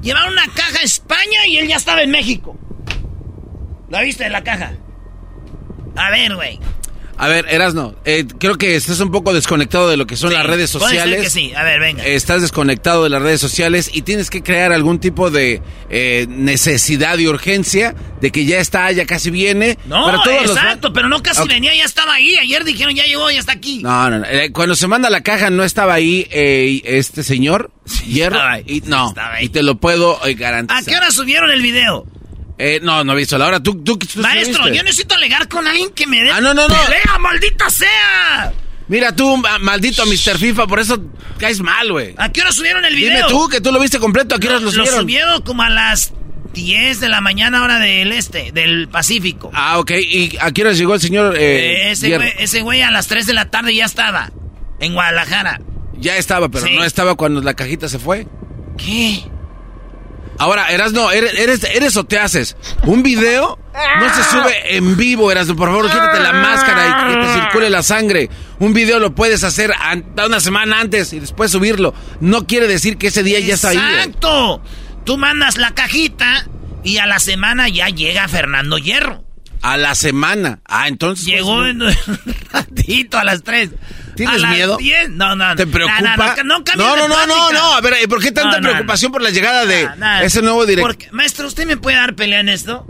Llevaron 0.00 0.32
una 0.34 0.46
caja 0.54 0.78
a 0.78 0.84
España 0.84 1.44
y 1.48 1.58
él 1.58 1.66
ya 1.66 1.74
estaba 1.76 2.02
en 2.02 2.12
México. 2.12 2.56
¿La 3.90 4.02
viste 4.02 4.30
la 4.30 4.44
caja? 4.44 4.74
A 5.96 6.10
ver, 6.10 6.36
güey. 6.36 6.60
A 7.22 7.28
ver, 7.28 7.44
Erasno, 7.50 7.94
eh, 8.06 8.24
creo 8.38 8.56
que 8.56 8.74
estás 8.76 8.98
un 9.00 9.10
poco 9.10 9.34
desconectado 9.34 9.90
de 9.90 9.98
lo 9.98 10.06
que 10.06 10.16
son 10.16 10.30
Sí, 10.30 10.36
las 10.36 10.46
redes 10.46 10.70
sociales. 10.70 11.22
que 11.22 11.28
sí. 11.28 11.52
A 11.54 11.62
ver, 11.64 11.78
venga. 11.78 12.02
Estás 12.06 12.40
desconectado 12.40 13.04
de 13.04 13.10
las 13.10 13.20
redes 13.20 13.40
sociales 13.42 13.90
y 13.92 14.02
tienes 14.02 14.30
que 14.30 14.42
crear 14.42 14.72
algún 14.72 15.00
tipo 15.00 15.30
de 15.30 15.60
eh, 15.90 16.26
necesidad 16.30 17.18
y 17.18 17.28
urgencia 17.28 17.94
de 18.22 18.30
que 18.32 18.46
ya 18.46 18.58
está, 18.58 18.90
ya 18.92 19.04
casi 19.04 19.30
viene. 19.30 19.76
No, 19.84 20.06
Para 20.06 20.22
todos 20.22 20.42
los- 20.46 20.56
exacto, 20.56 20.94
pero 20.94 21.08
no 21.10 21.22
casi 21.22 21.46
venía, 21.46 21.74
ya 21.74 21.84
estaba 21.84 22.14
ahí. 22.14 22.36
Ayer 22.38 22.64
dijeron, 22.64 22.94
ya 22.94 23.04
llegó, 23.04 23.30
ya 23.30 23.40
está 23.40 23.52
aquí. 23.52 23.80
No, 23.82 24.08
no, 24.08 24.20
no. 24.20 24.24
Eh, 24.26 24.50
Cuando 24.52 24.74
se 24.74 24.86
manda 24.88 25.10
la 25.10 25.20
caja 25.22 25.50
no 25.50 25.62
estaba 25.62 25.92
ahí 25.92 26.26
eh, 26.30 26.80
este 26.84 27.22
señor, 27.22 27.70
Hierro, 28.06 28.36
estaba 28.36 28.52
ahí, 28.52 28.64
y, 28.66 28.80
no, 28.86 29.08
estaba 29.10 29.34
ahí. 29.34 29.44
y 29.44 29.48
te 29.50 29.62
lo 29.62 29.74
puedo 29.76 30.18
garantizar. 30.38 30.82
¿A 30.82 30.86
qué 30.86 30.96
hora 30.96 31.10
subieron 31.10 31.50
el 31.50 31.60
video? 31.60 32.06
Eh, 32.62 32.78
no, 32.82 33.02
no 33.04 33.12
he 33.14 33.16
visto 33.16 33.38
la 33.38 33.46
hora. 33.46 33.60
¿Tú, 33.62 33.82
tú, 33.82 33.96
tú 33.98 34.06
Maestro, 34.20 34.68
yo 34.68 34.82
necesito 34.82 35.14
alegar 35.14 35.48
con 35.48 35.66
alguien 35.66 35.90
que 35.90 36.06
me 36.06 36.22
dé 36.22 36.30
Ah, 36.30 36.40
no, 36.40 36.52
no, 36.52 36.68
no. 36.68 36.74
pelea, 36.74 37.18
maldita 37.18 37.70
sea. 37.70 38.52
Mira 38.88 39.14
tú, 39.16 39.36
ma- 39.36 39.58
maldito 39.58 40.04
Mr. 40.04 40.36
FIFA, 40.38 40.66
por 40.66 40.80
eso 40.80 41.00
caes 41.38 41.60
mal, 41.60 41.90
güey. 41.92 42.14
¿A 42.18 42.30
qué 42.30 42.40
hora 42.42 42.52
subieron 42.52 42.84
el 42.84 42.94
video? 42.96 43.16
Dime 43.16 43.28
tú, 43.28 43.48
que 43.48 43.60
tú 43.60 43.72
lo 43.72 43.80
viste 43.80 43.98
completo. 43.98 44.34
¿A 44.34 44.38
qué 44.38 44.48
horas 44.48 44.60
lo 44.62 44.66
Lo 44.66 44.72
subieron? 44.72 45.00
subieron 45.00 45.42
como 45.42 45.62
a 45.62 45.70
las 45.70 46.12
10 46.52 46.98
de 47.00 47.08
la 47.08 47.20
mañana 47.20 47.62
hora 47.62 47.78
del 47.78 48.10
este, 48.12 48.50
del 48.52 48.88
Pacífico. 48.88 49.50
Ah, 49.54 49.78
ok. 49.78 49.92
¿Y 49.92 50.36
a 50.40 50.50
qué 50.52 50.62
horas 50.62 50.76
llegó 50.76 50.94
el 50.94 51.00
señor 51.00 51.36
eh, 51.36 51.86
Eh, 51.88 51.90
ese, 51.92 52.16
güey, 52.16 52.32
ese 52.38 52.60
güey 52.62 52.82
a 52.82 52.90
las 52.90 53.06
3 53.06 53.24
de 53.26 53.32
la 53.32 53.48
tarde 53.48 53.74
ya 53.74 53.84
estaba 53.84 54.32
en 54.80 54.92
Guadalajara. 54.94 55.60
Ya 55.98 56.16
estaba, 56.16 56.48
pero 56.48 56.66
Sí. 56.66 56.74
no 56.74 56.84
estaba 56.84 57.14
cuando 57.14 57.40
la 57.42 57.54
cajita 57.54 57.88
se 57.88 57.98
fue. 58.00 58.26
¿Qué? 58.76 59.22
Ahora, 60.40 60.70
Erasno, 60.70 61.10
¿eres, 61.10 61.34
eres, 61.38 61.64
eres 61.64 61.96
o 61.98 62.04
te 62.04 62.18
haces? 62.18 62.56
Un 62.86 63.02
video 63.02 63.58
no 64.00 64.14
se 64.14 64.24
sube 64.24 64.74
en 64.74 64.96
vivo, 64.96 65.30
Erasno. 65.30 65.54
Por 65.54 65.68
favor, 65.68 65.90
quítate 65.90 66.18
la 66.18 66.32
máscara 66.32 66.88
y 66.88 67.12
que 67.14 67.26
te 67.26 67.34
circule 67.34 67.68
la 67.68 67.82
sangre. 67.82 68.30
Un 68.58 68.72
video 68.72 68.98
lo 68.98 69.14
puedes 69.14 69.44
hacer 69.44 69.70
una 70.24 70.40
semana 70.40 70.80
antes 70.80 71.12
y 71.12 71.20
después 71.20 71.50
subirlo. 71.50 71.92
No 72.20 72.46
quiere 72.46 72.66
decir 72.68 72.96
que 72.96 73.08
ese 73.08 73.22
día 73.22 73.38
ya 73.40 73.52
está 73.54 73.68
ahí. 73.68 73.76
güey. 73.76 73.94
Exacto. 73.96 74.62
Tú 75.04 75.18
mandas 75.18 75.58
la 75.58 75.72
cajita 75.72 76.46
y 76.82 76.96
a 76.96 77.06
la 77.06 77.18
semana 77.18 77.68
ya 77.68 77.88
llega 77.90 78.26
Fernando 78.26 78.78
Hierro. 78.78 79.22
A 79.62 79.76
la 79.76 79.94
semana. 79.94 80.60
Ah, 80.64 80.88
entonces. 80.88 81.26
Llegó 81.26 81.56
pues, 81.56 81.70
en 81.70 81.82
un 81.82 81.92
ratito 82.52 83.18
a 83.18 83.24
las 83.24 83.42
3. 83.42 83.70
¿Tienes 84.16 84.36
a 84.36 84.38
las 84.38 84.50
miedo? 84.50 84.76
10. 84.76 85.10
No, 85.10 85.36
no. 85.36 85.54
¿Te 85.54 85.66
preocupa? 85.66 86.36
No, 86.44 86.96
no, 86.96 87.08
no, 87.08 87.26
no, 87.26 87.52
no. 87.52 87.74
A 87.74 87.80
ver, 87.80 87.94
¿por 88.08 88.20
qué 88.22 88.32
tanta 88.32 88.60
No, 88.60 88.60
no, 88.60 88.70
preocupación 88.70 89.12
por 89.12 89.22
la 89.22 89.30
llegada 89.30 89.66
de 89.66 89.84
no, 89.84 89.96
no. 89.96 90.20
ese 90.20 90.42
nuevo 90.42 90.66
director? 90.66 90.92
Porque, 90.92 91.12
maestro, 91.12 91.46
¿usted 91.46 91.66
me 91.66 91.76
puede 91.76 91.96
dar 91.96 92.14
pelea 92.14 92.40
en 92.40 92.48
esto? 92.48 92.86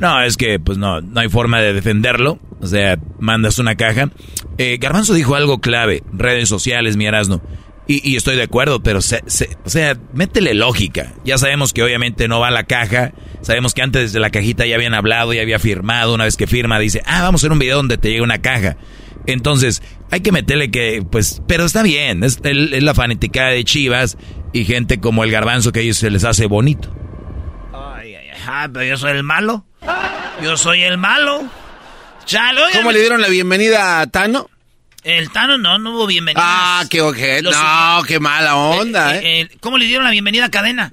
No, 0.00 0.22
es 0.22 0.36
que 0.36 0.58
pues 0.58 0.78
no, 0.78 1.00
no 1.00 1.20
hay 1.20 1.28
forma 1.28 1.60
de 1.60 1.72
defenderlo. 1.72 2.38
O 2.60 2.66
sea, 2.66 2.98
mandas 3.18 3.58
una 3.58 3.76
caja. 3.76 4.08
Eh, 4.56 4.78
Garbanzo 4.80 5.12
dijo 5.14 5.34
algo 5.34 5.60
clave, 5.60 6.02
redes 6.12 6.48
sociales, 6.48 6.96
mi 6.96 7.06
Erasno. 7.06 7.42
Y, 7.86 8.08
y 8.10 8.16
estoy 8.16 8.36
de 8.36 8.42
acuerdo, 8.44 8.82
pero 8.82 9.02
se- 9.02 9.22
se- 9.26 9.56
o 9.64 9.68
sea, 9.68 9.96
métele 10.14 10.54
lógica. 10.54 11.12
Ya 11.24 11.36
sabemos 11.36 11.72
que 11.74 11.82
obviamente 11.82 12.28
no 12.28 12.40
va 12.40 12.48
a 12.48 12.50
la 12.50 12.64
caja. 12.64 13.12
Sabemos 13.42 13.74
que 13.74 13.82
antes 13.82 14.12
de 14.14 14.20
la 14.20 14.30
cajita 14.30 14.64
ya 14.64 14.76
habían 14.76 14.94
hablado, 14.94 15.34
ya 15.34 15.42
había 15.42 15.58
firmado. 15.58 16.14
Una 16.14 16.24
vez 16.24 16.36
que 16.38 16.46
firma, 16.46 16.78
dice, 16.78 17.02
ah, 17.04 17.20
vamos 17.22 17.40
a 17.40 17.42
hacer 17.42 17.52
un 17.52 17.58
video 17.58 17.76
donde 17.76 17.98
te 17.98 18.08
llegue 18.08 18.22
una 18.22 18.40
caja. 18.40 18.76
Entonces, 19.26 19.82
hay 20.10 20.20
que 20.20 20.32
meterle 20.32 20.70
que, 20.70 21.04
pues, 21.10 21.42
pero 21.46 21.64
está 21.66 21.82
bien. 21.82 22.24
Es, 22.24 22.38
el- 22.44 22.72
es 22.72 22.82
la 22.82 22.94
fanaticada 22.94 23.48
de 23.50 23.64
Chivas 23.64 24.16
y 24.54 24.64
gente 24.64 24.98
como 24.98 25.22
el 25.24 25.30
Garbanzo 25.30 25.70
que 25.72 25.80
a 25.80 25.82
ellos 25.82 25.98
se 25.98 26.10
les 26.10 26.24
hace 26.24 26.46
bonito. 26.46 26.90
Ay, 27.74 28.14
ay, 28.14 28.28
ay, 28.32 28.38
ah, 28.48 28.68
pero 28.72 28.86
yo 28.86 28.96
soy 28.96 29.10
el 29.12 29.22
malo. 29.24 29.66
Yo 30.42 30.56
soy 30.56 30.82
el 30.82 30.96
malo. 30.96 31.42
Chalo, 32.24 32.62
¿Cómo 32.72 32.90
le 32.92 33.00
dieron 33.00 33.20
la 33.20 33.28
bienvenida 33.28 34.00
a 34.00 34.06
Tano? 34.06 34.48
El 35.04 35.30
Tano 35.30 35.58
no, 35.58 35.78
no 35.78 35.94
hubo 35.94 36.06
bienvenida. 36.06 36.42
Ah, 36.42 36.84
qué 36.88 37.02
ojete. 37.02 37.42
Lo 37.42 37.50
No, 37.52 38.02
qué 38.08 38.18
mala 38.18 38.56
onda, 38.56 39.16
¿eh? 39.18 39.50
¿Cómo 39.60 39.76
le 39.76 39.84
dieron 39.84 40.02
la 40.04 40.10
bienvenida 40.10 40.46
a 40.46 40.50
Cadena? 40.50 40.92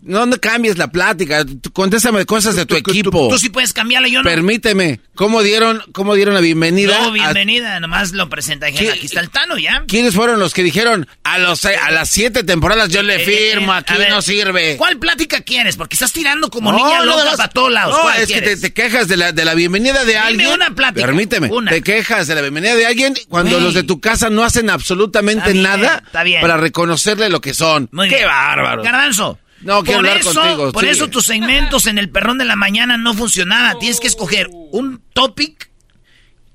No, 0.00 0.26
no 0.26 0.36
cambies 0.38 0.78
la 0.78 0.92
plática. 0.92 1.44
Contéstame 1.72 2.24
cosas 2.24 2.54
de 2.54 2.66
tu 2.66 2.76
equipo. 2.76 3.28
Tú 3.28 3.36
sí 3.36 3.48
puedes 3.48 3.72
cambiarla, 3.72 4.06
yo 4.06 4.22
no. 4.22 4.24
Permíteme. 4.30 5.00
¿Cómo 5.16 5.42
dieron, 5.42 5.82
cómo 5.92 6.14
dieron 6.14 6.34
la 6.34 6.40
bienvenida? 6.40 6.96
No, 7.00 7.08
a- 7.08 7.10
bienvenida, 7.10 7.80
nomás 7.80 8.12
lo 8.12 8.28
¿Qué? 8.30 8.92
Aquí 8.92 9.06
está 9.06 9.18
el 9.18 9.30
Tano, 9.30 9.58
¿ya? 9.58 9.82
¿Quiénes 9.88 10.14
fueron 10.14 10.38
los 10.38 10.54
que 10.54 10.62
dijeron 10.62 11.08
a 11.24 11.38
los 11.38 11.58
se- 11.58 11.74
a 11.74 11.90
las 11.90 12.08
siete 12.08 12.44
temporadas 12.44 12.88
yo 12.90 13.02
le 13.02 13.16
Eh, 13.16 13.24
firmo, 13.52 13.74
eh, 13.74 13.78
aquí 13.78 13.94
ver, 13.94 14.10
no 14.10 14.22
sirve? 14.22 14.76
¿Cuál 14.76 14.98
plática 14.98 15.40
quieres? 15.40 15.74
Porque 15.76 15.96
estás 15.96 16.12
tirando 16.12 16.48
como 16.48 16.70
No, 16.70 16.78
niña 16.78 17.02
loca 17.02 17.24
no, 17.32 17.36
para 17.36 17.48
todos 17.50 17.72
lados. 17.72 17.96
No, 17.96 18.02
¿Cuál 18.02 18.20
es 18.22 18.28
que 18.28 18.40
te, 18.56 18.72
quejas 18.72 19.08
de 19.08 19.16
la, 19.16 19.32
de 19.32 19.44
la 19.44 19.54
bienvenida 19.54 20.04
de 20.04 20.12
Dime 20.12 20.18
alguien. 20.18 20.52
una 20.52 20.70
plática, 20.76 21.04
Permíteme. 21.04 21.48
una. 21.50 21.72
Te 21.72 21.82
quejas 21.82 22.28
de 22.28 22.36
la 22.36 22.42
bienvenida 22.42 22.76
de 22.76 22.86
alguien 22.86 23.14
cuando 23.28 23.47
Güey. 23.50 23.64
los 23.64 23.74
de 23.74 23.82
tu 23.82 24.00
casa 24.00 24.30
no 24.30 24.44
hacen 24.44 24.70
absolutamente 24.70 25.52
bien, 25.52 25.62
nada 25.62 26.02
bien. 26.24 26.40
para 26.40 26.56
reconocerle 26.56 27.28
lo 27.28 27.40
que 27.40 27.54
son. 27.54 27.88
Muy 27.92 28.08
¡Qué 28.08 28.24
bárbaro! 28.24 28.82
Garbanzo. 28.82 29.38
No, 29.60 29.82
quiero 29.82 29.98
hablar 29.98 30.18
eso, 30.18 30.32
contigo, 30.32 30.72
Por 30.72 30.82
sigue. 30.82 30.92
eso 30.92 31.08
tus 31.08 31.26
segmentos 31.26 31.86
en 31.86 31.98
el 31.98 32.10
perrón 32.10 32.38
de 32.38 32.44
la 32.44 32.56
mañana 32.56 32.96
no 32.96 33.14
funcionaban. 33.14 33.78
Tienes 33.78 33.98
que 33.98 34.06
escoger 34.06 34.48
un 34.52 35.02
topic, 35.12 35.70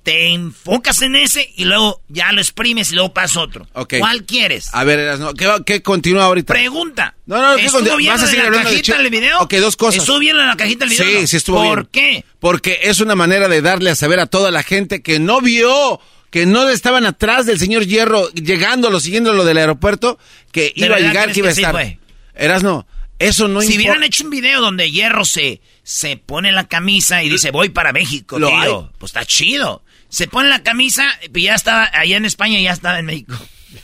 te 0.03 0.33
enfocas 0.33 1.01
en 1.01 1.15
ese 1.15 1.49
y 1.55 1.65
luego 1.65 2.01
ya 2.09 2.31
lo 2.31 2.41
exprimes 2.41 2.91
y 2.91 2.95
luego 2.95 3.13
pasa 3.13 3.41
otro. 3.41 3.67
¿Cuál 3.99 4.23
quieres? 4.25 4.69
A 4.73 4.83
ver, 4.83 5.17
¿qué, 5.65 5.81
continúa 5.81 6.25
ahorita? 6.25 6.53
Pregunta. 6.53 7.15
No, 7.25 7.41
no, 7.41 7.55
¿qué 7.55 7.65
¿Estuvo 7.65 7.97
bien 7.97 8.13
¿Vas 8.13 8.23
a 8.23 8.27
seguir 8.27 8.45
la 8.45 8.63
cajita 8.63 8.97
del 8.97 9.09
video? 9.09 9.39
Ok, 9.39 9.53
dos 9.55 9.77
cosas. 9.77 10.01
¿Estuvo 10.01 10.19
bien 10.19 10.35
de 10.37 10.43
la 10.43 10.57
cajita 10.57 10.85
del 10.85 10.89
video? 10.89 11.05
Sí, 11.05 11.21
no? 11.21 11.27
sí 11.27 11.37
estuvo 11.37 11.61
bien. 11.61 11.73
¿Por 11.73 11.89
qué? 11.89 12.25
Porque 12.39 12.79
es 12.83 12.99
una 12.99 13.15
manera 13.15 13.47
de 13.47 13.61
darle 13.61 13.89
a 13.89 13.95
saber 13.95 14.19
a 14.19 14.27
toda 14.27 14.51
la 14.51 14.63
gente 14.63 15.01
que 15.01 15.19
no 15.19 15.39
vio, 15.41 15.99
que 16.33 16.47
no 16.47 16.67
estaban 16.67 17.05
atrás 17.05 17.45
del 17.45 17.59
señor 17.59 17.85
Hierro, 17.85 18.27
llegándolo, 18.31 18.99
siguiéndolo 18.99 19.45
del 19.45 19.59
aeropuerto, 19.59 20.17
que 20.51 20.73
¿De 20.75 20.85
iba 20.87 20.95
a 20.95 20.99
llegar, 20.99 21.31
que 21.31 21.39
iba 21.41 21.49
a 21.49 21.51
que 21.51 21.55
sí 21.55 21.61
estar. 21.61 21.73
fue? 21.75 21.99
Erasno, 22.33 22.87
eso 23.19 23.47
no 23.47 23.61
si 23.61 23.67
importa. 23.67 23.81
hubieran 23.91 24.03
hecho 24.03 24.23
un 24.23 24.31
video 24.31 24.59
donde 24.59 24.89
Hierro 24.89 25.25
se, 25.25 25.61
se 25.83 26.17
pone 26.17 26.51
la 26.51 26.67
camisa 26.67 27.21
y 27.23 27.29
dice 27.29 27.51
voy 27.51 27.69
para 27.69 27.93
México, 27.93 28.39
Lo 28.39 28.47
tío", 28.47 28.57
hay. 28.57 28.89
pues 28.97 29.11
está 29.11 29.23
chido. 29.25 29.83
Se 30.09 30.27
pone 30.27 30.49
la 30.49 30.63
camisa 30.63 31.05
y 31.33 31.43
ya 31.43 31.53
estaba 31.53 31.87
allá 31.93 32.17
en 32.17 32.25
España 32.25 32.57
y 32.59 32.63
ya 32.63 32.71
estaba 32.73 32.97
en 32.97 33.05
México. 33.05 33.35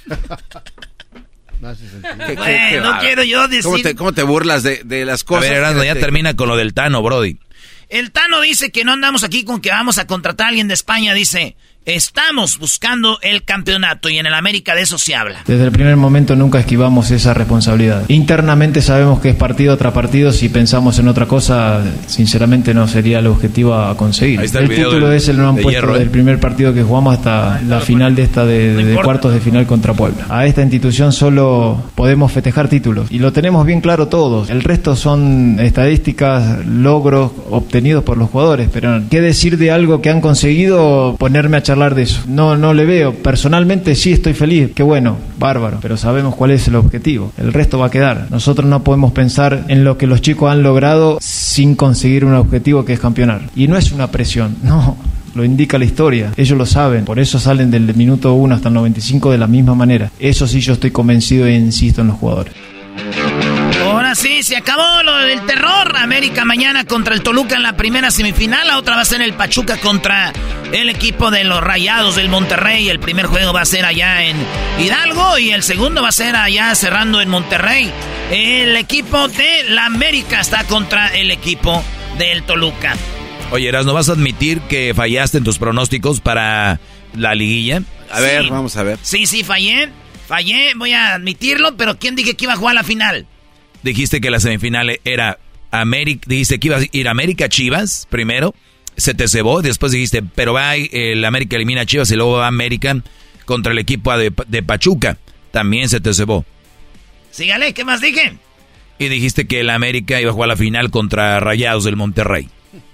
¿Qué- 1.62 2.26
qué- 2.28 2.36
Güey, 2.36 2.70
qué 2.70 2.78
no 2.78 2.84
bárbaro. 2.84 3.00
quiero 3.02 3.24
yo 3.24 3.48
decir- 3.48 3.64
¿Cómo 3.64 3.78
te, 3.80 3.96
cómo 3.96 4.14
te 4.14 4.24
burlas 4.24 4.64
de, 4.64 4.82
de 4.86 5.06
las 5.06 5.22
A 5.22 5.26
cosas? 5.26 5.44
ver, 5.50 5.54
Erasmo, 5.58 5.84
ya 5.84 5.96
termina 5.96 6.36
con 6.36 6.48
lo 6.48 6.56
del 6.56 6.74
Tano, 6.74 7.02
Brody. 7.04 7.38
El 7.90 8.12
Tano 8.12 8.42
dice 8.42 8.72
que 8.72 8.84
no 8.84 8.94
andamos 8.94 9.24
aquí 9.24 9.44
con 9.44 9.60
que 9.62 9.70
vamos 9.70 9.98
a 9.98 10.08
contratar 10.08 10.46
a 10.46 10.50
alguien 10.50 10.68
de 10.68 10.74
España, 10.76 11.14
dice. 11.14 11.56
Estamos 11.96 12.60
buscando 12.60 13.18
el 13.24 13.44
campeonato 13.44 14.10
y 14.10 14.20
en 14.20 14.28
el 14.28 14.34
América 14.36 14.76
de 14.76 14.82
eso 14.84 15.00
se 15.00 15.16
habla. 15.16 15.40
Desde 15.48 15.64
el 15.64 15.72
primer 15.72 15.96
momento 15.96 16.36
nunca 16.36 16.60
esquivamos 16.60 17.10
esa 17.10 17.34
responsabilidad. 17.34 18.04
Internamente 18.10 18.84
sabemos 18.84 19.20
que 19.22 19.30
es 19.30 19.36
partido 19.36 19.76
tras 19.76 19.92
partido. 19.92 20.32
Si 20.32 20.50
pensamos 20.50 21.00
en 21.00 21.08
otra 21.08 21.26
cosa, 21.26 21.82
sinceramente 22.06 22.76
no 22.76 22.88
sería 22.88 23.18
el 23.20 23.26
objetivo 23.28 23.74
a 23.74 23.98
conseguir. 23.98 24.40
El 24.40 24.56
el 24.56 24.70
título 24.70 25.08
del- 25.10 25.18
ese 25.18 25.34
lo 25.34 25.50
han 25.50 25.56
de 25.56 25.64
puesto 25.64 25.82
hierro, 25.82 25.96
¿eh? 25.96 26.00
del 26.00 26.10
primer 26.12 26.40
partido 26.40 26.76
que 26.76 26.84
jugamos 26.84 27.18
hasta 27.18 27.60
la 27.68 27.80
final 27.80 28.14
de 28.16 28.22
esta 28.22 28.46
de, 28.46 28.76
de 28.76 28.96
cuartos 28.96 29.34
de 29.34 29.40
final 29.40 29.66
contra 29.66 29.94
Puebla. 29.96 30.26
A 30.30 30.46
esta 30.46 30.62
institución 30.62 31.12
solo 31.12 31.82
podemos 31.96 32.32
festejar 32.32 32.68
títulos 32.68 33.08
y 33.10 33.18
lo 33.18 33.34
tenemos 33.34 33.66
bien 33.66 33.82
claro 33.82 34.08
todos. 34.10 34.52
El 34.52 34.62
resto 34.64 34.96
son 34.96 35.58
estadísticas, 35.60 36.64
logros 36.68 37.32
obtenidos 37.50 38.04
por 38.04 38.18
los 38.18 38.30
jugadores. 38.30 38.70
Pero 38.72 39.02
qué 39.10 39.22
decir 39.22 39.58
de 39.58 39.72
algo 39.72 40.02
que 40.04 40.12
han 40.12 40.22
conseguido, 40.22 41.16
ponerme 41.18 41.58
a 41.58 41.64
charlar 41.64 41.79
de 41.96 42.04
eso. 42.04 42.22
No, 42.28 42.58
no 42.58 42.74
le 42.74 42.86
veo. 42.86 43.14
Personalmente 43.14 43.96
sí 43.96 44.12
estoy 44.12 44.34
feliz. 44.34 44.72
Qué 44.76 44.84
bueno, 44.84 45.18
bárbaro. 45.38 45.80
Pero 45.82 45.98
sabemos 45.98 46.36
cuál 46.36 46.52
es 46.52 46.68
el 46.68 46.76
objetivo. 46.76 47.32
El 47.38 47.54
resto 47.54 47.80
va 47.80 47.88
a 47.88 47.92
quedar. 47.92 48.28
Nosotros 48.30 48.68
no 48.68 48.84
podemos 48.84 49.14
pensar 49.14 49.66
en 49.70 49.84
lo 49.84 49.98
que 49.98 50.08
los 50.08 50.22
chicos 50.22 50.52
han 50.52 50.62
logrado 50.64 51.18
sin 51.22 51.76
conseguir 51.76 52.26
un 52.26 52.34
objetivo 52.34 52.86
que 52.86 52.94
es 52.94 53.00
campeonar. 53.00 53.50
Y 53.56 53.68
no 53.68 53.78
es 53.78 53.92
una 53.92 54.12
presión, 54.12 54.58
no. 54.64 54.98
Lo 55.36 55.46
indica 55.46 55.78
la 55.78 55.86
historia, 55.86 56.34
ellos 56.38 56.58
lo 56.58 56.66
saben, 56.66 57.06
por 57.06 57.20
eso 57.20 57.40
salen 57.40 57.70
del 57.70 57.94
minuto 57.94 58.34
1 58.34 58.56
hasta 58.56 58.70
el 58.70 58.74
95 58.74 59.32
de 59.32 59.38
la 59.38 59.46
misma 59.46 59.76
manera. 59.76 60.12
Eso 60.20 60.48
sí 60.48 60.60
yo 60.60 60.74
estoy 60.74 60.90
convencido 60.90 61.46
e 61.46 61.54
insisto 61.54 62.02
en 62.02 62.08
los 62.08 62.18
jugadores. 62.18 62.54
Ahora 64.10 64.22
sí, 64.24 64.42
se 64.42 64.58
acabó 64.58 65.04
lo 65.04 65.16
del 65.18 65.46
terror. 65.46 65.96
América 65.96 66.44
mañana 66.44 66.84
contra 66.84 67.14
el 67.14 67.22
Toluca 67.22 67.56
en 67.56 67.62
la 67.62 67.78
primera 67.78 68.10
semifinal. 68.10 68.66
La 68.66 68.80
otra 68.80 68.96
va 68.96 69.02
a 69.02 69.06
ser 69.06 69.22
el 69.22 69.36
Pachuca 69.36 69.78
contra 69.78 70.34
el 70.72 70.90
equipo 70.90 71.30
de 71.30 71.44
los 71.44 71.62
Rayados 71.62 72.16
del 72.16 72.28
Monterrey. 72.28 72.90
El 72.90 73.00
primer 73.00 73.28
juego 73.28 73.54
va 73.54 73.62
a 73.62 73.66
ser 73.66 73.86
allá 73.86 74.24
en 74.26 74.36
Hidalgo 74.80 75.38
y 75.38 75.52
el 75.52 75.62
segundo 75.62 76.02
va 76.02 76.08
a 76.08 76.12
ser 76.12 76.36
allá 76.36 76.74
cerrando 76.74 77.22
en 77.22 77.30
Monterrey. 77.30 77.92
El 78.32 78.76
equipo 78.78 79.28
de 79.28 79.66
la 79.70 79.86
América 79.86 80.40
está 80.40 80.64
contra 80.64 81.10
el 81.10 81.30
equipo 81.30 81.84
del 82.18 82.42
Toluca. 82.42 82.96
Oye, 83.52 83.68
Eras, 83.68 83.86
¿no 83.86 83.94
vas 83.94 84.10
a 84.10 84.14
admitir 84.14 84.60
que 84.62 84.92
fallaste 84.96 85.38
en 85.38 85.44
tus 85.44 85.60
pronósticos 85.60 86.20
para 86.20 86.80
la 87.16 87.36
liguilla? 87.36 87.84
A 88.12 88.22
ver, 88.22 88.50
vamos 88.50 88.76
a 88.76 88.82
ver. 88.82 88.98
Sí, 89.04 89.28
sí, 89.28 89.44
fallé. 89.44 89.90
Fallé, 90.28 90.74
voy 90.76 90.94
a 90.94 91.14
admitirlo, 91.14 91.78
pero 91.78 92.00
¿quién 92.00 92.16
dije 92.16 92.36
que 92.36 92.46
iba 92.46 92.54
a 92.54 92.58
jugar 92.58 92.74
la 92.74 92.84
final? 92.84 93.28
Dijiste 93.84 94.22
que 94.22 94.30
la 94.30 94.40
semifinal 94.40 95.00
era 95.06 95.40
América, 95.72 96.26
dijiste 96.28 96.60
que 96.60 96.68
iba 96.68 96.78
a 96.78 96.82
ir 96.92 97.08
América 97.08 97.48
Chivas 97.50 98.08
primero, 98.10 98.54
se 98.98 99.14
te 99.14 99.28
cebó, 99.28 99.62
después 99.62 99.92
dijiste, 99.92 100.22
pero 100.24 100.54
va 100.54 100.76
el 100.76 101.24
América 101.24 101.56
elimina 101.56 101.82
a 101.82 101.86
Chivas 101.86 102.12
y 102.12 102.16
luego 102.16 102.34
va 102.34 102.48
América 102.48 103.02
contra 103.46 103.72
el 103.72 103.80
equipo 103.80 104.16
de, 104.18 104.34
de 104.48 104.64
Pachuca, 104.64 105.18
también 105.52 105.90
se 105.90 106.00
te 106.02 106.14
cebó. 106.14 106.46
Sígale, 107.32 107.74
¿qué 107.74 107.86
más 107.86 108.02
dije? 108.02 108.34
Y 108.98 109.08
dijiste 109.08 109.48
que 109.48 109.62
el 109.62 109.70
América 109.70 110.20
iba 110.20 110.32
a 110.32 110.34
jugar 110.34 110.50
la 110.50 110.58
final 110.58 110.92
contra 110.92 111.40
Rayados 111.40 111.86
del 111.86 111.96
Monterrey. 111.96 112.50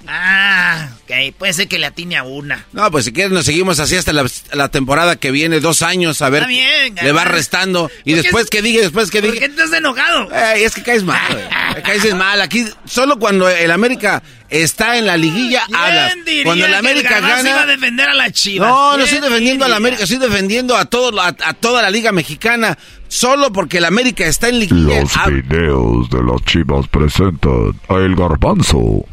Ah, 0.07 0.89
ok, 1.03 1.35
puede 1.37 1.53
ser 1.53 1.67
que 1.67 1.79
le 1.79 1.87
atine 1.87 2.15
a 2.17 2.23
una. 2.23 2.65
No, 2.71 2.89
pues 2.91 3.05
si 3.05 3.11
quieres 3.11 3.31
nos 3.33 3.45
seguimos 3.45 3.79
así 3.79 3.95
hasta 3.95 4.13
la, 4.13 4.25
la 4.53 4.69
temporada 4.69 5.15
que 5.17 5.31
viene, 5.31 5.59
dos 5.59 5.81
años, 5.81 6.21
a 6.21 6.29
ver. 6.29 6.43
Está 6.43 6.49
bien, 6.49 6.95
le 7.01 7.11
va 7.11 7.23
restando. 7.25 7.89
Y 8.03 8.11
¿Por 8.13 8.21
qué 8.21 8.21
después 8.23 8.43
es- 8.45 8.49
que 8.51 8.61
diga, 8.61 8.81
después 8.81 9.11
que 9.11 9.21
¿Por 9.21 9.31
diga. 9.31 9.45
qué 9.47 9.51
estás 9.51 9.73
enojado? 9.73 10.29
Es 10.55 10.75
que 10.75 10.83
caes 10.83 11.03
mal, 11.03 11.19
güey. 11.31 11.43
Caes 11.83 12.15
mal. 12.15 12.39
Aquí, 12.41 12.65
solo 12.85 13.19
cuando 13.19 13.49
el 13.49 13.69
América 13.71 14.23
está 14.49 14.97
en 14.97 15.05
la 15.07 15.17
liguilla, 15.17 15.63
hablas. 15.73 16.13
¿Quién 16.13 16.25
diría 16.25 16.43
Cuando 16.45 16.65
el 16.65 16.71
que 16.71 16.77
América 16.77 17.09
Garbanzo 17.09 17.35
gana. 17.37 17.49
iba 17.49 17.61
a 17.61 17.65
defender 17.65 18.09
a 18.09 18.13
la 18.13 18.31
Chivas? 18.31 18.69
No, 18.69 18.91
no 18.91 19.03
¿Quién 19.03 19.15
estoy 19.15 19.29
defendiendo 19.29 19.65
a 19.65 19.67
la? 19.67 19.75
América, 19.75 20.03
estoy 20.03 20.19
defendiendo 20.19 20.77
a, 20.77 20.85
todo, 20.85 21.19
a, 21.19 21.27
a 21.27 21.53
toda 21.53 21.81
la 21.81 21.89
Liga 21.89 22.11
Mexicana. 22.13 22.77
Solo 23.09 23.51
porque 23.51 23.77
el 23.79 23.85
América 23.85 24.25
está 24.25 24.47
en 24.49 24.59
liguilla. 24.59 25.01
Los 25.01 25.13
hab- 25.17 25.31
videos 25.43 26.09
de 26.09 26.23
las 26.23 26.41
chivas 26.45 26.87
presentan 26.87 27.79
a 27.89 27.95
El 27.95 28.15
Garbanzo. 28.15 29.05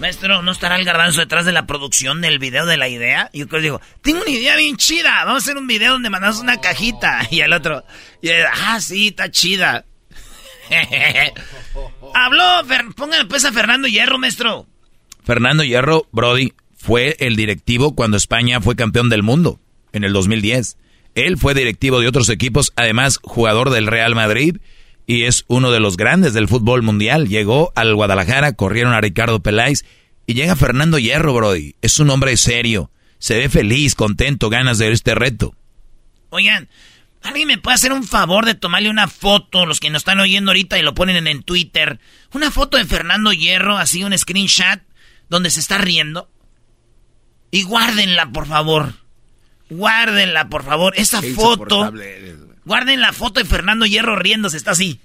Maestro, 0.00 0.40
¿no 0.40 0.50
estará 0.50 0.76
el 0.76 0.86
garbanzo 0.86 1.20
detrás 1.20 1.44
de 1.44 1.52
la 1.52 1.66
producción 1.66 2.22
del 2.22 2.38
video 2.38 2.64
de 2.64 2.78
la 2.78 2.88
idea? 2.88 3.28
Y 3.34 3.40
yo 3.40 3.48
creo 3.48 3.60
digo, 3.60 3.80
tengo 4.00 4.22
una 4.22 4.30
idea 4.30 4.56
bien 4.56 4.78
chida. 4.78 5.26
Vamos 5.26 5.42
a 5.42 5.44
hacer 5.44 5.58
un 5.58 5.66
video 5.66 5.92
donde 5.92 6.08
mandamos 6.08 6.40
una 6.40 6.58
cajita. 6.58 7.20
Y 7.30 7.40
el 7.40 7.52
otro, 7.52 7.84
y 8.22 8.30
ah, 8.30 8.80
sí, 8.80 9.08
está 9.08 9.30
chida. 9.30 9.84
Habló, 12.14 12.44
póngale 12.96 13.26
pues 13.26 13.44
a 13.44 13.52
Fernando 13.52 13.88
Hierro, 13.88 14.18
maestro. 14.18 14.66
Fernando 15.22 15.64
Hierro, 15.64 16.08
Brody, 16.12 16.54
fue 16.74 17.16
el 17.20 17.36
directivo 17.36 17.94
cuando 17.94 18.16
España 18.16 18.62
fue 18.62 18.76
campeón 18.76 19.10
del 19.10 19.22
mundo 19.22 19.60
en 19.92 20.04
el 20.04 20.14
2010. 20.14 20.78
Él 21.14 21.36
fue 21.36 21.52
directivo 21.52 22.00
de 22.00 22.08
otros 22.08 22.30
equipos, 22.30 22.72
además 22.74 23.18
jugador 23.22 23.68
del 23.68 23.86
Real 23.86 24.14
Madrid 24.14 24.56
y 25.10 25.24
es 25.24 25.44
uno 25.48 25.72
de 25.72 25.80
los 25.80 25.96
grandes 25.96 26.34
del 26.34 26.46
fútbol 26.46 26.82
mundial. 26.82 27.26
Llegó 27.26 27.72
al 27.74 27.96
Guadalajara, 27.96 28.52
corrieron 28.52 28.92
a 28.92 29.00
Ricardo 29.00 29.40
Peláez 29.40 29.84
y 30.24 30.34
llega 30.34 30.54
Fernando 30.54 31.00
Hierro, 31.00 31.34
Brody. 31.34 31.74
Es 31.82 31.98
un 31.98 32.10
hombre 32.10 32.36
serio, 32.36 32.92
se 33.18 33.36
ve 33.36 33.48
feliz, 33.48 33.96
contento, 33.96 34.48
ganas 34.50 34.78
de 34.78 34.92
este 34.92 35.16
reto. 35.16 35.56
Oigan, 36.28 36.68
¿alguien 37.22 37.48
me 37.48 37.58
puede 37.58 37.74
hacer 37.74 37.92
un 37.92 38.04
favor 38.04 38.46
de 38.46 38.54
tomarle 38.54 38.88
una 38.88 39.08
foto, 39.08 39.66
los 39.66 39.80
que 39.80 39.90
nos 39.90 40.02
están 40.02 40.20
oyendo 40.20 40.52
ahorita 40.52 40.78
y 40.78 40.82
lo 40.82 40.94
ponen 40.94 41.16
en, 41.16 41.26
en 41.26 41.42
Twitter? 41.42 41.98
Una 42.32 42.52
foto 42.52 42.76
de 42.76 42.84
Fernando 42.84 43.32
Hierro, 43.32 43.78
así 43.78 44.04
un 44.04 44.16
screenshot, 44.16 44.80
donde 45.28 45.50
se 45.50 45.58
está 45.58 45.78
riendo. 45.78 46.30
Y 47.50 47.64
guárdenla, 47.64 48.30
por 48.30 48.46
favor. 48.46 48.94
Guárdenla, 49.70 50.48
por 50.48 50.62
favor. 50.62 50.92
Esa 50.96 51.20
Qué 51.20 51.34
foto. 51.34 51.92
Guarden 52.64 53.00
la 53.00 53.12
foto 53.12 53.40
de 53.40 53.46
Fernando 53.46 53.86
Hierro 53.86 54.16
riéndose, 54.16 54.56
está 54.56 54.72
así. 54.72 55.00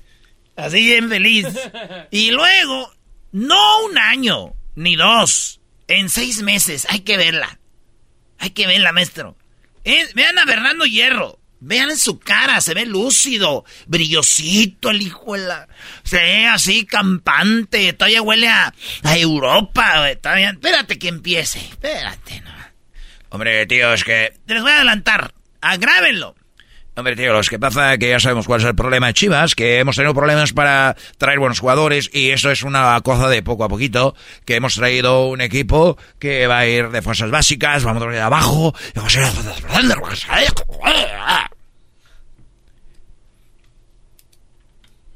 Así 0.55 0.85
bien 0.85 1.09
feliz. 1.09 1.47
Y 2.11 2.31
luego, 2.31 2.93
no 3.31 3.85
un 3.85 3.97
año, 3.97 4.53
ni 4.75 4.95
dos, 4.95 5.59
en 5.87 6.09
seis 6.09 6.41
meses, 6.41 6.87
hay 6.89 7.01
que 7.01 7.17
verla. 7.17 7.59
Hay 8.39 8.51
que 8.51 8.67
verla, 8.67 8.91
maestro. 8.91 9.37
Eh, 9.83 10.07
vean 10.13 10.37
a 10.39 10.45
Fernando 10.45 10.85
Hierro. 10.85 11.39
Vean 11.61 11.97
su 11.97 12.19
cara, 12.19 12.61
se 12.61 12.73
ve 12.73 12.85
lúcido, 12.85 13.63
brillosito 13.87 14.91
el 14.91 15.01
hijo 15.01 15.33
de 15.33 15.47
la... 15.47 15.67
Se 16.03 16.17
ve 16.17 16.45
así 16.45 16.85
campante, 16.85 17.93
todavía 17.93 18.21
huele 18.21 18.49
a, 18.49 18.73
a 19.03 19.17
Europa, 19.17 19.99
güey, 19.99 20.15
todavía... 20.17 20.51
Espérate 20.51 20.99
que 20.99 21.07
empiece, 21.07 21.59
espérate, 21.59 22.41
no. 22.41 22.51
Hombre, 23.29 23.65
tío, 23.65 23.93
es 23.93 24.03
que... 24.03 24.33
Les 24.45 24.61
voy 24.61 24.71
a 24.71 24.75
adelantar, 24.75 25.33
agrábenlo. 25.61 26.35
Hombre, 26.97 27.15
tío, 27.17 27.33
lo 27.33 27.41
que 27.41 27.59
pasa 27.59 27.97
que 27.97 28.09
ya 28.09 28.21
sabemos 28.21 28.45
cuál 28.45 28.61
es 28.61 28.67
el 28.67 28.75
problema. 28.75 29.07
De 29.07 29.13
Chivas, 29.13 29.53
que 29.53 29.79
hemos 29.79 29.97
tenido 29.97 30.13
problemas 30.13 30.53
para 30.53 30.95
traer 31.17 31.39
buenos 31.39 31.59
jugadores 31.59 32.09
y 32.13 32.29
eso 32.29 32.51
es 32.51 32.63
una 32.63 32.99
cosa 33.01 33.27
de 33.27 33.43
poco 33.43 33.65
a 33.65 33.69
poquito, 33.69 34.15
que 34.45 34.55
hemos 34.55 34.75
traído 34.75 35.27
un 35.27 35.41
equipo 35.41 35.97
que 36.19 36.47
va 36.47 36.59
a 36.59 36.67
ir 36.67 36.89
de 36.91 37.01
fuerzas 37.01 37.31
básicas, 37.31 37.83
vamos 37.83 38.01
a 38.01 38.13
ir 38.13 38.19
abajo, 38.19 38.73
y 38.93 38.97
vamos 38.97 39.17
a 39.17 39.19
ir 39.19 39.25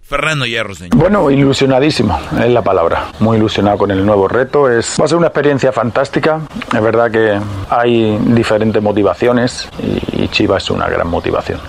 Fernando 0.09 0.47
Hierro. 0.47 0.73
Bueno, 0.95 1.29
ilusionadísimo 1.29 2.19
es 2.39 2.49
la 2.49 2.63
palabra. 2.63 3.11
Muy 3.19 3.37
ilusionado 3.37 3.77
con 3.77 3.91
el 3.91 4.03
nuevo 4.03 4.27
reto. 4.27 4.67
Es, 4.67 4.97
va 4.99 5.05
a 5.05 5.07
ser 5.07 5.17
una 5.17 5.27
experiencia 5.27 5.71
fantástica. 5.71 6.41
Es 6.73 6.81
verdad 6.81 7.11
que 7.11 7.39
hay 7.69 8.17
diferentes 8.17 8.81
motivaciones 8.81 9.69
y, 9.77 10.23
y 10.23 10.27
Chivas 10.29 10.63
es 10.63 10.71
una 10.71 10.89
gran 10.89 11.07
motivación. 11.07 11.59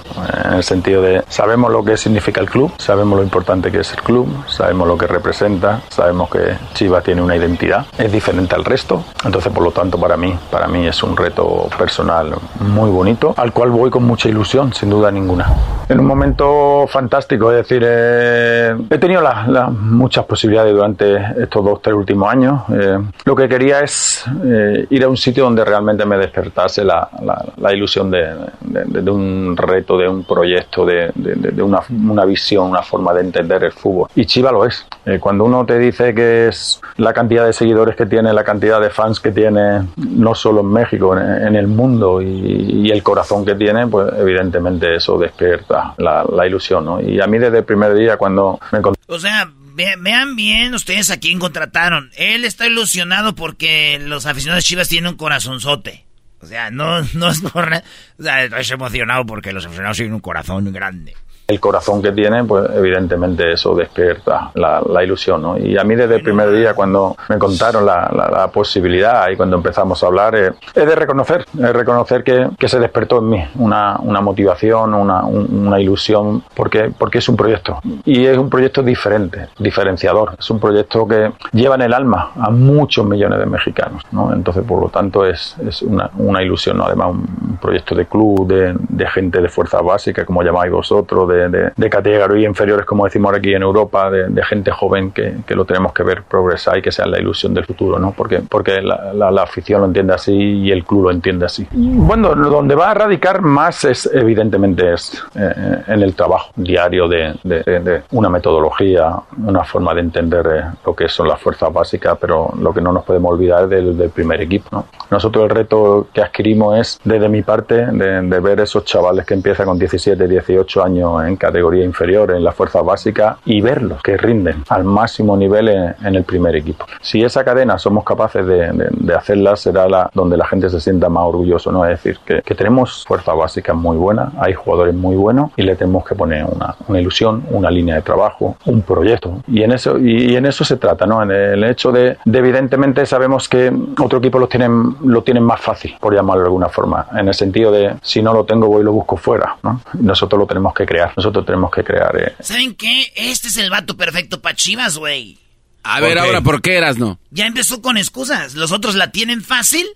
En 0.45 0.55
el 0.55 0.65
sentido 0.65 1.03
de 1.03 1.23
sabemos 1.29 1.71
lo 1.71 1.85
que 1.85 1.99
significa 1.99 2.41
el 2.41 2.49
club, 2.49 2.73
sabemos 2.79 3.19
lo 3.19 3.23
importante 3.23 3.71
que 3.71 3.81
es 3.81 3.93
el 3.93 4.03
club, 4.03 4.27
sabemos 4.49 4.89
lo 4.89 4.97
que 4.97 5.07
representa, 5.07 5.83
sabemos 5.91 6.31
que 6.31 6.57
Chivas 6.73 7.05
tiene 7.05 7.21
una 7.21 7.37
identidad, 7.37 7.85
es 7.99 8.11
diferente 8.11 8.55
al 8.55 8.65
resto. 8.65 9.05
Entonces, 9.23 9.53
por 9.53 9.63
lo 9.63 9.71
tanto, 9.71 10.01
para 10.01 10.17
mí, 10.17 10.35
para 10.51 10.67
mí 10.67 10.87
es 10.87 11.03
un 11.03 11.15
reto 11.15 11.69
personal 11.77 12.35
muy 12.61 12.89
bonito, 12.89 13.35
al 13.37 13.53
cual 13.53 13.69
voy 13.69 13.91
con 13.91 14.05
mucha 14.05 14.31
ilusión, 14.31 14.73
sin 14.73 14.89
duda 14.89 15.11
ninguna. 15.11 15.47
En 15.91 15.99
un 15.99 16.07
momento 16.07 16.87
fantástico, 16.87 17.51
es 17.51 17.57
decir, 17.67 17.83
eh, 17.85 18.77
he 18.91 18.99
tenido 18.99 19.21
las- 19.23 19.49
las 19.49 19.73
muchas 19.73 20.25
posibilidades 20.25 20.73
durante 20.73 21.17
estos 21.43 21.65
dos, 21.65 21.83
tres 21.83 21.97
últimos 21.97 22.31
años. 22.31 22.63
Eh, 22.73 22.97
lo 23.25 23.35
que 23.35 23.49
quería 23.49 23.81
es 23.81 24.25
eh, 24.45 24.87
ir 24.89 25.03
a 25.03 25.09
un 25.09 25.17
sitio 25.17 25.43
donde 25.43 25.65
realmente 25.65 26.05
me 26.07 26.17
despertase 26.17 26.85
la, 26.85 27.09
la- 27.25 27.45
la 27.57 27.73
ilusión 27.75 28.09
de, 28.09 28.25
de- 28.61 29.03
de 29.03 29.11
un 29.11 29.57
reto, 29.57 29.99
de 29.99 30.09
un 30.09 30.23
proyecto, 30.23 30.87
de- 30.87 31.11
de 31.17 31.61
una, 31.61 31.81
una 31.91 32.25
visión, 32.25 32.69
una 32.71 32.83
forma 32.83 33.13
de 33.13 33.23
entender 33.23 33.65
el 33.65 33.73
fútbol. 33.73 34.09
Y 34.15 34.27
Chiva 34.27 34.53
lo 34.53 34.65
es. 34.65 34.87
Eh, 35.05 35.19
cuando 35.19 35.43
uno 35.43 35.67
te 35.67 35.77
dice 35.77 36.15
que 36.15 36.47
es 36.47 36.81
la 36.99 37.13
cantidad 37.13 37.45
de 37.47 37.53
seguidores 37.53 37.97
que 37.97 38.07
tiene, 38.07 38.33
la 38.33 38.45
cantidad 38.45 38.81
de 38.81 38.91
fans 38.91 39.19
que 39.19 39.33
tiene, 39.33 39.89
no 39.97 40.37
solo 40.37 40.61
en 40.61 40.69
México, 40.73 41.17
en, 41.17 41.49
en 41.49 41.57
el 41.57 41.67
mundo 41.67 42.23
y, 42.23 42.85
y 42.87 42.91
el 42.93 43.03
corazón 43.03 43.45
que 43.45 43.57
tiene, 43.57 43.89
pues 43.89 44.07
evidentemente 44.17 44.95
eso 44.95 45.19
despierta 45.19 45.80
la, 45.99 46.47
ilusión. 46.47 46.85
¿no? 46.85 47.01
Y 47.01 47.21
a 47.21 47.27
mí 47.27 47.39
desde 47.39 47.59
el 47.59 47.65
primer 47.65 47.95
día 47.95 48.17
cuando 48.17 48.59
me 48.73 48.79
encontré 48.79 49.03
O 49.07 49.19
sea, 49.19 49.51
vean 49.75 50.37
bien 50.37 50.75
ustedes 50.75 51.11
a 51.11 51.19
quién 51.19 51.39
contrataron. 51.39 52.11
Él 52.17 52.45
está 52.45 52.67
ilusionado 52.67 53.35
porque 53.35 53.99
los 54.01 54.27
aficionados 54.27 54.65
Chivas 54.65 54.89
tienen 54.89 55.11
un 55.13 55.17
corazonzote. 55.17 56.07
O 56.41 56.47
sea, 56.47 56.71
no, 56.71 57.03
no 57.15 57.31
es 57.31 57.41
por... 57.41 57.71
O 58.19 58.23
sea, 58.23 58.45
emocionado 58.45 59.27
porque 59.27 59.53
los 59.53 59.65
aficionados 59.65 59.97
tienen 59.97 60.15
un 60.15 60.21
corazón 60.21 60.73
grande 60.73 61.15
el 61.51 61.59
corazón 61.59 62.01
que 62.01 62.13
tiene, 62.13 62.45
pues 62.45 62.71
evidentemente 62.77 63.53
eso 63.53 63.75
despierta 63.75 64.53
la, 64.55 65.03
ilusión, 65.03 65.43
¿no? 65.43 65.59
Y 65.59 65.77
a 65.77 65.83
mí 65.83 65.97
desde 65.97 66.17
el 66.17 66.23
primer 66.23 66.53
día 66.53 66.75
cuando 66.75 67.17
me 67.29 67.39
contaron 67.39 67.85
la, 67.85 68.49
posibilidad 68.53 69.29
y 69.31 69.37
cuando 69.37 69.57
empezamos 69.57 70.03
a 70.03 70.07
hablar, 70.07 70.35
eh, 70.35 70.53
es 70.75 70.87
de 70.87 70.95
reconocer, 70.95 71.45
es 71.55 71.73
reconocer 71.73 72.23
que, 72.23 72.49
que, 72.59 72.69
se 72.69 72.79
despertó 72.79 73.19
en 73.19 73.29
mí 73.29 73.45
una, 73.57 73.97
una 74.01 74.21
motivación, 74.21 74.95
una, 74.95 75.25
una, 75.25 75.81
ilusión, 75.81 76.43
porque, 76.55 76.93
porque 76.97 77.19
es 77.19 77.29
un 77.29 77.37
proyecto. 77.37 77.81
Y 78.05 78.27
es 78.27 78.37
un 78.37 78.51
proyecto 78.51 78.83
diferente, 78.83 79.49
diferenciador. 79.59 80.35
Es 80.39 80.51
un 80.51 80.61
proyecto 80.61 81.07
que 81.07 81.33
lleva 81.53 81.75
en 81.77 81.83
el 81.83 81.95
alma 81.95 82.33
a 82.37 82.51
muchos 82.51 83.07
millones 83.07 83.39
de 83.39 83.47
mexicanos, 83.47 84.03
¿no? 84.13 84.33
Entonces, 84.33 84.65
por 84.65 84.81
lo 84.81 84.89
tanto, 84.89 85.25
es, 85.25 85.57
es 85.67 85.83
una, 85.83 86.11
una 86.19 86.43
ilusión, 86.43 86.79
¿no? 86.79 86.85
Además, 86.85 87.09
un 87.11 87.59
proyecto 87.61 87.95
de 87.95 88.07
club, 88.07 88.47
de, 88.47 88.75
de 88.77 89.07
gente 89.09 89.41
de 89.41 89.49
fuerza 89.49 89.81
básica, 89.81 90.25
como 90.25 90.43
llamáis 90.43 90.73
vosotros, 90.73 91.29
de 91.29 91.40
de, 91.49 91.91
categoría 91.91 92.49
inferiores, 92.49 92.87
como 92.87 93.05
decimos 93.05 93.35
aquí 93.35 93.55
en 93.55 93.63
Europa, 93.63 94.11
de, 94.11 94.43
gente 94.45 94.71
joven 94.71 95.13
que, 95.13 95.35
lo 95.49 95.65
tenemos 95.65 95.93
que 95.93 96.03
ver 96.03 96.23
progresar 96.23 96.79
y 96.79 96.83
que 96.83 96.93
sea 96.93 97.07
la 97.07 97.19
ilusión 97.19 97.53
del 97.53 97.65
futuro, 97.65 97.99
¿no? 97.99 98.13
Porque, 98.13 98.41
porque 98.41 98.81
la, 98.81 99.43
afición 99.43 99.81
lo 99.81 99.87
entiende 99.87 100.15
así 100.15 100.33
y 100.33 100.71
el 100.71 100.85
club 100.85 101.05
lo 101.05 101.11
entiende 101.11 101.47
así. 101.47 101.67
Bueno, 101.73 102.35
donde 102.35 102.75
va 102.75 102.91
a 102.91 102.95
radicar 102.95 103.41
más 103.41 103.85
es, 103.85 104.11
evidentemente, 104.13 104.93
es 104.93 105.23
eh, 105.35 105.83
en 105.87 106.03
el 106.03 106.15
trabajo 106.15 106.51
diario 106.57 107.09
de, 107.09 108.03
una 108.13 108.29
metodología, 108.29 109.15
una 109.45 109.65
forma 109.65 109.95
de 109.95 110.01
entender 110.01 110.47
eh, 110.47 110.63
lo 110.85 110.95
que 110.95 111.09
son 111.09 111.29
las 111.29 111.41
fuerzas 111.41 111.73
básicas, 111.73 112.17
pero 112.21 112.53
lo 112.59 112.73
que 112.73 112.81
no 112.81 112.93
nos 112.93 113.05
podemos 113.05 113.33
olvidar 113.33 113.73
es 113.73 113.97
del, 113.97 114.11
primer 114.11 114.41
equipo, 114.41 114.69
¿no? 114.73 114.87
Nosotros 115.11 115.45
el 115.45 115.51
reto 115.51 116.09
que 116.13 116.21
adquirimos 116.21 116.79
es, 116.79 117.01
desde 117.05 117.29
mi 117.29 117.43
parte, 117.43 117.87
de, 117.87 118.41
ver 118.41 118.61
esos 118.61 118.85
chavales 118.85 119.27
que 119.27 119.35
empiezan 119.35 119.67
con 119.67 119.79
17, 119.79 120.27
18 120.27 120.83
años 120.83 121.25
en 121.25 121.30
categoría 121.37 121.85
inferior 121.85 122.31
en 122.33 122.45
la 122.45 122.53
fuerza 122.53 122.83
básica 122.83 123.39
y 123.45 123.61
verlos 123.61 124.03
que 124.03 124.17
rinden 124.17 124.65
al 124.69 124.85
máximo 124.85 125.37
nivel 125.37 125.69
en, 125.69 126.15
el 126.15 126.25
primer 126.25 126.57
equipo. 126.57 126.87
Si 127.01 127.23
esa 127.23 127.45
cadena 127.45 127.79
somos 127.79 128.05
capaces 128.05 128.45
de, 128.47 129.15
hacerla, 129.15 129.57
será 129.57 129.89
la 129.89 130.11
donde 130.13 130.37
la 130.37 130.47
gente 130.47 130.69
se 130.69 130.81
sienta 130.81 131.09
más 131.09 131.25
orgulloso, 131.25 131.71
¿no? 131.73 131.85
Es 131.85 132.03
decir, 132.03 132.19
que, 132.25 132.55
tenemos 132.55 133.05
fuerza 133.07 133.33
básica 133.33 133.73
muy 133.73 133.97
buena, 133.97 134.33
hay 134.39 134.53
jugadores 134.53 134.95
muy 134.95 135.17
buenos 135.17 135.51
y 135.57 135.63
le 135.63 135.77
tenemos 135.77 136.05
que 136.05 136.15
poner 136.15 136.45
una, 136.45 137.01
ilusión, 137.01 137.45
una 137.51 137.71
línea 137.71 137.95
de 137.95 138.03
trabajo, 138.03 138.57
un 138.67 138.83
proyecto. 138.83 139.41
Y 139.47 139.63
en 139.63 139.73
eso, 139.73 139.99
y, 139.99 140.37
en 140.37 140.45
eso 140.47 140.65
se 140.65 140.77
trata, 140.77 141.07
¿no? 141.07 141.23
En 141.23 141.31
el 141.31 141.65
hecho 141.65 141.91
de, 141.93 142.19
evidentemente 142.27 143.07
sabemos 143.07 143.49
que 143.49 143.73
otro 143.99 144.19
equipo 144.19 144.39
lo 144.39 144.49
tienen, 144.49 144.97
lo 145.05 145.23
tienen 145.23 145.43
más 145.43 145.61
fácil, 145.61 145.97
por 146.01 146.15
llamarlo 146.15 146.43
de 146.43 146.49
alguna 146.49 146.69
forma, 146.69 147.07
en 147.17 147.29
el 147.29 147.35
sentido 147.35 147.71
de 147.73 147.95
si 148.03 148.23
no 148.23 148.33
lo 148.33 148.45
tengo 148.45 148.67
voy 148.67 148.83
y 148.83 148.85
lo 148.85 148.93
busco 148.93 149.17
fuera, 149.17 149.57
¿no? 149.63 149.81
Nosotros 149.95 150.39
lo 150.39 150.47
tenemos 150.47 150.75
que 150.75 150.85
crear 150.85 151.13
nosotros 151.21 151.45
tenemos 151.45 151.71
que 151.71 151.85
crear. 151.85 152.17
Eh. 152.17 152.35
¿Saben 152.41 152.75
qué? 152.75 153.13
Este 153.15 153.49
es 153.49 153.57
el 153.59 153.71
vato 153.71 153.97
perfecto 153.97 154.41
para 154.41 154.57
Chivas, 154.57 154.97
güey. 154.97 155.39
A 155.83 156.01
ver, 156.01 156.19
ahora, 156.19 156.41
¿por 156.41 156.61
qué 156.61 156.77
eras, 156.77 156.99
no? 156.99 157.19
Ya 157.31 157.47
empezó 157.47 157.81
con 157.81 157.97
excusas. 157.97 158.55
Los 158.55 158.73
otros 158.73 158.95
la 158.95 159.13
tienen 159.13 159.43
fácil, 159.43 159.87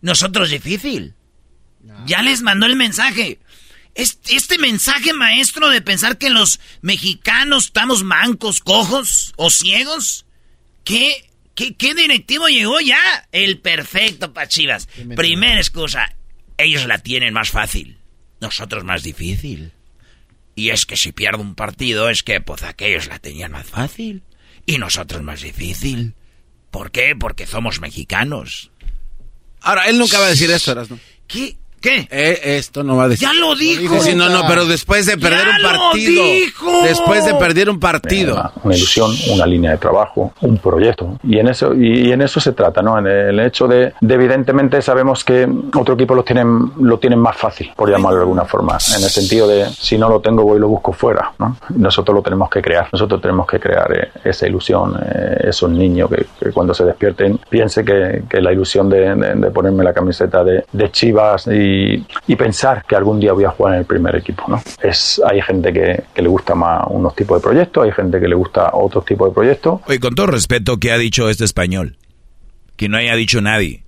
nosotros 0.00 0.50
difícil. 0.50 1.14
Ya 2.04 2.22
les 2.22 2.42
mandó 2.42 2.66
el 2.66 2.76
mensaje. 2.76 3.38
Este, 3.94 4.36
este, 4.36 4.58
mensaje 4.58 5.12
maestro 5.12 5.70
de 5.70 5.80
pensar 5.80 6.18
que 6.18 6.30
los 6.30 6.60
mexicanos 6.82 7.66
estamos 7.66 8.04
mancos, 8.04 8.60
cojos 8.60 9.32
o 9.36 9.50
ciegos. 9.50 10.26
¿Qué, 10.84 11.30
qué, 11.54 11.74
qué 11.74 11.94
directivo 11.94 12.48
llegó 12.48 12.78
ya? 12.80 12.98
El 13.32 13.58
perfecto 13.58 14.32
para 14.32 14.48
Chivas. 14.48 14.88
Primera 15.16 15.58
excusa. 15.58 16.14
Ellos 16.58 16.86
la 16.86 16.98
tienen 16.98 17.32
más 17.32 17.50
fácil. 17.50 17.98
Nosotros 18.40 18.84
más 18.84 19.02
difícil. 19.02 19.72
Y 20.56 20.70
es 20.70 20.86
que 20.86 20.96
si 20.96 21.12
pierdo 21.12 21.42
un 21.42 21.54
partido 21.54 22.08
es 22.08 22.22
que 22.24 22.40
pues 22.40 22.64
aquellos 22.64 23.06
la 23.06 23.20
tenían 23.20 23.52
más 23.52 23.66
fácil 23.66 24.24
y 24.64 24.78
nosotros 24.78 25.22
más 25.22 25.42
difícil. 25.42 26.14
¿Por 26.70 26.90
qué? 26.90 27.14
Porque 27.14 27.46
somos 27.46 27.80
mexicanos. 27.80 28.72
Ahora, 29.60 29.88
él 29.88 29.98
nunca 29.98 30.18
va 30.18 30.26
a 30.26 30.30
decir 30.30 30.50
esto, 30.50 30.74
¿no? 30.74 30.98
¿Qué? 31.28 31.56
¿Qué? 31.86 32.08
Eh, 32.10 32.56
esto 32.58 32.82
no 32.82 32.96
va 32.96 33.04
a 33.04 33.08
decir. 33.08 33.28
Ya 33.28 33.32
lo 33.32 33.54
dijo. 33.54 34.00
Sí, 34.00 34.16
no, 34.16 34.28
no, 34.28 34.42
pero 34.48 34.66
después 34.66 35.06
de 35.06 35.16
perder 35.16 35.46
un 35.46 35.62
partido. 35.62 36.24
Lo 36.24 36.30
dijo. 36.32 36.82
Después 36.82 37.24
de 37.24 37.34
perder 37.34 37.70
un 37.70 37.78
partido. 37.78 38.50
Una, 38.64 38.74
ilusión, 38.74 39.12
una 39.32 39.46
línea 39.46 39.70
de 39.70 39.78
trabajo, 39.78 40.32
un 40.40 40.58
proyecto. 40.58 41.16
Y 41.22 41.38
en 41.38 41.46
eso, 41.46 41.74
y, 41.74 42.10
en 42.10 42.22
eso 42.22 42.40
se 42.40 42.54
trata, 42.54 42.82
¿no? 42.82 42.98
En 42.98 43.06
el 43.06 43.38
hecho 43.38 43.68
de, 43.68 43.92
evidentemente 44.00 44.82
sabemos 44.82 45.22
que 45.22 45.48
otro 45.76 45.94
equipo 45.94 46.16
lo 46.16 46.24
tienen, 46.24 46.72
lo 46.80 46.98
tienen 46.98 47.20
más 47.20 47.36
fácil, 47.36 47.70
por 47.76 47.88
llamarlo 47.88 48.18
de 48.18 48.22
alguna 48.24 48.44
forma. 48.46 48.78
En 48.96 49.04
el 49.04 49.10
sentido 49.10 49.46
de 49.46 49.66
si 49.70 49.96
no 49.96 50.08
lo 50.08 50.18
tengo, 50.18 50.42
voy 50.42 50.56
y 50.56 50.60
lo 50.60 50.66
busco 50.66 50.92
fuera, 50.92 51.34
¿no? 51.38 51.56
Nosotros 51.68 52.16
lo 52.16 52.22
tenemos 52.22 52.50
que 52.50 52.60
crear. 52.60 52.88
Nosotros 52.90 53.22
tenemos 53.22 53.46
que 53.46 53.60
crear 53.60 53.92
eh, 53.92 54.10
esa 54.24 54.48
ilusión, 54.48 54.98
eh, 55.00 55.50
esos 55.50 55.70
niños 55.70 56.10
que, 56.10 56.50
cuando 56.50 56.74
se 56.74 56.84
despierten 56.84 57.38
piense 57.48 57.84
que, 57.84 58.24
que 58.28 58.40
la 58.40 58.52
ilusión 58.52 58.88
de, 58.88 59.14
de, 59.14 59.50
ponerme 59.52 59.84
la 59.84 59.92
camiseta 59.92 60.42
de, 60.42 60.64
de 60.72 60.90
Chivas 60.90 61.46
y, 61.46 61.75
y, 62.26 62.36
pensar 62.36 62.84
que 62.86 62.94
algún 62.94 63.18
día 63.18 63.32
voy 63.32 63.44
a 63.44 63.50
jugar 63.50 63.74
en 63.74 63.80
el 63.80 63.86
primer 63.86 64.14
equipo. 64.16 64.44
¿no? 64.48 64.62
Es, 64.82 65.20
hay 65.28 65.40
gente 65.42 65.72
que, 65.72 66.04
que, 66.14 66.22
le 66.22 66.28
gusta 66.28 66.54
más 66.54 66.84
unos 66.90 67.14
tipos 67.14 67.40
de 67.40 67.42
proyectos, 67.42 67.84
hay 67.84 67.92
gente 67.92 68.20
que 68.20 68.28
le 68.28 68.34
gusta 68.34 68.70
otros 68.72 69.04
tipos 69.04 69.30
de 69.30 69.34
proyectos. 69.34 69.80
Oye, 69.86 70.00
con 70.00 70.14
todo 70.14 70.26
respeto, 70.26 70.78
¿qué 70.78 70.92
ha 70.92 70.98
dicho 70.98 71.28
este 71.28 71.44
español? 71.44 71.96
Que 72.76 72.88
no 72.88 72.96
haya 72.96 73.14
dicho 73.14 73.40
nadie. 73.40 73.84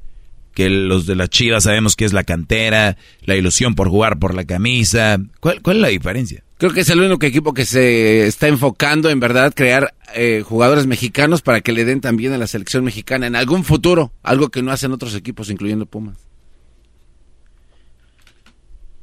Que 0.55 0.71
los 0.71 1.07
de 1.07 1.15
las 1.15 1.29
chivas 1.29 1.65
sabemos 1.65 1.95
que 1.95 2.05
es 2.05 2.13
la 2.13 2.25
cantera, 2.25 2.97
la 3.23 3.37
ilusión 3.37 3.75
por 3.75 3.89
jugar 3.89 4.19
por 4.19 4.35
la 4.35 4.45
camisa. 4.45 5.19
¿Cuál, 5.41 5.63
cuál 5.63 5.77
es 5.77 5.83
la 5.83 5.89
diferencia? 5.89 6.43
Creo 6.59 6.73
que 6.73 6.81
es 6.81 6.91
el 6.91 7.01
único 7.01 7.25
equipo 7.25 7.55
que 7.55 7.65
se 7.65 8.27
está 8.27 8.49
enfocando 8.49 9.11
en 9.11 9.21
verdad 9.21 9.53
crear 9.55 9.95
eh, 10.17 10.43
jugadores 10.45 10.89
mexicanos 10.89 11.41
para 11.41 11.61
que 11.61 11.73
le 11.73 11.85
den 11.85 12.01
también 12.01 12.33
a 12.33 12.39
la 12.39 12.49
selección 12.49 12.83
mexicana 12.83 13.29
en 13.29 13.37
algún 13.37 13.63
futuro, 13.63 14.11
algo 14.25 14.49
que 14.49 14.63
no 14.63 14.73
hacen 14.73 14.91
otros 14.91 15.15
equipos, 15.15 15.51
incluyendo 15.51 15.87
Pumas. 15.87 16.28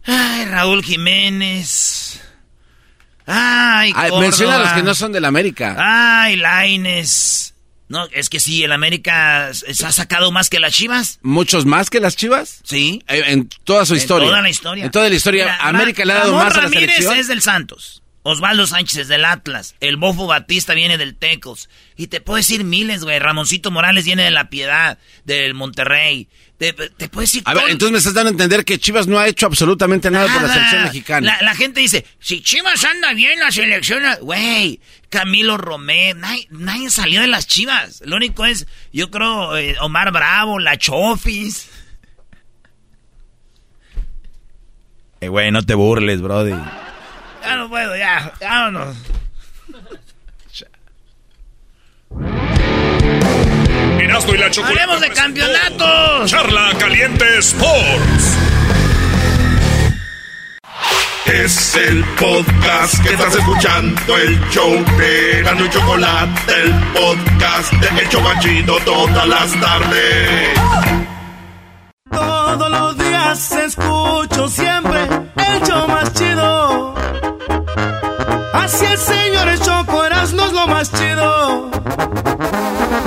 Ay, 0.06 0.46
Raúl 0.46 0.84
Jiménez. 0.84 2.22
Ay, 3.26 3.94
Menciona 4.20 4.56
a 4.56 4.60
los 4.60 4.72
que 4.74 4.84
no 4.84 4.94
son 4.94 5.12
del 5.12 5.26
América. 5.26 5.76
Ay, 5.80 6.36
Laines. 6.36 7.54
No, 7.88 8.08
es 8.12 8.30
que 8.30 8.40
sí, 8.40 8.64
el 8.64 8.72
América 8.72 9.52
se 9.54 9.86
ha 9.86 9.92
sacado 9.92 10.32
más 10.32 10.50
que 10.50 10.60
las 10.60 10.74
Chivas. 10.74 11.20
¿Muchos 11.22 11.66
más 11.66 11.90
que 11.90 12.00
las 12.00 12.16
Chivas? 12.16 12.62
Sí. 12.64 13.04
Eh, 13.08 13.24
en, 13.28 13.50
toda 13.64 13.86
su 13.86 13.96
historia. 13.96 14.26
En 14.26 14.32
toda 14.32 14.42
la 14.42 14.50
historia. 14.50 14.86
En 14.86 14.92
toda 14.92 15.10
la 15.10 15.16
historia. 15.16 15.58
América 15.62 16.04
le 16.04 16.14
ha 16.14 16.18
dado 16.18 16.34
más 16.34 16.56
a 16.56 16.64
la 16.64 16.70
selección. 16.70 17.16
es 17.16 17.28
del 17.28 17.42
Santos. 17.42 18.02
Osvaldo 18.24 18.66
Sánchez 18.66 19.02
es 19.02 19.08
del 19.08 19.24
Atlas. 19.24 19.76
El 19.82 19.98
Bofo 19.98 20.26
Batista 20.26 20.74
viene 20.74 20.98
del 20.98 21.16
Tecos. 21.16 21.70
Y 21.96 22.08
te 22.08 22.22
puedo 22.22 22.38
decir 22.38 22.64
miles, 22.64 23.04
güey. 23.04 23.20
Ramoncito 23.20 23.70
Morales 23.70 24.06
viene 24.06 24.24
de 24.24 24.32
La 24.32 24.50
Piedad, 24.50 24.98
del 25.26 25.54
Monterrey. 25.54 26.28
Te, 26.58 26.74
puedo 26.74 27.22
decir. 27.22 27.44
A 27.46 27.54
ver, 27.54 27.70
entonces 27.70 27.92
me 27.92 27.98
estás 27.98 28.14
dando 28.14 28.30
a 28.30 28.32
entender 28.32 28.64
que 28.64 28.80
Chivas 28.80 29.08
no 29.08 29.20
ha 29.20 29.28
hecho 29.28 29.46
absolutamente 29.46 30.10
nada, 30.10 30.32
por 30.32 30.42
la 30.42 30.54
selección 30.54 30.84
mexicana. 30.84 31.38
La, 31.42 31.54
gente 31.54 31.82
dice: 31.82 32.06
si 32.20 32.42
Chivas 32.42 32.84
anda 32.86 33.14
bien, 33.14 33.40
la 33.40 33.52
selección. 33.52 34.04
Güey, 34.22 34.80
Camilo 35.10 35.58
Romero. 35.58 36.18
Nadie, 36.52 36.90
salió 36.90 37.20
de 37.20 37.28
las 37.28 37.48
Chivas. 37.48 38.02
Lo 38.06 38.16
único 38.16 38.46
es, 38.46 38.68
yo 38.94 39.12
creo, 39.12 39.58
eh, 39.58 39.76
Omar 39.82 40.14
Bravo, 40.14 40.60
la 40.60 40.78
Chofis. 40.78 41.70
Eh, 45.20 45.28
güey, 45.28 45.52
no 45.52 45.62
te 45.66 45.74
burles, 45.74 46.22
brody. 46.22 46.52
Ya 47.42 47.56
no 47.58 47.70
puedo, 47.70 47.98
ya. 47.98 48.34
Vámonos. 48.40 48.96
Erasmo 54.06 54.36
y 54.36 54.38
la 54.38 54.46
¡Hablemos 54.46 55.02
de 55.02 55.10
campeonatos! 55.10 56.30
Charla 56.30 56.74
Caliente 56.78 57.26
Sports. 57.40 58.38
Es 61.26 61.76
el 61.76 62.04
podcast 62.20 63.02
que 63.02 63.14
estás 63.14 63.36
escuchando, 63.36 64.18
el 64.18 64.40
show 64.52 64.72
de 64.98 65.42
Gano 65.42 65.66
y 65.66 65.70
Chocolate, 65.72 66.54
el 66.62 66.74
podcast 66.94 67.74
de 67.74 68.02
El 68.02 68.10
Chocachito 68.10 68.78
todas 68.86 69.28
las 69.28 69.60
tardes. 69.60 70.60
Todos 72.12 72.70
los 72.70 72.98
días 73.00 73.52
escucho 73.54 74.48
siempre 74.48 75.02
el 75.02 75.62
show 75.68 75.88
más 75.88 76.14
chido 76.14 76.96
Así 78.54 78.86
es, 78.86 79.00
señores, 79.00 79.62
Choco 79.62 80.04
no 80.34 80.46
es 80.46 80.54
lo 80.54 80.68
más 80.68 80.92
chido. 80.92 81.72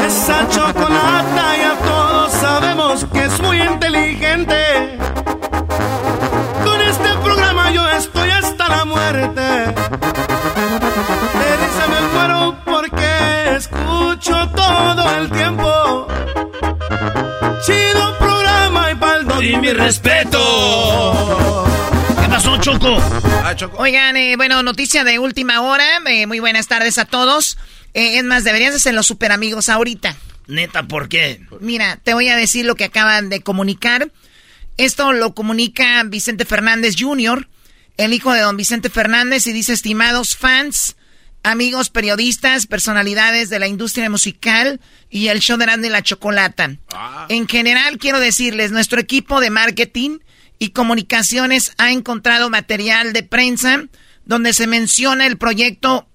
Esa 0.09 0.49
chocolata 0.49 1.57
ya 1.59 1.77
todos 1.85 2.33
sabemos 2.33 3.07
que 3.13 3.25
es 3.27 3.41
muy 3.43 3.61
inteligente. 3.61 4.97
Con 6.65 6.81
este 6.81 7.11
programa 7.23 7.71
yo 7.73 7.87
estoy 7.91 8.31
hasta 8.31 8.69
la 8.71 8.85
muerte. 8.87 9.41
De 11.41 11.57
risa 11.61 11.85
me 11.93 12.01
muero 12.15 12.57
porque 12.65 13.57
escucho 13.59 14.49
todo 14.57 15.15
el 15.19 15.31
tiempo. 15.31 16.09
Chido 17.67 18.19
programa 18.19 18.91
y 18.91 18.95
paldo. 18.95 19.43
Y 19.43 19.57
mi 19.59 19.73
respeto. 19.75 21.67
¿Qué 22.23 22.29
pasó, 22.31 22.57
Choco? 22.57 22.97
Ah, 23.45 23.55
Choco. 23.55 23.77
Oigan, 23.77 24.17
eh, 24.17 24.37
bueno, 24.37 24.63
noticia 24.63 25.05
de 25.05 25.19
última 25.19 25.61
hora. 25.61 25.85
Eh, 26.07 26.27
muy 26.27 26.41
buenas 26.41 26.67
tardes 26.67 26.97
a 26.97 27.05
todos. 27.05 27.59
Eh, 27.99 28.19
es 28.19 28.23
más, 28.23 28.45
deberías 28.45 28.73
de 28.73 28.79
ser 28.79 28.95
los 28.95 29.09
super 29.09 29.33
amigos 29.33 29.69
ahorita. 29.69 30.17
Neta, 30.47 30.85
¿por 30.85 31.09
qué? 31.09 31.41
Mira, 31.59 31.97
te 31.97 32.15
voy 32.15 32.29
a 32.29 32.37
decir 32.37 32.65
lo 32.65 32.77
que 32.77 32.85
acaban 32.85 33.29
de 33.29 33.41
comunicar. 33.41 34.13
Esto 34.77 35.13
lo 35.13 35.35
comunica 35.35 36.05
Vicente 36.05 36.45
Fernández 36.45 36.95
Jr., 36.97 37.49
el 37.97 38.13
hijo 38.13 38.33
de 38.33 38.43
don 38.43 38.57
Vicente 38.57 38.89
Fernández, 38.89 39.49
y 39.49 39.53
dice, 39.53 39.73
estimados 39.73 40.37
fans, 40.37 40.95
amigos 41.43 41.91
periodistas, 41.91 42.69
personalidades 42.69 43.51
de 43.51 43.59
la 43.59 43.67
industria 43.67 44.09
musical 44.09 44.81
y 45.11 45.27
el 45.27 45.41
show 45.41 45.59
de 45.59 45.65
Grande 45.65 45.89
y 45.89 45.91
la 45.91 46.05
Chocolata. 46.05 46.77
Ah. 46.95 47.27
En 47.29 47.49
general, 47.49 47.99
quiero 47.99 48.21
decirles, 48.21 48.71
nuestro 48.71 49.01
equipo 49.01 49.41
de 49.41 49.51
marketing 49.51 50.21
y 50.61 50.71
comunicaciones 50.71 51.73
ha 51.79 51.91
encontrado 51.91 52.49
material 52.49 53.13
de 53.13 53.25
prensa 53.25 53.87
donde 54.25 54.53
se 54.53 54.69
menciona 54.69 55.27
el 55.27 55.37
proyecto 55.37 56.09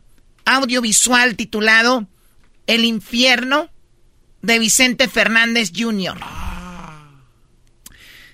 audiovisual 0.45 1.35
titulado 1.35 2.07
El 2.67 2.85
infierno 2.85 3.69
de 4.41 4.59
Vicente 4.59 5.07
Fernández 5.07 5.71
Jr. 5.75 6.19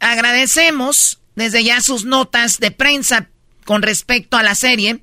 Agradecemos 0.00 1.18
desde 1.38 1.64
ya 1.64 1.80
sus 1.80 2.04
notas 2.04 2.58
de 2.58 2.70
prensa 2.70 3.30
con 3.64 3.82
respecto 3.82 4.36
a 4.36 4.42
la 4.42 4.54
serie 4.54 4.98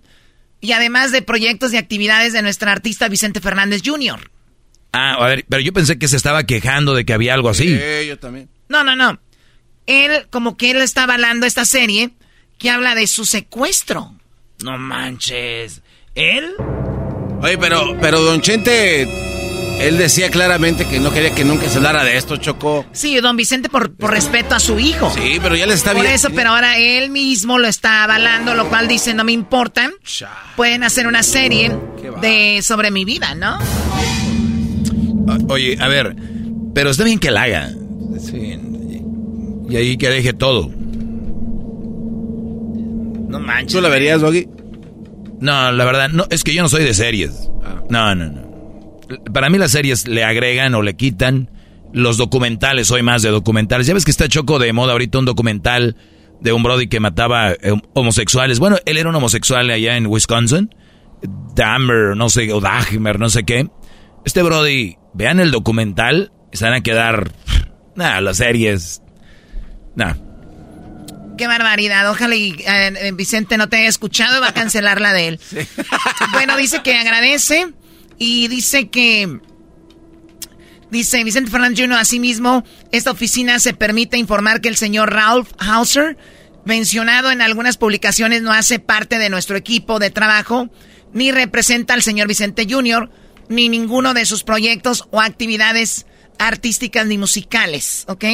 y 0.60 0.74
además 0.74 1.12
de 1.12 1.22
proyectos 1.22 1.74
y 1.74 1.78
actividades 1.78 2.34
de 2.34 2.42
nuestra 2.42 2.72
artista 2.72 3.08
Vicente 3.08 3.40
Fernández 3.40 3.82
Jr. 3.84 4.32
Ah, 4.92 5.14
a 5.14 5.28
ver, 5.28 5.46
pero 5.48 5.62
yo 5.62 5.74
pensé 5.74 5.98
que 5.98 6.08
se 6.08 6.18
estaba 6.18 6.44
quejando 6.44 6.94
de 6.94 7.06
que 7.06 7.14
había 7.14 7.34
algo 7.34 7.50
así. 7.50 7.70
Sí, 7.70 8.08
yo 8.08 8.20
también. 8.20 8.50
No, 8.70 8.84
no, 8.84 8.96
no. 8.96 9.20
Él, 9.86 10.28
como 10.30 10.58
que 10.58 10.72
él 10.72 10.78
está 10.78 11.04
avalando 11.04 11.46
esta 11.46 11.66
serie 11.66 12.12
que 12.58 12.70
habla 12.70 12.96
de 12.96 13.08
su 13.08 13.26
secuestro. 13.26 14.16
No 14.64 14.78
manches. 14.78 15.82
¿Él? 16.16 16.54
Oye, 17.42 17.58
pero, 17.58 17.98
pero 18.02 18.22
Don 18.22 18.42
Chente, 18.42 19.08
él 19.80 19.98
decía 19.98 20.30
claramente 20.30 20.86
que 20.86 21.00
no 21.00 21.12
quería 21.12 21.34
que 21.36 21.44
nunca 21.46 21.70
se 21.70 21.78
hablara 21.78 22.04
de 22.04 22.18
esto, 22.18 22.38
Choco. 22.38 22.86
Sí, 22.92 23.20
don 23.20 23.38
Vicente 23.38 23.70
por, 23.70 23.96
por 23.96 24.12
respeto 24.12 24.56
a 24.56 24.60
su 24.60 24.80
hijo. 24.80 25.12
Sí, 25.12 25.40
pero 25.42 25.56
ya 25.56 25.66
le 25.66 25.74
está 25.74 25.94
bien. 25.94 26.06
Por 26.06 26.14
eso, 26.14 26.30
pero 26.36 26.52
ahora 26.52 26.78
él 26.78 27.10
mismo 27.10 27.58
lo 27.60 27.68
está 27.68 28.04
avalando, 28.04 28.56
lo 28.56 28.68
cual 28.70 28.88
dice, 28.88 29.14
no 29.14 29.24
me 29.24 29.32
importa. 29.32 29.92
Pueden 30.56 30.84
hacer 30.84 31.08
una 31.08 31.24
serie 31.24 31.72
de 32.22 32.62
sobre 32.62 32.92
mi 32.92 33.06
vida, 33.06 33.36
¿no? 33.36 33.58
Oye, 35.50 35.78
a 35.80 35.88
ver, 35.88 36.16
pero 36.74 36.90
está 36.90 37.04
bien 37.04 37.20
que 37.20 37.32
la 37.32 37.44
haga. 37.44 37.70
Sí. 38.20 38.60
Y 39.70 39.76
ahí 39.76 39.98
que 39.98 40.10
deje 40.10 40.34
todo. 40.34 40.70
No 43.28 43.40
manches. 43.40 43.74
¿Tú 43.74 43.82
la 43.82 43.90
verías, 43.90 44.22
Doggy? 44.22 44.48
No, 45.40 45.72
la 45.72 45.86
verdad, 45.86 46.10
no, 46.10 46.26
es 46.30 46.44
que 46.44 46.54
yo 46.54 46.62
no 46.62 46.70
soy 46.70 46.84
de 46.84 46.94
series. 46.94 47.50
Ah. 47.64 47.84
No, 47.90 48.16
no, 48.16 48.26
no. 48.32 48.45
Para 49.34 49.50
mí 49.50 49.58
las 49.58 49.72
series 49.72 50.08
le 50.08 50.24
agregan 50.24 50.74
o 50.76 50.82
le 50.82 50.96
quitan. 50.96 51.50
Los 51.94 52.18
documentales, 52.18 52.88
soy 52.88 53.04
más 53.04 53.22
de 53.22 53.30
documentales. 53.30 53.88
Ya 53.88 53.94
ves 53.94 54.04
que 54.04 54.12
está 54.12 54.28
choco 54.28 54.60
de 54.60 54.74
moda 54.74 54.92
ahorita 54.92 55.20
un 55.20 55.26
documental 55.26 55.96
de 56.42 56.52
un 56.52 56.62
Brody 56.64 56.88
que 56.88 57.00
mataba 57.00 57.54
eh, 57.54 57.74
homosexuales. 57.94 58.60
Bueno, 58.60 58.78
él 58.86 58.98
era 58.98 59.10
un 59.10 59.16
homosexual 59.16 59.70
allá 59.70 59.96
en 59.96 60.08
Wisconsin. 60.08 60.74
Dahmer, 61.56 62.18
no 62.18 62.30
sé, 62.30 62.52
o 62.52 62.60
Dahmer, 62.60 63.20
no 63.20 63.30
sé 63.30 63.44
qué. 63.44 63.70
Este 64.26 64.44
Brody, 64.44 64.98
vean 65.14 65.40
el 65.40 65.52
documental, 65.52 66.32
se 66.52 66.66
van 66.66 66.74
a 66.74 66.82
quedar. 66.82 67.32
Nada, 67.96 68.20
las 68.22 68.38
series. 68.38 69.02
Nada. 69.96 70.18
Qué 71.38 71.48
barbaridad. 71.48 72.10
Ojalá 72.10 72.36
y 72.36 72.56
eh, 72.66 73.12
Vicente 73.14 73.58
no 73.58 73.70
te 73.70 73.78
haya 73.78 73.90
escuchado 73.90 74.38
y 74.38 74.42
va 74.42 74.50
a 74.50 74.54
cancelar 74.54 75.02
la 75.02 75.14
de 75.14 75.28
él. 75.30 75.40
Bueno, 76.32 76.58
dice 76.58 76.82
que 76.84 76.96
agradece 76.98 77.68
y 78.18 78.48
dice 78.48 78.90
que. 78.90 79.40
Dice 80.92 81.24
Vicente 81.24 81.52
Fernández 81.52 81.80
Jr. 81.80 81.98
asimismo, 81.98 82.64
esta 82.92 83.12
oficina 83.12 83.60
se 83.60 83.74
permite 83.74 84.18
informar 84.18 84.62
que 84.62 84.70
el 84.70 84.78
señor 84.78 85.12
Ralph 85.12 85.50
Hauser, 85.58 86.16
mencionado 86.64 87.32
en 87.32 87.42
algunas 87.42 87.78
publicaciones, 87.78 88.44
no 88.44 88.54
hace 88.54 88.80
parte 88.80 89.18
de 89.18 89.30
nuestro 89.30 89.58
equipo 89.58 90.00
de 90.00 90.12
trabajo, 90.12 90.70
ni 91.12 91.32
representa 91.32 91.96
al 91.96 92.04
señor 92.04 92.28
Vicente 92.28 92.68
Jr., 92.70 93.10
ni 93.50 93.68
ninguno 93.68 94.14
de 94.14 94.26
sus 94.26 94.44
proyectos 94.44 95.08
o 95.12 95.22
actividades 95.22 96.06
artísticas 96.38 97.06
ni 97.08 97.18
musicales, 97.18 98.06
¿ok? 98.08 98.26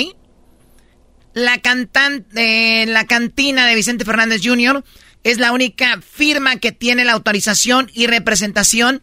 La, 1.33 1.59
cantante, 1.59 2.85
la 2.85 3.05
cantina 3.05 3.65
de 3.65 3.75
Vicente 3.75 4.05
Fernández 4.05 4.41
Jr. 4.43 4.83
es 5.23 5.37
la 5.37 5.53
única 5.53 6.01
firma 6.01 6.57
que 6.57 6.71
tiene 6.71 7.05
la 7.05 7.13
autorización 7.13 7.89
y 7.93 8.07
representación 8.07 9.01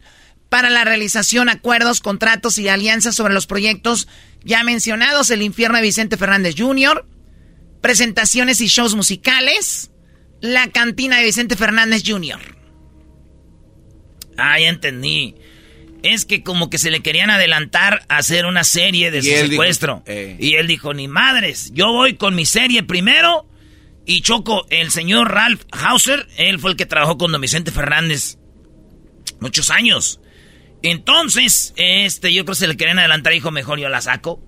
para 0.49 0.69
la 0.69 0.83
realización, 0.83 1.47
acuerdos, 1.47 2.01
contratos 2.01 2.57
y 2.57 2.67
alianzas 2.67 3.15
sobre 3.15 3.33
los 3.33 3.45
proyectos 3.47 4.07
ya 4.43 4.63
mencionados, 4.63 5.29
el 5.31 5.41
infierno 5.41 5.77
de 5.77 5.83
Vicente 5.83 6.17
Fernández 6.17 6.55
Jr., 6.57 7.05
presentaciones 7.81 8.61
y 8.61 8.67
shows 8.67 8.95
musicales, 8.95 9.91
la 10.41 10.67
cantina 10.71 11.17
de 11.17 11.25
Vicente 11.25 11.55
Fernández 11.55 12.03
Jr. 12.05 12.39
Ah, 14.37 14.59
ya 14.59 14.69
entendí. 14.69 15.35
Es 16.01 16.25
que 16.25 16.43
como 16.43 16.69
que 16.69 16.77
se 16.77 16.91
le 16.91 17.01
querían 17.01 17.29
adelantar 17.29 18.05
a 18.07 18.17
hacer 18.17 18.45
una 18.45 18.63
serie 18.63 19.11
de 19.11 19.21
su 19.21 19.29
secuestro. 19.29 20.01
Eh. 20.05 20.37
Y 20.39 20.55
él 20.55 20.67
dijo, 20.67 20.93
ni 20.93 21.09
madres, 21.09 21.71
yo 21.73 21.91
voy 21.91 22.15
con 22.15 22.35
mi 22.35 22.45
serie 22.45 22.83
primero. 22.83 23.45
Y 24.05 24.21
Choco, 24.21 24.65
el 24.69 24.91
señor 24.91 25.29
Ralph 25.31 25.63
Hauser, 25.71 26.25
él 26.37 26.57
fue 26.57 26.71
el 26.71 26.77
que 26.77 26.85
trabajó 26.85 27.17
con 27.17 27.33
don 27.33 27.41
Vicente 27.41 27.71
Fernández 27.71 28.37
muchos 29.41 29.69
años. 29.69 30.21
Entonces, 30.81 31.73
este, 31.75 32.33
yo 32.33 32.45
creo 32.45 32.53
que 32.53 32.59
se 32.59 32.67
le 32.67 32.77
querían 32.77 32.99
adelantar, 32.99 33.33
dijo, 33.33 33.51
mejor 33.51 33.79
yo 33.79 33.89
la 33.89 34.01
saco. 34.01 34.41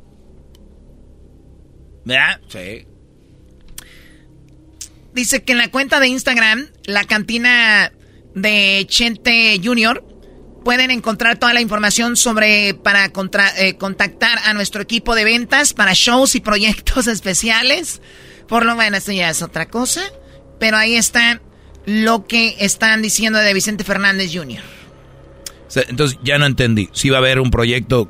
¿Verdad? 2.05 2.41
Sí. 2.47 2.87
Dice 5.13 5.43
que 5.43 5.51
en 5.51 5.57
la 5.57 5.69
cuenta 5.69 5.99
de 5.99 6.07
Instagram, 6.07 6.67
la 6.85 7.03
cantina 7.03 7.91
de 8.33 8.85
Chente 8.87 9.59
Jr., 9.61 10.03
pueden 10.63 10.91
encontrar 10.91 11.37
toda 11.37 11.53
la 11.53 11.61
información 11.61 12.15
sobre 12.15 12.75
para 12.75 13.11
eh, 13.57 13.77
contactar 13.77 14.39
a 14.45 14.53
nuestro 14.53 14.81
equipo 14.81 15.15
de 15.15 15.23
ventas 15.23 15.73
para 15.73 15.93
shows 15.93 16.35
y 16.35 16.39
proyectos 16.39 17.07
especiales. 17.07 18.01
Por 18.47 18.65
lo 18.65 18.75
menos 18.75 18.99
esto 18.99 19.11
ya 19.11 19.29
es 19.29 19.41
otra 19.41 19.67
cosa. 19.67 20.01
Pero 20.59 20.77
ahí 20.77 20.95
está 20.95 21.41
lo 21.85 22.25
que 22.27 22.55
están 22.59 23.01
diciendo 23.01 23.39
de 23.39 23.53
Vicente 23.53 23.83
Fernández 23.83 24.31
Jr. 24.33 24.80
Entonces 25.75 26.19
ya 26.23 26.37
no 26.37 26.45
entendí. 26.45 26.89
Si 26.93 27.09
va 27.09 27.17
a 27.17 27.19
haber 27.19 27.39
un 27.39 27.51
proyecto, 27.51 28.09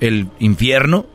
el 0.00 0.28
infierno, 0.38 1.06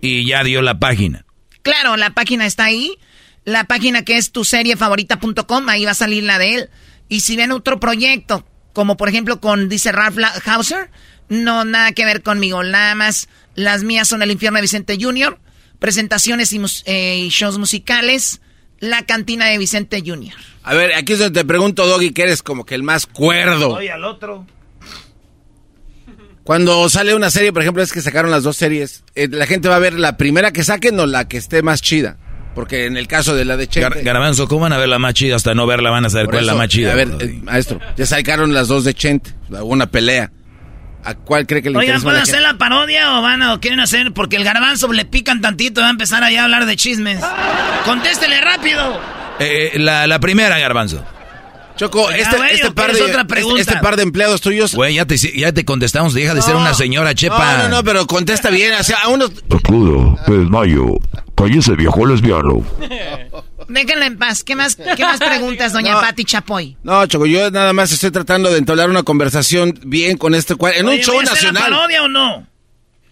y 0.00 0.26
ya 0.26 0.44
dio 0.44 0.62
la 0.62 0.78
página. 0.78 1.24
Claro, 1.62 1.96
la 1.96 2.10
página 2.10 2.46
está 2.46 2.64
ahí. 2.64 2.98
La 3.44 3.64
página 3.64 4.04
que 4.04 4.16
es 4.16 4.30
tu 4.30 4.44
serie 4.44 4.76
favorita.com, 4.76 5.68
ahí 5.68 5.84
va 5.84 5.92
a 5.92 5.94
salir 5.94 6.22
la 6.22 6.38
de 6.38 6.54
él. 6.54 6.70
Y 7.08 7.20
si 7.20 7.36
ven 7.36 7.52
otro 7.52 7.80
proyecto 7.80 8.44
como 8.78 8.96
por 8.96 9.08
ejemplo 9.08 9.40
con, 9.40 9.68
dice 9.68 9.90
Ralph 9.90 10.18
Hauser, 10.46 10.88
no, 11.28 11.64
nada 11.64 11.90
que 11.90 12.04
ver 12.04 12.22
conmigo, 12.22 12.62
nada 12.62 12.94
más 12.94 13.28
las 13.56 13.82
mías 13.82 14.06
son 14.06 14.22
El 14.22 14.30
Infierno 14.30 14.58
de 14.58 14.62
Vicente 14.62 14.96
Jr., 15.00 15.36
presentaciones 15.80 16.54
eh, 16.84 17.18
y, 17.18 17.28
shows 17.28 17.58
musicales, 17.58 18.40
La 18.78 19.04
Cantina 19.04 19.46
de 19.46 19.58
Vicente 19.58 20.00
Jr. 20.06 20.32
A 20.62 20.74
ver, 20.74 20.94
aquí 20.94 21.14
es 21.14 21.18
donde 21.18 21.40
te 21.40 21.44
pregunto, 21.44 21.88
Doggy, 21.88 22.12
que 22.12 22.22
eres 22.22 22.40
como 22.40 22.64
que 22.64 22.76
el 22.76 22.84
más 22.84 23.06
cuerdo. 23.06 23.70
Voy 23.70 23.88
al 23.88 24.04
otro. 24.04 24.46
Cuando 26.48 26.88
sale 26.88 27.14
una 27.14 27.28
serie, 27.28 27.52
por 27.52 27.60
ejemplo, 27.60 27.82
es 27.82 27.92
que 27.92 28.00
sacaron 28.00 28.30
las 28.30 28.42
dos 28.42 28.56
series, 28.56 29.04
eh, 29.14 29.28
la 29.30 29.44
gente 29.44 29.68
va 29.68 29.76
a 29.76 29.80
ver 29.80 29.92
la 29.92 30.16
primera 30.16 30.50
que 30.50 30.64
saquen 30.64 30.98
o 30.98 31.04
la 31.04 31.28
que 31.28 31.36
esté 31.36 31.60
más 31.60 31.82
chida. 31.82 32.16
Porque 32.54 32.86
en 32.86 32.96
el 32.96 33.06
caso 33.06 33.34
de 33.34 33.44
la 33.44 33.58
de 33.58 33.66
Chente... 33.68 34.02
Garbanzo, 34.02 34.48
¿cómo 34.48 34.62
van 34.62 34.72
a 34.72 34.78
ver 34.78 34.88
la 34.88 34.98
más 34.98 35.12
chida? 35.12 35.36
Hasta 35.36 35.52
no 35.52 35.66
verla 35.66 35.90
van 35.90 36.06
a 36.06 36.08
saber 36.08 36.24
cuál 36.24 36.38
es 36.38 36.46
la 36.46 36.54
más 36.54 36.68
chida. 36.68 36.92
A 36.92 36.94
ver, 36.94 37.08
eh, 37.20 37.38
maestro, 37.42 37.80
ya 37.98 38.06
sacaron 38.06 38.54
las 38.54 38.66
dos 38.66 38.84
de 38.84 38.94
Chente. 38.94 39.34
Una 39.60 39.90
pelea. 39.90 40.32
¿A 41.04 41.16
cuál 41.16 41.46
cree 41.46 41.60
que 41.60 41.68
le 41.68 41.76
Oigan, 41.76 42.00
¿pueden 42.00 42.22
hacer 42.22 42.40
la 42.40 42.56
parodia 42.56 43.18
o 43.18 43.20
van 43.20 43.42
a, 43.42 43.52
o 43.52 43.60
quieren 43.60 43.80
hacer? 43.80 44.14
Porque 44.14 44.36
el 44.36 44.44
garbanzo 44.44 44.90
le 44.90 45.04
pican 45.04 45.42
tantito 45.42 45.80
y 45.80 45.82
va 45.82 45.88
a 45.88 45.90
empezar 45.90 46.24
allá 46.24 46.40
a 46.40 46.44
hablar 46.44 46.64
de 46.64 46.76
chismes. 46.76 47.22
¡Contéstele 47.84 48.40
rápido! 48.40 48.98
Eh, 49.38 49.72
la, 49.74 50.06
la 50.06 50.18
primera, 50.18 50.58
garbanzo. 50.58 51.04
Choco, 51.78 52.10
este, 52.10 52.36
güey, 52.36 52.54
este, 52.54 52.66
¿o 52.66 52.74
par 52.74 52.92
de, 52.92 53.00
otra 53.02 53.22
este, 53.22 53.60
este 53.60 53.76
par 53.76 53.94
de 53.96 54.02
empleados 54.02 54.40
tuyos. 54.40 54.74
Güey, 54.74 54.96
ya 54.96 55.06
te, 55.06 55.16
ya 55.16 55.52
te 55.52 55.64
contestamos, 55.64 56.12
deja 56.12 56.34
de 56.34 56.42
ser 56.42 56.56
una 56.56 56.74
señora, 56.74 57.14
chepa. 57.14 57.58
No, 57.58 57.62
no, 57.62 57.68
no, 57.76 57.84
pero 57.84 58.04
contesta 58.08 58.50
bien. 58.50 58.72
O 58.74 58.82
sea, 58.82 58.98
a 59.04 59.08
unos. 59.08 59.30
Sacudo, 59.48 60.18
el 60.26 60.48
mayo. 60.50 60.86
Cállese, 61.36 61.76
viejo 61.76 62.04
lesbiano. 62.04 62.64
Déjenla 63.68 64.06
en 64.06 64.18
paz. 64.18 64.42
¿Qué 64.42 64.56
más, 64.56 64.74
qué 64.74 65.02
más 65.02 65.20
preguntas, 65.20 65.72
doña 65.72 65.92
No. 65.94 66.00
Pati 66.00 66.24
Chapoy? 66.24 66.76
No, 66.82 67.06
Choco, 67.06 67.26
yo 67.26 67.48
nada 67.52 67.72
más 67.72 67.92
estoy 67.92 68.10
tratando 68.10 68.50
de 68.50 68.58
entablar 68.58 68.90
una 68.90 69.04
conversación 69.04 69.78
bien 69.84 70.16
con 70.18 70.34
este 70.34 70.56
cual. 70.56 70.74
En 70.76 70.88
Oye, 70.88 70.96
un 70.98 71.02
show 71.04 71.14
¿voy 71.14 71.26
a 71.26 71.30
hacer 71.30 71.44
la 71.44 71.52
nacional. 71.52 71.78
parodia 71.78 72.02
o 72.02 72.08
no? 72.08 72.46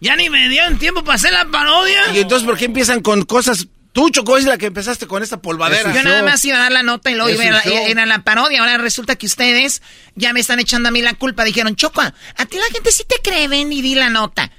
Ya 0.00 0.16
ni 0.16 0.28
me 0.28 0.48
dieron 0.48 0.76
tiempo 0.78 1.04
para 1.04 1.14
hacer 1.14 1.32
la 1.32 1.46
parodia. 1.46 2.14
Y 2.14 2.18
entonces, 2.18 2.46
¿por 2.46 2.58
qué 2.58 2.64
empiezan 2.64 3.00
con 3.00 3.22
cosas? 3.22 3.68
Tú, 3.96 4.10
Choco, 4.10 4.36
es 4.36 4.44
la 4.44 4.58
que 4.58 4.66
empezaste 4.66 5.06
con 5.06 5.22
esta 5.22 5.40
polvadera. 5.40 5.90
Yo 5.94 6.02
nada 6.02 6.22
más 6.22 6.44
iba 6.44 6.58
a 6.58 6.60
dar 6.60 6.70
la 6.70 6.82
nota 6.82 7.10
y 7.10 7.14
luego 7.14 7.30
iba 7.30 7.56
a, 7.56 7.62
era 7.62 8.04
la 8.04 8.18
parodia. 8.24 8.60
Ahora 8.60 8.76
resulta 8.76 9.16
que 9.16 9.24
ustedes 9.24 9.80
ya 10.14 10.34
me 10.34 10.40
están 10.40 10.60
echando 10.60 10.90
a 10.90 10.92
mí 10.92 11.00
la 11.00 11.14
culpa. 11.14 11.44
Dijeron, 11.44 11.76
Choco, 11.76 12.02
a 12.02 12.12
ti 12.12 12.58
la 12.58 12.74
gente 12.74 12.92
sí 12.92 13.04
te 13.08 13.22
cree, 13.22 13.48
ven 13.48 13.72
y 13.72 13.80
di 13.80 13.94
la 13.94 14.10
nota. 14.10 14.52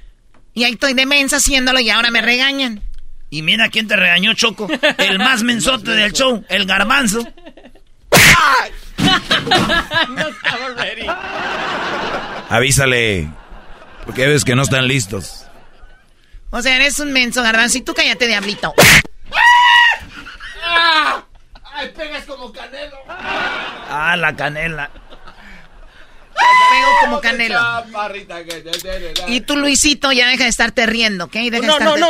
Y 0.54 0.64
ahí 0.64 0.72
estoy 0.72 0.94
de 0.94 1.06
mensa 1.06 1.36
haciéndolo 1.36 1.78
y 1.78 1.88
ahora 1.88 2.10
me 2.10 2.20
regañan. 2.20 2.82
Y 3.30 3.42
mira 3.42 3.68
quién 3.68 3.86
te 3.86 3.94
regañó, 3.94 4.34
Choco. 4.34 4.66
El 4.98 5.20
más 5.20 5.44
mensote 5.44 5.92
del 5.92 6.12
show, 6.12 6.44
el 6.48 6.66
garbanzo. 6.66 7.24
Avísale. 12.48 13.30
Porque 14.04 14.26
ves 14.26 14.44
que 14.44 14.56
no 14.56 14.62
están 14.62 14.88
listos. 14.88 15.44
O 16.50 16.60
sea, 16.60 16.74
eres 16.74 16.98
un 16.98 17.12
menso, 17.12 17.40
garbanzo. 17.44 17.78
Y 17.78 17.82
tú 17.82 17.94
cállate, 17.94 18.26
diablito. 18.26 18.74
¡Ay, 21.78 21.92
pegas 21.96 22.24
como 22.24 22.52
canelo! 22.52 22.96
Ah, 23.08 24.16
la 24.18 24.34
canela. 24.34 24.90
Pego 26.70 26.88
como 27.02 27.20
canelo. 27.20 27.60
Y 29.28 29.40
tú, 29.42 29.56
Luisito, 29.56 30.10
ya 30.12 30.28
deja 30.28 30.42
de 30.44 30.50
estarte 30.50 30.86
riendo, 30.86 31.26
¿ok? 31.26 31.32
Deja 31.32 31.60
de 31.60 31.66
No, 31.66 31.78
no, 31.78 31.96
no. 31.96 32.08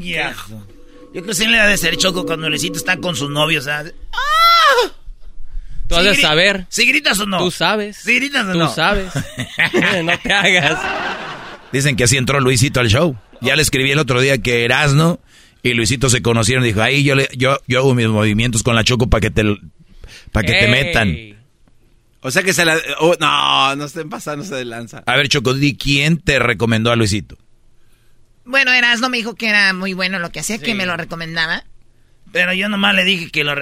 Ya. 0.00 0.32
Yo 1.12 1.22
creo 1.22 1.26
que 1.26 1.34
sí 1.34 1.46
le 1.46 1.58
ha 1.58 1.66
de 1.66 1.76
ser 1.76 1.96
Choco 1.96 2.24
cuando 2.24 2.48
Luisito 2.48 2.76
está 2.76 2.98
con 2.98 3.16
sus 3.16 3.30
novios. 3.30 3.64
¿sabes? 3.64 3.94
Tú 5.88 5.96
has 5.96 6.04
de 6.04 6.14
saber. 6.16 6.66
¿Sí 6.68 6.86
gritas 6.86 7.18
o 7.18 7.26
no? 7.26 7.38
Tú 7.38 7.50
sabes. 7.50 7.96
¿Sí 7.96 8.14
gritas 8.16 8.46
o 8.46 8.52
Tú 8.52 8.58
no? 8.58 8.72
sabes. 8.72 9.12
no 10.04 10.18
te 10.18 10.32
hagas. 10.32 10.78
Dicen 11.72 11.96
que 11.96 12.04
así 12.04 12.16
entró 12.16 12.38
Luisito 12.40 12.78
al 12.78 12.88
show. 12.88 13.16
Ya 13.40 13.56
le 13.56 13.62
escribí 13.62 13.90
el 13.90 13.98
otro 13.98 14.20
día 14.20 14.38
que 14.38 14.64
Erasno 14.64 15.18
y 15.64 15.72
Luisito 15.72 16.10
se 16.10 16.22
conocieron. 16.22 16.62
Dijo, 16.62 16.82
ahí 16.82 17.02
yo, 17.02 17.14
le, 17.14 17.28
yo, 17.36 17.58
yo 17.66 17.78
hago 17.80 17.94
mis 17.94 18.06
movimientos 18.06 18.62
con 18.62 18.76
la 18.76 18.84
Choco 18.84 19.08
para 19.08 19.22
que 19.22 19.30
te, 19.30 19.42
para 20.30 20.46
que 20.46 20.52
te 20.52 20.68
metan. 20.68 21.16
O 22.20 22.30
sea 22.30 22.42
que 22.42 22.52
se 22.52 22.64
la. 22.64 22.78
oh, 23.00 23.16
no, 23.18 23.74
no 23.74 23.84
estén 23.86 24.08
pasándose 24.10 24.54
de 24.54 24.66
lanza. 24.66 25.02
A 25.06 25.16
ver, 25.16 25.28
Choco, 25.28 25.54
di 25.54 25.76
quién 25.76 26.18
te 26.18 26.38
recomendó 26.38 26.92
a 26.92 26.96
Luisito. 26.96 27.36
Bueno, 28.44 28.72
Erasmo 28.72 29.08
me 29.08 29.16
dijo 29.16 29.34
que 29.34 29.48
era 29.48 29.72
muy 29.72 29.94
bueno 29.94 30.18
lo 30.18 30.30
que 30.30 30.40
hacía, 30.40 30.58
que 30.58 30.74
me 30.74 30.84
lo 30.84 30.98
recomendaba. 30.98 31.64
Pero 32.30 32.52
yo 32.52 32.68
nomás 32.68 32.94
le 32.94 33.04
dije 33.04 33.30
que 33.30 33.44
lo... 33.44 33.54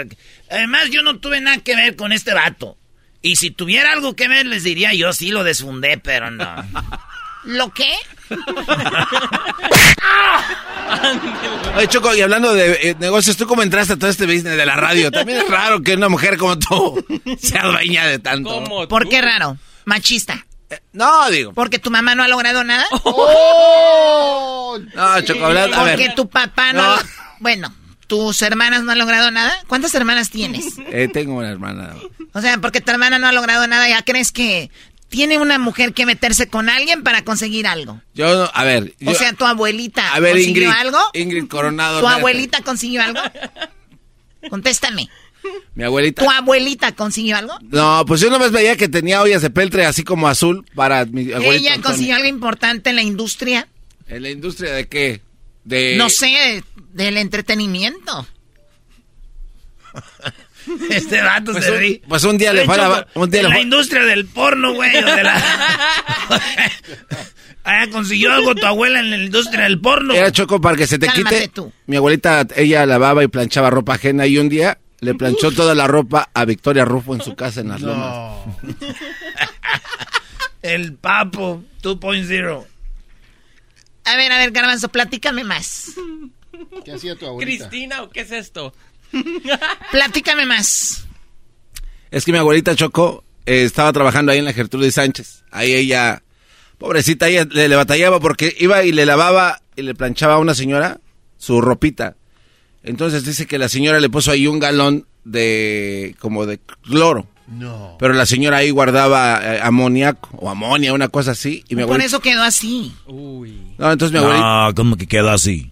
Además, 0.51 0.91
yo 0.91 1.03
no 1.03 1.21
tuve 1.21 1.41
nada 1.41 1.59
que 1.59 1.77
ver 1.77 1.95
con 1.95 2.11
este 2.11 2.35
vato. 2.35 2.77
Y 3.21 3.37
si 3.37 3.51
tuviera 3.51 3.93
algo 3.93 4.17
que 4.17 4.27
ver, 4.27 4.47
les 4.47 4.65
diría 4.65 4.93
yo 4.93 5.13
sí 5.13 5.31
lo 5.31 5.45
desfundé, 5.45 5.99
pero 5.99 6.33
no. 6.33 6.47
¿Lo 7.45 7.73
qué? 7.73 7.93
Oye, 11.77 11.89
Choco, 11.89 12.15
y 12.15 12.21
hablando 12.21 12.53
de 12.55 12.91
eh, 12.91 12.97
negocios, 12.99 13.37
¿tú 13.37 13.47
cómo 13.47 13.63
entraste 13.63 13.95
a 13.95 13.97
todo 13.97 14.11
este 14.11 14.27
business 14.27 14.57
de 14.57 14.67
la 14.67 14.77
radio? 14.77 15.11
También 15.11 15.39
es 15.39 15.49
raro 15.49 15.83
que 15.83 15.95
una 15.95 16.09
mujer 16.09 16.37
como 16.37 16.59
tú 16.59 17.05
sea 17.41 17.67
dueña 17.67 18.07
de 18.07 18.19
tanto. 18.19 18.63
¿Por 18.89 19.09
qué 19.09 19.21
raro? 19.21 19.57
Machista. 19.85 20.47
no, 20.93 21.29
digo. 21.31 21.53
¿Porque 21.53 21.79
tu 21.79 21.91
mamá 21.91 22.15
no 22.15 22.23
ha 22.23 22.29
logrado 22.29 22.63
nada? 22.65 22.85
No, 24.95 25.21
Choco, 25.21 25.45
hablando. 25.45 25.77
A 25.77 25.81
Porque 25.85 26.13
tu 26.17 26.31
papá 26.31 26.73
no... 26.73 26.97
No. 26.97 27.03
Bueno, 27.41 27.75
¿tus 28.07 28.41
hermanas 28.41 28.83
no 28.83 28.93
han 28.93 28.99
logrado 28.99 29.31
nada? 29.31 29.53
¿Cuántas 29.67 29.95
hermanas 29.95 30.31
tienes? 30.31 30.79
Eh, 30.91 31.11
tengo 31.13 31.35
una 31.35 31.51
hermana. 31.51 31.95
O 32.33 32.41
sea, 32.41 32.57
porque 32.57 32.81
tu 32.81 32.91
hermana 32.91 33.19
no 33.19 33.27
ha 33.27 33.33
logrado 33.33 33.67
nada, 33.67 33.87
¿ya 33.89 34.01
crees 34.03 34.33
que 34.33 34.71
tiene 35.13 35.37
una 35.39 35.59
mujer 35.59 35.93
que 35.93 36.07
meterse 36.07 36.49
con 36.49 36.71
alguien 36.71 37.03
para 37.03 37.23
conseguir 37.23 37.67
algo? 37.67 38.01
Yo, 38.15 38.51
a 38.57 38.65
ver. 38.65 38.95
O 39.07 39.13
yo- 39.13 39.15
sea, 39.15 39.35
¿tu 39.35 39.45
abuelita 39.45 40.15
a 40.15 40.21
ver, 40.21 40.33
consiguió 40.33 40.63
Ingrid. 40.65 40.81
algo? 40.81 40.99
Ingrid 41.13 41.49
Coronado. 41.49 42.01
¿Tu 42.01 42.07
espérate. 42.07 42.19
abuelita 42.21 42.63
consiguió 42.63 43.03
algo? 43.03 43.21
Contéstame. 44.49 45.11
Mi 45.75 45.85
abuelita. 45.85 46.25
¿Tu 46.25 46.31
abuelita 46.31 46.93
consiguió 46.95 47.37
algo? 47.37 47.59
No, 47.61 48.05
pues 48.07 48.23
yo 48.23 48.31
nomás 48.31 48.53
veía 48.53 48.75
que 48.77 48.89
tenía 48.89 49.21
ollas 49.21 49.43
de 49.43 49.51
peltre 49.51 49.85
así 49.85 50.03
como 50.03 50.29
azul 50.29 50.65
para 50.75 51.05
mi 51.05 51.31
abuelito. 51.31 51.53
¿Ella 51.53 51.75
Antonio. 51.75 51.83
consiguió 51.91 52.17
algo 52.17 52.29
importante 52.29 52.89
en 52.91 52.97
la 52.97 53.03
industria? 53.03 53.69
¿En 54.09 54.23
la 54.23 54.31
industria 54.31 54.73
de 54.73 54.89
qué? 54.89 55.21
De... 55.65 55.95
No 55.97 56.09
sé, 56.09 56.65
del 56.95 57.19
entretenimiento. 57.19 58.27
Este 60.91 61.21
vato 61.23 61.53
Pues 61.53 61.65
se 61.65 61.73
un- 61.73 61.79
ríe. 61.79 62.03
pues 62.09 62.25
un 62.25 62.39
día 62.39 62.53
le 62.53 62.65
fue 62.65 62.75
a 62.77 62.89
la- 62.89 63.07
un 63.15 63.31
día 63.31 63.43
le 63.43 63.49
la 63.49 63.61
industria 63.61 64.03
del 64.05 64.27
porno, 64.27 64.75
güey. 64.75 64.97
o 64.97 65.07
de 65.17 65.23
la... 65.23 65.43
Ah, 67.65 67.87
consiguió 67.93 68.33
algo 68.33 68.57
tu 68.57 68.67
abuela 68.67 68.99
en 68.99 69.11
la 69.11 69.19
industria 69.19 69.65
del 69.65 69.81
porno. 69.81 70.15
Era 70.15 70.33
choco 70.33 70.61
para 70.61 70.77
que 70.77 70.87
se 70.89 70.99
te 70.99 71.07
Cálmate 71.07 71.37
quite. 71.37 71.49
tú. 71.49 71.73
Mi 71.87 71.95
abuelita, 71.97 72.45
ella 72.57 72.85
lavaba 72.87 73.23
y 73.23 73.29
planchaba 73.29 73.71
ropa 73.71 73.95
ajena 73.95 74.27
y 74.27 74.37
un 74.39 74.49
día 74.49 74.79
le 74.99 75.15
planchó 75.15 75.53
toda 75.53 75.73
la 75.75 75.87
ropa 75.87 76.29
a 76.35 76.45
Victoria 76.45 76.85
Rufo 76.85 77.15
en 77.15 77.21
su 77.23 77.37
casa 77.37 77.61
en 77.61 77.69
las 77.69 77.81
lomas. 77.81 78.37
El 80.63 80.95
papo 80.95 81.63
2.0. 81.83 82.65
A 84.05 84.17
ver, 84.17 84.33
a 84.33 84.39
ver, 84.39 84.51
Garbanzo, 84.51 84.89
platícame 84.89 85.45
más. 85.45 85.93
¿Qué 86.85 86.93
hacía 86.93 87.17
tu 87.17 87.37
Cristina, 87.39 88.03
¿o 88.03 88.11
qué 88.11 88.21
es 88.21 88.33
esto? 88.33 88.75
Platícame 89.93 90.47
más. 90.47 91.07
Es 92.11 92.25
que 92.25 92.33
mi 92.33 92.39
abuelita 92.39 92.77
Choco 92.77 93.25
eh, 93.47 93.63
estaba 93.65 93.93
trabajando 93.93 94.33
ahí 94.33 94.39
en 94.39 94.45
la 94.45 94.53
Gertrudis 94.53 94.95
Sánchez. 94.95 95.45
Ahí 95.51 95.73
ella, 95.73 96.23
pobrecita, 96.79 97.29
ella 97.29 97.47
le, 97.51 97.69
le 97.69 97.77
batallaba 97.77 98.21
porque 98.21 98.55
iba 98.59 98.85
y 98.85 98.93
le 98.93 99.07
lavaba 99.07 99.63
y 99.77 99.83
le 99.83 99.95
planchaba 99.95 100.35
a 100.35 100.39
una 100.39 100.55
señora 100.55 101.01
su 101.39 101.61
ropita. 101.61 102.17
Entonces 102.83 103.25
dice 103.25 103.47
que 103.47 103.59
la 103.59 103.69
señora 103.69 104.01
le 104.01 104.11
puso 104.11 104.31
ahí 104.31 104.47
un 104.47 104.59
galón 104.59 105.07
de 105.25 106.17
como 106.19 106.47
de 106.47 106.59
cloro. 106.83 107.27
No. 107.47 107.97
Pero 107.99 108.15
la 108.15 108.27
señora 108.27 108.59
ahí 108.59 108.71
guardaba 108.71 109.41
eh, 109.43 109.61
amoníaco 109.63 110.31
o 110.37 110.49
amonia, 110.49 110.93
una 110.93 111.09
cosa 111.09 111.33
así. 111.33 111.65
Y 111.69 111.75
mi 111.75 111.83
Por 111.83 111.91
abuelita... 111.91 112.07
eso 112.07 112.21
quedó 112.21 112.43
así. 112.43 112.95
No, 113.07 113.93
entonces 113.93 114.13
mi 114.13 114.19
abuelita... 114.19 114.67
No, 114.69 114.75
¿cómo 114.75 114.97
que 114.97 115.07
quedó 115.07 115.31
así? 115.31 115.72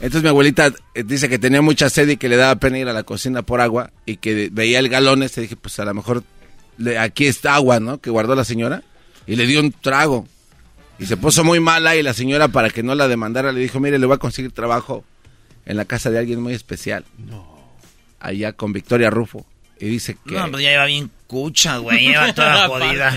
Entonces 0.00 0.22
mi 0.22 0.28
abuelita 0.28 0.72
eh, 0.94 1.02
dice 1.02 1.28
que 1.28 1.38
tenía 1.38 1.60
mucha 1.60 1.90
sed 1.90 2.08
y 2.08 2.16
que 2.16 2.28
le 2.28 2.36
daba 2.36 2.54
pena 2.56 2.78
ir 2.78 2.88
a 2.88 2.92
la 2.92 3.02
cocina 3.02 3.42
por 3.42 3.60
agua 3.60 3.90
y 4.06 4.16
que 4.18 4.48
veía 4.52 4.78
el 4.78 4.88
galón 4.88 5.22
este. 5.22 5.40
Dije, 5.40 5.56
pues 5.56 5.78
a 5.80 5.84
lo 5.84 5.92
mejor 5.94 6.22
le- 6.76 6.98
aquí 6.98 7.26
está 7.26 7.54
agua, 7.56 7.80
¿no? 7.80 8.00
Que 8.00 8.10
guardó 8.10 8.34
la 8.36 8.44
señora. 8.44 8.82
Y 9.26 9.36
le 9.36 9.46
dio 9.46 9.60
un 9.60 9.72
trago. 9.72 10.26
Y 11.00 11.06
se 11.06 11.16
puso 11.16 11.42
muy 11.44 11.60
mala 11.60 11.96
y 11.96 12.02
la 12.02 12.14
señora 12.14 12.48
para 12.48 12.70
que 12.70 12.82
no 12.82 12.94
la 12.94 13.08
demandara 13.08 13.52
le 13.52 13.60
dijo, 13.60 13.78
mire, 13.80 13.98
le 13.98 14.06
voy 14.06 14.14
a 14.16 14.18
conseguir 14.18 14.52
trabajo 14.52 15.04
en 15.66 15.76
la 15.76 15.84
casa 15.84 16.10
de 16.10 16.18
alguien 16.18 16.40
muy 16.42 16.54
especial. 16.54 17.04
Allá 18.20 18.52
con 18.52 18.72
Victoria 18.72 19.10
Rufo. 19.10 19.46
Y 19.80 19.86
dice 19.86 20.16
que... 20.26 20.34
No, 20.34 20.50
pues 20.50 20.62
ya 20.64 20.70
lleva 20.70 20.86
bien 20.86 21.10
cucha, 21.28 21.76
güey. 21.78 22.08
Lleva 22.08 22.32
toda 22.32 22.66
jodida. 22.68 23.16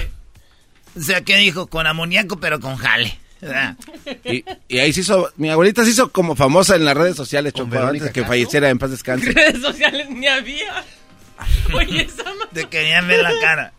O 0.95 1.01
sea, 1.01 1.21
¿qué 1.21 1.37
dijo? 1.37 1.67
Con 1.67 1.87
amoníaco, 1.87 2.39
pero 2.39 2.59
con 2.59 2.75
jale. 2.75 3.17
Y, 4.25 4.43
y 4.67 4.79
ahí 4.79 4.93
se 4.93 5.01
hizo... 5.01 5.31
Mi 5.37 5.49
abuelita 5.49 5.83
se 5.83 5.91
hizo 5.91 6.11
como 6.11 6.35
famosa 6.35 6.75
en 6.75 6.85
las 6.85 6.95
redes 6.95 7.15
sociales, 7.15 7.53
Choco, 7.53 7.77
antes 7.79 8.03
de 8.03 8.11
que 8.11 8.23
falleciera 8.25 8.69
en 8.69 8.77
paz 8.79 8.91
descanse. 8.91 9.31
Redes 9.31 9.61
sociales 9.61 10.09
ni 10.09 10.27
había. 10.27 10.83
Oye, 11.73 12.03
esa 12.03 12.23
Te 12.53 12.65
querían 12.69 13.07
ver 13.07 13.21
la 13.21 13.31
cara. 13.41 13.73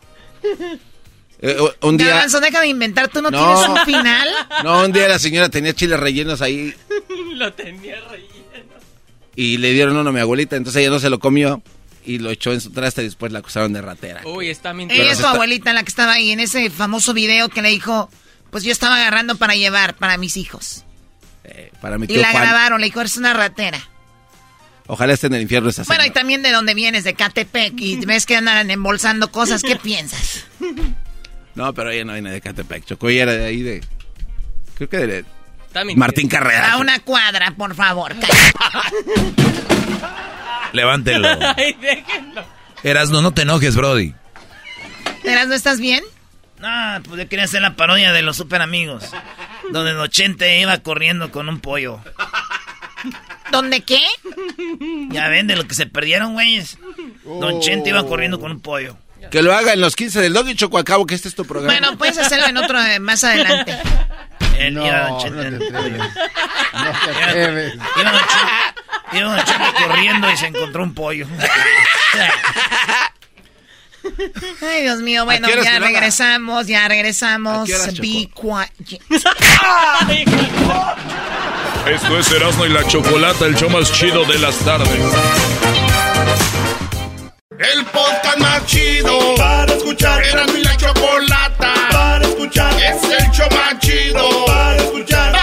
Eh, 1.41 1.57
un 1.81 1.97
día... 1.97 2.07
Garbanzo, 2.07 2.39
deja 2.39 2.61
de 2.61 2.67
inventar. 2.67 3.07
¿Tú 3.09 3.21
no, 3.21 3.29
No. 3.31 3.37
tienes 3.53 3.69
un 3.69 3.85
final? 3.85 4.29
No, 4.63 4.83
un 4.85 4.91
día 4.91 5.07
la 5.07 5.19
señora 5.19 5.49
tenía 5.49 5.73
chiles 5.73 5.99
rellenos 5.99 6.41
ahí 6.41 6.73
Lo 7.35 7.51
tenía 7.53 7.95
relleno. 8.09 8.31
y 9.35 9.57
le 9.57 9.71
dieron 9.71 9.97
uno 9.97 10.09
a 10.09 10.13
mi 10.13 10.19
abuelita, 10.19 10.55
entonces 10.55 10.81
ella 10.81 10.89
no 10.91 10.99
se 10.99 11.09
lo 11.09 11.19
comió 11.19 11.61
y 12.05 12.19
lo 12.19 12.31
echó 12.31 12.51
en 12.51 12.61
su 12.61 12.71
traste 12.71 13.01
y 13.01 13.05
después 13.05 13.31
la 13.31 13.39
acusaron 13.39 13.71
de 13.73 13.81
ratera. 13.81 14.21
Uy, 14.25 14.49
está 14.49 14.73
mintiendo. 14.73 15.03
Ella 15.03 15.13
es 15.13 15.19
tu 15.19 15.25
abuelita 15.25 15.71
la 15.73 15.83
que 15.83 15.89
estaba 15.89 16.13
ahí 16.13 16.31
en 16.31 16.39
ese 16.41 16.69
famoso 16.69 17.13
video 17.13 17.47
que 17.49 17.61
le 17.61 17.69
dijo, 17.69 18.09
pues 18.53 18.63
yo 18.63 18.71
estaba 18.71 18.95
agarrando 18.95 19.35
para 19.35 19.55
llevar 19.55 19.95
para 19.95 20.17
mis 20.17 20.37
hijos. 20.37 20.85
Para 21.81 21.97
mi 21.97 22.05
Y 22.05 22.07
tío 22.07 22.21
la 22.21 22.31
Juan. 22.31 22.43
grabaron, 22.43 22.79
le 22.79 22.87
dijo, 22.87 23.01
eres 23.01 23.17
una 23.17 23.33
ratera. 23.33 23.79
Ojalá 24.87 25.13
esté 25.13 25.27
en 25.27 25.33
el 25.33 25.41
infierno 25.41 25.69
esa 25.69 25.83
Bueno, 25.83 26.05
y 26.05 26.11
también 26.11 26.41
de 26.43 26.51
dónde 26.51 26.73
vienes, 26.73 27.03
de 27.03 27.13
Catepec, 27.15 27.73
y 27.77 27.97
ves 28.05 28.25
que 28.25 28.37
andan 28.37 28.69
embolsando 28.69 29.31
cosas, 29.31 29.61
¿qué 29.63 29.75
piensas? 29.75 30.45
No, 31.55 31.71
pero 31.71 31.91
ella 31.91 32.03
no 32.03 32.13
viene 32.13 32.31
de 32.31 32.41
Catepec, 32.41 32.83
Chocó, 32.83 33.09
ella 33.09 33.23
era 33.23 33.33
de 33.33 33.45
ahí 33.45 33.61
de... 33.61 33.83
Creo 34.73 34.89
que 34.89 34.97
de... 34.97 35.25
Martín 35.95 36.27
Carrera. 36.27 36.73
A 36.73 36.77
una 36.77 36.99
cuadra, 37.01 37.53
por 37.55 37.75
favor. 37.75 38.15
Levántelo. 40.73 41.27
Ay, 41.55 41.77
déjenlo. 41.79 42.43
Erasno, 42.83 43.21
no 43.21 43.35
te 43.35 43.43
enojes, 43.43 43.75
Brody. 43.75 44.15
¿Erasno, 45.23 45.53
estás 45.53 45.79
bien? 45.79 46.03
No, 46.63 47.03
pues 47.03 47.19
yo 47.21 47.27
quería 47.27 47.43
hacer 47.43 47.61
la 47.61 47.75
parodia 47.75 48.13
de 48.13 48.21
los 48.21 48.37
super 48.37 48.61
amigos. 48.61 49.03
Donde 49.71 49.91
el 49.91 49.97
80 49.97 50.47
iba 50.47 50.77
corriendo 50.77 51.29
con 51.29 51.49
un 51.49 51.59
pollo. 51.59 51.99
¿Dónde 53.51 53.81
qué? 53.81 53.99
Ya 55.09 55.27
ven 55.27 55.47
de 55.47 55.57
lo 55.57 55.67
que 55.67 55.75
se 55.75 55.87
perdieron, 55.87 56.31
güeyes. 56.33 56.77
Don 57.25 57.59
Chente 57.59 57.89
iba 57.89 58.05
corriendo 58.07 58.39
con 58.39 58.51
un 58.51 58.61
pollo. 58.61 58.95
Que 59.29 59.41
lo 59.41 59.53
haga 59.53 59.73
en 59.73 59.81
los 59.81 59.95
15 59.97 60.21
del 60.21 60.31
Dog 60.31 60.47
y 60.49 60.55
Choco 60.55 60.77
a 60.77 60.85
cabo, 60.85 61.05
que 61.05 61.15
este 61.15 61.27
es 61.27 61.35
tu 61.35 61.43
programa. 61.45 61.73
Bueno, 61.77 61.97
puedes 61.97 62.17
hacerlo 62.17 62.47
en 62.47 62.55
otro 62.57 62.81
eh, 62.81 62.99
más 62.99 63.23
adelante. 63.25 63.77
Él 64.57 64.73
No, 64.75 64.85
iba 64.85 65.07
Don 65.09 65.19
Chente 65.19 65.35
no 65.35 65.43
en 65.43 65.59
te 65.59 65.67
atreves. 65.67 66.01
Iba 67.73 68.11
Don 68.11 68.21
Chente- 68.21 69.17
iba 69.17 69.35
Don 69.35 69.43
Chente 69.45 69.67
corriendo 69.85 70.31
y 70.31 70.37
se 70.37 70.47
encontró 70.47 70.83
un 70.83 70.93
pollo. 70.93 71.27
Ay, 74.61 74.83
Dios 74.83 74.99
mío, 75.01 75.25
bueno, 75.25 75.47
ya 75.63 75.79
regresamos, 75.79 76.67
ya 76.67 76.87
regresamos. 76.87 77.67
Be 77.99 78.29
quiet. 78.33 78.71
Esto 81.87 82.17
es 82.17 82.31
Erasmo 82.31 82.65
y 82.65 82.69
la 82.69 82.87
Chocolata, 82.87 83.45
el 83.45 83.55
show 83.55 83.69
más 83.69 83.91
chido 83.91 84.23
de 84.25 84.39
las 84.39 84.55
tardes. 84.59 84.89
El 87.59 87.85
podcast 87.85 88.37
más 88.39 88.65
chido 88.65 89.35
para 89.35 89.73
escuchar. 89.73 90.23
Era 90.23 90.45
mi 90.47 90.63
la 90.63 90.75
chocolata 90.75 91.73
para 91.91 92.25
escuchar. 92.25 92.73
Es 92.81 93.03
el 93.03 93.31
show 93.31 93.47
más 93.51 93.79
chido 93.79 94.45
para 94.45 94.77
escuchar. 94.77 95.42